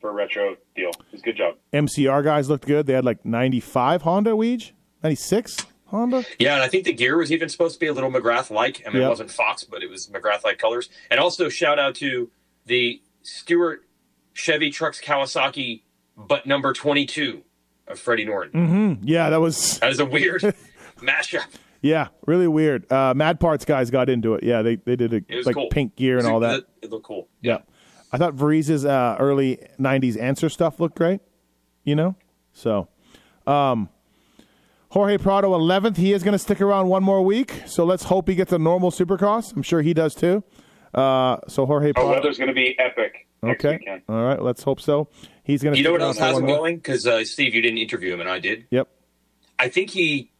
for 0.00 0.10
a 0.10 0.12
retro 0.12 0.56
deal. 0.76 0.90
It 0.90 1.12
was 1.12 1.20
a 1.22 1.24
good 1.24 1.36
job. 1.36 1.54
MCR 1.72 2.22
guys 2.22 2.50
looked 2.50 2.66
good. 2.66 2.86
They 2.86 2.92
had 2.92 3.04
like 3.06 3.24
95 3.24 4.02
Honda 4.02 4.30
Weege, 4.32 4.72
96 5.02 5.66
Honda. 5.92 6.24
Yeah, 6.40 6.54
and 6.54 6.62
I 6.64 6.68
think 6.68 6.84
the 6.84 6.92
gear 6.92 7.16
was 7.16 7.30
even 7.30 7.48
supposed 7.48 7.74
to 7.74 7.80
be 7.80 7.86
a 7.86 7.92
little 7.92 8.10
McGrath 8.10 8.50
like. 8.50 8.82
I 8.84 8.88
mean, 8.90 9.02
Yep. 9.02 9.06
it 9.06 9.08
wasn't 9.10 9.30
Fox, 9.30 9.62
but 9.62 9.82
it 9.84 9.88
was 9.90 10.08
McGrath 10.08 10.42
like 10.42 10.58
colors. 10.58 10.88
And 11.10 11.20
also, 11.20 11.48
shout 11.48 11.78
out 11.78 11.94
to 11.96 12.30
the 12.66 13.00
Stewart 13.22 13.84
Chevy 14.32 14.70
Trucks 14.70 15.00
Kawasaki, 15.00 15.82
but 16.16 16.46
number 16.46 16.72
22 16.72 17.42
of 17.86 17.98
Freddie 18.00 18.26
Noren. 18.26 18.98
Yeah, 19.02 19.30
that 19.30 19.40
was 19.40 19.78
That 19.78 19.90
is 19.90 20.00
a 20.00 20.06
weird 20.06 20.40
mashup. 20.98 21.44
yeah, 21.82 22.08
really 22.26 22.48
weird. 22.48 22.90
Uh, 22.90 23.12
Mad 23.14 23.38
Parts 23.38 23.64
guys 23.64 23.90
got 23.90 24.08
into 24.08 24.34
it. 24.34 24.42
Yeah, 24.44 24.62
they 24.62 24.76
they 24.76 24.96
did 24.96 25.12
It 25.12 25.24
a 25.30 25.36
was 25.36 25.46
like 25.46 25.54
cool. 25.56 25.68
pink 25.68 25.94
gear 25.96 26.18
and 26.18 26.26
all 26.26 26.40
that. 26.40 26.60
It, 26.60 26.66
it 26.82 26.90
looked 26.90 27.04
cool. 27.06 27.28
Yeah, 27.42 27.58
I 28.12 28.18
thought 28.18 28.34
Varise's 28.34 28.84
uh, 28.84 29.16
early 29.18 29.58
'90s 29.78 30.18
answer 30.20 30.48
stuff 30.48 30.80
looked 30.80 30.96
great. 30.96 31.20
You 31.84 31.96
know, 31.96 32.14
so 32.52 32.88
um, 33.46 33.88
Jorge 34.92 35.16
Prado 35.16 35.50
11th. 35.58 35.96
He 35.96 36.12
is 36.12 36.22
going 36.22 36.32
to 36.32 36.38
stick 36.38 36.60
around 36.60 36.88
one 36.88 37.02
more 37.02 37.22
week. 37.24 37.62
So 37.66 37.84
let's 37.84 38.04
hope 38.04 38.28
he 38.28 38.34
gets 38.34 38.52
a 38.52 38.58
normal 38.58 38.90
Supercross. 38.90 39.54
I'm 39.56 39.62
sure 39.62 39.80
he 39.80 39.94
does 39.94 40.14
too. 40.14 40.44
Uh, 40.92 41.38
so 41.48 41.64
Jorge 41.64 41.90
Oh, 41.90 41.92
Prado. 41.94 42.10
weather's 42.10 42.36
going 42.36 42.48
to 42.48 42.54
be 42.54 42.78
epic 42.78 43.26
okay, 43.42 43.78
weekend. 43.78 44.02
all 44.08 44.22
right. 44.22 44.40
Let's 44.42 44.62
hope 44.62 44.80
so. 44.80 45.08
He's 45.44 45.62
going 45.62 45.72
to. 45.74 45.78
You 45.78 45.84
know 45.84 45.92
what 45.92 46.02
else 46.02 46.18
has 46.18 46.36
him 46.36 46.44
going? 46.46 46.76
Because 46.76 47.06
uh, 47.06 47.24
Steve, 47.24 47.54
you 47.54 47.62
didn't 47.62 47.78
interview 47.78 48.12
him, 48.12 48.20
and 48.20 48.28
I 48.28 48.38
did. 48.38 48.66
Yep. 48.70 48.88
I 49.58 49.68
think 49.68 49.88
he 49.90 50.30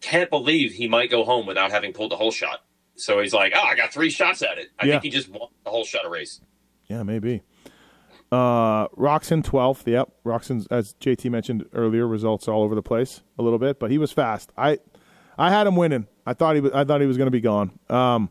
can't 0.00 0.28
believe 0.28 0.72
he 0.72 0.88
might 0.88 1.08
go 1.10 1.24
home 1.24 1.46
without 1.46 1.70
having 1.70 1.92
pulled 1.92 2.10
the 2.10 2.16
whole 2.16 2.32
shot. 2.32 2.64
So 2.96 3.20
he's 3.20 3.32
like, 3.32 3.52
"Oh, 3.56 3.62
I 3.62 3.76
got 3.76 3.92
three 3.92 4.10
shots 4.10 4.42
at 4.42 4.58
it." 4.58 4.70
I 4.78 4.86
Yeah. 4.86 4.92
think 4.94 5.04
he 5.04 5.10
just 5.10 5.28
won 5.28 5.48
the 5.64 5.70
whole 5.70 5.84
shot 5.84 6.04
of 6.04 6.10
race. 6.10 6.40
Yeah, 6.88 7.02
maybe. 7.04 7.42
Uh, 8.34 8.88
Roczen 8.88 9.44
12th. 9.44 9.86
Yep. 9.86 10.10
Roczen's, 10.24 10.66
as 10.66 10.94
JT 10.94 11.30
mentioned 11.30 11.66
earlier, 11.72 12.04
results 12.08 12.48
all 12.48 12.64
over 12.64 12.74
the 12.74 12.82
place 12.82 13.22
a 13.38 13.42
little 13.42 13.60
bit, 13.60 13.78
but 13.78 13.92
he 13.92 13.98
was 13.98 14.10
fast. 14.10 14.50
I 14.58 14.80
I 15.38 15.50
had 15.50 15.68
him 15.68 15.76
winning. 15.76 16.08
I 16.26 16.34
thought 16.34 16.56
he 16.56 16.60
was, 16.60 16.72
I 16.72 16.82
thought 16.82 17.00
he 17.00 17.06
was 17.06 17.16
going 17.16 17.28
to 17.28 17.30
be 17.30 17.40
gone. 17.40 17.78
Um, 17.88 18.30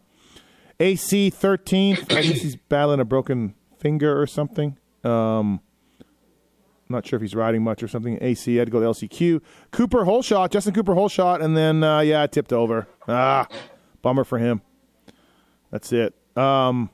AC 0.78 1.32
13th. 1.32 2.12
I 2.12 2.22
guess 2.22 2.41
he's 2.41 2.58
battling 2.58 2.99
a 2.99 3.06
broken 3.06 3.56
finger 3.80 4.22
or 4.22 4.28
something. 4.28 4.78
Um, 5.06 5.62
not 6.89 7.08
sure 7.08 7.16
if 7.16 7.22
he's 7.22 7.36
riding 7.36 7.64
much 7.64 7.82
or 7.82 7.88
something. 7.88 8.18
AC 8.20 8.56
had 8.56 8.68
to 8.68 8.72
go 8.72 8.82
to 8.82 8.88
LCQ. 8.88 9.41
Cooper 9.72 10.04
whole 10.04 10.22
shot. 10.22 10.51
Justin 10.51 10.74
Cooper 10.74 10.95
whole 10.95 11.08
shot, 11.08 11.41
and 11.41 11.56
then 11.56 11.82
uh, 11.82 12.01
yeah, 12.01 12.28
tipped 12.28 12.51
over. 12.51 12.88
Ah, 13.08 13.47
bummer 14.01 14.26
for 14.26 14.38
him. 14.38 14.62
That's 15.72 15.93
it. 15.93 16.14
Um, 16.36 16.89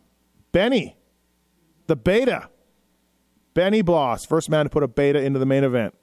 Benny, 0.51 0.95
the 1.87 1.95
beta. 1.95 2.49
Benny 3.59 3.81
Bloss, 3.81 4.25
first 4.25 4.49
man 4.49 4.63
to 4.65 4.69
put 4.69 4.83
a 4.83 4.87
beta 4.87 5.21
into 5.21 5.37
the 5.37 5.45
main 5.45 5.65
event. 5.65 5.93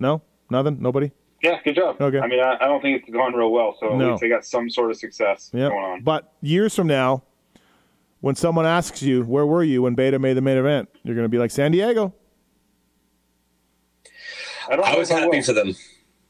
No, 0.00 0.22
nothing, 0.48 0.78
nobody. 0.80 1.10
Yeah, 1.42 1.58
good 1.62 1.76
job. 1.76 2.00
Okay. 2.00 2.18
I 2.18 2.26
mean, 2.26 2.40
I, 2.40 2.54
I 2.58 2.64
don't 2.68 2.80
think 2.80 3.02
it's 3.02 3.10
gone 3.10 3.34
real 3.34 3.50
well, 3.52 3.76
so 3.78 3.92
at 3.92 3.98
No. 3.98 4.12
least 4.12 4.22
they 4.22 4.30
got 4.30 4.46
some 4.46 4.70
sort 4.70 4.90
of 4.90 4.96
success 4.96 5.50
Yeah, 5.52 5.68
going 5.68 5.84
on. 5.84 6.00
but 6.04 6.32
years 6.40 6.74
from 6.74 6.86
now, 6.86 7.22
when 8.22 8.34
someone 8.34 8.64
asks 8.64 9.02
you 9.02 9.24
where 9.24 9.44
were 9.44 9.62
you 9.62 9.82
when 9.82 9.94
Beta 9.94 10.18
made 10.18 10.38
the 10.38 10.40
main 10.40 10.56
event, 10.56 10.88
you're 11.02 11.14
going 11.14 11.26
to 11.26 11.28
be 11.28 11.36
like 11.36 11.50
San 11.50 11.70
Diego. 11.72 12.14
I, 14.70 14.76
don't 14.76 14.86
I 14.86 14.96
was 14.96 15.10
happy 15.10 15.36
will. 15.36 15.42
for 15.42 15.52
them. 15.52 15.74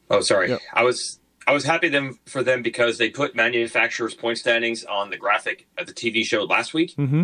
Oh, 0.09 0.19
sorry. 0.19 0.49
Yep. 0.49 0.59
I 0.73 0.83
was 0.83 1.21
I 1.47 1.53
was 1.53 1.63
happy 1.63 1.87
them 1.87 2.19
for 2.25 2.43
them 2.43 2.61
because 2.61 2.97
they 2.97 3.09
put 3.09 3.35
manufacturers' 3.37 4.13
point 4.15 4.37
standings 4.37 4.83
on 4.83 5.11
the 5.11 5.17
graphic 5.17 5.65
at 5.77 5.87
the 5.87 5.93
TV 5.93 6.25
show 6.25 6.43
last 6.43 6.73
week. 6.73 6.93
Mm-hmm. 6.97 7.23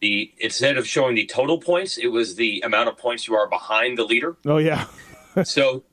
The 0.00 0.32
instead 0.38 0.78
of 0.78 0.86
showing 0.86 1.14
the 1.14 1.26
total 1.26 1.58
points, 1.58 1.98
it 1.98 2.08
was 2.08 2.36
the 2.36 2.60
amount 2.64 2.88
of 2.88 2.96
points 2.96 3.26
you 3.28 3.34
are 3.34 3.48
behind 3.48 3.98
the 3.98 4.04
leader. 4.04 4.36
Oh 4.46 4.58
yeah, 4.58 4.86
so 5.44 5.84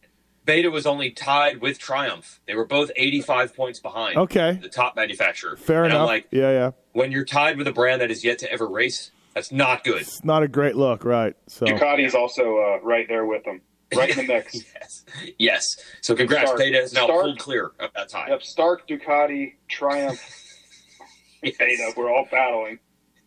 Beta 0.45 0.69
was 0.71 0.86
only 0.86 1.11
tied 1.11 1.61
with 1.61 1.79
Triumph. 1.79 2.39
They 2.47 2.55
were 2.55 2.65
both 2.65 2.91
85 2.95 3.55
points 3.55 3.79
behind. 3.79 4.17
Okay. 4.17 4.59
The 4.61 4.69
top 4.69 4.95
manufacturer. 4.95 5.55
fair 5.57 5.84
and 5.84 5.93
enough. 5.93 6.01
I'm 6.01 6.07
like, 6.07 6.27
yeah, 6.31 6.51
yeah, 6.51 6.71
when 6.91 7.11
you're 7.11 7.25
tied 7.25 7.57
with 7.57 7.67
a 7.67 7.71
brand 7.73 8.01
that 8.01 8.11
is 8.11 8.23
yet 8.23 8.39
to 8.39 8.51
ever 8.51 8.67
race, 8.67 9.11
that's 9.34 9.51
not 9.51 9.84
good. 9.84 10.01
it's 10.01 10.23
not 10.23 10.43
a 10.43 10.47
great 10.47 10.75
look, 10.75 11.03
right? 11.05 11.36
So 11.47 11.65
Ducati 11.65 12.05
is 12.05 12.13
also 12.15 12.57
uh, 12.59 12.79
right 12.84 13.07
there 13.07 13.25
with 13.25 13.43
them. 13.45 13.61
right 13.95 14.09
in 14.09 14.25
the 14.25 14.34
mix. 14.34 14.55
yes, 14.55 15.05
yes. 15.38 15.67
So 16.01 16.15
congrats, 16.15 16.47
Stark. 16.47 16.59
Beta 16.59 16.79
is 16.81 16.93
now 16.93 17.05
Stark. 17.05 17.21
pulled 17.23 17.39
clear 17.39 17.71
of 17.79 17.91
that 17.95 18.09
tie. 18.09 18.27
Yep, 18.29 18.41
Stark, 18.43 18.88
Ducati, 18.88 19.53
Triumph, 19.67 20.19
Yes. 21.43 21.55
Beta. 21.59 21.93
We're 21.95 22.11
all 22.11 22.27
battling. 22.31 22.79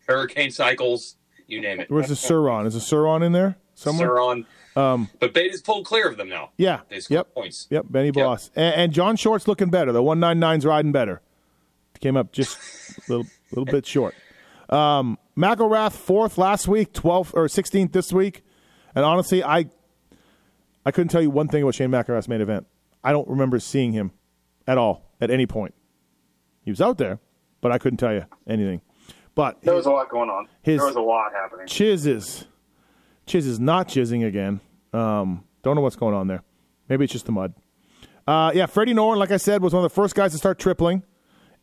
Hurricane 0.09 0.51
cycles, 0.51 1.17
you 1.47 1.61
name 1.61 1.81
it. 1.81 1.91
Where's 1.91 2.09
the 2.09 2.17
Sur-Ron? 2.17 2.67
Is 2.67 2.75
the 2.75 2.81
Sur-Ron 2.81 3.23
in 3.23 3.33
there 3.33 3.57
somewhere? 3.75 4.09
Sur-Ron. 4.09 4.47
Um, 4.77 5.09
But 5.21 5.33
Beta's 5.33 5.63
pulled 5.63 5.87
clear 5.87 6.09
of 6.09 6.17
them 6.19 6.29
now. 6.29 6.51
yeah. 6.59 6.81
They 6.89 7.01
Yep. 7.09 7.35
points. 7.35 7.67
Yep. 7.71 7.87
Benny 7.89 8.11
Bloss, 8.11 8.51
and, 8.55 8.75
and 8.75 8.93
John 8.93 9.17
Short's 9.17 9.49
looking 9.49 9.71
better. 9.71 9.91
The 9.93 10.03
one 10.03 10.21
nine 10.21 10.39
nine's 10.39 10.67
riding 10.67 10.93
better. 10.93 11.23
Came 12.01 12.17
up 12.17 12.31
just 12.31 12.59
a 12.99 13.01
little 13.13 13.27
little 13.53 13.65
bit 13.65 13.87
short. 13.87 14.15
Um, 14.69 15.19
McElrath 15.37 15.93
fourth 15.93 16.37
last 16.37 16.69
week, 16.69 16.93
twelfth 16.93 17.33
or 17.35 17.49
sixteenth 17.49 17.93
this 17.93 18.13
week, 18.13 18.43
and 18.95 19.03
honestly, 19.03 19.43
I 19.43 19.67
I 20.85 20.91
couldn't 20.91 21.09
tell 21.09 21.23
you 21.23 21.31
one 21.31 21.49
thing 21.49 21.63
about 21.63 21.75
Shane 21.75 21.91
McElrath's 21.91 22.29
main 22.29 22.43
event. 22.43 22.67
I 23.03 23.13
don't 23.13 23.27
remember 23.29 23.59
seeing 23.61 23.93
him 23.93 24.11
at 24.67 24.77
all 24.77 25.11
at 25.23 25.31
any 25.31 25.47
point. 25.47 25.73
He 26.65 26.71
was 26.71 26.83
out 26.83 26.99
there, 26.99 27.19
but 27.63 27.73
I 27.73 27.79
couldn't 27.79 27.97
tell 27.97 28.13
you 28.13 28.27
anything. 28.47 28.83
But 29.37 29.61
There 29.63 29.75
was 29.75 29.87
a 29.87 29.91
lot 29.91 30.09
going 30.09 30.31
on. 30.31 30.49
His- 30.63 30.79
there 30.79 30.87
was 30.87 30.97
a 30.97 31.01
lot 31.01 31.33
happening. 31.33 31.69
Chiz 31.69 32.07
is 32.07 32.47
Chiz 33.27 33.47
is 33.47 33.61
not 33.61 33.87
chizzing 33.89 34.25
again. 34.25 34.61
Um, 34.93 35.45
don't 35.63 35.77
know 35.77 35.83
what's 35.83 35.95
going 35.97 36.15
on 36.15 36.27
there. 36.27 36.43
Maybe 36.89 37.05
it's 37.05 37.13
just 37.13 37.27
the 37.27 37.33
mud. 37.33 37.55
Uh, 38.27 38.51
yeah, 38.55 38.67
Freddie 38.67 38.95
Noren, 38.95 39.19
like 39.19 39.31
I 39.31 39.37
said, 39.37 39.63
was 39.63 39.73
one 39.73 39.85
of 39.85 39.91
the 39.91 39.95
first 39.95 40.15
guys 40.15 40.33
to 40.33 40.39
start 40.39 40.59
tripling, 40.59 41.03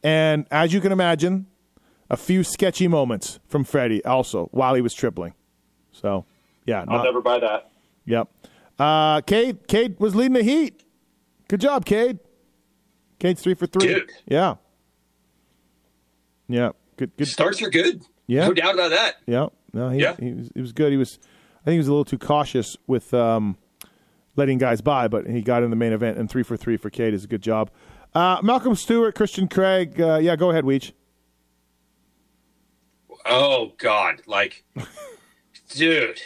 and 0.03 0.45
as 0.51 0.71
you 0.73 0.79
can 0.81 0.91
imagine, 0.91 1.47
a 2.09 2.15
few 2.17 2.43
sketchy 2.43 2.87
moments 2.87 3.39
from 3.47 3.63
Freddie 3.63 4.03
also 4.05 4.47
while 4.51 4.73
he 4.75 4.81
was 4.81 4.93
tripling. 4.93 5.33
So, 5.91 6.25
yeah, 6.65 6.81
I'll 6.81 6.97
not- 6.97 7.03
never 7.05 7.21
buy 7.21 7.39
that. 7.39 7.71
Yep. 8.05 8.27
Uh, 8.77 9.21
Cade, 9.21 9.67
Cade 9.67 9.99
was 9.99 10.15
leading 10.15 10.33
the 10.33 10.43
heat. 10.43 10.83
Good 11.47 11.61
job, 11.61 11.85
Cade. 11.85 12.19
Cade's 13.19 13.41
three 13.41 13.53
for 13.55 13.65
three. 13.67 13.87
Dude. 13.87 14.11
Yeah. 14.27 14.55
Yeah. 16.47 16.71
Good. 16.97 17.15
Good. 17.17 17.27
Starts 17.27 17.61
are 17.61 17.69
good. 17.69 18.03
Yeah. 18.27 18.47
No 18.47 18.53
doubt 18.53 18.75
about 18.75 18.91
that. 18.91 19.15
Yeah, 19.27 19.47
no, 19.73 19.89
he, 19.89 19.99
Yeah. 20.01 20.15
he, 20.19 20.33
was, 20.33 20.49
he 20.53 20.61
was 20.61 20.71
good. 20.71 20.91
He 20.91 20.97
was, 20.97 21.19
I 21.61 21.65
think 21.65 21.73
he 21.73 21.77
was 21.79 21.87
a 21.87 21.91
little 21.91 22.05
too 22.05 22.17
cautious 22.17 22.77
with 22.87 23.13
um, 23.13 23.57
letting 24.35 24.57
guys 24.57 24.81
by, 24.81 25.07
but 25.07 25.27
he 25.27 25.41
got 25.41 25.63
in 25.63 25.69
the 25.69 25.75
main 25.75 25.91
event 25.93 26.17
and 26.17 26.29
three 26.29 26.43
for 26.43 26.55
three 26.57 26.77
for 26.77 26.89
Cade 26.89 27.13
is 27.13 27.23
a 27.23 27.27
good 27.27 27.41
job. 27.41 27.69
Uh, 28.13 28.39
Malcolm 28.43 28.75
Stewart, 28.75 29.15
Christian 29.15 29.47
Craig, 29.47 29.99
uh, 29.99 30.17
yeah, 30.21 30.35
go 30.35 30.51
ahead, 30.51 30.63
Weege. 30.63 30.91
Oh 33.25 33.73
God, 33.77 34.21
like, 34.27 34.63
dude. 35.69 36.21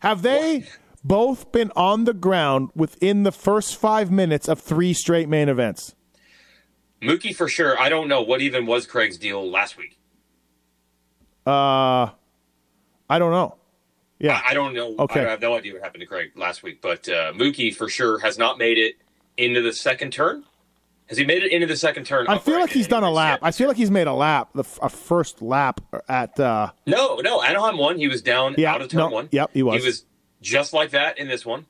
Have 0.00 0.22
they 0.22 0.66
both 1.04 1.52
been 1.52 1.70
on 1.76 2.04
the 2.04 2.14
ground 2.14 2.70
within 2.74 3.22
the 3.22 3.32
first 3.32 3.76
five 3.76 4.10
minutes 4.10 4.48
of 4.48 4.58
three 4.60 4.92
straight 4.92 5.28
main 5.28 5.48
events? 5.48 5.94
Mookie 7.00 7.34
for 7.34 7.48
sure. 7.48 7.78
I 7.78 7.88
don't 7.88 8.08
know 8.08 8.20
what 8.22 8.40
even 8.40 8.66
was 8.66 8.86
Craig's 8.86 9.16
deal 9.16 9.48
last 9.48 9.76
week. 9.78 9.96
Uh, 11.46 12.10
I 13.08 13.18
don't 13.18 13.32
know. 13.32 13.56
Yeah, 14.18 14.40
I, 14.44 14.50
I 14.50 14.54
don't 14.54 14.74
know. 14.74 14.94
Okay. 14.98 15.24
I 15.24 15.30
have 15.30 15.40
no 15.40 15.56
idea 15.56 15.72
what 15.72 15.82
happened 15.82 16.02
to 16.02 16.06
Craig 16.06 16.32
last 16.36 16.62
week, 16.62 16.82
but 16.82 17.08
uh, 17.08 17.32
Mookie 17.32 17.74
for 17.74 17.88
sure 17.88 18.18
has 18.18 18.36
not 18.38 18.58
made 18.58 18.76
it 18.78 18.96
into 19.36 19.62
the 19.62 19.72
second 19.72 20.12
turn. 20.12 20.44
Has 21.06 21.16
he 21.18 21.24
made 21.24 21.42
it 21.42 21.50
into 21.50 21.66
the 21.66 21.76
second 21.76 22.04
turn? 22.04 22.28
I 22.28 22.38
feel 22.38 22.60
like 22.60 22.70
he's 22.70 22.86
done 22.86 23.02
a 23.02 23.10
lap. 23.10 23.40
I 23.42 23.50
feel 23.50 23.66
like 23.66 23.76
he's 23.78 23.90
made 23.90 24.06
a 24.06 24.12
lap, 24.12 24.50
the 24.54 24.62
f- 24.62 24.78
a 24.82 24.88
first 24.88 25.42
lap 25.42 25.80
at. 26.08 26.38
Uh. 26.38 26.70
No, 26.86 27.16
no. 27.16 27.42
Anaheim 27.42 27.78
won. 27.78 27.98
He 27.98 28.06
was 28.06 28.22
down 28.22 28.54
Yeah, 28.58 28.74
out 28.74 28.82
of 28.82 28.88
turn 28.90 28.98
no, 29.00 29.08
one. 29.08 29.28
yep, 29.32 29.50
he 29.52 29.62
was. 29.64 29.80
He 29.80 29.86
was 29.86 30.04
just 30.40 30.72
like 30.72 30.90
that 30.90 31.18
in 31.18 31.26
this 31.26 31.44
one, 31.44 31.66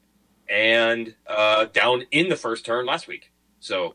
and 0.48 1.14
uh, 1.26 1.66
down 1.66 2.02
in 2.10 2.28
the 2.28 2.36
first 2.36 2.66
turn 2.66 2.84
last 2.84 3.06
week. 3.08 3.32
So 3.60 3.94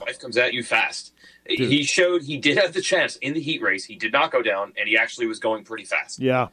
life 0.00 0.18
comes 0.18 0.36
at 0.36 0.52
you 0.54 0.64
fast. 0.64 1.12
He 1.48 1.82
showed 1.82 2.22
he 2.22 2.36
did 2.36 2.56
have 2.58 2.72
the 2.72 2.80
chance 2.80 3.16
in 3.16 3.34
the 3.34 3.40
heat 3.40 3.60
race. 3.62 3.84
He 3.84 3.96
did 3.96 4.12
not 4.12 4.30
go 4.30 4.42
down, 4.42 4.72
and 4.78 4.88
he 4.88 4.96
actually 4.96 5.26
was 5.26 5.38
going 5.38 5.64
pretty 5.64 5.84
fast. 5.84 6.20
yeah. 6.20 6.48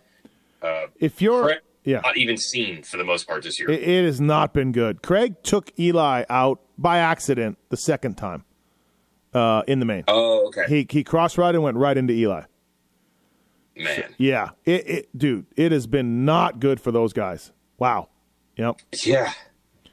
Uh, 0.61 0.87
If 0.99 1.21
you're, 1.21 1.43
Craig, 1.43 1.59
yeah, 1.85 2.01
not 2.03 2.17
even 2.17 2.35
seen 2.37 2.83
for 2.83 2.97
the 2.97 3.03
most 3.05 3.27
part 3.27 3.43
this 3.43 3.59
year. 3.59 3.69
It, 3.71 3.81
it 3.81 4.05
has 4.05 4.19
not 4.19 4.53
been 4.53 4.71
good. 4.71 5.01
Craig 5.01 5.35
took 5.43 5.71
Eli 5.79 6.25
out 6.29 6.59
by 6.77 6.97
accident 6.97 7.57
the 7.69 7.77
second 7.77 8.15
time 8.15 8.43
uh, 9.33 9.61
in 9.67 9.79
the 9.79 9.85
main. 9.85 10.03
oh, 10.07 10.47
okay, 10.47 10.65
He 10.67 10.87
he 10.89 11.03
cross 11.03 11.37
right 11.37 11.53
and 11.55 11.63
went 11.63 11.77
right 11.77 11.95
into 11.97 12.13
Eli. 12.13 12.43
man. 13.77 14.13
Yeah, 14.17 14.49
it, 14.65 14.89
it 14.89 15.17
dude, 15.17 15.45
it 15.55 15.71
has 15.71 15.87
been 15.87 16.25
not 16.25 16.59
good 16.59 16.81
for 16.81 16.91
those 16.91 17.13
guys. 17.13 17.51
Wow. 17.77 18.09
Yep. 18.57 18.81
Yeah. 19.05 19.31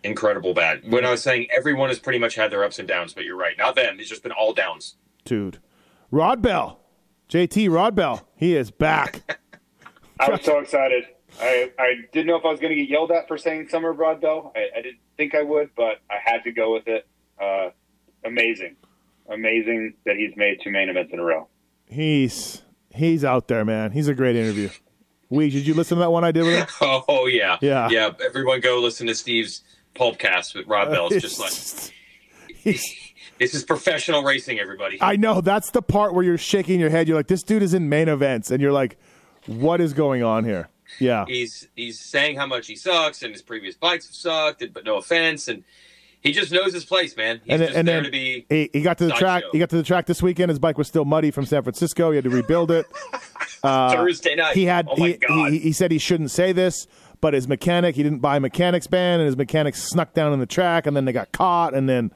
Incredible 0.07 0.55
bad. 0.55 0.91
When 0.91 1.05
I 1.05 1.11
was 1.11 1.23
saying 1.23 1.49
everyone 1.55 1.89
has 1.89 1.99
pretty 1.99 2.19
much 2.19 2.35
had 2.37 2.51
their 2.51 2.63
ups 2.65 2.79
and 2.79 2.87
downs, 2.87 3.13
but 3.13 3.25
you're 3.25 3.37
right. 3.37 3.59
Not 3.59 3.75
them. 3.75 3.99
It's 3.99 4.09
just 4.09 4.23
been 4.23 4.33
all 4.33 4.53
downs. 4.53 4.97
Dude. 5.25 5.59
Rodbell. 6.13 6.77
JT 7.29 7.69
Rodbell. 7.69 8.23
He 8.37 8.57
is 8.57 8.71
back. 8.71 9.39
I 10.21 10.31
was 10.31 10.43
so 10.43 10.59
excited. 10.61 11.05
I, 11.41 11.73
I 11.79 11.95
didn't 12.13 12.29
know 12.29 12.37
if 12.37 12.45
I 12.45 12.49
was 12.51 12.61
going 12.61 12.71
to 12.71 12.77
get 12.81 12.89
yelled 12.89 13.11
at 13.11 13.27
for 13.29 13.37
saying 13.37 13.69
Summer 13.69 13.93
Broadbell. 13.93 14.53
I, 14.57 14.69
I 14.79 14.83
didn't 14.83 15.01
think 15.17 15.35
I 15.35 15.43
would, 15.43 15.71
but 15.77 16.01
I 16.09 16.17
had 16.25 16.45
to 16.45 16.53
go 16.53 16.73
with 16.73 16.87
it. 16.89 17.07
Uh, 17.43 17.71
amazing. 18.25 18.77
Amazing 19.29 19.95
that 20.07 20.17
he's 20.17 20.35
made 20.37 20.61
two 20.63 20.71
main 20.71 20.89
events 20.89 21.13
in 21.13 21.19
a 21.19 21.25
row. 21.25 21.49
he's 21.87 22.63
he's 22.95 23.25
out 23.25 23.49
there, 23.49 23.65
man. 23.65 23.91
He's 23.91 24.09
a 24.09 24.15
great 24.15 24.37
interview. 24.37 24.71
We 25.29 25.51
did 25.51 25.67
you 25.67 25.75
listen 25.75 25.97
to 25.97 26.01
that 26.03 26.11
one 26.11 26.23
I 26.25 26.31
did 26.31 26.45
with 26.45 26.57
him? 26.57 26.67
Oh, 27.09 27.27
yeah. 27.27 27.59
Yeah. 27.61 27.89
Yeah. 27.91 28.11
Everyone 28.25 28.61
go 28.61 28.79
listen 28.81 29.09
to 29.09 29.15
Steve's 29.17 29.63
Pulpcast 29.97 30.55
with 30.55 30.67
Rodbell. 30.67 31.11
It's 31.11 31.23
just 31.37 31.41
like, 31.41 31.93
this 33.39 33.55
is 33.55 33.65
professional 33.65 34.23
racing, 34.23 34.59
everybody. 34.59 34.99
I 35.01 35.17
know 35.17 35.41
that's 35.41 35.71
the 35.71 35.83
part 35.83 36.15
where 36.15 36.25
you're 36.25 36.39
shaking 36.39 36.81
your 36.81 36.91
head. 36.91 37.09
You're 37.09 37.17
like, 37.17 37.29
this 37.29 37.43
dude 37.43 37.63
is 37.63 37.75
in 37.75 37.89
main 37.89 38.09
events, 38.09 38.51
and 38.51 38.61
you're 38.61 38.73
like, 38.73 38.99
what 39.47 39.81
is 39.81 39.93
going 39.93 40.23
on 40.23 40.45
here? 40.45 40.69
Yeah, 41.01 41.25
he's 41.27 41.67
he's 41.75 42.01
saying 42.01 42.37
how 42.37 42.47
much 42.47 42.69
he 42.69 42.77
sucks 42.77 43.23
and 43.23 43.33
his 43.33 43.43
previous 43.43 43.75
bikes 43.75 44.07
have 44.07 44.15
sucked, 44.15 44.63
and- 44.63 44.73
but 44.73 44.85
no 44.85 44.97
offense. 44.97 45.49
And 45.49 45.65
he 46.21 46.33
just 46.33 46.51
knows 46.53 46.73
his 46.73 46.85
place, 46.85 47.17
man. 47.17 47.41
He's 47.45 47.53
and 47.53 47.61
then, 47.61 47.69
just 47.69 47.79
and 47.79 47.89
there 47.89 48.03
to 48.03 48.11
be. 48.11 48.47
he, 48.49 48.71
he 48.73 48.83
got 48.83 48.99
to 48.99 49.07
the 49.07 49.13
track. 49.13 49.43
He 49.53 49.59
got 49.59 49.69
to 49.71 49.77
the 49.77 49.83
track 49.83 50.07
this 50.07 50.23
weekend. 50.23 50.51
His 50.51 50.59
bike 50.61 50.79
was 50.79 50.87
still 50.87 51.05
muddy 51.05 51.31
from 51.33 51.45
San 51.45 51.63
Francisco. 51.63 52.11
He 52.13 52.17
had 52.17 52.25
to 52.25 52.31
rebuild 52.31 52.71
it. 52.71 52.87
Thursday 53.63 54.37
night. 54.37 54.51
uh, 54.51 54.55
He 54.55 54.65
had. 54.65 54.87
Oh 54.89 54.95
he, 54.97 55.19
he, 55.29 55.59
he 55.59 55.73
said 55.73 55.91
he 55.91 55.99
shouldn't 55.99 56.31
say 56.31 56.53
this, 56.53 56.87
but 57.21 57.35
his 57.35 57.49
mechanic, 57.49 57.95
he 57.97 58.03
didn't 58.03 58.21
buy 58.21 58.37
a 58.37 58.41
mechanics 58.41 58.87
band, 58.87 59.21
and 59.23 59.27
his 59.27 59.37
mechanic 59.37 59.75
snuck 59.75 60.15
down 60.15 60.33
in 60.33 60.39
the 60.41 60.47
track, 60.47 60.87
and 60.87 60.97
then 60.97 61.05
they 61.05 61.13
got 61.13 61.33
caught, 61.33 61.75
and 61.75 61.89
then 61.89 62.11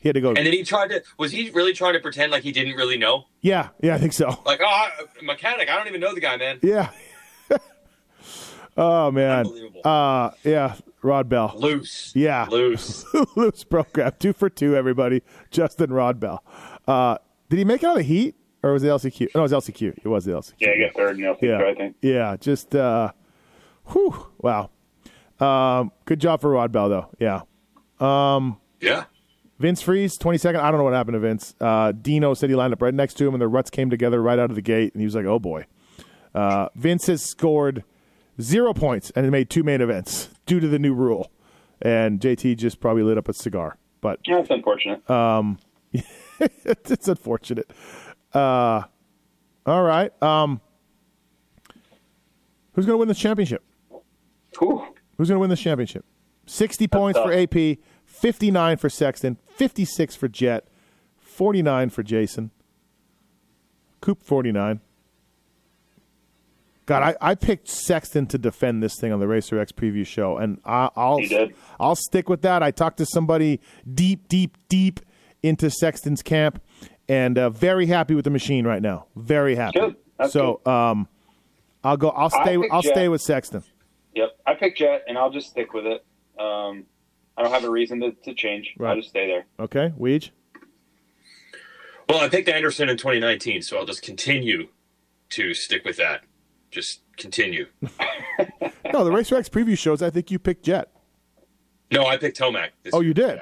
he 0.00 0.08
had 0.08 0.14
to 0.14 0.20
go. 0.20 0.28
and 0.28 0.38
then 0.38 0.52
he 0.52 0.62
tried 0.62 0.88
to. 0.88 1.02
Was 1.18 1.32
he 1.32 1.50
really 1.50 1.72
trying 1.72 1.94
to 1.94 2.00
pretend 2.00 2.32
like 2.32 2.42
he 2.42 2.52
didn't 2.52 2.76
really 2.76 2.96
know? 2.98 3.24
yeah, 3.40 3.68
yeah, 3.82 3.94
I 3.94 3.98
think 3.98 4.12
so. 4.12 4.40
Like, 4.46 4.60
oh, 4.62 4.66
I- 4.66 4.90
mechanic. 5.22 5.68
I 5.70 5.76
don't 5.76 5.88
even 5.88 6.00
know 6.00 6.14
the 6.14 6.20
guy, 6.20 6.36
man. 6.36 6.58
Yeah. 6.62 6.90
oh 8.76 9.10
man. 9.10 9.46
Unbelievable. 9.46 9.80
Uh, 9.84 10.30
yeah, 10.44 10.74
Rodbell. 11.02 11.54
Loose. 11.54 12.12
Yeah. 12.14 12.46
Loose. 12.50 13.04
Loose 13.36 13.64
program. 13.64 14.12
Two 14.18 14.32
for 14.32 14.50
two, 14.50 14.76
everybody. 14.76 15.22
Justin 15.50 15.90
Rodbell. 15.90 16.38
Uh, 16.86 17.18
did 17.48 17.58
he 17.58 17.64
make 17.64 17.82
it 17.82 17.86
out 17.86 17.92
of 17.92 17.98
the 17.98 18.02
heat? 18.04 18.34
Or 18.62 18.72
was 18.72 18.82
it 18.82 18.88
LCQ? 18.88 19.28
No, 19.34 19.40
it 19.40 19.42
was 19.42 19.52
LCQ. 19.52 19.98
It 20.02 20.08
was 20.08 20.24
the 20.24 20.32
LCQ. 20.32 20.54
Yeah, 20.58 20.70
I 20.70 20.78
got 20.78 20.94
third 20.96 21.18
in 21.18 21.24
LCQ, 21.24 21.42
yeah. 21.42 21.64
I 21.64 21.74
think. 21.74 21.96
Yeah, 22.02 22.36
just, 22.40 22.74
uh, 22.74 23.12
whew, 23.88 24.28
wow. 24.38 24.70
Um, 25.38 25.92
good 26.04 26.20
job 26.20 26.40
for 26.40 26.50
Rodbell, 26.50 26.88
though. 26.88 27.10
Yeah. 27.18 27.42
Yeah. 28.80 29.04
Vince 29.58 29.80
Friese, 29.80 30.18
22nd. 30.18 30.56
I 30.56 30.70
don't 30.70 30.78
know 30.78 30.84
what 30.84 30.92
happened 30.92 31.14
to 31.14 31.20
Vince. 31.20 31.54
Uh, 31.60 31.92
Dino 31.92 32.34
said 32.34 32.50
he 32.50 32.56
lined 32.56 32.72
up 32.74 32.82
right 32.82 32.92
next 32.92 33.14
to 33.14 33.26
him, 33.26 33.34
and 33.34 33.40
the 33.40 33.48
ruts 33.48 33.70
came 33.70 33.88
together 33.88 34.20
right 34.20 34.38
out 34.38 34.50
of 34.50 34.56
the 34.56 34.62
gate, 34.62 34.92
and 34.92 35.00
he 35.00 35.06
was 35.06 35.14
like, 35.14 35.24
oh 35.24 35.38
boy. 35.38 35.66
Uh, 36.34 36.68
Vince 36.74 37.06
has 37.06 37.22
scored 37.22 37.82
zero 38.40 38.74
points 38.74 39.10
and 39.16 39.30
made 39.30 39.48
two 39.48 39.62
main 39.62 39.80
events 39.80 40.28
due 40.44 40.60
to 40.60 40.68
the 40.68 40.78
new 40.78 40.92
rule. 40.92 41.30
And 41.80 42.20
JT 42.20 42.58
just 42.58 42.80
probably 42.80 43.02
lit 43.02 43.16
up 43.16 43.28
a 43.28 43.32
cigar. 43.32 43.78
But 44.00 44.20
Yeah, 44.26 44.40
it's 44.40 44.50
unfortunate. 44.50 45.02
it's 46.38 47.08
unfortunate. 47.08 47.70
Uh, 48.34 48.82
all 49.64 49.82
right. 49.82 50.10
Um, 50.22 50.60
who's 52.74 52.84
going 52.84 52.94
to 52.94 52.98
win 52.98 53.08
this 53.08 53.18
championship? 53.18 53.64
Whew. 54.58 54.94
Who's 55.16 55.28
going 55.28 55.36
to 55.36 55.40
win 55.40 55.50
this 55.50 55.60
championship? 55.60 56.04
60 56.46 56.86
points 56.88 57.18
for. 57.18 57.32
AP, 57.32 57.78
59 58.04 58.76
for 58.76 58.88
Sexton, 58.88 59.36
56 59.48 60.14
for 60.16 60.28
Jet, 60.28 60.66
49 61.18 61.90
for 61.90 62.02
Jason. 62.02 62.50
Coop 64.00 64.22
49. 64.22 64.80
God, 66.86 67.02
I, 67.02 67.30
I 67.30 67.34
picked 67.34 67.68
Sexton 67.68 68.26
to 68.28 68.38
defend 68.38 68.80
this 68.80 68.98
thing 69.00 69.12
on 69.12 69.18
the 69.18 69.26
Racer 69.26 69.58
X 69.58 69.72
preview 69.72 70.06
show, 70.06 70.36
and 70.36 70.60
I, 70.64 70.88
I'll 70.94 71.18
I'll 71.80 71.96
stick 71.96 72.28
with 72.28 72.42
that. 72.42 72.62
I 72.62 72.70
talked 72.70 72.98
to 72.98 73.06
somebody 73.06 73.60
deep, 73.92 74.28
deep, 74.28 74.56
deep 74.68 75.00
into 75.42 75.68
Sexton's 75.68 76.22
camp, 76.22 76.62
and 77.08 77.36
uh, 77.36 77.50
very 77.50 77.86
happy 77.86 78.14
with 78.14 78.24
the 78.24 78.30
machine 78.30 78.64
right 78.64 78.80
now. 78.80 79.06
Very 79.16 79.56
happy. 79.56 79.96
That's 80.16 80.32
so, 80.32 80.60
um, 80.64 81.08
I'll 81.82 81.96
go. 81.96 82.10
I'll 82.10 82.30
stay. 82.30 82.56
I'll 82.70 82.82
stay 82.82 83.08
with 83.08 83.20
Sexton. 83.20 83.64
Yep, 84.16 84.30
I 84.46 84.54
picked 84.54 84.78
Jet, 84.78 85.02
and 85.06 85.16
I'll 85.16 85.30
just 85.30 85.48
stick 85.50 85.72
with 85.74 85.86
it. 85.86 86.04
Um, 86.40 86.86
I 87.36 87.42
don't 87.42 87.52
have 87.52 87.64
a 87.64 87.70
reason 87.70 88.00
to, 88.00 88.12
to 88.24 88.34
change. 88.34 88.74
Right. 88.78 88.90
I'll 88.90 88.96
just 88.96 89.10
stay 89.10 89.26
there. 89.26 89.44
Okay, 89.60 89.92
Weege. 89.98 90.30
Well, 92.08 92.20
I 92.20 92.28
picked 92.28 92.48
Anderson 92.48 92.88
in 92.88 92.96
2019, 92.96 93.62
so 93.62 93.76
I'll 93.78 93.84
just 93.84 94.02
continue 94.02 94.68
to 95.30 95.54
stick 95.54 95.84
with 95.84 95.96
that. 95.98 96.22
Just 96.70 97.02
continue. 97.16 97.66
No, 98.92 99.04
the 99.04 99.10
Racer 99.12 99.36
X 99.36 99.48
preview 99.48 99.76
shows. 99.76 100.00
I 100.00 100.08
think 100.10 100.30
you 100.30 100.38
picked 100.38 100.64
Jet. 100.64 100.90
No, 101.92 102.06
I 102.06 102.16
picked 102.16 102.38
Tomac. 102.38 102.68
This 102.82 102.94
Oh, 102.94 103.00
year. 103.00 103.08
you 103.08 103.14
did. 103.14 103.40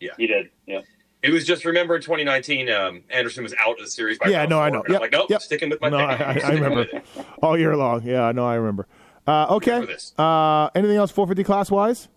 Yeah. 0.00 0.12
You 0.18 0.26
did. 0.26 0.50
Yeah. 0.66 0.80
It 1.22 1.30
was 1.32 1.44
just 1.46 1.64
remember 1.64 1.94
in 1.94 2.02
2019, 2.02 2.70
um, 2.70 3.02
Anderson 3.10 3.44
was 3.44 3.54
out 3.60 3.78
of 3.78 3.84
the 3.84 3.90
series 3.90 4.18
by 4.18 4.28
Yeah, 4.30 4.38
round 4.38 4.50
no, 4.50 4.58
I 4.60 4.70
know. 4.70 4.82
and 4.82 4.96
I'm 4.96 5.00
like, 5.02 5.12
nope, 5.12 5.26
yep. 5.30 5.42
sticking 5.42 5.68
with 5.70 5.80
my 5.80 5.90
No, 5.90 5.98
I. 5.98 6.14
I, 6.14 6.40
I 6.44 6.50
remember 6.52 6.86
all 7.42 7.56
year 7.58 7.76
long. 7.76 8.02
Yeah, 8.04 8.32
no, 8.32 8.44
I 8.46 8.54
remember. 8.54 8.88
Uh, 9.26 9.46
okay. 9.56 9.86
Uh, 10.18 10.68
anything 10.74 10.96
else 10.96 11.10
450 11.10 11.44
class 11.44 11.70
wise? 11.70 12.08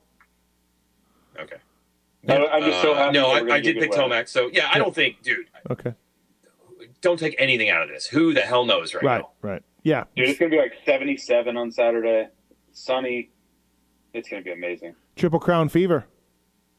Okay. 1.39 1.55
I, 2.27 2.35
I'm 2.47 2.63
just 2.63 2.81
so 2.81 2.93
Uh, 2.93 2.97
happy. 2.97 3.13
no, 3.17 3.29
we're 3.29 3.35
I, 3.35 3.39
gonna 3.39 3.53
I 3.53 3.61
did 3.61 3.77
pick 3.79 3.91
weather. 3.91 4.03
Tomac. 4.03 4.27
So 4.27 4.49
yeah, 4.51 4.69
I 4.73 4.77
don't 4.77 4.93
think, 4.93 5.21
dude, 5.23 5.45
Okay. 5.69 5.93
don't 7.01 7.17
take 7.19 7.35
anything 7.39 7.69
out 7.69 7.83
of 7.83 7.89
this. 7.89 8.07
Who 8.07 8.33
the 8.33 8.41
hell 8.41 8.65
knows 8.65 8.93
right, 8.93 9.03
Right, 9.03 9.21
now? 9.21 9.29
right. 9.41 9.63
Yeah. 9.83 10.03
Dude, 10.15 10.27
it's 10.29 10.37
gonna 10.39 10.51
be 10.51 10.57
like 10.57 10.73
77 10.85 11.55
on 11.55 11.71
Saturday. 11.71 12.27
Sunny. 12.73 13.29
It's 14.13 14.27
gonna 14.29 14.41
be 14.41 14.51
amazing. 14.51 14.95
Triple 15.15 15.39
Crown 15.39 15.69
Fever. 15.69 16.05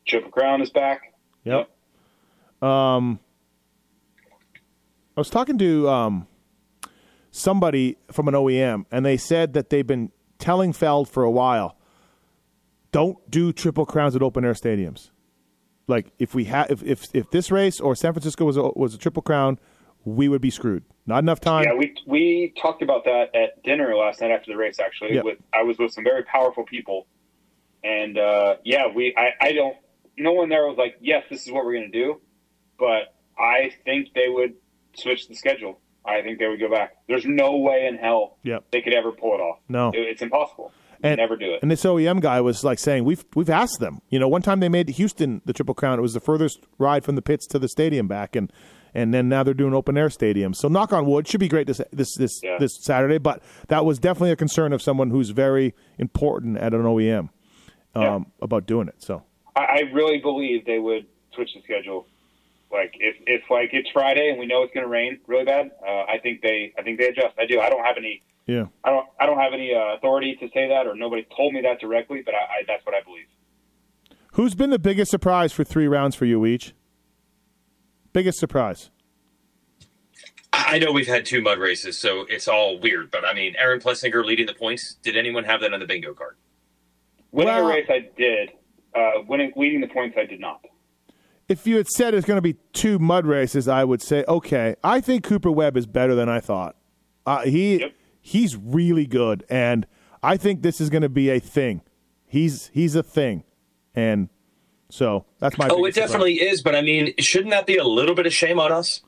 Triple 0.06 0.30
Crown 0.30 0.60
is 0.60 0.70
back. 0.70 1.14
Yep. 1.44 1.70
Um, 2.60 3.20
I 5.16 5.20
was 5.20 5.30
talking 5.30 5.56
to 5.58 5.88
um, 5.88 6.26
somebody 7.30 7.96
from 8.12 8.28
an 8.28 8.34
OEM, 8.34 8.84
and 8.90 9.06
they 9.06 9.16
said 9.16 9.54
that 9.54 9.70
they've 9.70 9.86
been 9.86 10.10
telling 10.38 10.72
Feld 10.72 11.08
for 11.08 11.22
a 11.22 11.30
while, 11.30 11.76
don't 12.92 13.18
do 13.30 13.52
triple 13.52 13.86
crowns 13.86 14.16
at 14.16 14.22
open 14.22 14.44
air 14.44 14.54
stadiums. 14.54 15.10
Like 15.86 16.12
if 16.18 16.34
we 16.34 16.44
had, 16.44 16.70
if, 16.70 16.82
if 16.82 17.06
if 17.14 17.30
this 17.30 17.50
race 17.50 17.80
or 17.80 17.94
San 17.94 18.12
Francisco 18.12 18.44
was 18.44 18.56
a, 18.56 18.62
was 18.76 18.94
a 18.94 18.98
triple 18.98 19.22
crown, 19.22 19.58
we 20.04 20.28
would 20.28 20.40
be 20.40 20.50
screwed. 20.50 20.84
Not 21.06 21.20
enough 21.20 21.40
time. 21.40 21.64
Yeah, 21.64 21.74
we 21.74 21.94
we 22.06 22.52
talked 22.60 22.82
about 22.82 23.04
that 23.04 23.34
at 23.34 23.62
dinner 23.62 23.94
last 23.96 24.20
night 24.20 24.30
after 24.30 24.52
the 24.52 24.58
race. 24.58 24.78
Actually, 24.78 25.20
with 25.22 25.38
I 25.54 25.62
was 25.62 25.78
with 25.78 25.92
some 25.92 26.04
very 26.04 26.22
powerful 26.24 26.64
people, 26.64 27.06
and 27.82 28.18
uh, 28.18 28.56
yeah, 28.64 28.86
we 28.94 29.14
I, 29.16 29.30
I 29.40 29.52
don't. 29.52 29.76
No 30.18 30.32
one 30.32 30.50
there 30.50 30.66
was 30.66 30.76
like, 30.76 30.96
yes, 31.00 31.24
this 31.30 31.46
is 31.46 31.52
what 31.52 31.64
we're 31.64 31.74
going 31.74 31.90
to 31.90 31.98
do, 31.98 32.20
but 32.78 33.14
I 33.38 33.72
think 33.84 34.12
they 34.14 34.28
would 34.28 34.54
switch 34.94 35.28
the 35.28 35.34
schedule. 35.34 35.80
I 36.08 36.22
think 36.22 36.38
they 36.38 36.46
would 36.48 36.60
go 36.60 36.70
back. 36.70 36.96
There's 37.06 37.26
no 37.26 37.56
way 37.58 37.86
in 37.86 37.96
hell 37.98 38.38
Yep. 38.42 38.64
they 38.70 38.80
could 38.80 38.94
ever 38.94 39.12
pull 39.12 39.34
it 39.34 39.40
off. 39.40 39.58
No. 39.68 39.88
It- 39.90 39.98
it's 40.08 40.22
impossible. 40.22 40.72
And- 41.02 41.18
never 41.18 41.36
do 41.36 41.52
it. 41.54 41.60
And 41.62 41.70
this 41.70 41.84
OEM 41.84 42.20
guy 42.20 42.40
was 42.40 42.64
like 42.64 42.78
saying, 42.80 43.04
"We've 43.04 43.24
we've 43.36 43.50
asked 43.50 43.78
them. 43.78 44.00
You 44.08 44.18
know, 44.18 44.26
one 44.26 44.42
time 44.42 44.58
they 44.58 44.68
made 44.68 44.88
Houston 44.88 45.42
the 45.44 45.52
Triple 45.52 45.74
Crown. 45.74 45.98
It 45.98 46.02
was 46.02 46.14
the 46.14 46.20
furthest 46.20 46.66
ride 46.78 47.04
from 47.04 47.14
the 47.14 47.22
pits 47.22 47.46
to 47.48 47.58
the 47.60 47.68
stadium 47.68 48.08
back, 48.08 48.34
and 48.34 48.52
and 48.94 49.14
then 49.14 49.28
now 49.28 49.44
they're 49.44 49.54
doing 49.54 49.74
open 49.74 49.96
air 49.96 50.08
stadiums. 50.08 50.56
So 50.56 50.66
knock 50.66 50.92
on 50.92 51.06
wood, 51.06 51.28
should 51.28 51.38
be 51.38 51.46
great 51.46 51.68
this 51.68 51.80
this 51.92 52.16
this 52.16 52.40
Yeah. 52.42 52.56
this 52.58 52.76
Saturday. 52.82 53.18
But 53.18 53.42
that 53.68 53.84
was 53.84 54.00
definitely 54.00 54.32
a 54.32 54.36
concern 54.36 54.72
of 54.72 54.82
someone 54.82 55.10
who's 55.10 55.30
very 55.30 55.72
important 55.98 56.58
at 56.58 56.74
an 56.74 56.82
OEM 56.84 57.28
um, 57.94 58.02
Yeah. 58.02 58.18
about 58.42 58.66
doing 58.66 58.88
it. 58.88 58.96
So 58.98 59.22
I, 59.54 59.60
I 59.60 59.80
really 59.92 60.18
believe 60.18 60.64
they 60.64 60.80
would 60.80 61.06
switch 61.32 61.50
the 61.54 61.60
schedule. 61.62 62.06
Like 62.70 62.94
if, 63.00 63.16
if 63.26 63.42
like 63.50 63.70
it's 63.72 63.88
Friday 63.92 64.28
and 64.30 64.38
we 64.38 64.46
know 64.46 64.62
it's 64.62 64.72
going 64.74 64.84
to 64.84 64.90
rain 64.90 65.18
really 65.26 65.44
bad, 65.44 65.70
uh, 65.86 66.02
I 66.04 66.18
think 66.22 66.42
they 66.42 66.72
I 66.78 66.82
think 66.82 66.98
they 66.98 67.08
adjust. 67.08 67.34
I 67.38 67.46
do. 67.46 67.60
I 67.60 67.70
don't 67.70 67.84
have 67.84 67.96
any 67.96 68.22
yeah, 68.46 68.66
I 68.84 68.90
don't 68.90 69.06
I 69.20 69.26
don't 69.26 69.38
have 69.38 69.52
any 69.54 69.74
uh, 69.74 69.96
authority 69.96 70.36
to 70.40 70.48
say 70.52 70.68
that 70.68 70.86
or 70.86 70.94
nobody 70.94 71.26
told 71.36 71.54
me 71.54 71.60
that 71.62 71.80
directly, 71.80 72.22
but 72.24 72.34
I, 72.34 72.38
I 72.38 72.62
that's 72.66 72.84
what 72.84 72.94
I 72.94 73.00
believe. 73.02 73.26
who's 74.32 74.54
been 74.54 74.70
the 74.70 74.78
biggest 74.78 75.10
surprise 75.10 75.52
for 75.52 75.64
three 75.64 75.88
rounds 75.88 76.14
for 76.14 76.24
you 76.26 76.44
each? 76.44 76.74
Biggest 78.12 78.38
surprise. 78.38 78.90
I 80.52 80.74
I 80.74 80.78
know 80.78 80.92
we've 80.92 81.06
had 81.06 81.24
two 81.24 81.40
mud 81.40 81.58
races, 81.58 81.96
so 81.98 82.26
it's 82.28 82.48
all 82.48 82.78
weird. 82.78 83.10
But 83.10 83.24
I 83.24 83.32
mean, 83.34 83.54
Aaron 83.58 83.80
Plessinger 83.80 84.24
leading 84.24 84.46
the 84.46 84.54
points. 84.54 84.96
Did 85.02 85.16
anyone 85.16 85.44
have 85.44 85.60
that 85.62 85.72
on 85.72 85.80
the 85.80 85.86
bingo 85.86 86.12
card? 86.14 86.36
Winning 87.32 87.54
Well- 87.54 87.66
a 87.66 87.70
race, 87.70 87.86
I 87.88 88.08
did. 88.16 88.50
Uh, 88.94 89.22
winning 89.28 89.52
leading 89.56 89.80
the 89.82 89.86
points, 89.88 90.16
I 90.18 90.24
did 90.24 90.40
not. 90.40 90.60
If 91.48 91.66
you 91.66 91.76
had 91.76 91.88
said 91.88 92.12
it's 92.14 92.26
going 92.26 92.36
to 92.36 92.42
be 92.42 92.56
two 92.72 92.98
mud 92.98 93.24
races, 93.26 93.68
I 93.68 93.84
would 93.84 94.02
say 94.02 94.24
okay. 94.28 94.76
I 94.84 95.00
think 95.00 95.24
Cooper 95.24 95.50
Webb 95.50 95.76
is 95.76 95.86
better 95.86 96.14
than 96.14 96.28
I 96.28 96.40
thought. 96.40 96.76
Uh, 97.26 97.42
he 97.42 97.80
Yep. 97.80 97.92
he's 98.20 98.56
really 98.56 99.06
good, 99.06 99.44
and 99.48 99.86
I 100.22 100.36
think 100.36 100.62
this 100.62 100.80
is 100.80 100.90
going 100.90 101.02
to 101.02 101.08
be 101.08 101.30
a 101.30 101.38
thing. 101.40 101.82
He's 102.26 102.70
he's 102.74 102.94
a 102.94 103.02
thing, 103.02 103.44
and 103.94 104.28
so 104.90 105.24
that's 105.38 105.56
my. 105.58 105.68
Oh, 105.68 105.76
it 105.84 105.94
biggest 105.94 105.94
surprise. 105.94 106.08
definitely 106.10 106.34
is. 106.40 106.62
But 106.62 106.74
I 106.74 106.82
mean, 106.82 107.14
shouldn't 107.18 107.50
that 107.50 107.66
be 107.66 107.76
a 107.76 107.84
little 107.84 108.14
bit 108.14 108.26
of 108.26 108.34
shame 108.34 108.60
on 108.60 108.70
us? 108.72 109.00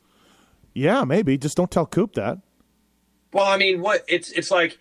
Yeah, 0.73 1.03
maybe. 1.03 1.37
Just 1.37 1.57
don't 1.57 1.69
tell 1.69 1.85
Coop 1.85 2.13
that. 2.13 2.39
Well, 3.33 3.45
I 3.45 3.57
mean, 3.57 3.81
what 3.81 4.03
it's 4.07 4.31
it's 4.31 4.49
like 4.49 4.79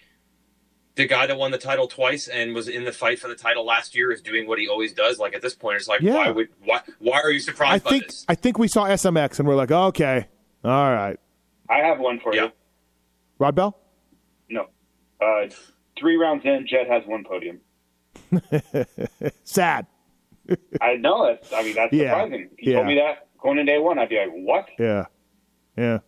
the 1.00 1.06
guy 1.08 1.26
that 1.26 1.36
won 1.36 1.50
the 1.50 1.58
title 1.58 1.86
twice 1.88 2.28
and 2.28 2.54
was 2.54 2.68
in 2.68 2.84
the 2.84 2.92
fight 2.92 3.18
for 3.18 3.28
the 3.28 3.34
title 3.34 3.64
last 3.64 3.94
year 3.94 4.12
is 4.12 4.20
doing 4.22 4.46
what 4.46 4.58
he 4.58 4.68
always 4.68 4.92
does. 4.92 5.18
Like 5.18 5.34
at 5.34 5.42
this 5.42 5.54
point, 5.54 5.76
it's 5.76 5.88
like, 5.88 6.00
Yeah. 6.00 6.14
why 6.14 6.30
would 6.30 6.48
why 6.64 6.80
why 6.98 7.20
are 7.20 7.30
you 7.30 7.36
I 7.36 7.40
surprised 7.40 7.84
by 7.84 7.90
think 7.90 8.06
this? 8.06 8.24
I 8.28 8.34
think 8.34 8.58
we 8.58 8.68
saw 8.68 8.84
SMX 8.86 9.38
and 9.38 9.48
we're 9.48 9.54
like, 9.56 9.70
okay, 9.70 10.26
all 10.64 10.92
right. 10.92 11.18
I 11.68 11.78
have 11.78 11.98
one 11.98 12.20
for 12.20 12.34
Yeah. 12.34 12.44
you. 12.44 12.50
Rodbell. 13.40 13.74
No, 14.48 14.66
uh, 15.20 15.48
three 15.98 16.16
rounds 16.16 16.44
in, 16.44 16.66
Jet 16.68 16.86
has 16.88 17.04
one 17.06 17.24
podium. 17.24 17.60
Sad. 19.44 19.86
I 20.80 20.96
know 20.96 21.26
that's. 21.26 21.52
I 21.52 21.62
mean, 21.62 21.74
that's 21.74 21.92
Yeah. 21.92 22.10
surprising. 22.10 22.48
If 22.56 22.66
you 22.66 22.72
Yeah. 22.72 22.76
told 22.78 22.86
me 22.88 22.94
that 22.96 23.26
going 23.40 23.58
in 23.58 23.66
day 23.66 23.78
one, 23.78 23.98
I'd 23.98 24.08
be 24.08 24.18
like, 24.18 24.30
what? 24.32 24.68
Yeah. 24.78 25.06
Yeah. 25.76 25.98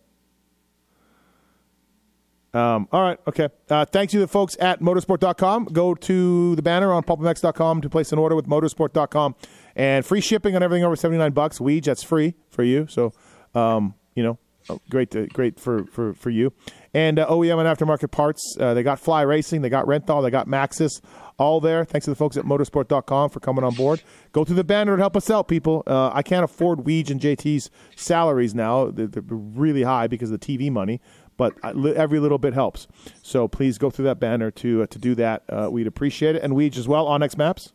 Um, 2.53 2.87
all 2.91 3.01
right. 3.01 3.19
Okay. 3.27 3.49
Uh, 3.69 3.85
thanks 3.85 4.11
to 4.11 4.19
the 4.19 4.27
folks 4.27 4.55
at 4.59 4.79
motosport.com. 4.79 5.65
Go 5.65 5.95
to 5.95 6.55
the 6.55 6.61
banner 6.61 6.93
on 6.93 7.03
pulpmx.com 7.03 7.81
to 7.81 7.89
place 7.89 8.11
an 8.11 8.19
order 8.19 8.35
with 8.35 8.47
motosport.com 8.47 9.35
and 9.75 10.05
free 10.05 10.21
shipping 10.21 10.55
on 10.55 10.61
everything 10.61 10.83
over 10.83 10.95
79 10.95 11.31
bucks. 11.31 11.59
Weege, 11.59 11.85
that's 11.85 12.03
free 12.03 12.35
for 12.49 12.63
you. 12.63 12.85
So, 12.87 13.11
um, 13.55 13.95
you 14.15 14.21
know, 14.21 14.37
oh, 14.69 14.79
great, 14.89 15.09
to, 15.11 15.25
great 15.27 15.59
for, 15.59 15.85
for, 15.87 16.13
for 16.13 16.29
you. 16.29 16.53
And 16.93 17.17
uh, 17.17 17.27
OEM 17.27 17.59
and 17.59 17.77
aftermarket 17.77 18.11
parts. 18.11 18.55
Uh, 18.59 18.75
they 18.75 18.83
got 18.83 18.99
Fly 18.99 19.23
Racing, 19.23 19.63
they 19.63 19.69
got 19.69 19.85
Renthal, 19.85 20.21
they 20.21 20.29
got 20.29 20.47
Maxxis, 20.47 21.01
all 21.39 21.59
there. 21.59 21.83
Thanks 21.85 22.05
to 22.05 22.11
the 22.11 22.15
folks 22.15 22.37
at 22.37 22.45
motosport.com 22.45 23.31
for 23.31 23.39
coming 23.39 23.63
on 23.63 23.73
board. 23.73 24.03
Go 24.31 24.43
to 24.43 24.53
the 24.53 24.63
banner 24.63 24.93
and 24.93 25.01
help 25.01 25.17
us 25.17 25.31
out, 25.31 25.47
people. 25.47 25.83
Uh, 25.87 26.11
I 26.13 26.21
can't 26.21 26.43
afford 26.43 26.79
Weege 26.79 27.09
and 27.09 27.19
JT's 27.19 27.71
salaries 27.95 28.53
now. 28.53 28.91
They're, 28.91 29.07
they're 29.07 29.23
really 29.27 29.83
high 29.83 30.05
because 30.05 30.29
of 30.31 30.39
the 30.39 30.45
TV 30.45 30.71
money, 30.71 31.01
but 31.37 31.53
every 31.95 32.19
little 32.19 32.37
bit 32.37 32.53
helps. 32.53 32.87
So 33.21 33.47
please 33.47 33.77
go 33.77 33.89
through 33.89 34.05
that 34.05 34.19
banner 34.19 34.51
to 34.51 34.83
uh, 34.83 34.87
to 34.87 34.99
do 34.99 35.15
that. 35.15 35.43
Uh, 35.49 35.69
we'd 35.71 35.87
appreciate 35.87 36.35
it. 36.35 36.43
And 36.43 36.53
Weege 36.53 36.77
as 36.77 36.87
well, 36.87 37.05
OnX 37.05 37.37
Maps. 37.37 37.73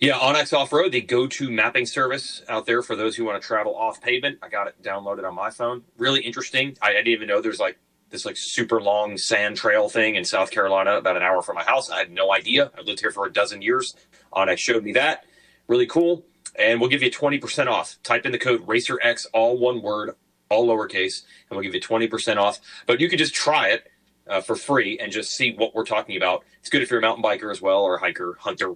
Yeah, 0.00 0.14
OnX 0.14 0.52
Off 0.52 0.72
Road, 0.72 0.90
the 0.90 1.00
go-to 1.00 1.48
mapping 1.48 1.86
service 1.86 2.42
out 2.48 2.66
there 2.66 2.82
for 2.82 2.96
those 2.96 3.14
who 3.14 3.24
want 3.24 3.40
to 3.40 3.46
travel 3.46 3.76
off 3.76 4.00
pavement. 4.00 4.40
I 4.42 4.48
got 4.48 4.66
it 4.66 4.82
downloaded 4.82 5.24
on 5.24 5.32
my 5.32 5.48
phone. 5.48 5.84
Really 5.96 6.22
interesting. 6.22 6.76
I, 6.82 6.88
I 6.88 6.92
didn't 6.94 7.08
even 7.08 7.28
know 7.28 7.40
there's 7.40 7.60
like 7.60 7.78
this 8.10 8.26
like 8.26 8.36
super 8.36 8.80
long 8.80 9.16
sand 9.16 9.56
trail 9.56 9.88
thing 9.88 10.16
in 10.16 10.24
South 10.24 10.50
Carolina, 10.50 10.96
about 10.96 11.16
an 11.16 11.22
hour 11.22 11.40
from 11.40 11.54
my 11.54 11.62
house. 11.62 11.88
I 11.88 12.00
had 12.00 12.10
no 12.10 12.32
idea. 12.32 12.72
I've 12.76 12.84
lived 12.84 12.98
here 12.98 13.12
for 13.12 13.26
a 13.26 13.32
dozen 13.32 13.62
years. 13.62 13.94
OnX 14.32 14.58
showed 14.58 14.82
me 14.82 14.92
that. 14.94 15.24
Really 15.68 15.86
cool. 15.86 16.24
And 16.58 16.80
we'll 16.80 16.90
give 16.90 17.02
you 17.02 17.10
20% 17.10 17.68
off. 17.68 17.96
Type 18.02 18.26
in 18.26 18.32
the 18.32 18.38
code 18.38 18.66
RacerX, 18.66 19.26
all 19.32 19.56
one 19.56 19.82
word, 19.82 20.16
all 20.52 20.66
lowercase, 20.66 21.22
and 21.48 21.56
we'll 21.56 21.62
give 21.62 21.74
you 21.74 21.80
20% 21.80 22.36
off. 22.36 22.60
But 22.86 23.00
you 23.00 23.08
can 23.08 23.18
just 23.18 23.34
try 23.34 23.68
it 23.68 23.90
uh, 24.28 24.40
for 24.40 24.54
free 24.54 24.98
and 24.98 25.10
just 25.10 25.32
see 25.32 25.54
what 25.54 25.74
we're 25.74 25.84
talking 25.84 26.16
about. 26.16 26.44
It's 26.60 26.68
good 26.68 26.82
if 26.82 26.90
you're 26.90 27.00
a 27.00 27.02
mountain 27.02 27.24
biker 27.24 27.50
as 27.50 27.60
well 27.60 27.82
or 27.82 27.96
a 27.96 28.00
hiker, 28.00 28.36
hunter. 28.40 28.74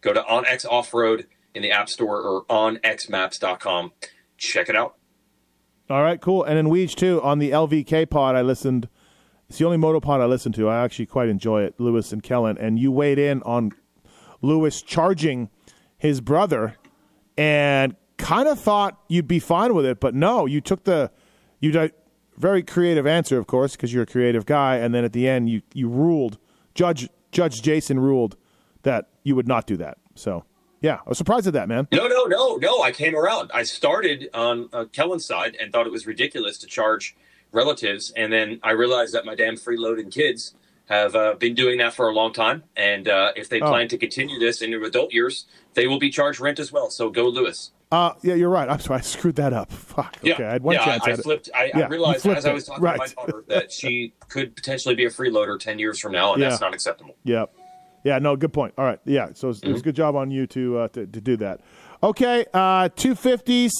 Go 0.00 0.12
to 0.12 0.22
OnX 0.22 0.64
Off 0.66 0.94
Road 0.94 1.26
in 1.54 1.62
the 1.62 1.70
App 1.70 1.88
Store 1.88 2.20
or 2.20 2.44
onxmaps.com. 2.46 3.92
Check 4.36 4.68
it 4.68 4.76
out. 4.76 4.96
All 5.90 6.02
right, 6.02 6.20
cool. 6.20 6.44
And 6.44 6.56
then 6.56 6.66
Weege 6.66 6.94
too 6.94 7.20
on 7.22 7.38
the 7.38 7.50
LVK 7.50 8.08
pod. 8.10 8.36
I 8.36 8.42
listened. 8.42 8.88
It's 9.48 9.58
the 9.58 9.64
only 9.64 9.78
moto 9.78 10.00
pod 10.00 10.20
I 10.20 10.26
listen 10.26 10.52
to. 10.52 10.68
I 10.68 10.84
actually 10.84 11.06
quite 11.06 11.28
enjoy 11.28 11.62
it, 11.62 11.74
Lewis 11.78 12.12
and 12.12 12.22
Kellen. 12.22 12.58
And 12.58 12.78
you 12.78 12.92
weighed 12.92 13.18
in 13.18 13.42
on 13.44 13.72
Lewis 14.42 14.82
charging 14.82 15.48
his 15.96 16.20
brother, 16.20 16.76
and 17.36 17.96
kind 18.18 18.48
of 18.48 18.58
thought 18.58 19.00
you'd 19.08 19.28
be 19.28 19.38
fine 19.38 19.74
with 19.74 19.86
it, 19.86 20.00
but 20.00 20.14
no, 20.14 20.44
you 20.44 20.60
took 20.60 20.84
the 20.84 21.10
you 21.60 21.72
did 21.72 21.92
very 22.36 22.62
creative 22.62 23.06
answer, 23.06 23.36
of 23.38 23.46
course, 23.46 23.74
because 23.74 23.92
you're 23.92 24.04
a 24.04 24.06
creative 24.06 24.46
guy. 24.46 24.76
And 24.76 24.94
then 24.94 25.04
at 25.04 25.12
the 25.12 25.28
end, 25.28 25.50
you 25.50 25.62
you 25.74 25.88
ruled 25.88 26.38
Judge 26.74 27.08
Judge 27.32 27.62
Jason 27.62 27.98
ruled 28.00 28.36
that 28.82 29.08
you 29.24 29.34
would 29.34 29.48
not 29.48 29.66
do 29.66 29.76
that. 29.78 29.98
So 30.14 30.44
yeah, 30.80 30.98
I 31.04 31.08
was 31.08 31.18
surprised 31.18 31.46
at 31.46 31.52
that, 31.54 31.68
man. 31.68 31.88
No, 31.92 32.06
no, 32.06 32.24
no, 32.24 32.56
no. 32.56 32.82
I 32.82 32.92
came 32.92 33.16
around. 33.16 33.50
I 33.52 33.64
started 33.64 34.28
on 34.32 34.68
uh, 34.72 34.84
Kellen's 34.92 35.26
side 35.26 35.56
and 35.60 35.72
thought 35.72 35.86
it 35.86 35.92
was 35.92 36.06
ridiculous 36.06 36.56
to 36.58 36.66
charge 36.66 37.16
relatives. 37.52 38.12
And 38.16 38.32
then 38.32 38.60
I 38.62 38.70
realized 38.70 39.12
that 39.14 39.24
my 39.24 39.34
damn 39.34 39.56
freeloading 39.56 40.12
kids 40.12 40.54
have 40.88 41.14
uh, 41.14 41.34
been 41.34 41.54
doing 41.54 41.78
that 41.78 41.94
for 41.94 42.08
a 42.08 42.12
long 42.14 42.32
time, 42.32 42.64
and 42.76 43.08
uh, 43.08 43.32
if 43.36 43.48
they 43.48 43.60
Oh. 43.60 43.68
plan 43.68 43.88
to 43.88 43.98
continue 43.98 44.38
this 44.38 44.62
into 44.62 44.82
adult 44.84 45.12
years, 45.12 45.46
they 45.74 45.86
will 45.86 45.98
be 45.98 46.10
charged 46.10 46.40
rent 46.40 46.58
as 46.58 46.72
well. 46.72 46.90
So 46.90 47.10
go 47.10 47.28
Lewis. 47.28 47.72
Uh, 47.90 48.12
yeah, 48.22 48.34
you're 48.34 48.50
right. 48.50 48.68
I'm 48.68 48.80
sorry, 48.80 48.98
I 48.98 49.02
screwed 49.02 49.36
that 49.36 49.52
up. 49.54 49.70
Fuck. 49.72 50.18
Yeah, 50.22 50.34
Okay, 50.34 50.44
I 50.44 50.52
had 50.52 50.62
one 50.62 50.74
yeah, 50.74 50.84
chance 50.84 51.02
I, 51.04 51.10
I 51.10 51.14
it. 51.14 51.22
flipped. 51.22 51.50
I, 51.54 51.64
Yeah, 51.74 51.86
I 51.86 51.88
realized 51.88 52.26
as 52.26 52.44
I 52.44 52.52
was 52.52 52.66
talking 52.66 52.84
Right. 52.84 52.94
to 52.94 52.98
my 53.16 53.22
daughter 53.22 53.44
that 53.48 53.72
she 53.80 54.12
could 54.28 54.54
potentially 54.56 54.94
be 54.94 55.04
a 55.06 55.10
freeloader 55.10 55.58
ten 55.58 55.78
years 55.78 55.98
from 55.98 56.12
now, 56.12 56.34
and 56.34 56.42
that's 56.42 56.60
not 56.60 56.74
acceptable. 56.74 57.16
Yeah. 57.24 57.46
Yeah, 58.04 58.18
no, 58.18 58.36
good 58.36 58.52
point. 58.52 58.74
All 58.78 58.84
right. 58.84 59.00
Yeah, 59.04 59.30
so 59.34 59.46
it 59.46 59.50
was, 59.50 59.62
it 59.62 59.68
was 59.72 59.80
a 59.80 59.84
good 59.84 59.96
job 59.96 60.16
on 60.16 60.30
you 60.30 60.46
to, 60.48 60.78
uh, 60.78 60.88
to 60.88 61.06
to 61.06 61.20
do 61.20 61.36
that. 61.38 61.60
Okay, 62.02 62.44
uh 62.54 62.88
250s. 62.90 63.72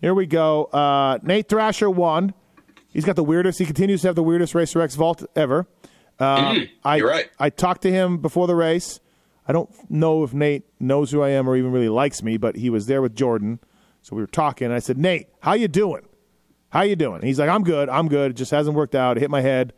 Here 0.00 0.14
we 0.14 0.26
go. 0.26 0.64
Uh, 0.66 1.18
Nate 1.22 1.48
Thrasher 1.48 1.90
won. 1.90 2.32
He's 2.96 3.04
got 3.04 3.14
the 3.14 3.22
weirdest. 3.22 3.58
He 3.58 3.66
continues 3.66 4.00
to 4.00 4.08
have 4.08 4.14
the 4.14 4.22
weirdest 4.22 4.54
Racer 4.54 4.80
X 4.80 4.94
vault 4.94 5.22
ever. 5.36 5.66
Uh, 6.18 6.60
I, 6.82 6.96
you're 6.96 7.06
right. 7.06 7.28
I 7.38 7.50
talked 7.50 7.82
to 7.82 7.90
him 7.92 8.16
before 8.16 8.46
the 8.46 8.54
race. 8.54 9.00
I 9.46 9.52
don't 9.52 9.68
know 9.90 10.24
if 10.24 10.32
Nate 10.32 10.64
knows 10.80 11.10
who 11.10 11.20
I 11.20 11.28
am 11.28 11.46
or 11.46 11.56
even 11.56 11.72
really 11.72 11.90
likes 11.90 12.22
me, 12.22 12.38
but 12.38 12.56
he 12.56 12.70
was 12.70 12.86
there 12.86 13.02
with 13.02 13.14
Jordan, 13.14 13.60
so 14.00 14.16
we 14.16 14.22
were 14.22 14.26
talking. 14.26 14.72
I 14.72 14.78
said, 14.78 14.96
"Nate, 14.96 15.28
how 15.40 15.52
you 15.52 15.68
doing? 15.68 16.06
How 16.70 16.84
you 16.84 16.96
doing?" 16.96 17.20
He's 17.20 17.38
like, 17.38 17.50
"I'm 17.50 17.64
good. 17.64 17.90
I'm 17.90 18.08
good. 18.08 18.30
It 18.30 18.34
just 18.34 18.50
hasn't 18.50 18.74
worked 18.74 18.94
out. 18.94 19.18
It 19.18 19.20
hit 19.20 19.30
my 19.30 19.42
head." 19.42 19.74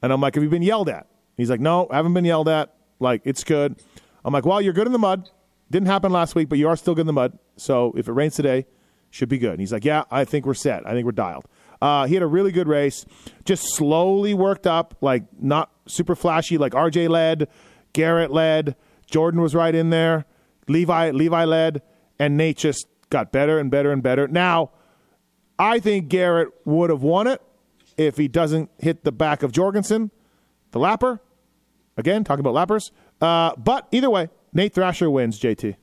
And 0.00 0.12
I'm 0.12 0.20
like, 0.20 0.36
"Have 0.36 0.44
you 0.44 0.48
been 0.48 0.62
yelled 0.62 0.88
at?" 0.88 1.08
He's 1.36 1.50
like, 1.50 1.58
"No, 1.58 1.88
I 1.90 1.96
haven't 1.96 2.14
been 2.14 2.24
yelled 2.24 2.48
at. 2.48 2.72
Like, 3.00 3.22
it's 3.24 3.42
good." 3.42 3.74
I'm 4.24 4.32
like, 4.32 4.46
"Well, 4.46 4.62
you're 4.62 4.72
good 4.72 4.86
in 4.86 4.92
the 4.92 5.00
mud. 5.00 5.28
Didn't 5.68 5.88
happen 5.88 6.12
last 6.12 6.36
week, 6.36 6.48
but 6.48 6.58
you 6.58 6.68
are 6.68 6.76
still 6.76 6.94
good 6.94 7.00
in 7.00 7.06
the 7.08 7.12
mud. 7.12 7.36
So 7.56 7.92
if 7.96 8.06
it 8.06 8.12
rains 8.12 8.36
today, 8.36 8.66
should 9.10 9.28
be 9.28 9.38
good." 9.38 9.50
And 9.50 9.60
he's 9.60 9.72
like, 9.72 9.84
"Yeah, 9.84 10.04
I 10.12 10.24
think 10.24 10.46
we're 10.46 10.54
set. 10.54 10.86
I 10.86 10.92
think 10.92 11.06
we're 11.06 11.10
dialed." 11.10 11.46
Uh, 11.82 12.06
he 12.06 12.14
had 12.14 12.22
a 12.22 12.28
really 12.28 12.52
good 12.52 12.68
race. 12.68 13.04
Just 13.44 13.74
slowly 13.74 14.34
worked 14.34 14.68
up, 14.68 14.94
like 15.00 15.24
not 15.40 15.72
super 15.86 16.14
flashy, 16.14 16.56
like 16.56 16.74
RJ 16.74 17.08
led, 17.08 17.48
Garrett 17.92 18.30
led, 18.30 18.76
Jordan 19.10 19.40
was 19.40 19.52
right 19.52 19.74
in 19.74 19.90
there, 19.90 20.24
Levi 20.68 21.10
Levi 21.10 21.44
led, 21.44 21.82
and 22.20 22.36
Nate 22.36 22.58
just 22.58 22.86
got 23.10 23.32
better 23.32 23.58
and 23.58 23.68
better 23.68 23.90
and 23.90 24.00
better. 24.00 24.28
Now, 24.28 24.70
I 25.58 25.80
think 25.80 26.08
Garrett 26.08 26.50
would 26.64 26.88
have 26.88 27.02
won 27.02 27.26
it 27.26 27.42
if 27.96 28.16
he 28.16 28.28
doesn't 28.28 28.70
hit 28.78 29.02
the 29.02 29.12
back 29.12 29.42
of 29.42 29.50
Jorgensen, 29.50 30.12
the 30.70 30.78
lapper. 30.78 31.18
Again, 31.96 32.22
talking 32.22 32.46
about 32.46 32.54
lappers. 32.54 32.92
Uh, 33.20 33.56
but 33.56 33.88
either 33.90 34.08
way, 34.08 34.28
Nate 34.52 34.72
Thrasher 34.72 35.10
wins. 35.10 35.40
JT. 35.40 35.74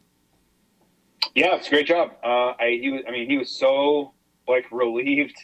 Yeah, 1.36 1.56
it's 1.56 1.68
a 1.68 1.70
great 1.70 1.88
job. 1.88 2.12
Uh, 2.24 2.54
I 2.58 2.80
he 2.82 2.89
was, 2.89 3.02
I 3.06 3.12
mean, 3.12 3.30
he 3.30 3.38
was 3.38 3.52
so 3.52 4.14
like 4.47 4.66
relieved 4.72 5.36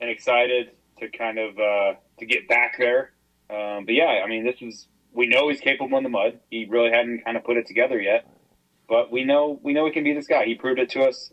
and 0.00 0.10
excited 0.10 0.70
to 0.98 1.08
kind 1.08 1.38
of 1.38 1.58
uh, 1.58 1.94
to 2.18 2.26
get 2.26 2.48
back 2.48 2.76
there. 2.78 3.12
Um, 3.48 3.84
but 3.84 3.94
yeah, 3.94 4.22
I 4.24 4.28
mean, 4.28 4.44
this 4.44 4.56
is 4.60 4.86
we 5.12 5.26
know 5.26 5.48
he's 5.48 5.60
capable 5.60 5.96
in 5.98 6.04
the 6.04 6.10
mud. 6.10 6.38
He 6.50 6.66
really 6.68 6.90
hadn't 6.90 7.24
kind 7.24 7.36
of 7.36 7.44
put 7.44 7.56
it 7.56 7.66
together 7.66 8.00
yet, 8.00 8.26
but 8.88 9.10
we 9.10 9.24
know 9.24 9.58
we 9.62 9.72
know 9.72 9.86
he 9.86 9.92
can 9.92 10.04
be 10.04 10.12
this 10.12 10.26
guy. 10.26 10.44
He 10.44 10.54
proved 10.54 10.78
it 10.78 10.90
to 10.90 11.02
us. 11.02 11.32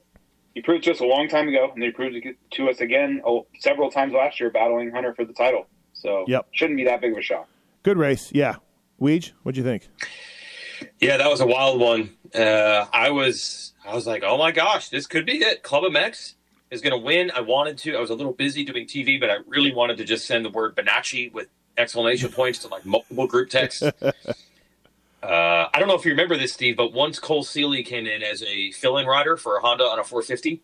He 0.54 0.62
proved 0.62 0.84
it 0.84 0.86
to 0.86 0.92
us 0.92 1.00
a 1.02 1.06
long 1.06 1.28
time 1.28 1.48
ago, 1.48 1.72
and 1.74 1.84
he 1.84 1.92
proved 1.92 2.16
it 2.16 2.36
to 2.52 2.70
us 2.70 2.80
again 2.80 3.22
oh, 3.26 3.46
several 3.60 3.92
times 3.92 4.14
last 4.14 4.40
year, 4.40 4.50
battling 4.50 4.92
Hunter 4.92 5.14
for 5.14 5.24
the 5.26 5.34
title. 5.34 5.68
So 5.94 6.26
Yep. 6.28 6.48
shouldn't 6.52 6.78
be 6.78 6.86
that 6.86 7.02
big 7.02 7.12
of 7.12 7.18
a 7.18 7.22
shock. 7.22 7.48
Good 7.84 7.98
race. 7.98 8.32
Yeah. 8.34 8.56
Weege, 9.00 9.34
what'd 9.44 9.58
you 9.58 9.64
think? 9.64 9.88
Yeah, 11.00 11.18
that 11.18 11.30
was 11.30 11.42
a 11.42 11.46
wild 11.46 11.80
one. 11.80 12.10
Uh, 12.34 12.86
I 12.92 13.12
was 13.12 13.74
I 13.86 13.94
was 13.94 14.08
like, 14.08 14.24
oh 14.26 14.38
my 14.38 14.52
gosh, 14.52 14.90
this 14.90 15.06
could 15.06 15.26
be 15.26 15.38
it. 15.38 15.62
Club 15.64 15.84
MX 15.84 16.34
is 16.72 16.82
going 16.82 16.92
to 16.92 17.04
win. 17.06 17.32
I 17.36 17.42
wanted 17.42 17.78
to. 17.80 17.96
I 17.96 18.00
was 18.00 18.10
a 18.10 18.16
little 18.16 18.34
busy 18.34 18.64
doing 18.64 18.86
TV, 18.86 19.20
but 19.20 19.30
I 19.30 19.38
really 19.48 19.74
wanted 19.74 19.98
to 19.98 20.06
just 20.06 20.26
send 20.26 20.46
the 20.46 20.50
word 20.50 20.76
Bonacci 20.76 21.32
with 21.32 21.48
exclamation 21.78 22.32
points 22.32 22.60
to 22.60 22.68
like 22.68 22.86
multiple 22.86 23.28
group 23.28 23.50
texts. 23.50 23.82
uh, 24.04 24.12
I 25.24 25.70
don't 25.80 25.88
know 25.88 25.96
if 25.96 26.06
you 26.06 26.12
remember 26.12 26.38
this, 26.38 26.54
Steve, 26.54 26.78
but 26.78 26.94
once 26.94 27.20
Cole 27.20 27.44
Seely 27.44 27.84
came 27.84 28.06
in 28.06 28.24
as 28.24 28.44
a 28.44 28.72
fill-in 28.72 29.06
rider 29.08 29.38
for 29.38 29.58
a 29.58 29.62
Honda 29.62 29.84
on 29.84 30.00
a 30.00 30.04
450, 30.04 30.62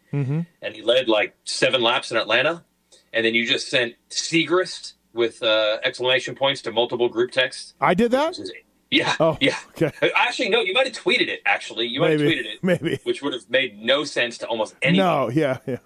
and 0.62 0.76
he 0.76 0.82
led 0.82 1.08
like 1.08 1.36
seven 1.46 1.82
laps 1.82 2.12
in 2.12 2.18
Atlanta, 2.18 2.64
and 3.12 3.26
then 3.26 3.34
you 3.36 3.46
just 3.46 3.68
sent 3.70 3.96
Segrist 4.10 4.94
with 5.14 5.44
uh, 5.44 5.78
exclamation 5.84 6.36
points 6.36 6.62
to 6.64 6.72
multiple 6.72 7.10
group 7.10 7.32
texts. 7.32 7.74
I 7.80 7.94
did 7.94 8.12
that? 8.12 8.38
Is- 8.38 8.52
Yeah, 8.94 9.16
Oh, 9.20 9.38
yeah. 9.42 9.58
okay. 9.70 9.92
Uh, 10.02 10.10
actually, 10.16 10.50
no. 10.50 10.62
You 10.62 10.74
might 10.74 10.86
have 10.88 10.96
tweeted 10.96 11.28
it. 11.28 11.42
Actually, 11.46 11.88
you 11.88 12.00
might 12.00 12.12
have 12.12 12.22
tweeted 12.22 12.46
it, 12.46 12.64
Maybe. 12.64 13.00
which 13.04 13.22
would 13.22 13.34
have 13.34 13.50
made 13.50 13.82
no 13.82 14.04
sense 14.04 14.38
to 14.40 14.48
almost 14.48 14.76
anyone. 14.82 15.06
No, 15.08 15.30
yeah, 15.30 15.58
yeah. 15.68 15.78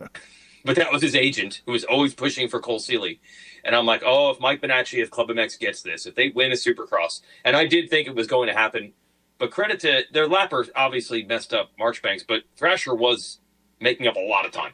But 0.65 0.75
that 0.75 0.91
was 0.91 1.01
his 1.01 1.15
agent, 1.15 1.61
who 1.65 1.71
was 1.71 1.83
always 1.85 2.13
pushing 2.13 2.47
for 2.49 2.59
Cole 2.59 2.79
Seely. 2.79 3.21
And 3.63 3.75
I'm 3.75 3.85
like, 3.85 4.03
oh, 4.05 4.31
if 4.31 4.39
Mike 4.39 4.61
Bonacci, 4.61 5.01
if 5.01 5.09
Club 5.09 5.29
MX 5.29 5.59
gets 5.59 5.81
this, 5.81 6.05
if 6.05 6.15
they 6.15 6.29
win 6.29 6.51
a 6.51 6.55
Supercross, 6.55 7.21
and 7.45 7.55
I 7.55 7.65
did 7.65 7.89
think 7.89 8.07
it 8.07 8.15
was 8.15 8.27
going 8.27 8.47
to 8.47 8.53
happen. 8.53 8.93
But 9.39 9.51
credit 9.51 9.79
to 9.81 10.03
their 10.11 10.27
lapper, 10.27 10.67
obviously 10.75 11.23
messed 11.23 11.53
up 11.53 11.71
Marchbanks, 11.79 12.23
but 12.27 12.43
Thrasher 12.57 12.93
was 12.95 13.39
making 13.79 14.07
up 14.07 14.15
a 14.15 14.19
lot 14.19 14.45
of 14.45 14.51
time. 14.51 14.73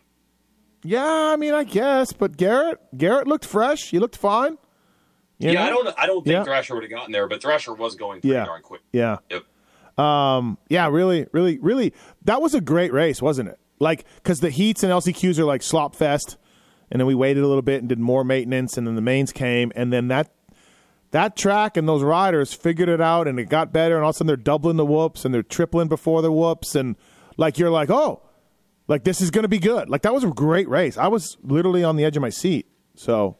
Yeah, 0.84 1.05
I 1.05 1.36
mean, 1.38 1.53
I 1.53 1.63
guess, 1.63 2.11
but 2.13 2.38
Garrett, 2.38 2.79
Garrett 2.97 3.27
looked 3.27 3.45
fresh. 3.45 3.89
He 3.91 3.99
looked 3.99 4.17
fine. 4.17 4.57
Yeah, 5.39 5.53
know? 5.53 5.61
I 5.61 5.69
don't, 5.69 5.95
I 5.99 6.05
don't 6.07 6.23
think 6.23 6.34
Yeah. 6.34 6.43
Thrasher 6.43 6.73
would 6.75 6.84
have 6.84 6.91
gotten 6.91 7.11
there, 7.11 7.27
but 7.27 7.41
Thrasher 7.41 7.73
was 7.73 7.95
going 7.95 8.21
pretty 8.21 8.34
Yeah. 8.36 8.45
darn 8.45 8.61
quick. 8.61 8.81
Yeah. 8.91 9.17
Yep. 9.29 9.43
Um, 10.03 10.57
yeah, 10.69 10.88
really, 10.89 11.27
really, 11.31 11.59
really. 11.59 11.93
That 12.25 12.41
was 12.41 12.53
a 12.55 12.61
great 12.61 12.91
race, 12.93 13.21
wasn't 13.21 13.49
it? 13.49 13.59
Like, 13.79 14.05
because 14.15 14.39
the 14.39 14.49
heats 14.49 14.84
and 14.84 14.91
LCQs 14.91 15.38
are 15.39 15.45
like 15.45 15.61
slop 15.61 15.95
fest, 15.95 16.38
and 16.89 16.99
then 16.99 17.07
we 17.07 17.15
waited 17.15 17.43
a 17.43 17.47
little 17.47 17.61
bit 17.61 17.79
and 17.81 17.89
did 17.89 17.99
more 17.99 18.23
maintenance, 18.23 18.77
and 18.77 18.88
then 18.88 18.95
the 18.95 19.01
mains 19.01 19.31
came, 19.31 19.71
and 19.75 19.91
then 19.91 20.07
that 20.07 20.31
that 21.11 21.36
track 21.36 21.77
and 21.77 21.88
those 21.88 22.01
riders 22.01 22.53
figured 22.53 22.89
it 22.89 22.99
out, 23.01 23.27
and 23.27 23.39
it 23.39 23.49
got 23.49 23.71
better, 23.71 23.95
and 23.95 24.03
all 24.03 24.09
of 24.09 24.15
a 24.15 24.17
sudden 24.17 24.27
they're 24.27 24.36
doubling 24.36 24.77
the 24.77 24.86
whoops 24.86 25.25
and 25.25 25.34
they're 25.34 25.43
tripling 25.43 25.88
before 25.88 26.21
the 26.23 26.31
whoops, 26.31 26.73
and 26.75 26.95
like 27.38 27.59
you're 27.59 27.69
like, 27.69 27.91
oh, 27.91 28.21
like 28.88 29.03
this 29.03 29.21
is 29.21 29.29
going 29.29 29.43
to 29.43 29.47
be 29.49 29.59
good. 29.59 29.89
Like 29.89 30.01
that 30.03 30.13
was 30.13 30.23
a 30.23 30.27
great 30.29 30.67
race. 30.67 30.97
I 30.97 31.07
was 31.07 31.38
literally 31.43 31.84
on 31.84 31.97
the 31.97 32.03
edge 32.05 32.15
of 32.17 32.21
my 32.21 32.29
seat. 32.31 32.65
So, 32.95 33.38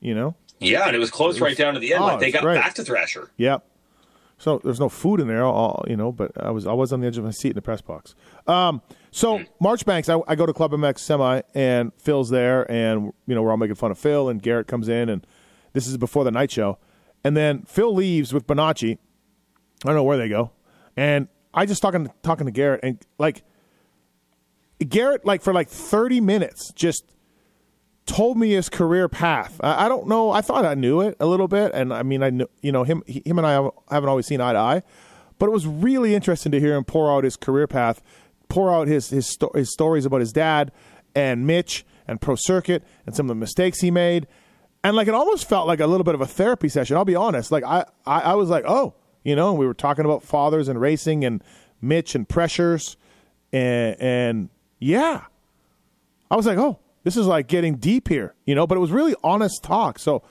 you 0.00 0.14
know, 0.14 0.34
Yeah, 0.60 0.86
and 0.86 0.96
it 0.96 0.98
was 0.98 1.10
close 1.10 1.40
right 1.40 1.56
down 1.56 1.74
to 1.74 1.80
the 1.80 1.94
end. 1.94 2.02
oh, 2.02 2.06
like 2.06 2.20
they 2.20 2.30
got 2.30 2.42
great. 2.42 2.56
back 2.56 2.74
to 2.74 2.84
Thrasher. 2.84 3.30
Yep. 3.36 3.64
So 4.38 4.60
there's 4.62 4.78
no 4.78 4.88
food 4.88 5.20
in 5.20 5.26
there, 5.26 5.42
all, 5.44 5.84
you 5.88 5.96
know, 5.96 6.12
but 6.12 6.30
I 6.40 6.50
was 6.50 6.66
I 6.66 6.72
was 6.72 6.92
on 6.92 7.00
the 7.00 7.08
edge 7.08 7.18
of 7.18 7.24
my 7.24 7.32
seat 7.32 7.50
in 7.50 7.54
the 7.54 7.62
press 7.62 7.80
box. 7.80 8.14
Um, 8.46 8.82
so 9.10 9.42
Marchbanks, 9.60 10.08
I, 10.08 10.20
I 10.28 10.36
go 10.36 10.46
to 10.46 10.52
Club 10.52 10.70
MX 10.72 11.00
semi, 11.00 11.42
and 11.54 11.92
Phil's 11.98 12.30
there, 12.30 12.70
and 12.70 13.12
you 13.26 13.34
know 13.34 13.42
we're 13.42 13.50
all 13.50 13.56
making 13.56 13.74
fun 13.74 13.90
of 13.90 13.98
Phil, 13.98 14.28
and 14.28 14.40
Garrett 14.40 14.68
comes 14.68 14.88
in, 14.88 15.08
and 15.08 15.26
this 15.72 15.88
is 15.88 15.96
before 15.96 16.22
the 16.22 16.30
night 16.30 16.52
show, 16.52 16.78
and 17.24 17.36
then 17.36 17.62
Phil 17.62 17.92
leaves 17.92 18.32
with 18.32 18.46
Bonacci. 18.46 18.98
I 19.84 19.86
don't 19.86 19.96
know 19.96 20.04
where 20.04 20.16
they 20.16 20.28
go, 20.28 20.52
and 20.96 21.26
I 21.52 21.66
just 21.66 21.82
talking 21.82 22.08
talking 22.22 22.46
to 22.46 22.52
Garrett, 22.52 22.80
and 22.84 22.98
like 23.18 23.42
Garrett, 24.88 25.24
like 25.24 25.42
for 25.42 25.52
like 25.52 25.68
30 25.68 26.20
minutes, 26.20 26.72
just 26.72 27.04
told 28.08 28.36
me 28.36 28.50
his 28.50 28.68
career 28.68 29.08
path. 29.08 29.60
I, 29.62 29.86
I 29.86 29.88
don't 29.88 30.08
know. 30.08 30.30
I 30.32 30.40
thought 30.40 30.64
I 30.64 30.74
knew 30.74 31.00
it 31.02 31.16
a 31.20 31.26
little 31.26 31.46
bit, 31.46 31.70
and 31.74 31.92
I 31.94 32.02
mean, 32.02 32.22
I 32.22 32.30
knew, 32.30 32.48
you 32.62 32.72
know, 32.72 32.82
him, 32.82 33.02
he- 33.06 33.22
him 33.24 33.38
and 33.38 33.46
I 33.46 33.52
have- 33.52 33.70
haven't 33.90 34.08
always 34.08 34.26
seen 34.26 34.40
eye 34.40 34.52
to 34.54 34.58
eye, 34.58 34.82
but 35.38 35.46
it 35.46 35.52
was 35.52 35.66
really 35.66 36.14
interesting 36.14 36.50
to 36.52 36.58
hear 36.60 36.74
him 36.76 36.84
pour 36.84 37.12
out 37.12 37.22
his 37.22 37.36
career 37.36 37.66
path, 37.68 38.02
pour 38.48 38.72
out 38.74 38.88
his 38.88 39.10
his, 39.10 39.26
sto- 39.28 39.52
his 39.54 39.72
stories 39.72 40.04
about 40.04 40.20
his 40.20 40.32
dad 40.32 40.72
and 41.14 41.46
Mitch 41.46 41.84
and 42.08 42.20
Pro 42.20 42.34
Circuit 42.34 42.82
and 43.06 43.14
some 43.14 43.26
of 43.26 43.28
the 43.28 43.34
mistakes 43.40 43.80
he 43.80 43.90
made, 43.90 44.26
and 44.82 44.96
like 44.96 45.06
it 45.08 45.14
almost 45.14 45.48
felt 45.48 45.66
like 45.66 45.80
a 45.80 45.86
little 45.86 46.04
bit 46.04 46.14
of 46.14 46.20
a 46.20 46.26
therapy 46.26 46.68
session. 46.68 46.96
I'll 46.96 47.04
be 47.04 47.14
honest. 47.16 47.52
Like 47.52 47.64
I, 47.64 47.84
I, 48.06 48.20
I 48.20 48.34
was 48.34 48.48
like, 48.48 48.64
oh, 48.66 48.94
you 49.22 49.36
know, 49.36 49.52
we 49.52 49.66
were 49.66 49.74
talking 49.74 50.04
about 50.06 50.22
fathers 50.22 50.68
and 50.68 50.80
racing 50.80 51.24
and 51.24 51.42
Mitch 51.82 52.14
and 52.14 52.28
pressures, 52.28 52.96
and 53.52 53.96
and 54.00 54.48
yeah, 54.78 55.24
I 56.30 56.36
was 56.36 56.46
like, 56.46 56.58
oh, 56.58 56.78
this 57.04 57.16
is 57.16 57.26
like 57.26 57.46
getting 57.48 57.76
deep 57.76 58.08
here, 58.08 58.34
you 58.44 58.54
know, 58.54 58.66
but 58.66 58.76
it 58.76 58.80
was 58.80 58.90
really 58.90 59.14
honest 59.24 59.62
talk. 59.62 59.98
So 59.98 60.22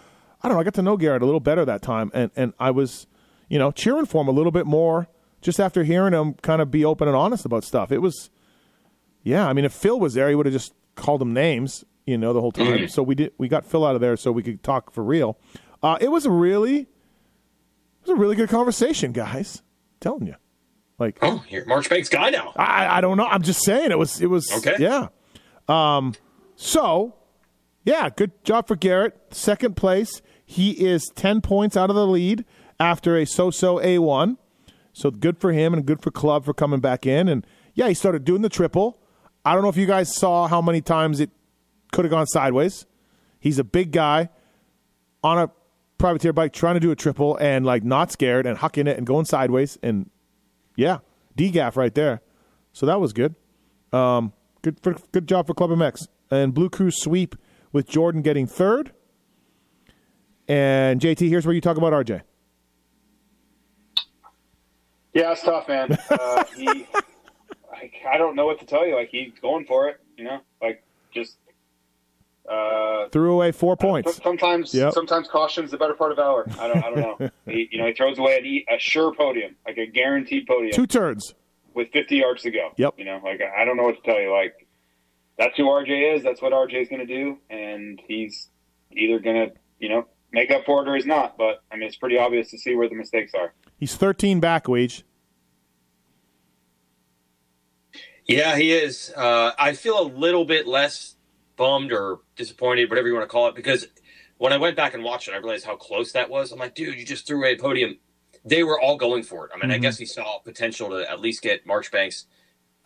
I 0.42 0.48
don't 0.48 0.56
know. 0.58 0.62
I 0.62 0.64
got 0.64 0.74
to 0.76 0.82
know 0.82 0.98
Garrett 0.98 1.22
a 1.22 1.26
little 1.26 1.40
better 1.40 1.66
that 1.66 1.82
time. 1.82 2.12
And, 2.14 2.32
and 2.36 2.54
I 2.60 2.72
was, 2.72 3.08
you 3.50 3.58
know, 3.58 3.72
cheering 3.72 4.06
for 4.06 4.22
him 4.22 4.28
a 4.28 4.32
little 4.32 4.52
bit 4.52 4.66
more 4.66 5.08
just 5.42 5.60
after 5.60 5.84
hearing 5.84 6.14
him 6.14 6.34
kind 6.36 6.62
of 6.62 6.70
be 6.72 6.84
open 6.86 7.08
and 7.08 7.16
honest 7.18 7.46
about 7.46 7.64
stuff. 7.64 7.92
It 7.92 8.00
was, 8.00 8.30
yeah. 9.24 9.48
I 9.48 9.54
mean, 9.54 9.66
if 9.66 9.74
Phil 9.74 10.00
was 10.00 10.14
there, 10.14 10.30
he 10.30 10.36
would 10.36 10.46
have 10.46 10.54
just 10.54 10.74
called 10.96 11.22
him 11.22 11.34
names, 11.34 11.84
you 12.06 12.18
know, 12.18 12.34
the 12.34 12.42
whole 12.42 12.52
time. 12.52 12.88
So 12.90 13.02
we 13.04 13.16
did, 13.16 13.34
we 13.38 13.48
got 13.48 13.66
Phil 13.66 13.86
out 13.86 13.96
of 13.96 14.02
there 14.02 14.18
so 14.18 14.32
we 14.32 14.44
could 14.44 14.62
talk 14.64 14.92
for 14.92 15.04
real. 15.04 15.38
Uh, 15.82 15.98
it 16.02 16.10
was 16.10 16.26
a 16.26 16.32
really, 16.32 16.80
it 16.82 16.88
was 18.02 18.10
a 18.12 18.16
really 18.16 18.36
good 18.36 18.50
conversation, 18.50 19.12
guys. 19.12 19.62
telling 20.00 20.28
you. 20.28 20.36
Like, 21.00 21.20
Oh, 21.22 21.44
you're 21.50 21.64
a 21.64 21.68
Marchbanks 21.68 22.10
guy 22.10 22.32
now. 22.32 22.54
I, 22.56 22.98
I 22.98 23.02
don't 23.02 23.18
know. 23.18 23.26
I'm 23.28 23.44
just 23.44 23.64
saying 23.64 23.92
it 23.92 24.00
was 24.00 24.20
it 24.20 24.26
was 24.28 24.52
Okay. 24.52 24.76
Yeah. 24.80 25.10
Um. 25.68 26.16
So, 26.60 27.14
yeah, 27.86 28.10
good 28.10 28.32
job 28.44 28.68
for 28.68 28.76
Garrett. 28.76 29.16
Second 29.30 29.78
place. 29.78 30.24
He 30.44 30.72
is 30.72 31.06
ten 31.14 31.40
points 31.40 31.78
out 31.78 31.92
of 31.92 31.96
the 31.96 32.08
lead 32.08 32.46
after 32.80 33.16
a 33.16 33.26
so-so 33.26 33.78
A1. 33.78 34.38
So 34.92 35.12
good 35.12 35.38
for 35.38 35.52
him 35.52 35.74
and 35.74 35.86
good 35.86 36.02
for 36.02 36.10
Club 36.10 36.46
for 36.46 36.56
coming 36.56 36.80
back 36.80 37.06
in. 37.06 37.28
And 37.28 37.46
yeah, 37.76 37.88
he 37.88 37.94
started 37.94 38.26
doing 38.26 38.42
the 38.42 38.50
triple. 38.50 38.98
I 39.46 39.54
don't 39.54 39.62
know 39.62 39.70
if 39.70 39.78
you 39.78 39.86
guys 39.86 40.16
saw 40.16 40.48
how 40.48 40.60
many 40.60 40.82
times 40.82 41.20
it 41.20 41.30
could 41.92 42.06
have 42.06 42.10
gone 42.10 42.26
sideways. 42.26 42.88
He's 43.40 43.60
a 43.60 43.64
big 43.64 43.92
guy 43.92 44.30
on 45.24 45.38
a 45.38 45.52
privateer 46.00 46.34
bike 46.34 46.54
trying 46.54 46.74
to 46.74 46.80
do 46.80 46.90
a 46.90 46.96
triple 46.96 47.38
and 47.38 47.68
like 47.68 47.84
not 47.84 48.12
scared 48.12 48.48
and 48.48 48.58
hucking 48.58 48.88
it 48.88 48.98
and 48.98 49.06
going 49.06 49.26
sideways 49.26 49.78
and 49.84 50.10
yeah, 50.76 51.00
DGAF 51.38 51.76
right 51.76 51.94
there. 51.94 52.22
So 52.74 52.88
that 52.88 53.00
was 53.00 53.14
good. 53.14 53.36
Um, 53.94 54.34
good 54.64 54.80
for, 54.82 54.96
good 55.12 55.28
job 55.28 55.46
for 55.46 55.54
Club 55.54 55.70
MX 55.70 56.08
and 56.32 56.54
Blue 56.54 56.70
Crew 56.70 56.92
sweep 56.92 57.36
with 57.72 57.88
Jordan 57.88 58.22
getting 58.22 58.48
third. 58.48 58.92
And 60.48 61.02
JT, 61.02 61.28
here's 61.30 61.46
where 61.46 61.54
you 61.54 61.62
talk 61.62 61.78
about 61.78 61.94
RJ. 61.94 62.22
Yeah, 65.14 65.32
it's 65.32 65.42
tough, 65.44 65.68
man. 65.68 65.98
Uh, 66.10 66.44
he, 66.56 66.66
like, 67.72 67.94
I 68.10 68.18
don't 68.18 68.36
know 68.36 68.46
what 68.46 68.60
to 68.60 68.66
tell 68.66 68.86
you. 68.86 68.96
Like 68.96 69.10
he's 69.10 69.32
going 69.42 69.66
for 69.66 69.88
it, 69.90 70.00
you 70.16 70.24
know. 70.24 70.40
Like 70.62 70.84
just 71.12 71.38
uh, 72.48 73.10
Threw 73.10 73.34
away 73.34 73.52
four 73.52 73.76
points. 73.76 74.22
Sometimes, 74.24 74.74
Yep. 74.74 74.94
sometimes 74.94 75.28
caution's 75.28 75.72
the 75.72 75.78
better 75.78 75.96
part 75.96 76.12
of 76.12 76.18
valor. 76.18 76.46
I 76.60 76.68
don't, 76.68 76.78
I 76.84 76.90
don't 76.92 77.20
know. 77.20 77.30
he, 77.52 77.68
you 77.72 77.80
know, 77.80 77.88
he 77.88 77.94
throws 77.94 78.20
away 78.20 78.64
a, 78.70 78.76
a 78.76 78.80
sure 78.80 79.14
podium, 79.14 79.56
like 79.66 79.78
a 79.78 79.88
guaranteed 79.88 80.46
podium, 80.48 80.72
Two 80.72 80.86
turns. 80.88 81.34
with 81.74 81.90
50 81.92 82.16
yards 82.18 82.44
to 82.44 82.52
go. 82.52 82.70
Yep. 82.78 82.94
You 82.98 83.06
know, 83.06 83.20
like 83.24 83.42
I 83.42 83.66
don't 83.66 83.76
know 83.76 83.84
what 83.84 83.96
to 83.96 84.02
tell 84.10 84.22
you. 84.22 84.32
Like 84.32 84.67
that's 85.38 85.56
who 85.58 85.64
RJ 85.64 86.16
is. 86.16 86.24
That's 86.24 86.42
what 86.42 86.52
RJ 86.52 86.82
is 86.82 86.90
going 86.90 87.06
to 87.06 87.14
do, 87.14 87.38
and 87.50 88.02
he's 88.08 88.50
either 88.92 89.20
going 89.20 89.50
to, 89.50 89.56
you 89.80 89.90
know, 89.90 90.08
make 90.32 90.52
up 90.52 90.66
for 90.66 90.84
it 90.84 90.90
or 90.90 90.96
he's 90.96 91.06
not. 91.06 91.38
But 91.38 91.64
I 91.72 91.76
mean, 91.76 91.88
it's 91.88 91.98
pretty 91.98 92.18
obvious 92.18 92.50
to 92.52 92.58
see 92.58 92.76
where 92.76 92.90
the 92.90 92.96
mistakes 92.96 93.34
are. 93.34 93.54
He's 93.78 93.96
13 93.96 94.40
back, 94.40 94.66
Weege. 94.66 95.04
Yeah, 98.26 98.58
he 98.58 98.74
is. 98.74 99.14
Uh, 99.16 99.52
I 99.58 99.74
feel 99.74 100.02
a 100.02 100.04
little 100.04 100.44
bit 100.44 100.68
less 100.68 101.16
bummed 101.56 101.94
or 101.94 102.20
disappointed, 102.36 102.90
whatever 102.90 103.08
you 103.08 103.14
want 103.14 103.24
to 103.24 103.32
call 103.32 103.48
it, 103.48 103.56
because 103.56 103.88
when 104.38 104.52
I 104.52 104.58
went 104.58 104.76
back 104.76 104.94
and 104.94 105.04
watched 105.04 105.28
it, 105.30 105.34
I 105.34 105.38
realized 105.38 105.66
how 105.66 105.76
close 105.76 106.12
that 106.12 106.30
was. 106.30 106.52
I'm 106.52 106.60
like, 106.60 106.76
dude, 106.76 107.00
you 107.00 107.06
just 107.06 107.26
threw 107.26 107.38
away 107.38 107.54
a 107.54 107.58
podium. 107.58 107.98
They 108.44 108.64
were 108.64 108.80
all 108.80 108.98
going 108.98 109.24
for 109.24 109.46
it. 109.46 109.52
I 109.56 109.60
mean, 109.60 109.72
I 109.72 109.78
guess 109.78 109.98
he 109.98 110.06
saw 110.06 110.40
potential 110.40 110.90
to 110.90 111.10
at 111.10 111.20
least 111.20 111.42
get 111.42 111.66
Marchbanks. 111.66 112.26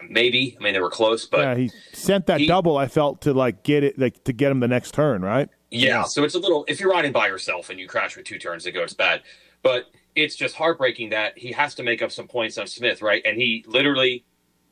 Maybe. 0.09 0.57
I 0.59 0.63
mean, 0.63 0.73
they 0.73 0.79
were 0.79 0.89
close, 0.89 1.25
but 1.25 1.39
yeah, 1.41 1.55
he 1.55 1.71
sent 1.93 2.27
that 2.27 2.39
he- 2.39 2.47
double. 2.47 2.77
I 2.77 2.87
felt 2.87 3.21
to 3.21 3.33
like 3.33 3.63
get 3.63 3.83
it, 3.83 3.99
like 3.99 4.23
to 4.25 4.33
get 4.33 4.51
him 4.51 4.59
the 4.59 4.67
next 4.67 4.93
turn, 4.93 5.21
right? 5.21 5.49
Yeah, 5.69 6.03
so 6.03 6.23
it's 6.23 6.35
a 6.35 6.39
little. 6.39 6.65
If 6.67 6.79
you're 6.79 6.91
riding 6.91 7.11
by 7.11 7.27
yourself 7.27 7.69
and 7.69 7.79
you 7.79 7.87
crash 7.87 8.17
with 8.17 8.25
two 8.25 8.37
turns 8.37 8.63
to 8.65 8.71
go, 8.71 8.83
it's 8.83 8.93
bad. 8.93 9.21
But 9.63 9.85
it's 10.15 10.35
just 10.35 10.55
heartbreaking 10.55 11.11
that 11.11 11.37
he 11.37 11.53
has 11.53 11.75
to 11.75 11.83
make 11.83 12.01
up 12.01 12.11
some 12.11 12.27
points 12.27 12.57
on 12.57 12.67
Smith, 12.67 13.01
right? 13.01 13.21
And 13.23 13.37
he 13.37 13.63
literally 13.67 14.25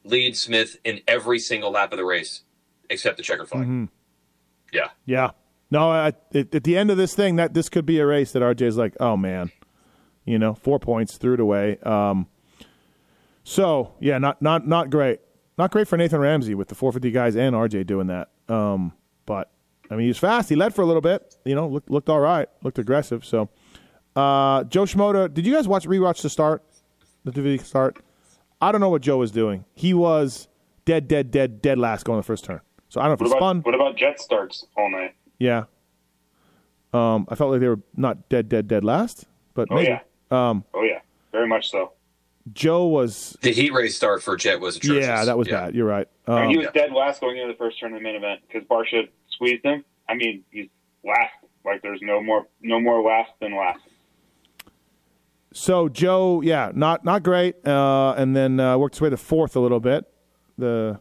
leads 0.04 0.40
Smith 0.42 0.78
in 0.84 1.00
every 1.08 1.40
single 1.40 1.72
lap 1.72 1.94
of 1.94 1.98
the 1.98 2.06
race, 2.06 2.42
except 2.90 3.18
the 3.18 3.24
checker 3.24 3.46
flag. 3.46 3.88
Yeah, 4.74 4.90
Yeah. 5.06 5.32
No, 5.72 5.92
I, 5.92 6.08
at, 6.08 6.16
at 6.34 6.64
the 6.64 6.76
end 6.78 6.90
of 6.90 6.98
this 6.98 7.14
thing, 7.14 7.36
that 7.36 7.54
this 7.54 7.70
could 7.70 7.86
be 7.86 8.00
a 8.00 8.06
race 8.06 8.32
that 8.32 8.42
RJ's 8.42 8.76
like, 8.76 8.96
oh 9.00 9.16
man, 9.16 9.52
you 10.26 10.40
know, 10.40 10.56
four 10.56 10.80
points, 10.80 11.18
threw 11.18 11.36
it 11.36 11.40
away. 11.40 11.78
Um, 11.84 12.28
so 13.50 13.94
yeah, 14.00 14.18
not 14.20 14.42
not 14.42 14.68
not 14.68 14.90
great, 14.92 15.20
not 15.58 15.72
great 15.72 15.88
for 15.88 15.98
Nathan 15.98 16.20
Ramsey 16.20 16.54
with 16.54 16.68
the 16.68 16.76
450 16.76 17.12
guys 17.12 17.36
and 17.36 17.56
RJ 17.56 17.88
doing 17.88 18.08
that. 18.08 18.30
Um, 18.48 18.94
but 19.26 19.50
I 19.90 19.96
mean, 19.96 20.04
he 20.04 20.08
was 20.10 20.20
fast. 20.20 20.50
He 20.50 20.56
led 20.56 20.76
for 20.76 20.84
a 20.84 20.86
little 20.86 21.02
bit. 21.02 21.36
You 21.46 21.56
know, 21.56 21.68
looked 21.68 21.90
looked 21.90 22.10
all 22.10 22.20
right, 22.20 22.48
looked 22.64 22.78
aggressive. 22.78 23.26
So, 23.26 23.50
uh, 24.16 24.64
Joe 24.66 24.84
Shimoda, 24.84 25.34
did 25.34 25.46
you 25.48 25.54
guys 25.54 25.68
watch 25.68 25.86
rewatch 25.88 26.22
the 26.22 26.30
start, 26.30 26.64
the 27.24 27.32
DVD 27.32 27.60
start? 27.64 27.98
I 28.62 28.72
don't 28.72 28.82
know 28.82 28.90
what 28.90 29.02
Joe 29.02 29.18
was 29.18 29.32
doing. 29.32 29.66
He 29.74 29.94
was 29.94 30.48
dead, 30.86 31.08
dead, 31.08 31.32
dead, 31.32 31.62
dead 31.62 31.80
last 31.80 32.04
going 32.04 32.20
the 32.20 32.24
first 32.24 32.44
turn. 32.44 32.62
So 32.90 33.00
I 33.02 33.06
don't 33.08 33.12
know 33.12 33.14
if 33.14 33.20
What 33.22 33.28
about 33.38 33.38
spun. 33.40 33.62
what 33.62 33.76
about 33.76 33.96
jet 33.96 34.20
starts 34.20 34.66
all 34.78 34.92
night? 34.92 35.16
Yeah. 35.40 35.64
Um, 36.94 37.28
I 37.30 37.36
felt 37.36 37.52
like 37.52 37.62
they 37.62 37.68
were 37.68 37.80
not 37.96 38.30
dead, 38.30 38.50
dead, 38.50 38.68
dead 38.68 38.84
last, 38.84 39.26
but 39.54 39.68
Oh 39.72 39.76
maybe. 39.76 39.90
yeah. 39.90 40.02
Um. 40.50 40.66
Oh 40.74 40.84
yeah. 40.84 41.00
Very 41.32 41.48
much 41.48 41.70
so. 41.70 41.94
Joe 42.54 42.86
was. 42.88 43.38
the 43.42 43.52
heat 43.52 43.72
race 43.74 43.96
start 43.96 44.24
for 44.24 44.36
Jet 44.38 44.60
was 44.60 44.78
atrocious. 44.78 45.06
Yeah, 45.06 45.26
that 45.26 45.38
was 45.38 45.48
bad. 45.48 45.76
You're 45.76 45.86
right. 45.88 46.08
I 46.28 46.32
mean, 46.32 46.44
Um, 46.46 46.50
he 46.52 46.58
was 46.58 46.68
dead 46.74 46.92
last 46.92 47.22
going 47.22 47.38
into 47.38 47.52
the 47.52 47.58
first 47.58 47.80
turn 47.80 47.94
of 47.94 48.00
the 48.00 48.04
main 48.04 48.16
event 48.16 48.42
because 48.48 48.68
Barcia 48.68 49.08
squeezed 49.32 49.64
him. 49.66 49.84
I 50.08 50.16
mean, 50.16 50.44
he's 50.52 50.68
last. 51.04 51.34
Like 51.66 51.82
there's 51.82 52.00
no 52.02 52.22
more 52.22 52.48
no 52.62 52.80
more 52.80 53.02
last 53.02 53.32
than 53.42 53.56
last. 53.56 53.80
so 55.54 55.90
Joe, 55.90 56.42
yeah, 56.42 56.72
not 56.74 57.04
not 57.04 57.24
great, 57.24 57.56
uh, 57.68 58.14
and 58.18 58.36
then 58.36 58.60
uh, 58.60 58.78
worked 58.78 58.96
his 58.96 59.02
way 59.02 59.10
to 59.10 59.18
fourth 59.18 59.56
a 59.56 59.60
little 59.60 59.80
bit. 59.80 60.06
The 60.58 61.00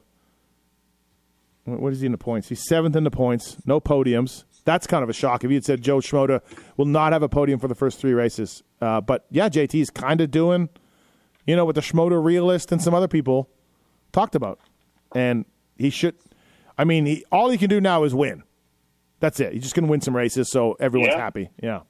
what 1.65 1.81
what 1.81 1.93
is 1.93 2.01
he 2.01 2.07
in 2.07 2.13
the 2.13 2.19
points? 2.19 2.49
He's 2.49 2.67
seventh 2.67 2.97
in 2.97 3.05
the 3.05 3.11
points. 3.11 3.57
No 3.67 3.81
podiums. 3.81 4.45
That's 4.65 4.87
kind 4.87 5.03
of 5.03 5.09
a 5.09 5.13
shock. 5.15 5.45
If 5.45 5.51
you 5.51 5.57
had 5.57 5.65
said 5.65 5.81
Joe 5.83 5.99
Shimoda 5.99 6.41
will 6.77 6.85
not 6.87 7.13
have 7.13 7.23
a 7.23 7.29
podium 7.29 7.59
for 7.59 7.69
the 7.69 7.75
first 7.75 7.99
three 8.01 8.13
races, 8.13 8.63
uh, 8.81 9.01
but 9.01 9.25
yeah, 9.31 9.49
JT's 9.49 9.89
kind 9.91 10.21
of 10.21 10.31
doing, 10.31 10.69
you 11.49 11.57
know, 11.57 11.65
what 11.65 11.75
the 11.75 11.81
Shimoda 11.81 12.23
realist 12.23 12.71
and 12.71 12.81
some 12.81 12.95
other 12.95 13.09
people 13.09 13.49
talked 14.13 14.35
about, 14.35 14.61
and 15.15 15.45
he 15.77 15.91
should. 15.91 16.15
I 16.77 16.85
mean, 16.85 17.07
he, 17.07 17.25
all 17.33 17.49
he 17.51 17.59
can 17.59 17.69
do 17.71 17.81
now 17.81 18.05
is 18.05 18.15
win. 18.15 18.43
That's 19.21 19.41
it. 19.41 19.53
He's 19.55 19.63
just 19.65 19.75
going 19.75 19.87
to 19.87 19.91
win 19.91 20.01
some 20.01 20.15
races, 20.15 20.49
so 20.51 20.75
everyone's 20.79 21.15
Yeah. 21.15 21.19
happy. 21.21 21.51
Yeah. 21.61 21.81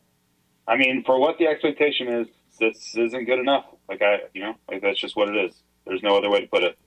I 0.67 0.77
mean, 0.77 1.03
for 1.05 1.21
what 1.21 1.37
the 1.39 1.47
expectation 1.47 2.09
is, 2.09 2.27
this 2.59 2.95
isn't 2.97 3.25
good 3.27 3.39
enough. 3.39 3.65
Like 3.89 4.01
I, 4.03 4.21
you 4.33 4.43
know, 4.43 4.55
like 4.71 4.81
that's 4.83 4.99
just 5.01 5.17
what 5.17 5.29
it 5.29 5.37
is. 5.37 5.55
There's 5.87 6.03
no 6.03 6.17
other 6.17 6.31
way 6.31 6.41
to 6.41 6.47
put 6.47 6.63
it. 6.63 6.79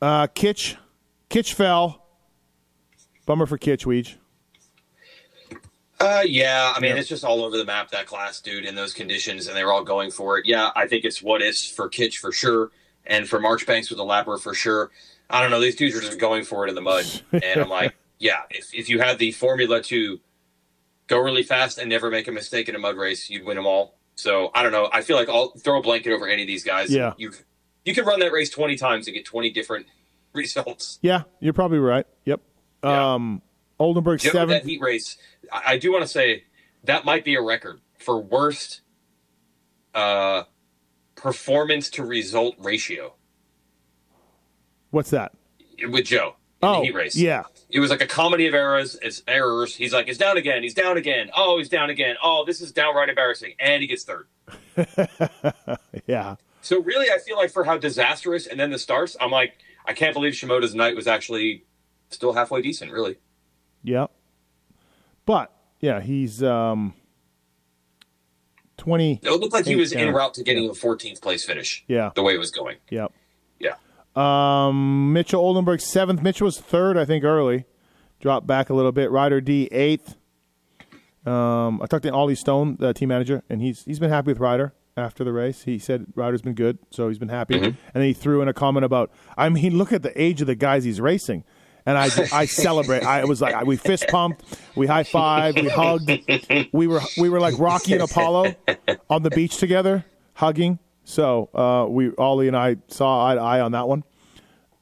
Uh, 0.00 0.26
Kitch, 0.28 0.76
Kitch 1.28 1.54
fell. 1.54 2.04
Bummer 3.26 3.46
for 3.46 3.58
Kitch, 3.58 3.84
Weege. 3.84 4.16
Uh, 6.00 6.22
yeah, 6.26 6.72
I 6.76 6.80
mean, 6.80 6.92
Yeah. 6.94 7.00
it's 7.00 7.08
just 7.08 7.24
all 7.24 7.44
over 7.44 7.56
the 7.56 7.64
map, 7.64 7.90
that 7.90 8.06
class, 8.06 8.40
dude, 8.40 8.64
in 8.64 8.74
those 8.76 8.92
conditions, 8.94 9.46
and 9.48 9.56
they're 9.56 9.72
all 9.72 9.82
going 9.82 10.10
for 10.10 10.38
it. 10.38 10.46
Yeah, 10.46 10.70
I 10.76 10.86
think 10.86 11.04
it's 11.04 11.20
what 11.22 11.42
is 11.42 11.64
for 11.66 11.88
Kitch 11.88 12.18
for 12.18 12.30
sure, 12.30 12.70
and 13.06 13.28
for 13.28 13.40
Marchbanks 13.40 13.90
with 13.90 13.96
the 13.98 14.04
lapper 14.04 14.40
for 14.40 14.54
sure. 14.54 14.90
I 15.28 15.42
don't 15.42 15.50
know, 15.50 15.60
these 15.60 15.74
dudes 15.76 15.96
are 15.96 16.00
just 16.00 16.18
going 16.18 16.44
for 16.44 16.64
it 16.66 16.68
in 16.68 16.74
the 16.74 16.80
mud. 16.80 17.04
And 17.32 17.60
I'm 17.60 17.68
like, 17.68 17.94
yeah, 18.18 18.42
if, 18.50 18.72
if 18.72 18.88
you 18.88 19.00
had 19.00 19.18
the 19.18 19.32
formula 19.32 19.82
to 19.84 20.20
go 21.08 21.18
really 21.18 21.42
fast 21.42 21.78
and 21.78 21.88
never 21.88 22.10
make 22.10 22.28
a 22.28 22.32
mistake 22.32 22.68
in 22.68 22.74
a 22.76 22.78
mud 22.78 22.96
race, 22.96 23.28
you'd 23.28 23.44
win 23.44 23.56
them 23.56 23.66
all. 23.66 23.96
So 24.14 24.50
I 24.54 24.62
don't 24.62 24.72
know. 24.72 24.88
I 24.92 25.02
feel 25.02 25.16
like 25.16 25.28
I'll 25.28 25.50
throw 25.50 25.78
a 25.80 25.82
blanket 25.82 26.12
over 26.12 26.26
any 26.28 26.42
of 26.42 26.48
these 26.48 26.64
guys. 26.64 26.90
Yeah. 26.90 27.14
You, 27.18 27.32
you 27.84 27.94
can 27.94 28.04
run 28.04 28.20
that 28.20 28.32
race 28.32 28.50
20 28.50 28.76
times 28.76 29.06
and 29.06 29.14
get 29.14 29.24
20 29.24 29.50
different 29.50 29.86
results. 30.32 30.98
Yeah, 31.02 31.22
you're 31.40 31.52
probably 31.52 31.78
right. 31.78 32.06
Yep. 32.24 32.40
Yeah. 32.84 33.14
Um, 33.14 33.42
Oldenburg 33.78 34.20
Joe, 34.20 34.30
seventh. 34.32 34.62
that 34.62 34.68
heat 34.68 34.80
race, 34.80 35.16
I, 35.52 35.74
I 35.74 35.78
do 35.78 35.92
want 35.92 36.02
to 36.02 36.08
say 36.08 36.44
that 36.84 37.04
might 37.04 37.24
be 37.24 37.34
a 37.34 37.42
record 37.42 37.80
for 37.98 38.18
worst 38.20 38.80
uh, 39.94 40.44
performance 41.14 41.90
to 41.90 42.04
result 42.04 42.54
ratio 42.58 43.14
What's 44.90 45.10
that? 45.10 45.32
with 45.88 46.06
Joe 46.06 46.36
in 46.62 46.68
Oh, 46.68 46.80
the 46.80 46.86
heat 46.86 46.94
race. 46.94 47.16
yeah. 47.16 47.42
It 47.70 47.80
was 47.80 47.90
like 47.90 48.00
a 48.00 48.06
comedy 48.06 48.46
of 48.46 48.54
errors. 48.54 48.96
It's 49.02 49.22
errors. 49.28 49.76
He's 49.76 49.92
like, 49.92 50.06
he's 50.06 50.16
down 50.18 50.38
again. 50.38 50.62
He's 50.62 50.72
down 50.74 50.96
again. 50.96 51.30
Oh, 51.36 51.58
he's 51.58 51.68
down 51.68 51.90
again. 51.90 52.16
Oh, 52.22 52.44
this 52.46 52.60
is 52.62 52.72
downright 52.72 53.10
embarrassing. 53.10 53.52
And 53.60 53.82
he 53.82 53.86
gets 53.86 54.04
third. 54.04 54.26
Yeah. 56.06 56.36
So 56.62 56.80
really, 56.82 57.10
I 57.10 57.18
feel 57.18 57.36
like 57.36 57.50
for 57.50 57.64
how 57.64 57.76
disastrous 57.78 58.46
and 58.46 58.58
then 58.58 58.70
the 58.70 58.78
starts, 58.78 59.16
I'm 59.20 59.30
like, 59.30 59.58
I 59.86 59.92
can't 59.92 60.14
believe 60.14 60.32
Shimoda's 60.32 60.74
night 60.74 60.96
was 60.96 61.06
actually 61.06 61.64
still 62.10 62.32
halfway 62.32 62.62
decent. 62.62 62.90
Really. 62.90 63.16
Yep. 63.82 64.10
But 65.26 65.52
yeah, 65.80 66.00
he's 66.00 66.42
um 66.42 66.94
twenty. 68.76 69.20
It 69.22 69.30
looked 69.30 69.52
like 69.52 69.66
he 69.66 69.76
was 69.76 69.92
en 69.92 70.12
route 70.12 70.34
to 70.34 70.42
getting 70.42 70.68
a 70.68 70.72
14th 70.72 71.20
place 71.20 71.44
finish. 71.44 71.84
Yeah. 71.86 72.10
The 72.14 72.22
way 72.22 72.34
it 72.34 72.38
was 72.38 72.50
going. 72.50 72.76
Yep. 72.90 73.12
Yeah. 73.58 73.74
Um, 74.16 75.12
Mitchell 75.12 75.40
Oldenburg 75.40 75.80
seventh. 75.80 76.22
Mitchell 76.22 76.46
was 76.46 76.58
third, 76.60 76.96
I 76.96 77.04
think, 77.04 77.24
early. 77.24 77.66
Dropped 78.20 78.46
back 78.46 78.70
a 78.70 78.74
little 78.74 78.92
bit. 78.92 79.10
Ryder 79.10 79.40
D 79.40 79.68
eighth. 79.70 80.16
Um, 81.26 81.80
I 81.82 81.86
talked 81.86 82.04
to 82.04 82.12
Ollie 82.12 82.34
Stone, 82.34 82.76
the 82.80 82.94
team 82.94 83.10
manager, 83.10 83.42
and 83.50 83.60
he's 83.60 83.84
he's 83.84 83.98
been 83.98 84.10
happy 84.10 84.32
with 84.32 84.38
Ryder 84.40 84.72
after 84.96 85.24
the 85.24 85.32
race. 85.32 85.62
He 85.64 85.78
said 85.78 86.06
Ryder's 86.14 86.42
been 86.42 86.54
good, 86.54 86.78
so 86.90 87.08
he's 87.08 87.18
been 87.18 87.28
happy. 87.28 87.56
And 87.58 87.76
then 87.92 88.02
he 88.02 88.12
threw 88.12 88.42
in 88.42 88.48
a 88.48 88.52
comment 88.54 88.84
about, 88.84 89.10
I 89.36 89.48
mean, 89.48 89.76
look 89.78 89.92
at 89.92 90.02
the 90.02 90.20
age 90.20 90.40
of 90.40 90.46
the 90.46 90.54
guys 90.54 90.84
he's 90.84 91.00
racing. 91.00 91.44
And 91.88 91.96
I, 91.96 92.10
I 92.34 92.44
celebrate. 92.44 93.02
I 93.02 93.24
was 93.24 93.40
like, 93.40 93.64
we 93.64 93.76
fist 93.78 94.04
pumped, 94.08 94.44
we 94.76 94.86
high 94.86 95.04
fived, 95.04 95.62
we 95.62 95.70
hugged. 95.70 96.68
We 96.74 96.86
were 96.86 97.00
we 97.16 97.30
were 97.30 97.40
like 97.40 97.58
Rocky 97.58 97.94
and 97.94 98.02
Apollo 98.02 98.54
on 99.08 99.22
the 99.22 99.30
beach 99.30 99.56
together, 99.56 100.04
hugging. 100.34 100.80
So 101.04 101.48
uh, 101.54 101.86
we 101.88 102.10
Ollie 102.18 102.46
and 102.46 102.54
I 102.54 102.76
saw 102.88 103.26
eye 103.30 103.36
to 103.36 103.40
eye 103.40 103.60
on 103.60 103.72
that 103.72 103.88
one. 103.88 104.04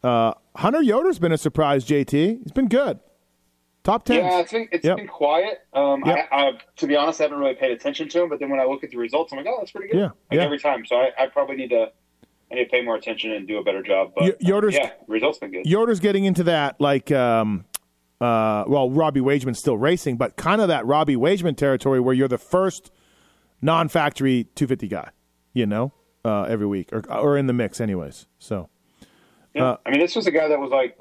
Uh, 0.02 0.32
Hunter 0.56 0.82
Yoder's 0.82 1.20
been 1.20 1.30
a 1.30 1.38
surprise. 1.38 1.84
JT, 1.84 2.42
he's 2.42 2.50
been 2.50 2.66
good. 2.66 2.98
Top 3.84 4.04
ten. 4.04 4.24
Yeah, 4.24 4.40
it's 4.40 4.50
been 4.50 4.68
it's 4.72 4.84
Yep. 4.84 4.96
been 4.96 5.06
quiet. 5.06 5.60
Um, 5.74 6.02
Yep. 6.04 6.28
I, 6.32 6.36
I, 6.36 6.52
to 6.78 6.86
be 6.88 6.96
honest, 6.96 7.20
I 7.20 7.24
haven't 7.24 7.38
really 7.38 7.54
paid 7.54 7.70
attention 7.70 8.08
to 8.08 8.22
him. 8.24 8.28
But 8.28 8.40
then 8.40 8.50
when 8.50 8.58
I 8.58 8.64
look 8.64 8.82
at 8.82 8.90
the 8.90 8.96
results, 8.96 9.32
I'm 9.32 9.38
like, 9.38 9.46
oh, 9.48 9.58
that's 9.60 9.70
pretty 9.70 9.92
good. 9.92 9.98
Yeah, 9.98 10.04
like 10.06 10.38
yeah. 10.38 10.42
every 10.42 10.58
time. 10.58 10.84
So 10.84 10.96
I, 10.96 11.10
I 11.16 11.26
probably 11.28 11.54
need 11.54 11.70
to 11.70 11.92
I 12.50 12.54
need 12.54 12.64
to 12.64 12.70
pay 12.70 12.82
more 12.82 12.94
attention 12.96 13.32
and 13.32 13.46
do 13.48 13.58
a 13.58 13.64
better 13.64 13.82
job. 13.82 14.12
But 14.14 14.24
Y- 14.24 14.32
Yoder's- 14.40 14.74
yeah, 14.74 14.92
results 15.08 15.38
been 15.38 15.50
good. 15.50 15.66
Yoder's 15.66 16.00
getting 16.00 16.24
into 16.24 16.44
that 16.44 16.80
like 16.80 17.10
um, 17.10 17.64
Uh, 18.20 18.64
well, 18.66 18.88
Robbie 18.90 19.20
Wageman's 19.20 19.58
still 19.58 19.76
racing, 19.76 20.16
but 20.16 20.36
kind 20.36 20.60
of 20.62 20.68
that 20.68 20.86
Robbie 20.86 21.16
Wageman 21.16 21.54
territory 21.56 22.00
where 22.00 22.14
you're 22.14 22.28
the 22.28 22.38
first 22.38 22.90
non-factory 23.62 24.44
250 24.54 24.88
guy, 24.88 25.10
you 25.52 25.66
know, 25.66 25.92
uh, 26.24 26.42
every 26.44 26.66
week 26.66 26.92
or 26.92 27.02
or 27.12 27.36
in 27.36 27.46
the 27.46 27.52
mix, 27.52 27.80
anyways. 27.80 28.26
So 28.38 28.68
Yeah. 29.54 29.64
Uh, 29.72 29.76
I 29.86 29.90
mean, 29.90 30.00
this 30.00 30.14
was 30.16 30.26
a 30.26 30.30
guy 30.30 30.48
that 30.48 30.58
was 30.60 30.70
like 30.70 30.96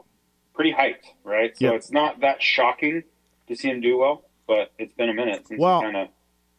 pretty 0.54 0.72
hyped, 0.74 1.06
right? 1.24 1.56
So 1.58 1.66
Yeah. 1.66 1.72
it's 1.74 1.92
not 1.92 2.22
that 2.22 2.42
shocking 2.42 3.04
to 3.48 3.56
see 3.56 3.70
him 3.70 3.82
do 3.82 3.98
well, 3.98 4.24
but 4.48 4.72
it's 4.80 4.94
been 4.94 5.10
a 5.10 5.14
minute 5.14 5.48
since 5.48 5.60
Well, 5.60 5.80
he 5.82 5.86
kind 5.86 5.98
of 5.98 6.08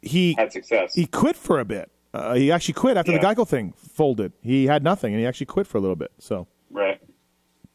he 0.02 0.32
had 0.34 0.52
success. 0.52 0.94
he 0.94 1.06
quit 1.06 1.36
for 1.36 1.58
a 1.58 1.64
bit. 1.64 1.90
Uh, 2.16 2.34
he 2.34 2.50
actually 2.50 2.74
quit 2.74 2.96
after 2.96 3.12
the 3.12 3.18
Geico 3.18 3.46
thing 3.46 3.72
folded. 3.76 4.32
He 4.42 4.66
had 4.66 4.82
nothing, 4.82 5.12
and 5.12 5.20
he 5.20 5.26
actually 5.26 5.46
quit 5.46 5.66
for 5.66 5.78
a 5.78 5.80
little 5.80 5.96
bit. 5.96 6.10
So. 6.18 6.46
right. 6.70 7.00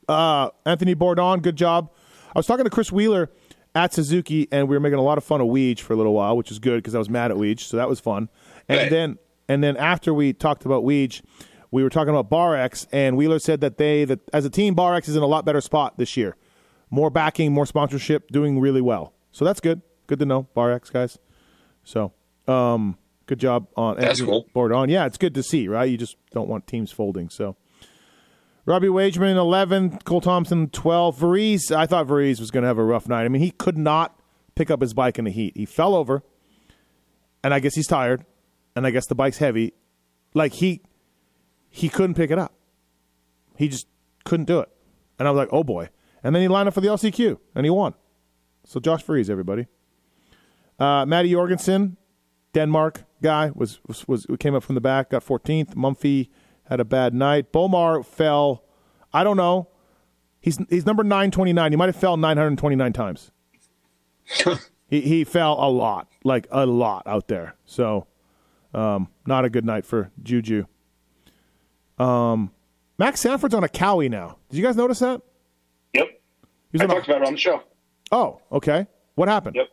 Uh, 0.10 0.50
Anthony 0.66 0.94
Bourdon, 0.94 1.40
good 1.42 1.56
job. 1.56 1.90
I 2.36 2.40
was 2.40 2.46
talking 2.46 2.66
to 2.66 2.70
Chris 2.70 2.92
Wheeler 2.92 3.30
at 3.76 3.94
Suzuki, 3.94 4.48
and 4.52 4.68
we 4.68 4.76
were 4.76 4.80
making 4.82 5.00
a 5.00 5.04
lot 5.04 5.18
of 5.18 5.24
fun 5.24 5.40
of 5.42 5.48
Weege 5.48 5.80
for 5.80 5.94
a 5.94 5.96
little 5.96 6.14
while, 6.14 6.36
which 6.36 6.52
is 6.52 6.60
good 6.60 6.78
because 6.78 6.96
I 6.96 7.00
was 7.00 7.10
mad 7.10 7.32
at 7.32 7.38
Weege, 7.38 7.62
so 7.62 7.78
that 7.78 7.88
was 7.88 8.00
fun. 8.00 8.28
And 8.68 8.78
Right. 8.80 8.90
then, 8.90 9.18
and 9.48 9.64
then 9.64 9.78
after 9.78 10.14
we 10.14 10.34
talked 10.34 10.66
about 10.66 10.84
Weege, 10.84 11.22
we 11.70 11.84
were 11.84 11.90
talking 11.90 12.10
about 12.14 12.30
BarX, 12.30 12.88
and 12.92 13.16
Wheeler 13.16 13.40
said 13.40 13.62
that 13.62 13.78
they, 13.78 14.04
that 14.06 14.20
as 14.34 14.44
a 14.44 14.50
team, 14.50 14.76
BarX 14.76 15.08
is 15.08 15.16
in 15.16 15.24
a 15.24 15.28
lot 15.28 15.46
better 15.46 15.62
spot 15.62 15.98
this 15.98 16.18
year. 16.18 16.36
More 16.90 17.10
backing, 17.10 17.54
more 17.54 17.66
sponsorship, 17.66 18.30
doing 18.32 18.60
really 18.60 18.82
well. 18.82 19.14
So 19.32 19.46
that's 19.46 19.62
good. 19.62 19.82
Good 20.08 20.20
to 20.20 20.26
know, 20.26 20.48
BarX 20.54 20.92
guys. 20.92 21.18
So, 21.86 22.12
um, 22.50 22.98
good 23.32 23.40
job 23.40 23.68
on 23.78 23.96
That's 23.98 24.20
cool. 24.20 24.46
Bourdon. 24.54 24.90
Yeah, 24.90 25.06
it's 25.06 25.18
good 25.18 25.34
to 25.36 25.44
see, 25.44 25.70
right? 25.70 25.90
You 25.90 25.98
just 25.98 26.18
don't 26.32 26.50
want 26.50 26.68
teams 26.68 26.92
folding. 26.92 27.30
So. 27.30 27.56
Robbie 28.66 28.90
Wageman, 28.90 29.38
11. 29.38 30.00
Cole 30.00 30.20
Thompson, 30.20 30.70
12. 30.70 31.18
Varize, 31.18 31.74
I 31.74 31.86
thought 31.86 32.08
Varize 32.08 32.42
was 32.42 32.52
going 32.52 32.64
to 32.64 32.68
have 32.68 32.78
a 32.78 32.84
rough 32.84 33.08
night. 33.08 33.24
I 33.24 33.30
mean, 33.30 33.42
he 33.42 33.52
could 33.52 33.78
not 33.78 34.20
pick 34.56 34.70
up 34.70 34.82
his 34.82 34.94
bike 34.94 35.18
in 35.18 35.24
the 35.24 35.32
heat. 35.32 35.56
He 35.56 35.66
fell 35.66 35.96
over, 35.96 36.24
and 37.42 37.54
I 37.54 37.62
guess 37.62 37.74
he's 37.74 37.88
tired, 37.88 38.26
and 38.76 38.86
I 38.86 38.92
guess 38.92 39.08
the 39.08 39.16
bike's 39.16 39.38
heavy. 39.38 39.74
Like, 40.34 40.54
he 40.54 40.82
he 41.70 41.88
couldn't 41.88 42.16
pick 42.16 42.32
it 42.32 42.38
up. 42.38 42.54
He 43.56 43.70
just 43.70 43.88
couldn't 44.26 44.46
do 44.46 44.60
it. 44.60 44.70
And 45.18 45.28
I 45.28 45.32
was 45.32 45.38
like, 45.38 45.50
oh, 45.54 45.64
boy. 45.64 45.88
And 46.22 46.36
then 46.36 46.42
he 46.42 46.50
lined 46.50 46.68
up 46.68 46.74
for 46.74 46.82
the 46.82 46.90
LCQ, 46.90 47.40
and 47.56 47.66
he 47.66 47.70
won. 47.70 47.94
So 48.66 48.82
Josh 48.82 49.06
Varize, 49.06 49.30
everybody. 49.30 49.68
Uh, 50.78 51.06
Matty 51.06 51.32
Jorgensen, 51.32 51.96
Denmark 52.54 53.04
guy, 53.22 53.52
was, 53.56 53.80
was, 53.88 54.08
was 54.08 54.26
came 54.40 54.56
up 54.56 54.64
from 54.64 54.76
the 54.76 54.82
back, 54.82 55.12
got 55.12 55.26
14th. 55.26 55.76
Mumphy 55.76 56.30
had 56.70 56.80
a 56.80 56.86
bad 56.86 57.14
night. 57.14 57.52
Beaumer 57.52 58.04
fell. 58.06 58.64
I 59.14 59.24
don't 59.24 59.38
know. 59.38 59.68
He's 60.40 60.58
he's 60.70 60.86
number 60.86 61.04
929. 61.04 61.72
He 61.72 61.76
might 61.76 61.86
have 61.88 61.96
fell 61.96 62.18
929 62.18 62.94
times. 62.94 63.32
he 64.88 65.02
he 65.02 65.24
fell 65.24 65.54
a 65.60 65.70
lot, 65.70 66.08
like 66.24 66.48
a 66.50 66.66
lot 66.66 67.04
out 67.06 67.28
there. 67.28 67.56
So, 67.66 68.08
um, 68.74 69.10
not 69.28 69.46
a 69.46 69.50
good 69.50 69.66
night 69.66 69.86
for 69.86 70.10
Juju. 70.24 70.66
Um, 72.00 72.52
Max 72.98 73.20
Sanford's 73.20 73.54
on 73.54 73.64
a 73.64 73.68
Kawi 73.68 74.10
now. 74.10 74.38
Did 74.50 74.58
you 74.58 74.64
guys 74.64 74.76
notice 74.76 75.00
that? 75.00 75.22
Yep. 75.94 76.08
He's 76.72 76.82
I 76.82 76.86
on 76.86 76.90
a- 76.90 76.94
talked 76.96 77.08
about 77.08 77.22
it 77.22 77.28
on 77.28 77.34
the 77.34 77.40
show. 77.40 77.62
oh, 78.12 78.42
okay. 78.52 78.88
What 79.16 79.28
happened? 79.28 79.56
Yep. 79.58 79.68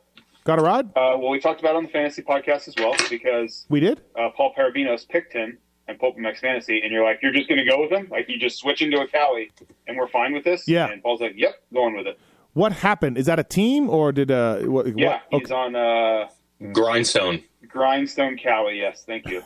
Got 0.48 0.58
a 0.58 0.62
ride? 0.62 0.86
Uh, 0.96 1.12
well, 1.18 1.28
we 1.28 1.38
talked 1.40 1.60
about 1.60 1.74
it 1.74 1.76
on 1.76 1.82
the 1.84 1.90
fantasy 1.90 2.22
podcast 2.22 2.68
as 2.68 2.74
well 2.78 2.94
because 3.10 3.66
We 3.68 3.80
did. 3.80 4.00
uh, 4.18 4.30
Paul 4.34 4.54
Parabinos 4.56 5.06
picked 5.06 5.34
him 5.34 5.58
and 5.86 5.98
PulpMX 6.00 6.38
Fantasy, 6.38 6.80
and 6.82 6.90
you're 6.90 7.04
like, 7.04 7.18
you're 7.22 7.34
just 7.34 7.50
going 7.50 7.58
to 7.62 7.70
go 7.70 7.82
with 7.82 7.90
him? 7.92 8.08
Like, 8.10 8.30
you 8.30 8.38
just 8.38 8.56
switch 8.56 8.80
into 8.80 8.98
a 8.98 9.06
Kawi, 9.06 9.50
and 9.86 9.98
we're 9.98 10.08
fine 10.08 10.32
with 10.32 10.44
this? 10.44 10.66
Yeah. 10.66 10.88
And 10.90 11.02
Paul's 11.02 11.20
like, 11.20 11.34
yep, 11.36 11.56
going 11.74 11.94
with 11.94 12.06
it. 12.06 12.18
What 12.54 12.72
happened? 12.72 13.18
Is 13.18 13.26
that 13.26 13.38
a 13.38 13.44
team 13.44 13.90
or 13.90 14.10
did 14.10 14.30
uh? 14.30 14.60
What, 14.60 14.98
Yeah, 14.98 15.20
what- 15.28 15.42
he's 15.42 15.50
on 15.50 15.76
uh, 15.76 16.28
Grindstone. 16.72 17.42
Grindstone 17.68 18.38
Kawi. 18.38 18.78
Yes, 18.78 19.04
thank 19.06 19.28
you. 19.28 19.44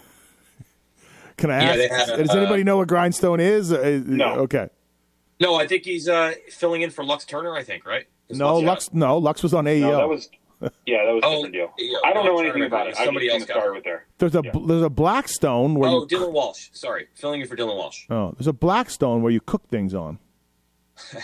Can 1.37 1.51
I 1.51 1.65
ask? 1.65 1.79
they 1.79 1.89
had 1.89 2.09
a- 2.11 2.17
does 2.25 2.37
anybody 2.37 2.63
know 2.63 2.77
what 2.77 2.87
grindstone 2.87 3.41
is? 3.41 3.73
Uh, 3.73 4.01
No. 4.07 4.35
Okay. 4.43 4.69
No, 5.41 5.57
I 5.57 5.67
think 5.67 5.83
he's 5.85 6.09
uh, 6.09 6.35
filling 6.51 6.83
in 6.83 6.91
for 6.91 7.05
Lux 7.05 7.25
Turner. 7.25 7.57
I 7.57 7.65
think 7.65 7.85
right. 7.85 8.07
Is 8.29 8.39
No, 8.39 8.59
out? 8.59 8.63
Lux. 8.63 8.93
No, 8.93 9.19
Lux 9.19 9.43
was 9.43 9.53
on 9.53 9.65
AEO. 9.65 9.81
No, 9.81 9.97
that 9.97 10.09
was 10.09 10.31
yeah, 10.87 11.05
that 11.05 11.13
was 11.13 11.23
a 11.23 11.27
Oh, 11.27 11.35
different 11.47 11.55
deal. 11.55 11.73
yeah, 11.79 11.99
I 12.05 12.13
don't 12.13 12.25
know 12.25 12.39
anything 12.41 12.65
about 12.65 12.89
it. 12.89 12.97
I 12.99 13.05
somebody 13.05 13.27
just 13.27 13.35
else 13.41 13.47
the 13.49 13.53
got 13.55 13.61
star 13.61 13.73
with 13.75 13.85
there. 13.85 14.07
there's 14.19 14.35
a 14.35 14.43
yeah. 14.45 14.51
there's 14.67 14.83
a 14.83 14.91
Blackstone 14.91 15.75
where 15.75 15.89
Oh, 15.91 16.01
you 16.03 16.07
Dylan 16.19 16.33
Walsh. 16.33 16.69
Sorry, 16.73 17.09
filling 17.15 17.41
in 17.41 17.47
for 17.49 17.57
Dylan 17.57 17.77
Walsh. 17.77 18.05
oh 18.11 18.33
there's 18.39 18.47
a 18.47 18.53
Blackstone 18.53 19.23
where 19.23 19.33
you 19.33 19.41
cook 19.41 19.69
things 19.69 19.95
on. 19.95 20.19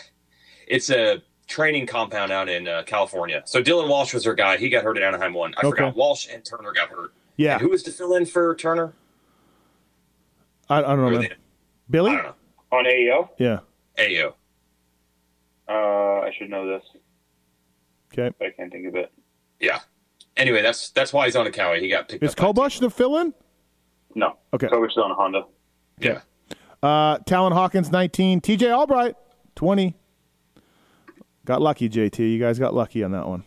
It's 0.66 0.90
a 0.90 1.22
training 1.46 1.86
compound 1.86 2.30
out 2.30 2.50
in 2.50 2.68
uh, 2.68 2.82
California. 2.84 3.42
So 3.46 3.62
Dylan 3.62 3.88
Walsh 3.88 4.12
was 4.12 4.22
her 4.24 4.34
guy. 4.34 4.58
He 4.58 4.68
got 4.68 4.84
hurt 4.84 4.98
at 4.98 5.02
Anaheim 5.02 5.32
one. 5.32 5.54
I 5.56 5.60
Okay. 5.60 5.70
forgot. 5.70 5.96
Walsh 5.96 6.28
and 6.30 6.44
Turner 6.44 6.72
got 6.72 6.90
hurt. 6.90 7.14
Yeah, 7.36 7.54
And 7.54 7.62
who 7.62 7.70
was 7.70 7.82
to 7.84 7.90
fill 7.90 8.14
in 8.14 8.26
for 8.26 8.54
Turner? 8.54 8.92
I, 10.68 10.78
I 10.80 10.82
don't 10.82 10.98
know. 10.98 11.10
Man. 11.10 11.20
they- 11.22 11.32
Billy? 11.88 12.10
I 12.10 12.16
don't 12.16 12.24
know. 12.24 12.34
On 12.70 12.84
AEO, 12.84 13.28
Yeah. 13.38 13.60
AO. 13.98 14.34
uh, 15.70 16.20
I 16.26 16.32
should 16.38 16.50
know 16.50 16.66
this, 16.66 16.84
Okay. 18.12 18.34
but 18.38 18.48
I 18.48 18.50
can't 18.50 18.70
think 18.70 18.86
of 18.88 18.94
it. 18.96 19.10
Yeah. 19.60 19.80
Anyway, 20.36 20.62
that's 20.62 20.90
that's 20.90 21.12
why 21.12 21.26
he's 21.26 21.36
on 21.36 21.46
a 21.46 21.50
Kawi. 21.50 21.80
He 21.80 21.88
got 21.88 22.08
picked 22.08 22.22
Is 22.22 22.32
up. 22.32 22.54
Kobush 22.54 22.80
the 22.80 22.90
fill-in? 22.90 23.34
No. 24.14 24.36
Okay. 24.52 24.68
So 24.70 24.78
we're 24.78 24.90
still 24.90 25.04
on 25.04 25.10
a 25.10 25.14
Honda. 25.14 25.44
Yeah. 26.00 26.20
Uh, 26.82 27.18
Talon 27.18 27.52
Hawkins 27.52 27.90
19. 27.90 28.40
TJ 28.40 28.72
Albright 28.76 29.16
20. 29.56 29.96
Got 31.44 31.60
lucky, 31.62 31.88
JT. 31.88 32.18
You 32.18 32.38
guys 32.38 32.58
got 32.58 32.74
lucky 32.74 33.02
on 33.02 33.10
that 33.12 33.26
one. 33.26 33.42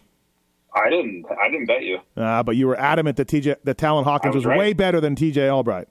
I 0.74 0.90
didn't. 0.90 1.26
I 1.40 1.50
didn't 1.50 1.66
bet 1.68 1.84
you. 1.84 2.00
Uh, 2.18 2.44
but 2.44 2.56
you 2.56 2.68
were 2.68 2.78
adamant 2.80 3.18
that 3.18 3.28
TJ 3.28 3.58
that 3.64 3.78
Talon 3.78 4.04
Hawkins 4.04 4.34
I 4.34 4.38
was 4.38 4.46
was 4.46 4.46
right. 4.48 4.58
way 4.58 4.74
better 4.74 5.00
than 5.00 5.16
TJ 5.16 5.50
Albright. 5.50 5.88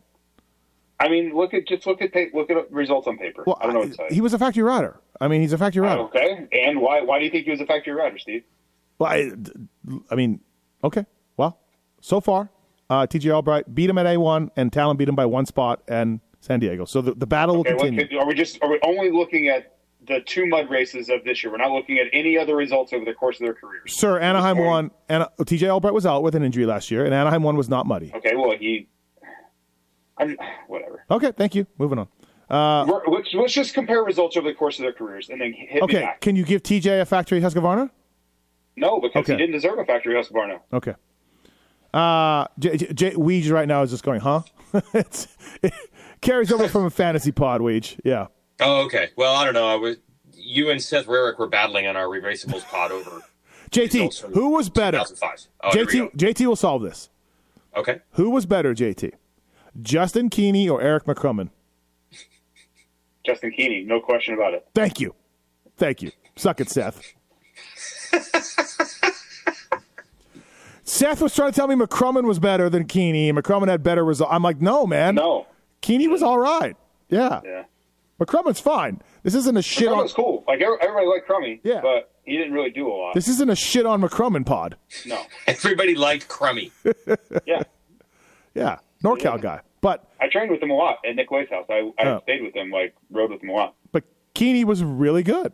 I 0.99 1.09
mean, 1.09 1.35
look 1.35 1.55
at 1.55 1.67
just 1.67 1.87
look 1.87 2.03
at 2.03 2.13
pa- 2.13 2.27
look 2.35 2.51
at 2.51 2.71
results 2.71 3.07
on 3.07 3.17
paper. 3.17 3.45
Well, 3.47 3.59
I 3.61 3.65
don't 3.65 3.75
know 3.75 3.81
what 3.81 3.89
to 3.91 3.95
say. 3.95 4.09
he 4.11 4.21
was 4.21 4.35
a 4.35 4.39
factory 4.39 4.63
rider. 4.63 5.01
I 5.21 5.29
mean, 5.29 5.41
he's 5.41 5.53
a 5.53 5.59
factory 5.59 5.83
rider. 5.83 6.03
Okay, 6.03 6.47
and 6.53 6.81
why 6.81 7.01
why 7.03 7.19
do 7.19 7.25
you 7.25 7.31
think 7.31 7.45
he 7.45 7.51
was 7.51 7.61
a 7.61 7.67
factory 7.67 7.95
rider, 7.95 8.19
Steve? 8.19 8.43
Well, 9.01 9.11
I, 9.11 9.33
I 10.11 10.15
mean, 10.15 10.41
okay. 10.85 11.07
Well, 11.39 11.59
so 12.03 12.21
far, 12.21 12.51
uh, 12.91 13.07
TJ 13.07 13.35
Albright 13.35 13.75
beat 13.75 13.89
him 13.89 13.97
at 13.97 14.05
A1, 14.05 14.51
and 14.57 14.71
Talon 14.71 14.99
beat 14.99 15.09
him 15.09 15.15
by 15.15 15.25
one 15.25 15.47
spot 15.47 15.83
and 15.89 16.21
San 16.41 16.61
Diego. 16.61 16.85
So 16.85 17.01
the, 17.01 17.15
the 17.15 17.27
battle 17.27 17.57
will 17.57 17.61
Okay, 17.63 17.71
continue. 17.73 18.07
could, 18.07 18.17
are 18.19 18.27
we 18.27 18.35
just 18.35 18.63
are 18.63 18.71
we 18.71 18.79
only 18.85 19.11
looking 19.11 19.49
at 19.49 19.79
the 20.07 20.21
two 20.27 20.45
mud 20.47 20.69
races 20.69 21.09
of 21.09 21.25
this 21.25 21.43
year? 21.43 21.51
We're 21.51 21.59
not 21.59 21.71
looking 21.71 21.99
at 21.99 22.09
any 22.13 22.37
other 22.37 22.55
results 22.55 22.93
over 22.93 23.07
the 23.07 23.15
course 23.15 23.41
of 23.41 23.47
their 23.47 23.55
careers. 23.55 23.97
Sir, 23.99 24.19
Anaheim 24.21 24.59
won. 24.59 24.91
And 25.09 25.25
TJ 25.41 25.73
Albright 25.73 25.95
was 25.95 26.05
out 26.05 26.23
with 26.23 26.35
an 26.35 26.43
injury 26.43 26.67
last 26.67 26.91
year, 26.91 27.07
and 27.07 27.15
Anaheim 27.15 27.43
one 27.43 27.57
was 27.57 27.71
not 27.71 27.87
muddy. 27.87 28.13
Okay, 28.15 28.37
well 28.37 28.55
he, 28.59 28.87
I'm 30.19 30.37
whatever. 30.69 31.07
Okay, 31.11 31.33
thank 31.33 31.55
you. 31.55 31.67
Moving 31.79 31.99
on. 32.01 32.09
Uh, 32.51 32.85
let's 33.09 33.33
let's 33.33 33.53
just 33.55 33.73
compare 33.73 34.03
results 34.03 34.37
over 34.37 34.47
the 34.47 34.55
course 34.55 34.79
of 34.79 34.83
their 34.83 34.93
careers 34.93 35.31
and 35.31 35.41
then 35.41 35.55
hit 35.55 35.77
me 35.77 35.81
okay, 35.83 36.01
back. 36.03 36.21
can 36.21 36.37
you 36.37 36.45
give 36.45 36.63
TJ 36.63 37.01
a 37.01 37.07
factory 37.07 37.41
Husqvarna? 37.41 37.91
No, 38.81 38.99
because 39.01 39.21
Okay. 39.21 39.33
he 39.35 39.39
didn't 39.39 39.53
deserve 39.53 39.79
a 39.79 39.85
factory 39.85 40.15
house 40.15 40.29
Husqvarna. 40.29 40.61
Okay. 40.73 40.95
Uh, 41.93 42.47
J, 42.59 42.77
J, 42.77 42.87
J, 42.93 43.11
Weege 43.13 43.51
right 43.53 43.69
now 43.69 43.83
is 43.83 43.91
just 43.91 44.03
going, 44.05 44.21
huh? 44.21 44.43
it's, 44.95 45.29
it 45.63 45.73
carries 46.21 46.51
over 46.53 46.67
from 46.69 46.85
a 46.87 46.91
fantasy 46.91 47.33
pod, 47.33 47.61
Weege. 47.61 47.99
Yeah. 48.05 48.27
Oh, 48.61 48.85
okay. 48.87 49.11
Well, 49.17 49.35
I 49.35 49.45
don't 49.45 49.55
know. 49.55 49.69
I 49.69 49.75
was 49.75 49.97
you 50.33 50.71
and 50.71 50.83
Seth 50.83 51.07
Rarick 51.07 51.39
were 51.39 51.47
battling 51.49 51.87
on 51.87 51.97
our 51.97 52.07
Erasables 52.07 52.65
pod 52.67 52.91
over 52.93 53.21
JT, 53.71 54.33
who 54.35 54.51
was 54.51 54.69
better? 54.71 54.99
2005. 54.99 55.47
Oh, 55.63 55.71
JT, 55.71 56.17
JT 56.17 56.47
will 56.47 56.57
solve 56.57 56.83
this. 56.83 57.11
Okay. 57.77 58.01
Who 58.13 58.31
was 58.31 58.47
better, 58.47 58.75
JT? 58.75 59.13
Justin 59.81 60.29
Keeney 60.31 60.69
or 60.69 60.81
Eric 60.83 61.05
McCrummon? 61.05 61.51
Justin 63.27 63.53
Keeney, 63.53 63.83
no 63.85 64.01
question 64.01 64.35
about 64.35 64.55
it. 64.55 64.67
Thank 64.75 65.01
you. 65.01 65.15
Thank 65.77 66.03
you. 66.03 66.11
Suck 66.37 66.61
it, 66.61 66.69
Seth. 66.69 67.15
Seth 70.85 71.21
was 71.23 71.35
trying 71.35 71.53
to 71.53 71.57
tell 71.57 71.69
me 71.69 71.75
McCrummon 71.75 72.25
was 72.25 72.39
better 72.39 72.69
than 72.69 72.87
Keeney, 72.87 73.29
and 73.29 73.39
McCrummon 73.39 73.69
had 73.69 73.83
better 73.83 74.05
results. 74.05 74.33
I'm 74.33 74.43
like, 74.43 74.61
no, 74.61 74.87
man. 74.87 75.15
No, 75.15 75.47
Keeney 75.83 76.09
was 76.09 76.23
all 76.23 76.39
right. 76.39 76.77
Yeah. 77.09 77.41
yeah, 77.45 77.65
McCrummon's 78.21 78.61
fine. 78.61 79.01
This 79.23 79.35
isn't 79.35 79.57
a 79.57 79.63
shit 79.63 79.85
Crummy 79.89 79.99
on. 79.99 80.03
was 80.05 80.13
cool. 80.13 80.45
Like 80.49 80.61
everybody 80.61 81.07
liked 81.07 81.27
Crummy, 81.27 81.61
Yeah. 81.63 81.81
but 81.81 82.11
he 82.25 82.37
didn't 82.37 82.53
really 82.53 82.71
do 82.71 82.89
a 82.89 82.93
lot. 82.95 83.15
This 83.15 83.29
isn't 83.29 83.51
a 83.51 83.57
shit 83.57 83.87
on 83.87 84.01
McCrummon 84.01 84.45
pod. 84.47 84.77
no, 85.07 85.21
Everybody 85.47 85.95
liked 85.95 86.29
Crummy. 86.29 86.73
yeah. 87.47 87.63
Yeah, 88.55 88.79
NorCal 89.05 89.41
guy. 89.41 89.61
But 89.81 90.09
I 90.21 90.29
trained 90.29 90.51
with 90.51 90.63
him 90.63 90.71
a 90.71 90.75
lot 90.75 90.99
at 91.09 91.15
Nick 91.17 91.31
White's 91.31 91.51
house. 91.51 91.67
I, 91.71 91.91
I 91.99 92.05
Oh. 92.07 92.21
stayed 92.25 92.43
with 92.43 92.55
him, 92.55 92.71
like 92.71 92.95
rode 93.11 93.31
with 93.31 93.43
him 93.43 93.51
a 93.51 93.53
lot. 93.53 93.75
but 93.93 94.05
Keeney 94.35 94.65
was 94.65 94.83
really 94.83 95.23
good. 95.23 95.53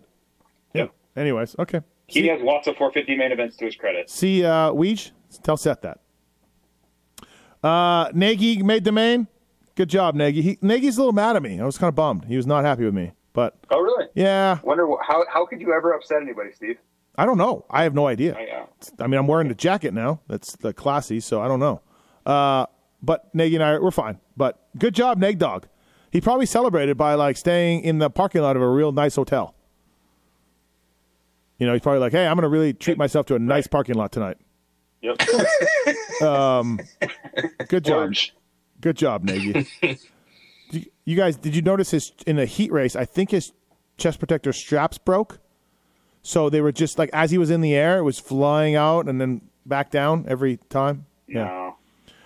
Yeah. 0.73 0.87
Anyways, 1.15 1.57
okay. 1.59 1.81
He 2.07 2.29
has 2.29 2.41
lots 2.41 2.67
of 2.69 2.77
450 2.77 3.17
main 3.17 3.33
events 3.33 3.57
to 3.57 3.65
his 3.65 3.75
credit. 3.77 4.09
See, 4.09 4.45
uh, 4.45 4.71
Weege, 4.71 5.11
tell 5.43 5.57
Seth 5.57 5.81
that. 5.83 5.99
Uh, 7.63 8.11
Nagy 8.15 8.63
made 8.63 8.85
the 8.85 8.93
main. 8.93 9.27
Good 9.75 9.89
job, 9.89 10.15
Nagy. 10.15 10.41
He, 10.41 10.59
Nagy's 10.63 10.97
a 10.97 11.01
little 11.01 11.13
mad 11.13 11.37
at 11.37 11.43
me. 11.43 11.61
I 11.61 11.65
was 11.65 11.79
kind 11.79 11.89
of 11.89 11.95
bummed. 11.95 12.25
He 12.27 12.37
was 12.37 12.47
not 12.47 12.65
happy 12.65 12.85
with 12.85 12.95
me. 12.95 13.13
But 13.33 13.57
Oh, 13.71 13.81
really? 13.81 14.07
yeah, 14.15 14.61
Wonder 14.63 14.87
how 15.07 15.25
how 15.29 15.45
could 15.45 15.61
you 15.61 15.73
ever 15.75 15.93
upset 15.93 16.23
anybody, 16.23 16.53
Steve? 16.53 16.79
I 17.19 17.27
don't 17.27 17.37
know. 17.37 17.67
I 17.69 17.83
have 17.83 17.93
no 17.95 18.07
idea. 18.07 18.35
I, 18.35 18.63
uh, 18.63 18.67
I 19.03 19.07
mean, 19.09 19.19
I'm 19.19 19.27
wearing 19.27 19.49
the 19.49 19.55
jacket 19.55 19.93
now. 19.93 20.21
That's 20.29 20.57
the 20.57 20.73
classy, 20.73 21.21
so 21.21 21.41
I 21.43 21.49
don't 21.49 21.61
know. 21.61 21.83
Uh, 22.25 22.67
but 23.03 23.35
Nagy 23.35 23.57
and 23.57 23.65
I, 23.65 23.79
we're 23.79 23.91
fine. 23.91 24.21
But 24.37 24.59
good 24.79 24.95
job, 24.95 25.19
Neg 25.19 25.39
Dog. 25.39 25.67
He 26.11 26.21
probably 26.21 26.47
celebrated 26.47 26.97
by 26.97 27.15
like 27.15 27.37
staying 27.37 27.83
in 27.83 27.99
the 27.99 28.09
parking 28.09 28.41
lot 28.43 28.57
of 28.57 28.63
a 28.63 28.69
real 28.71 28.93
nice 28.93 29.17
hotel. 29.17 29.55
You 31.59 31.67
know, 31.67 31.73
he's 31.73 31.83
probably 31.83 32.01
like, 32.01 32.13
"Hey, 32.13 32.27
I'm 32.27 32.37
going 32.37 32.43
to 32.43 32.49
really 32.49 32.73
treat 32.75 32.99
myself 32.99 33.27
to 33.27 33.35
a 33.35 33.39
nice 33.39 33.67
parking 33.67 33.95
lot 33.95 34.13
tonight." 34.13 34.37
yep. 35.03 35.17
Um, 36.23 36.81
good 37.69 37.85
job, 37.85 37.97
Orange. 37.99 38.35
good 38.81 38.97
job, 38.97 39.25
Nagy. 39.25 39.67
You- 40.71 40.87
you 41.05 41.15
guys, 41.17 41.37
did 41.37 41.55
you 41.55 41.63
notice 41.63 41.93
his 41.93 42.11
in 42.27 42.35
the 42.37 42.45
heat 42.47 42.73
race? 42.73 42.97
I 42.97 43.05
think 43.05 43.31
his 43.31 43.53
chest 43.99 44.19
protector 44.19 44.53
straps 44.53 44.99
broke. 44.99 45.39
So 46.23 46.51
they 46.51 46.61
were 46.61 46.73
just 46.73 46.99
like 46.99 47.09
as 47.13 47.31
he 47.31 47.39
was 47.39 47.51
in 47.51 47.61
the 47.61 47.73
air, 47.77 47.99
it 47.99 48.03
was 48.03 48.19
flying 48.19 48.75
out 48.75 49.07
and 49.09 49.21
then 49.21 49.43
back 49.65 49.93
down 49.93 50.25
every 50.27 50.57
time. 50.69 51.07
No. 51.29 51.77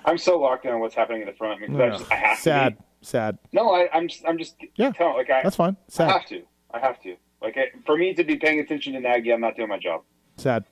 I'm 0.07 0.17
so 0.17 0.39
locked 0.41 0.65
in 0.65 0.73
on 0.73 0.81
what's 0.81 0.95
happening 0.95 1.21
in 1.21 1.27
the 1.27 1.35
front 1.35 1.61
because 1.61 1.77
I, 1.79 1.85
Yeah. 1.85 1.91
just, 1.99 2.11
I 2.11 2.15
have 2.15 2.39
Sad, 2.39 2.79
to. 2.79 2.85
sad. 3.07 3.39
Be. 3.43 3.49
No, 3.59 3.75
I, 3.75 3.91
I'm 3.93 4.09
just, 4.09 4.25
I'm 4.27 4.39
just 4.39 4.57
Yeah, 4.77 4.91
telling, 4.93 5.17
like 5.17 5.29
I, 5.29 5.43
That's 5.43 5.57
fine. 5.57 5.77
Sad. 5.89 6.09
I 6.09 6.13
have 6.13 6.27
to. 6.29 6.43
I 6.73 6.79
have 6.79 7.03
to. 7.03 7.17
Like 7.43 7.57
I, 7.57 7.71
for 7.87 7.97
me 7.97 8.15
to 8.15 8.25
be 8.25 8.37
paying 8.37 8.61
attention 8.61 8.93
to 8.95 9.01
Nagy, 9.01 9.33
I'm 9.33 9.41
not 9.41 9.57
doing 9.57 9.69
my 9.69 9.79
job. 9.79 10.03
sad. 10.37 10.65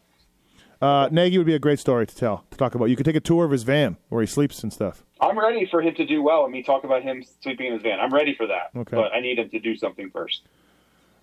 Uh, 0.81 1.09
Nagy 1.11 1.39
would 1.39 1.47
be 1.47 1.57
a 1.57 1.59
great 1.59 1.81
story 1.81 2.07
to 2.07 2.15
tell 2.15 2.45
to 2.53 2.57
talk 2.57 2.77
about. 2.77 2.85
You 2.85 2.95
could 2.95 3.05
take 3.07 3.17
a 3.17 3.21
tour 3.21 3.45
of 3.45 3.51
his 3.51 3.65
van 3.65 3.97
where 4.11 4.21
he 4.21 4.29
sleeps 4.29 4.63
and 4.63 4.73
stuff. 4.73 5.05
I'm 5.21 5.37
ready 5.37 5.67
for 5.67 5.83
him 5.83 5.93
to 5.97 6.07
do 6.07 6.23
well 6.23 6.45
and 6.45 6.53
me 6.53 6.63
talk 6.63 6.85
about 6.85 7.03
him 7.03 7.25
sleeping 7.41 7.67
in 7.67 7.73
his 7.73 7.83
van. 7.83 7.99
I'm 7.99 8.15
ready 8.15 8.33
for 8.35 8.47
that. 8.47 8.71
Okay. 8.77 8.95
But 8.97 9.13
I 9.13 9.19
need 9.21 9.41
him 9.41 9.51
to 9.51 9.59
do 9.59 9.77
something 9.77 10.09
first. 10.11 10.43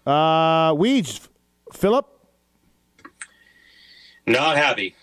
Uh, 0.05 0.73
Weege, 0.73 1.25
Philip. 1.71 2.05
Not 4.27 4.57
happy. 4.57 4.95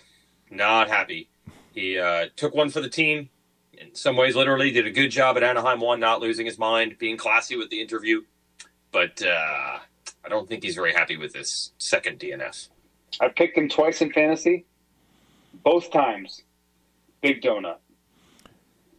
Not 0.50 0.88
happy. 0.88 1.30
He 1.74 1.98
uh, 1.98 2.26
took 2.36 2.54
one 2.54 2.68
for 2.68 2.82
the 2.82 2.90
team. 2.90 3.30
In 3.72 3.94
some 3.94 4.16
ways, 4.16 4.36
literally 4.36 4.70
did 4.70 4.86
a 4.86 4.90
good 4.90 5.08
job 5.08 5.38
at 5.38 5.42
Anaheim 5.42 5.80
one, 5.80 5.98
not 5.98 6.20
losing 6.20 6.44
his 6.44 6.58
mind, 6.58 6.96
being 6.98 7.16
classy 7.16 7.56
with 7.56 7.70
the 7.70 7.80
interview. 7.80 8.20
But 8.92 9.22
uh, 9.22 9.78
I 10.24 10.28
don't 10.28 10.48
think 10.48 10.62
he's 10.62 10.74
very 10.74 10.92
happy 10.92 11.16
with 11.16 11.32
this 11.32 11.72
second 11.78 12.18
DNS. 12.18 12.68
I 13.20 13.28
picked 13.28 13.58
him 13.58 13.68
twice 13.68 14.00
in 14.00 14.12
fantasy. 14.12 14.64
Both 15.64 15.90
times, 15.90 16.42
big 17.20 17.42
donut. 17.42 17.76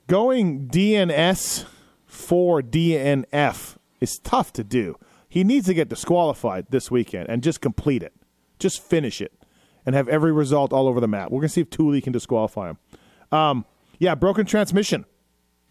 Going 0.07 0.67
DNS 0.67 1.65
for 2.05 2.61
DNF 2.61 3.77
is 3.99 4.19
tough 4.23 4.53
to 4.53 4.63
do. 4.63 4.97
He 5.27 5.43
needs 5.43 5.65
to 5.65 5.73
get 5.73 5.89
disqualified 5.89 6.67
this 6.69 6.91
weekend 6.91 7.29
and 7.29 7.41
just 7.41 7.61
complete 7.61 8.03
it. 8.03 8.13
Just 8.59 8.83
finish 8.83 9.19
it 9.19 9.33
and 9.85 9.95
have 9.95 10.07
every 10.07 10.31
result 10.31 10.71
all 10.71 10.87
over 10.87 10.99
the 10.99 11.07
map. 11.07 11.31
We're 11.31 11.39
going 11.39 11.47
to 11.47 11.53
see 11.53 11.61
if 11.61 11.69
Thule 11.69 11.99
can 12.01 12.13
disqualify 12.13 12.69
him. 12.71 12.77
Um, 13.31 13.65
yeah, 13.97 14.13
broken 14.15 14.45
transmission 14.45 15.05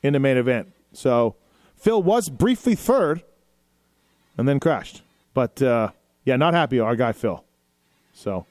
in 0.02 0.14
the 0.14 0.18
main 0.18 0.36
event. 0.36 0.72
So 0.92 1.36
Phil 1.76 2.02
was 2.02 2.28
briefly 2.28 2.74
third 2.74 3.22
and 4.36 4.48
then 4.48 4.58
crashed. 4.58 5.02
But 5.34 5.60
uh, 5.62 5.90
yeah, 6.24 6.36
not 6.36 6.54
happy, 6.54 6.80
our 6.80 6.96
guy 6.96 7.12
Phil. 7.12 7.44
So 8.12 8.46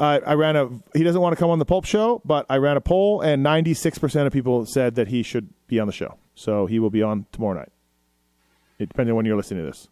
I, 0.00 0.34
ran 0.34 0.56
a. 0.56 0.68
He 0.94 1.02
doesn't 1.02 1.20
want 1.20 1.32
to 1.32 1.38
come 1.38 1.50
on 1.50 1.58
the 1.58 1.64
Pulp 1.64 1.84
Show, 1.84 2.22
but 2.24 2.46
I 2.48 2.56
ran 2.58 2.76
a 2.76 2.80
poll, 2.80 3.20
and 3.20 3.44
96% 3.44 4.26
of 4.26 4.32
people 4.32 4.64
said 4.66 4.94
that 4.94 5.08
he 5.08 5.22
should 5.22 5.48
be 5.66 5.80
on 5.80 5.86
the 5.86 5.92
show. 5.92 6.18
So 6.34 6.66
he 6.66 6.78
will 6.78 6.90
be 6.90 7.02
on 7.02 7.26
tomorrow 7.32 7.58
night, 7.58 7.72
it, 8.78 8.88
depending 8.88 9.12
on 9.12 9.16
when 9.16 9.26
you're 9.26 9.36
listening 9.36 9.64
to 9.64 9.70
this. 9.70 9.88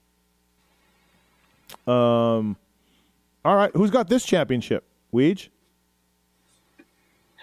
Um, 1.86 2.56
all 3.44 3.56
right, 3.56 3.70
who's 3.74 3.90
got 3.90 4.08
this 4.08 4.24
championship? 4.24 4.84
Weege? 5.12 5.48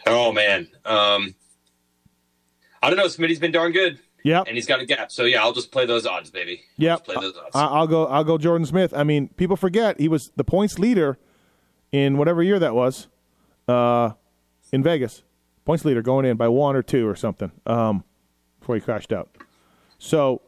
Oh 0.05 0.31
man, 0.31 0.67
um, 0.85 1.35
I 2.81 2.89
don't 2.89 2.97
know. 2.97 3.07
Smitty's 3.07 3.39
been 3.39 3.51
darn 3.51 3.71
good, 3.71 3.99
Yep. 4.23 4.45
and 4.47 4.55
he's 4.55 4.65
got 4.65 4.79
a 4.79 4.85
gap. 4.85 5.11
So 5.11 5.25
yeah, 5.25 5.41
I'll 5.41 5.53
just 5.53 5.71
play 5.71 5.85
those 5.85 6.05
odds, 6.05 6.31
baby. 6.31 6.63
Yep. 6.77 6.99
Just 6.99 7.05
play 7.05 7.15
those 7.15 7.37
odds. 7.37 7.55
I, 7.55 7.65
I'll 7.65 7.87
go. 7.87 8.05
I'll 8.07 8.23
go. 8.23 8.37
Jordon 8.37 8.65
Smith. 8.65 8.93
I 8.95 9.03
mean, 9.03 9.27
people 9.29 9.55
forget 9.57 9.99
he 9.99 10.07
was 10.07 10.31
the 10.35 10.43
points 10.43 10.79
leader 10.79 11.17
in 11.91 12.17
whatever 12.17 12.41
year 12.41 12.57
that 12.59 12.73
was, 12.73 13.07
uh, 13.67 14.11
in 14.71 14.81
Vegas. 14.81 15.23
Points 15.65 15.85
leader 15.85 16.01
going 16.01 16.25
in 16.25 16.37
by 16.37 16.47
one 16.47 16.75
or 16.75 16.81
two 16.81 17.07
or 17.07 17.15
something. 17.15 17.51
Um, 17.65 18.03
before 18.59 18.75
he 18.75 18.81
crashed 18.81 19.11
out. 19.11 19.29
So, 19.99 20.41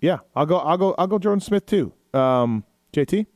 yeah, 0.00 0.18
I'll 0.34 0.46
go. 0.46 0.58
I'll 0.58 0.78
go. 0.78 0.94
I'll 0.96 1.06
go. 1.08 1.18
Jordon 1.18 1.42
Smith 1.42 1.66
too. 1.66 1.92
Um, 2.14 2.64
JT. 2.92 3.26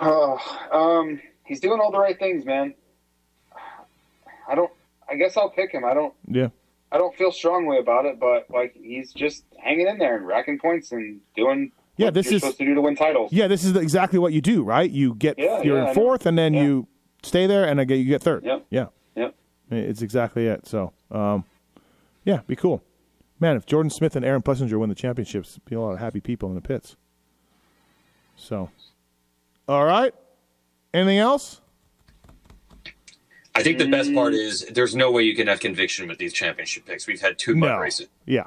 Oh, 0.00 0.38
um, 0.70 1.20
he's 1.44 1.60
doing 1.60 1.80
all 1.80 1.90
the 1.90 1.98
right 1.98 2.18
things, 2.18 2.44
man. 2.44 2.74
I 4.48 4.54
don't. 4.54 4.70
I 5.10 5.16
guess 5.16 5.36
I'll 5.36 5.50
pick 5.50 5.72
him. 5.72 5.84
I 5.84 5.94
don't. 5.94 6.14
Yeah. 6.26 6.48
I 6.90 6.98
don't 6.98 7.14
feel 7.16 7.30
strongly 7.32 7.78
about 7.78 8.06
it, 8.06 8.18
but 8.18 8.46
like 8.50 8.74
he's 8.74 9.12
just 9.12 9.44
hanging 9.58 9.86
in 9.88 9.98
there 9.98 10.16
and 10.16 10.26
racking 10.26 10.58
points 10.58 10.92
and 10.92 11.20
doing. 11.36 11.72
Yeah, 11.96 12.10
this 12.10 12.26
you're 12.26 12.36
is- 12.36 12.42
supposed 12.42 12.58
to 12.58 12.64
do 12.64 12.74
to 12.74 12.80
win 12.80 12.96
titles. 12.96 13.32
Yeah. 13.32 13.46
This 13.48 13.64
is 13.64 13.74
exactly 13.76 14.18
what 14.18 14.32
you 14.32 14.40
do, 14.40 14.62
right? 14.62 14.90
You 14.90 15.14
get. 15.14 15.38
Yeah, 15.38 15.62
you're 15.62 15.78
yeah, 15.82 15.88
in 15.88 15.94
fourth, 15.94 16.26
and 16.26 16.38
then 16.38 16.54
Yeah. 16.54 16.62
you 16.62 16.88
stay 17.22 17.46
there, 17.46 17.64
and 17.64 17.78
again 17.80 17.98
you 17.98 18.04
get 18.04 18.22
third. 18.22 18.44
Yep. 18.44 18.66
Yeah. 18.70 18.86
Yep. 19.16 19.34
It's 19.70 20.00
exactly 20.02 20.46
it. 20.46 20.66
So, 20.66 20.92
um, 21.10 21.44
yeah, 22.24 22.40
be 22.46 22.56
cool. 22.56 22.82
Man, 23.40 23.56
if 23.56 23.66
Jordon 23.66 23.92
Smith 23.92 24.16
and 24.16 24.24
Aaron 24.24 24.42
Plessinger 24.42 24.78
win 24.78 24.88
the 24.88 24.94
championships, 24.94 25.58
be 25.64 25.74
a 25.74 25.80
lot 25.80 25.92
of 25.92 25.98
happy 25.98 26.20
people 26.20 26.48
in 26.48 26.54
the 26.54 26.60
pits. 26.60 26.96
So, 28.36 28.70
all 29.68 29.84
right. 29.84 30.14
Anything 30.94 31.18
else? 31.18 31.60
I 33.58 33.62
think 33.62 33.78
the 33.78 33.88
best 33.88 34.14
part 34.14 34.34
is 34.34 34.66
there's 34.66 34.94
no 34.94 35.10
way 35.10 35.22
you 35.22 35.34
can 35.34 35.46
have 35.46 35.60
conviction 35.60 36.08
with 36.08 36.18
these 36.18 36.32
championship 36.32 36.86
picks. 36.86 37.06
We've 37.06 37.20
had 37.20 37.38
two 37.38 37.56
mud 37.56 37.80
races. 37.80 38.08
Yeah. 38.24 38.44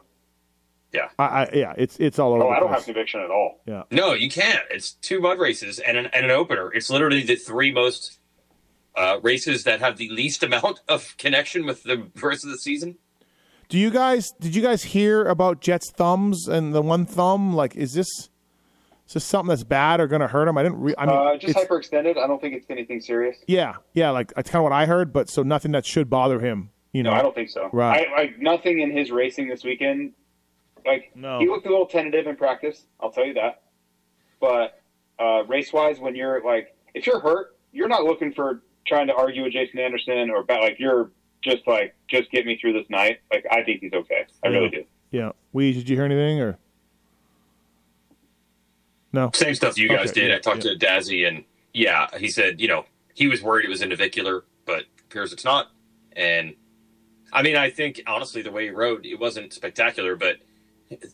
Yeah. 0.93 1.09
I, 1.19 1.25
I 1.25 1.49
yeah. 1.53 1.73
It's 1.77 1.97
it's 1.99 2.19
all 2.19 2.33
over. 2.33 2.43
Oh, 2.43 2.49
the 2.49 2.55
I 2.55 2.59
don't 2.59 2.71
have 2.71 2.85
conviction 2.85 3.21
at 3.21 3.29
all. 3.29 3.61
Yeah. 3.65 3.83
No, 3.91 4.13
you 4.13 4.29
can't. 4.29 4.63
It's 4.69 4.91
two 4.91 5.19
mud 5.19 5.39
races 5.39 5.79
and 5.79 5.97
an, 5.97 6.07
and 6.07 6.25
an 6.25 6.31
opener. 6.31 6.73
It's 6.73 6.89
literally 6.89 7.23
the 7.23 7.35
three 7.35 7.71
most 7.71 8.19
uh, 8.95 9.19
races 9.21 9.63
that 9.63 9.79
have 9.79 9.97
the 9.97 10.09
least 10.09 10.43
amount 10.43 10.81
of 10.88 11.15
connection 11.17 11.65
with 11.65 11.83
the 11.83 12.07
rest 12.21 12.43
of 12.43 12.51
the 12.51 12.57
season. 12.57 12.97
Do 13.69 13.77
you 13.77 13.89
guys 13.89 14.31
did 14.39 14.53
you 14.55 14.61
guys 14.61 14.83
hear 14.83 15.23
about 15.23 15.61
Jet's 15.61 15.91
thumbs 15.91 16.47
and 16.47 16.73
the 16.73 16.81
one 16.81 17.05
thumb? 17.05 17.53
Like, 17.53 17.75
is 17.75 17.93
this 17.93 18.29
is 19.11 19.15
this 19.15 19.25
something 19.25 19.49
that's 19.49 19.63
bad 19.65 19.99
or 19.99 20.07
going 20.07 20.21
to 20.21 20.27
hurt 20.27 20.47
him? 20.47 20.57
I 20.57 20.63
didn't. 20.63 20.79
Re- 20.79 20.95
I 20.97 21.05
mean, 21.05 21.15
Uh, 21.15 21.38
just 21.38 21.49
it's- 21.51 21.65
hyperextended. 21.67 22.17
I 22.17 22.27
don't 22.27 22.39
think 22.39 22.55
it's 22.55 22.65
anything 22.69 23.01
serious. 23.01 23.38
yeah, 23.45 23.75
yeah. 23.93 24.09
Like 24.11 24.33
that's 24.35 24.49
kind 24.49 24.61
of 24.61 24.63
what 24.63 24.71
I 24.71 24.85
heard, 24.85 25.11
but 25.11 25.29
so 25.29 25.43
nothing 25.43 25.73
that 25.73 25.85
should 25.85 26.09
bother 26.09 26.39
him. 26.39 26.69
You 26.93 27.03
know, 27.03 27.11
No, 27.11 27.17
I 27.17 27.21
don't 27.21 27.35
think 27.35 27.49
so. 27.49 27.69
Right. 27.73 28.07
I, 28.09 28.21
like 28.21 28.39
nothing 28.39 28.79
in 28.79 28.89
his 28.95 29.11
racing 29.11 29.49
this 29.49 29.63
weekend. 29.65 30.13
Like 30.85 31.11
No. 31.15 31.39
he 31.39 31.47
looked 31.47 31.65
a 31.65 31.69
little 31.69 31.85
tentative 31.88 32.25
in 32.27 32.35
practice. 32.38 32.85
I'll 33.01 33.11
tell 33.11 33.25
you 33.25 33.33
that. 33.35 33.61
But 34.39 34.81
uh, 35.19 35.43
race 35.47 35.71
wise, 35.73 35.99
when 35.99 36.15
you're 36.15 36.41
like, 36.43 36.75
if 36.93 37.05
you're 37.05 37.19
hurt, 37.19 37.57
you're 37.71 37.88
not 37.88 38.03
looking 38.03 38.33
for 38.33 38.61
trying 38.88 39.07
to 39.07 39.13
argue 39.13 39.43
with 39.43 39.53
Jason 39.53 39.79
Anderson 39.79 40.29
or 40.29 40.39
about 40.41 40.61
like 40.61 40.77
you're 40.79 41.11
just 41.43 41.67
like 41.67 41.95
just 42.09 42.31
get 42.31 42.45
me 42.45 42.57
through 42.59 42.73
this 42.73 42.89
night. 42.89 43.19
Like 43.31 43.45
I 43.51 43.63
think 43.63 43.81
he's 43.81 43.93
okay. 43.93 44.25
I 44.43 44.47
really 44.47 44.69
do. 44.69 44.83
Yeah. 45.11 45.31
We 45.53 45.73
did 45.73 45.88
you 45.89 45.95
hear 45.95 46.05
anything 46.05 46.39
or 46.41 46.57
no? 49.13 49.31
Same 49.33 49.55
stuff 49.55 49.77
you 49.77 49.88
guys 49.89 50.11
Okay, 50.11 50.21
did. 50.21 50.29
yeah, 50.29 50.35
I 50.35 50.39
talked 50.39 50.61
to 50.61 50.75
Dazzy, 50.75 51.27
and 51.27 51.43
yeah, 51.73 52.07
he 52.17 52.29
said 52.29 52.59
you 52.61 52.67
know 52.67 52.85
he 53.13 53.27
was 53.27 53.41
worried 53.41 53.65
it 53.65 53.69
was 53.69 53.81
a 53.81 53.85
navicular, 53.88 54.43
but 54.65 54.85
appears 54.99 55.33
it's 55.33 55.45
not. 55.45 55.67
And 56.13 56.55
I 57.33 57.41
mean, 57.43 57.55
I 57.55 57.69
think 57.69 58.01
honestly, 58.07 58.41
the 58.41 58.51
way 58.51 58.65
he 58.65 58.69
rode, 58.71 59.05
it 59.05 59.19
wasn't 59.19 59.53
spectacular, 59.53 60.15
but 60.15 60.38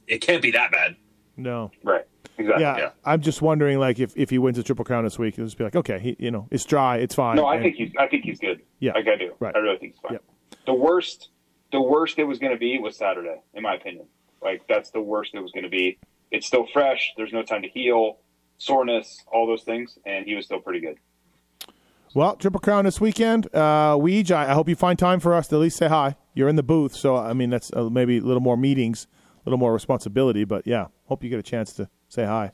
it 0.07 0.19
can't 0.21 0.41
be 0.41 0.51
that 0.51 0.71
bad. 0.71 0.95
No. 1.35 1.71
Right. 1.83 2.05
Exactly. 2.39 2.63
Yeah, 2.63 2.77
Yeah. 2.77 2.89
I'm 3.05 3.21
just 3.21 3.41
wondering, 3.43 3.77
like, 3.79 3.99
if, 3.99 4.15
if 4.17 4.29
he 4.31 4.37
wins 4.39 4.57
the 4.57 4.63
triple 4.63 4.83
crown 4.85 5.03
this 5.03 5.17
week, 5.19 5.35
he'll 5.35 5.45
just 5.45 5.57
be 5.57 5.63
like, 5.63 5.75
okay, 5.75 5.99
he, 5.99 6.15
you 6.19 6.31
know, 6.31 6.47
it's 6.51 6.65
dry, 6.65 6.97
it's 6.97 7.13
fine. 7.15 7.35
No, 7.35 7.45
I 7.45 7.55
And- 7.55 7.63
think 7.63 7.75
he's. 7.75 7.91
I 7.99 8.07
think 8.07 8.23
he's 8.25 8.39
good. 8.39 8.61
Yeah. 8.79 8.93
Like 8.93 9.07
I 9.07 9.15
do. 9.17 9.33
Right. 9.39 9.55
I 9.55 9.59
really 9.59 9.77
think 9.77 9.93
he's 9.93 10.01
fine. 10.01 10.13
Yep. 10.13 10.23
The 10.65 10.73
worst, 10.73 11.29
the 11.71 11.81
worst 11.81 12.17
it 12.19 12.23
was 12.23 12.39
going 12.39 12.51
to 12.53 12.57
be 12.57 12.79
was 12.79 12.95
Saturday, 12.97 13.37
in 13.53 13.61
my 13.63 13.75
opinion. 13.75 14.05
Like 14.41 14.63
that's 14.67 14.89
the 14.91 15.01
worst 15.01 15.33
it 15.35 15.39
was 15.39 15.51
going 15.51 15.63
to 15.63 15.69
be. 15.69 15.99
It's 16.31 16.45
still 16.47 16.65
fresh. 16.71 17.13
There's 17.17 17.33
no 17.33 17.43
time 17.43 17.61
to 17.61 17.69
heal, 17.69 18.17
soreness, 18.57 19.23
all 19.31 19.47
those 19.47 19.63
things, 19.63 19.97
and 20.05 20.25
he 20.25 20.35
was 20.35 20.45
still 20.45 20.59
pretty 20.59 20.79
good. 20.79 20.97
Well, 22.13 22.35
triple 22.35 22.59
crown 22.59 22.85
this 22.85 22.99
weekend. 22.99 23.47
Uh, 23.53 23.95
Weege, 23.97 24.31
I, 24.31 24.49
I 24.49 24.53
hope 24.53 24.69
you 24.69 24.75
find 24.75 24.97
time 24.97 25.19
for 25.19 25.33
us 25.33 25.47
to 25.49 25.55
at 25.55 25.59
least 25.59 25.77
say 25.77 25.87
hi. 25.87 26.15
You're 26.33 26.49
in 26.49 26.55
the 26.55 26.63
booth, 26.63 26.95
so 26.95 27.15
I 27.15 27.33
mean 27.33 27.49
that's 27.49 27.71
uh, 27.73 27.89
maybe 27.89 28.17
a 28.17 28.21
little 28.21 28.41
more 28.41 28.57
meetings, 28.57 29.07
a 29.35 29.49
little 29.49 29.59
more 29.59 29.73
responsibility, 29.73 30.43
but 30.43 30.65
yeah, 30.65 30.87
hope 31.05 31.23
you 31.23 31.29
get 31.29 31.39
a 31.39 31.43
chance 31.43 31.73
to 31.73 31.89
say 32.09 32.25
hi. 32.25 32.51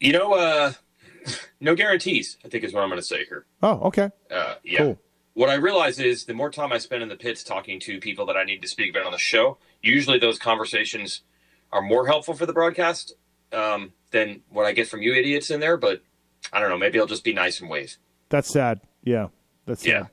You 0.00 0.12
know, 0.12 0.32
uh, 0.34 0.72
no 1.60 1.74
guarantees. 1.74 2.38
I 2.44 2.48
think 2.48 2.64
is 2.64 2.72
what 2.72 2.82
I'm 2.82 2.88
going 2.88 3.00
to 3.00 3.06
say 3.06 3.24
here. 3.24 3.46
Oh, 3.62 3.80
okay, 3.88 4.10
Uh, 4.30 4.54
yeah. 4.62 4.78
Cool. 4.78 4.98
What 5.34 5.50
I 5.50 5.54
realize 5.54 6.00
is 6.00 6.24
the 6.24 6.34
more 6.34 6.50
time 6.50 6.72
I 6.72 6.78
spend 6.78 7.02
in 7.02 7.08
the 7.08 7.16
pits 7.16 7.44
talking 7.44 7.78
to 7.80 8.00
people 8.00 8.26
that 8.26 8.36
I 8.36 8.42
need 8.42 8.60
to 8.62 8.68
speak 8.68 8.90
about 8.90 9.06
on 9.06 9.12
the 9.12 9.18
show, 9.18 9.58
usually 9.82 10.18
those 10.18 10.36
conversations 10.38 11.20
are 11.72 11.82
more 11.82 12.06
helpful 12.06 12.34
for 12.34 12.46
the 12.46 12.52
broadcast. 12.52 13.14
Um, 13.50 13.92
than 14.10 14.40
what 14.48 14.66
I 14.66 14.72
get 14.72 14.88
from 14.88 15.02
you 15.02 15.14
idiots 15.14 15.50
in 15.50 15.60
there. 15.60 15.76
But 15.76 16.02
I 16.52 16.60
don't 16.60 16.68
know. 16.68 16.78
Maybe 16.78 16.98
I'll 16.98 17.06
just 17.06 17.24
be 17.24 17.32
nice 17.32 17.60
and 17.60 17.68
wave. 17.70 17.96
That's 18.28 18.48
sad. 18.48 18.80
Yeah, 19.04 19.28
that's 19.66 19.82
sad. 19.82 19.88
Yeah. 19.88 20.06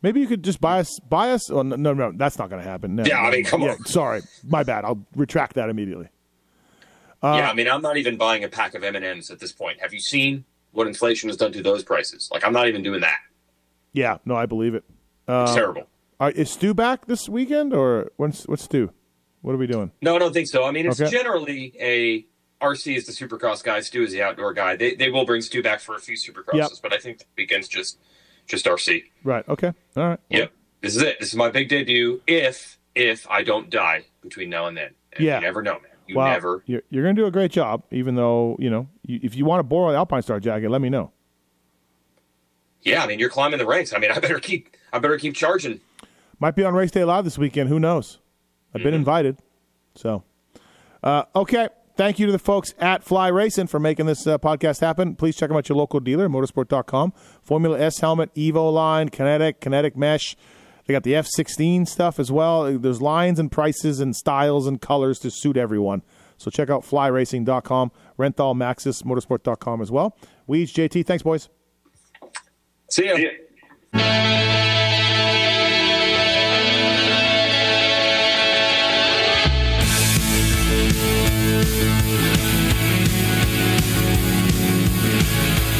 Maybe 0.00 0.20
you 0.20 0.26
could 0.26 0.44
just 0.44 0.60
buy 0.60 0.78
us. 0.80 0.98
Buy 1.08 1.32
us. 1.32 1.50
Oh, 1.50 1.62
no, 1.62 1.76
no, 1.76 1.92
no 1.92 2.12
that's 2.14 2.38
not 2.38 2.50
going 2.50 2.62
to 2.62 2.68
happen. 2.68 2.96
No, 2.96 3.04
Yeah, 3.04 3.20
I 3.20 3.30
mean, 3.30 3.44
come 3.44 3.62
yeah, 3.62 3.72
on. 3.72 3.84
Sorry, 3.84 4.22
my 4.44 4.62
bad. 4.62 4.84
I'll 4.84 5.04
retract 5.16 5.54
that 5.54 5.68
immediately. 5.70 6.08
yeah, 7.22 7.50
I 7.50 7.54
mean, 7.54 7.68
I'm 7.68 7.82
not 7.82 7.96
even 7.96 8.16
buying 8.16 8.44
a 8.44 8.48
pack 8.48 8.74
of 8.74 8.84
M 8.84 8.94
and 8.94 9.04
M's 9.04 9.30
at 9.30 9.40
this 9.40 9.52
point. 9.52 9.80
Have 9.80 9.92
you 9.92 10.00
seen 10.00 10.44
what 10.72 10.86
inflation 10.86 11.28
has 11.28 11.36
done 11.36 11.52
to 11.52 11.62
those 11.62 11.82
prices? 11.82 12.28
Like, 12.32 12.44
I'm 12.44 12.52
not 12.52 12.68
even 12.68 12.82
doing 12.82 13.00
that. 13.00 13.18
Yeah, 13.92 14.18
no, 14.24 14.36
I 14.36 14.46
believe 14.46 14.74
it. 14.74 14.84
It's 15.26 15.54
terrible. 15.54 15.88
Right, 16.20 16.36
is 16.36 16.50
Stu 16.50 16.74
back 16.74 17.06
this 17.06 17.28
weekend 17.28 17.72
or 17.72 18.12
when's 18.16 18.44
what's 18.44 18.64
Stu? 18.64 18.92
What 19.42 19.54
are 19.54 19.58
we 19.58 19.66
doing? 19.66 19.90
No, 20.02 20.16
I 20.16 20.18
don't 20.18 20.32
think 20.32 20.48
so. 20.48 20.64
I 20.64 20.70
mean, 20.70 20.86
it's 20.86 21.00
Okay. 21.00 21.10
generally 21.10 21.72
a 21.80 22.26
RC 22.60 22.96
is 22.96 23.06
the 23.06 23.12
supercross 23.12 23.62
guy, 23.62 23.80
Stu 23.80 24.02
is 24.02 24.12
the 24.12 24.22
outdoor 24.22 24.52
guy. 24.52 24.74
They 24.76 24.94
they 24.94 25.10
will 25.10 25.24
bring 25.24 25.40
Stu 25.42 25.62
back 25.62 25.80
for 25.80 25.94
a 25.94 26.00
few 26.00 26.16
supercrosses, 26.16 26.54
Yep. 26.54 26.70
but 26.82 26.92
I 26.92 26.98
think 26.98 27.18
the 27.18 27.24
weekend's 27.36 27.68
just 27.68 27.98
just 28.46 28.66
RC. 28.66 29.04
Right. 29.22 29.48
Okay. 29.48 29.72
All 29.96 30.08
right. 30.08 30.20
Yep. 30.30 30.52
This 30.80 30.96
is 30.96 31.02
it. 31.02 31.20
This 31.20 31.28
is 31.28 31.36
my 31.36 31.50
big 31.50 31.68
debut. 31.68 32.20
If 32.26 32.78
if 32.94 33.28
I 33.30 33.42
don't 33.44 33.70
die 33.70 34.06
between 34.22 34.50
now 34.50 34.66
and 34.66 34.76
then, 34.76 34.90
and 35.12 35.24
Yeah. 35.24 35.36
you 35.36 35.42
never 35.42 35.62
know, 35.62 35.74
man. 35.74 35.82
You 36.08 36.16
Well, 36.16 36.26
never. 36.26 36.62
You're, 36.66 36.82
you're 36.90 37.04
going 37.04 37.14
to 37.14 37.22
do 37.22 37.26
a 37.26 37.30
great 37.30 37.50
job, 37.52 37.84
even 37.90 38.14
though 38.16 38.56
you 38.58 38.70
know 38.70 38.88
you, 39.06 39.20
if 39.22 39.36
you 39.36 39.44
want 39.44 39.60
to 39.60 39.62
borrow 39.62 39.92
the 39.92 39.96
Alpine 39.98 40.22
Star 40.22 40.40
jacket, 40.40 40.68
let 40.70 40.80
me 40.80 40.88
know. 40.88 41.12
Yeah, 42.82 43.02
I 43.02 43.06
mean, 43.06 43.18
you're 43.18 43.28
climbing 43.30 43.58
the 43.58 43.66
ranks. 43.66 43.92
I 43.92 43.98
mean, 43.98 44.10
I 44.14 44.18
better 44.18 44.40
keep 44.40 44.76
I 44.92 44.98
better 44.98 45.18
keep 45.18 45.34
charging. 45.34 45.80
Might 46.40 46.56
be 46.56 46.64
on 46.64 46.74
Race 46.74 46.90
Day 46.90 47.04
Live 47.04 47.24
this 47.24 47.36
weekend. 47.38 47.68
Who 47.68 47.78
knows? 47.78 48.18
I've 48.74 48.80
Mm-hmm. 48.80 48.84
been 48.84 48.94
invited. 48.94 49.38
So, 49.94 50.22
uh, 51.02 51.24
okay. 51.34 51.68
Thank 51.96 52.20
you 52.20 52.26
to 52.26 52.32
the 52.32 52.38
folks 52.38 52.74
at 52.78 53.02
Fly 53.02 53.26
Racing 53.26 53.66
for 53.66 53.80
making 53.80 54.06
this 54.06 54.24
uh, 54.24 54.38
podcast 54.38 54.80
happen. 54.80 55.16
Please 55.16 55.34
check 55.36 55.48
them 55.48 55.56
out 55.58 55.68
your 55.68 55.76
local 55.76 55.98
dealer, 55.98 56.28
motosport.com. 56.28 57.12
Formula 57.42 57.76
S 57.80 57.98
helmet, 57.98 58.32
Evo 58.36 58.72
line, 58.72 59.08
Kinetic, 59.08 59.60
Kinetic 59.60 59.96
Mesh. 59.96 60.36
They 60.86 60.92
got 60.94 61.02
the 61.02 61.14
F16 61.14 61.88
stuff 61.88 62.20
as 62.20 62.30
well. 62.30 62.78
There's 62.78 63.02
lines 63.02 63.40
and 63.40 63.50
prices 63.50 63.98
and 63.98 64.14
styles 64.14 64.68
and 64.68 64.80
colors 64.80 65.18
to 65.20 65.30
suit 65.32 65.56
everyone. 65.56 66.02
So 66.36 66.52
check 66.52 66.70
out 66.70 66.82
flyracing.com, 66.84 67.90
Renthal 68.16 68.54
Maxxis, 68.54 69.02
motosport.com 69.02 69.82
as 69.82 69.90
well. 69.90 70.16
Weege, 70.48 70.72
JT, 70.72 71.04
thanks, 71.04 71.24
boys. 71.24 71.48
See 72.90 73.06
ya. 73.08 73.16
Yeah. 73.94 74.44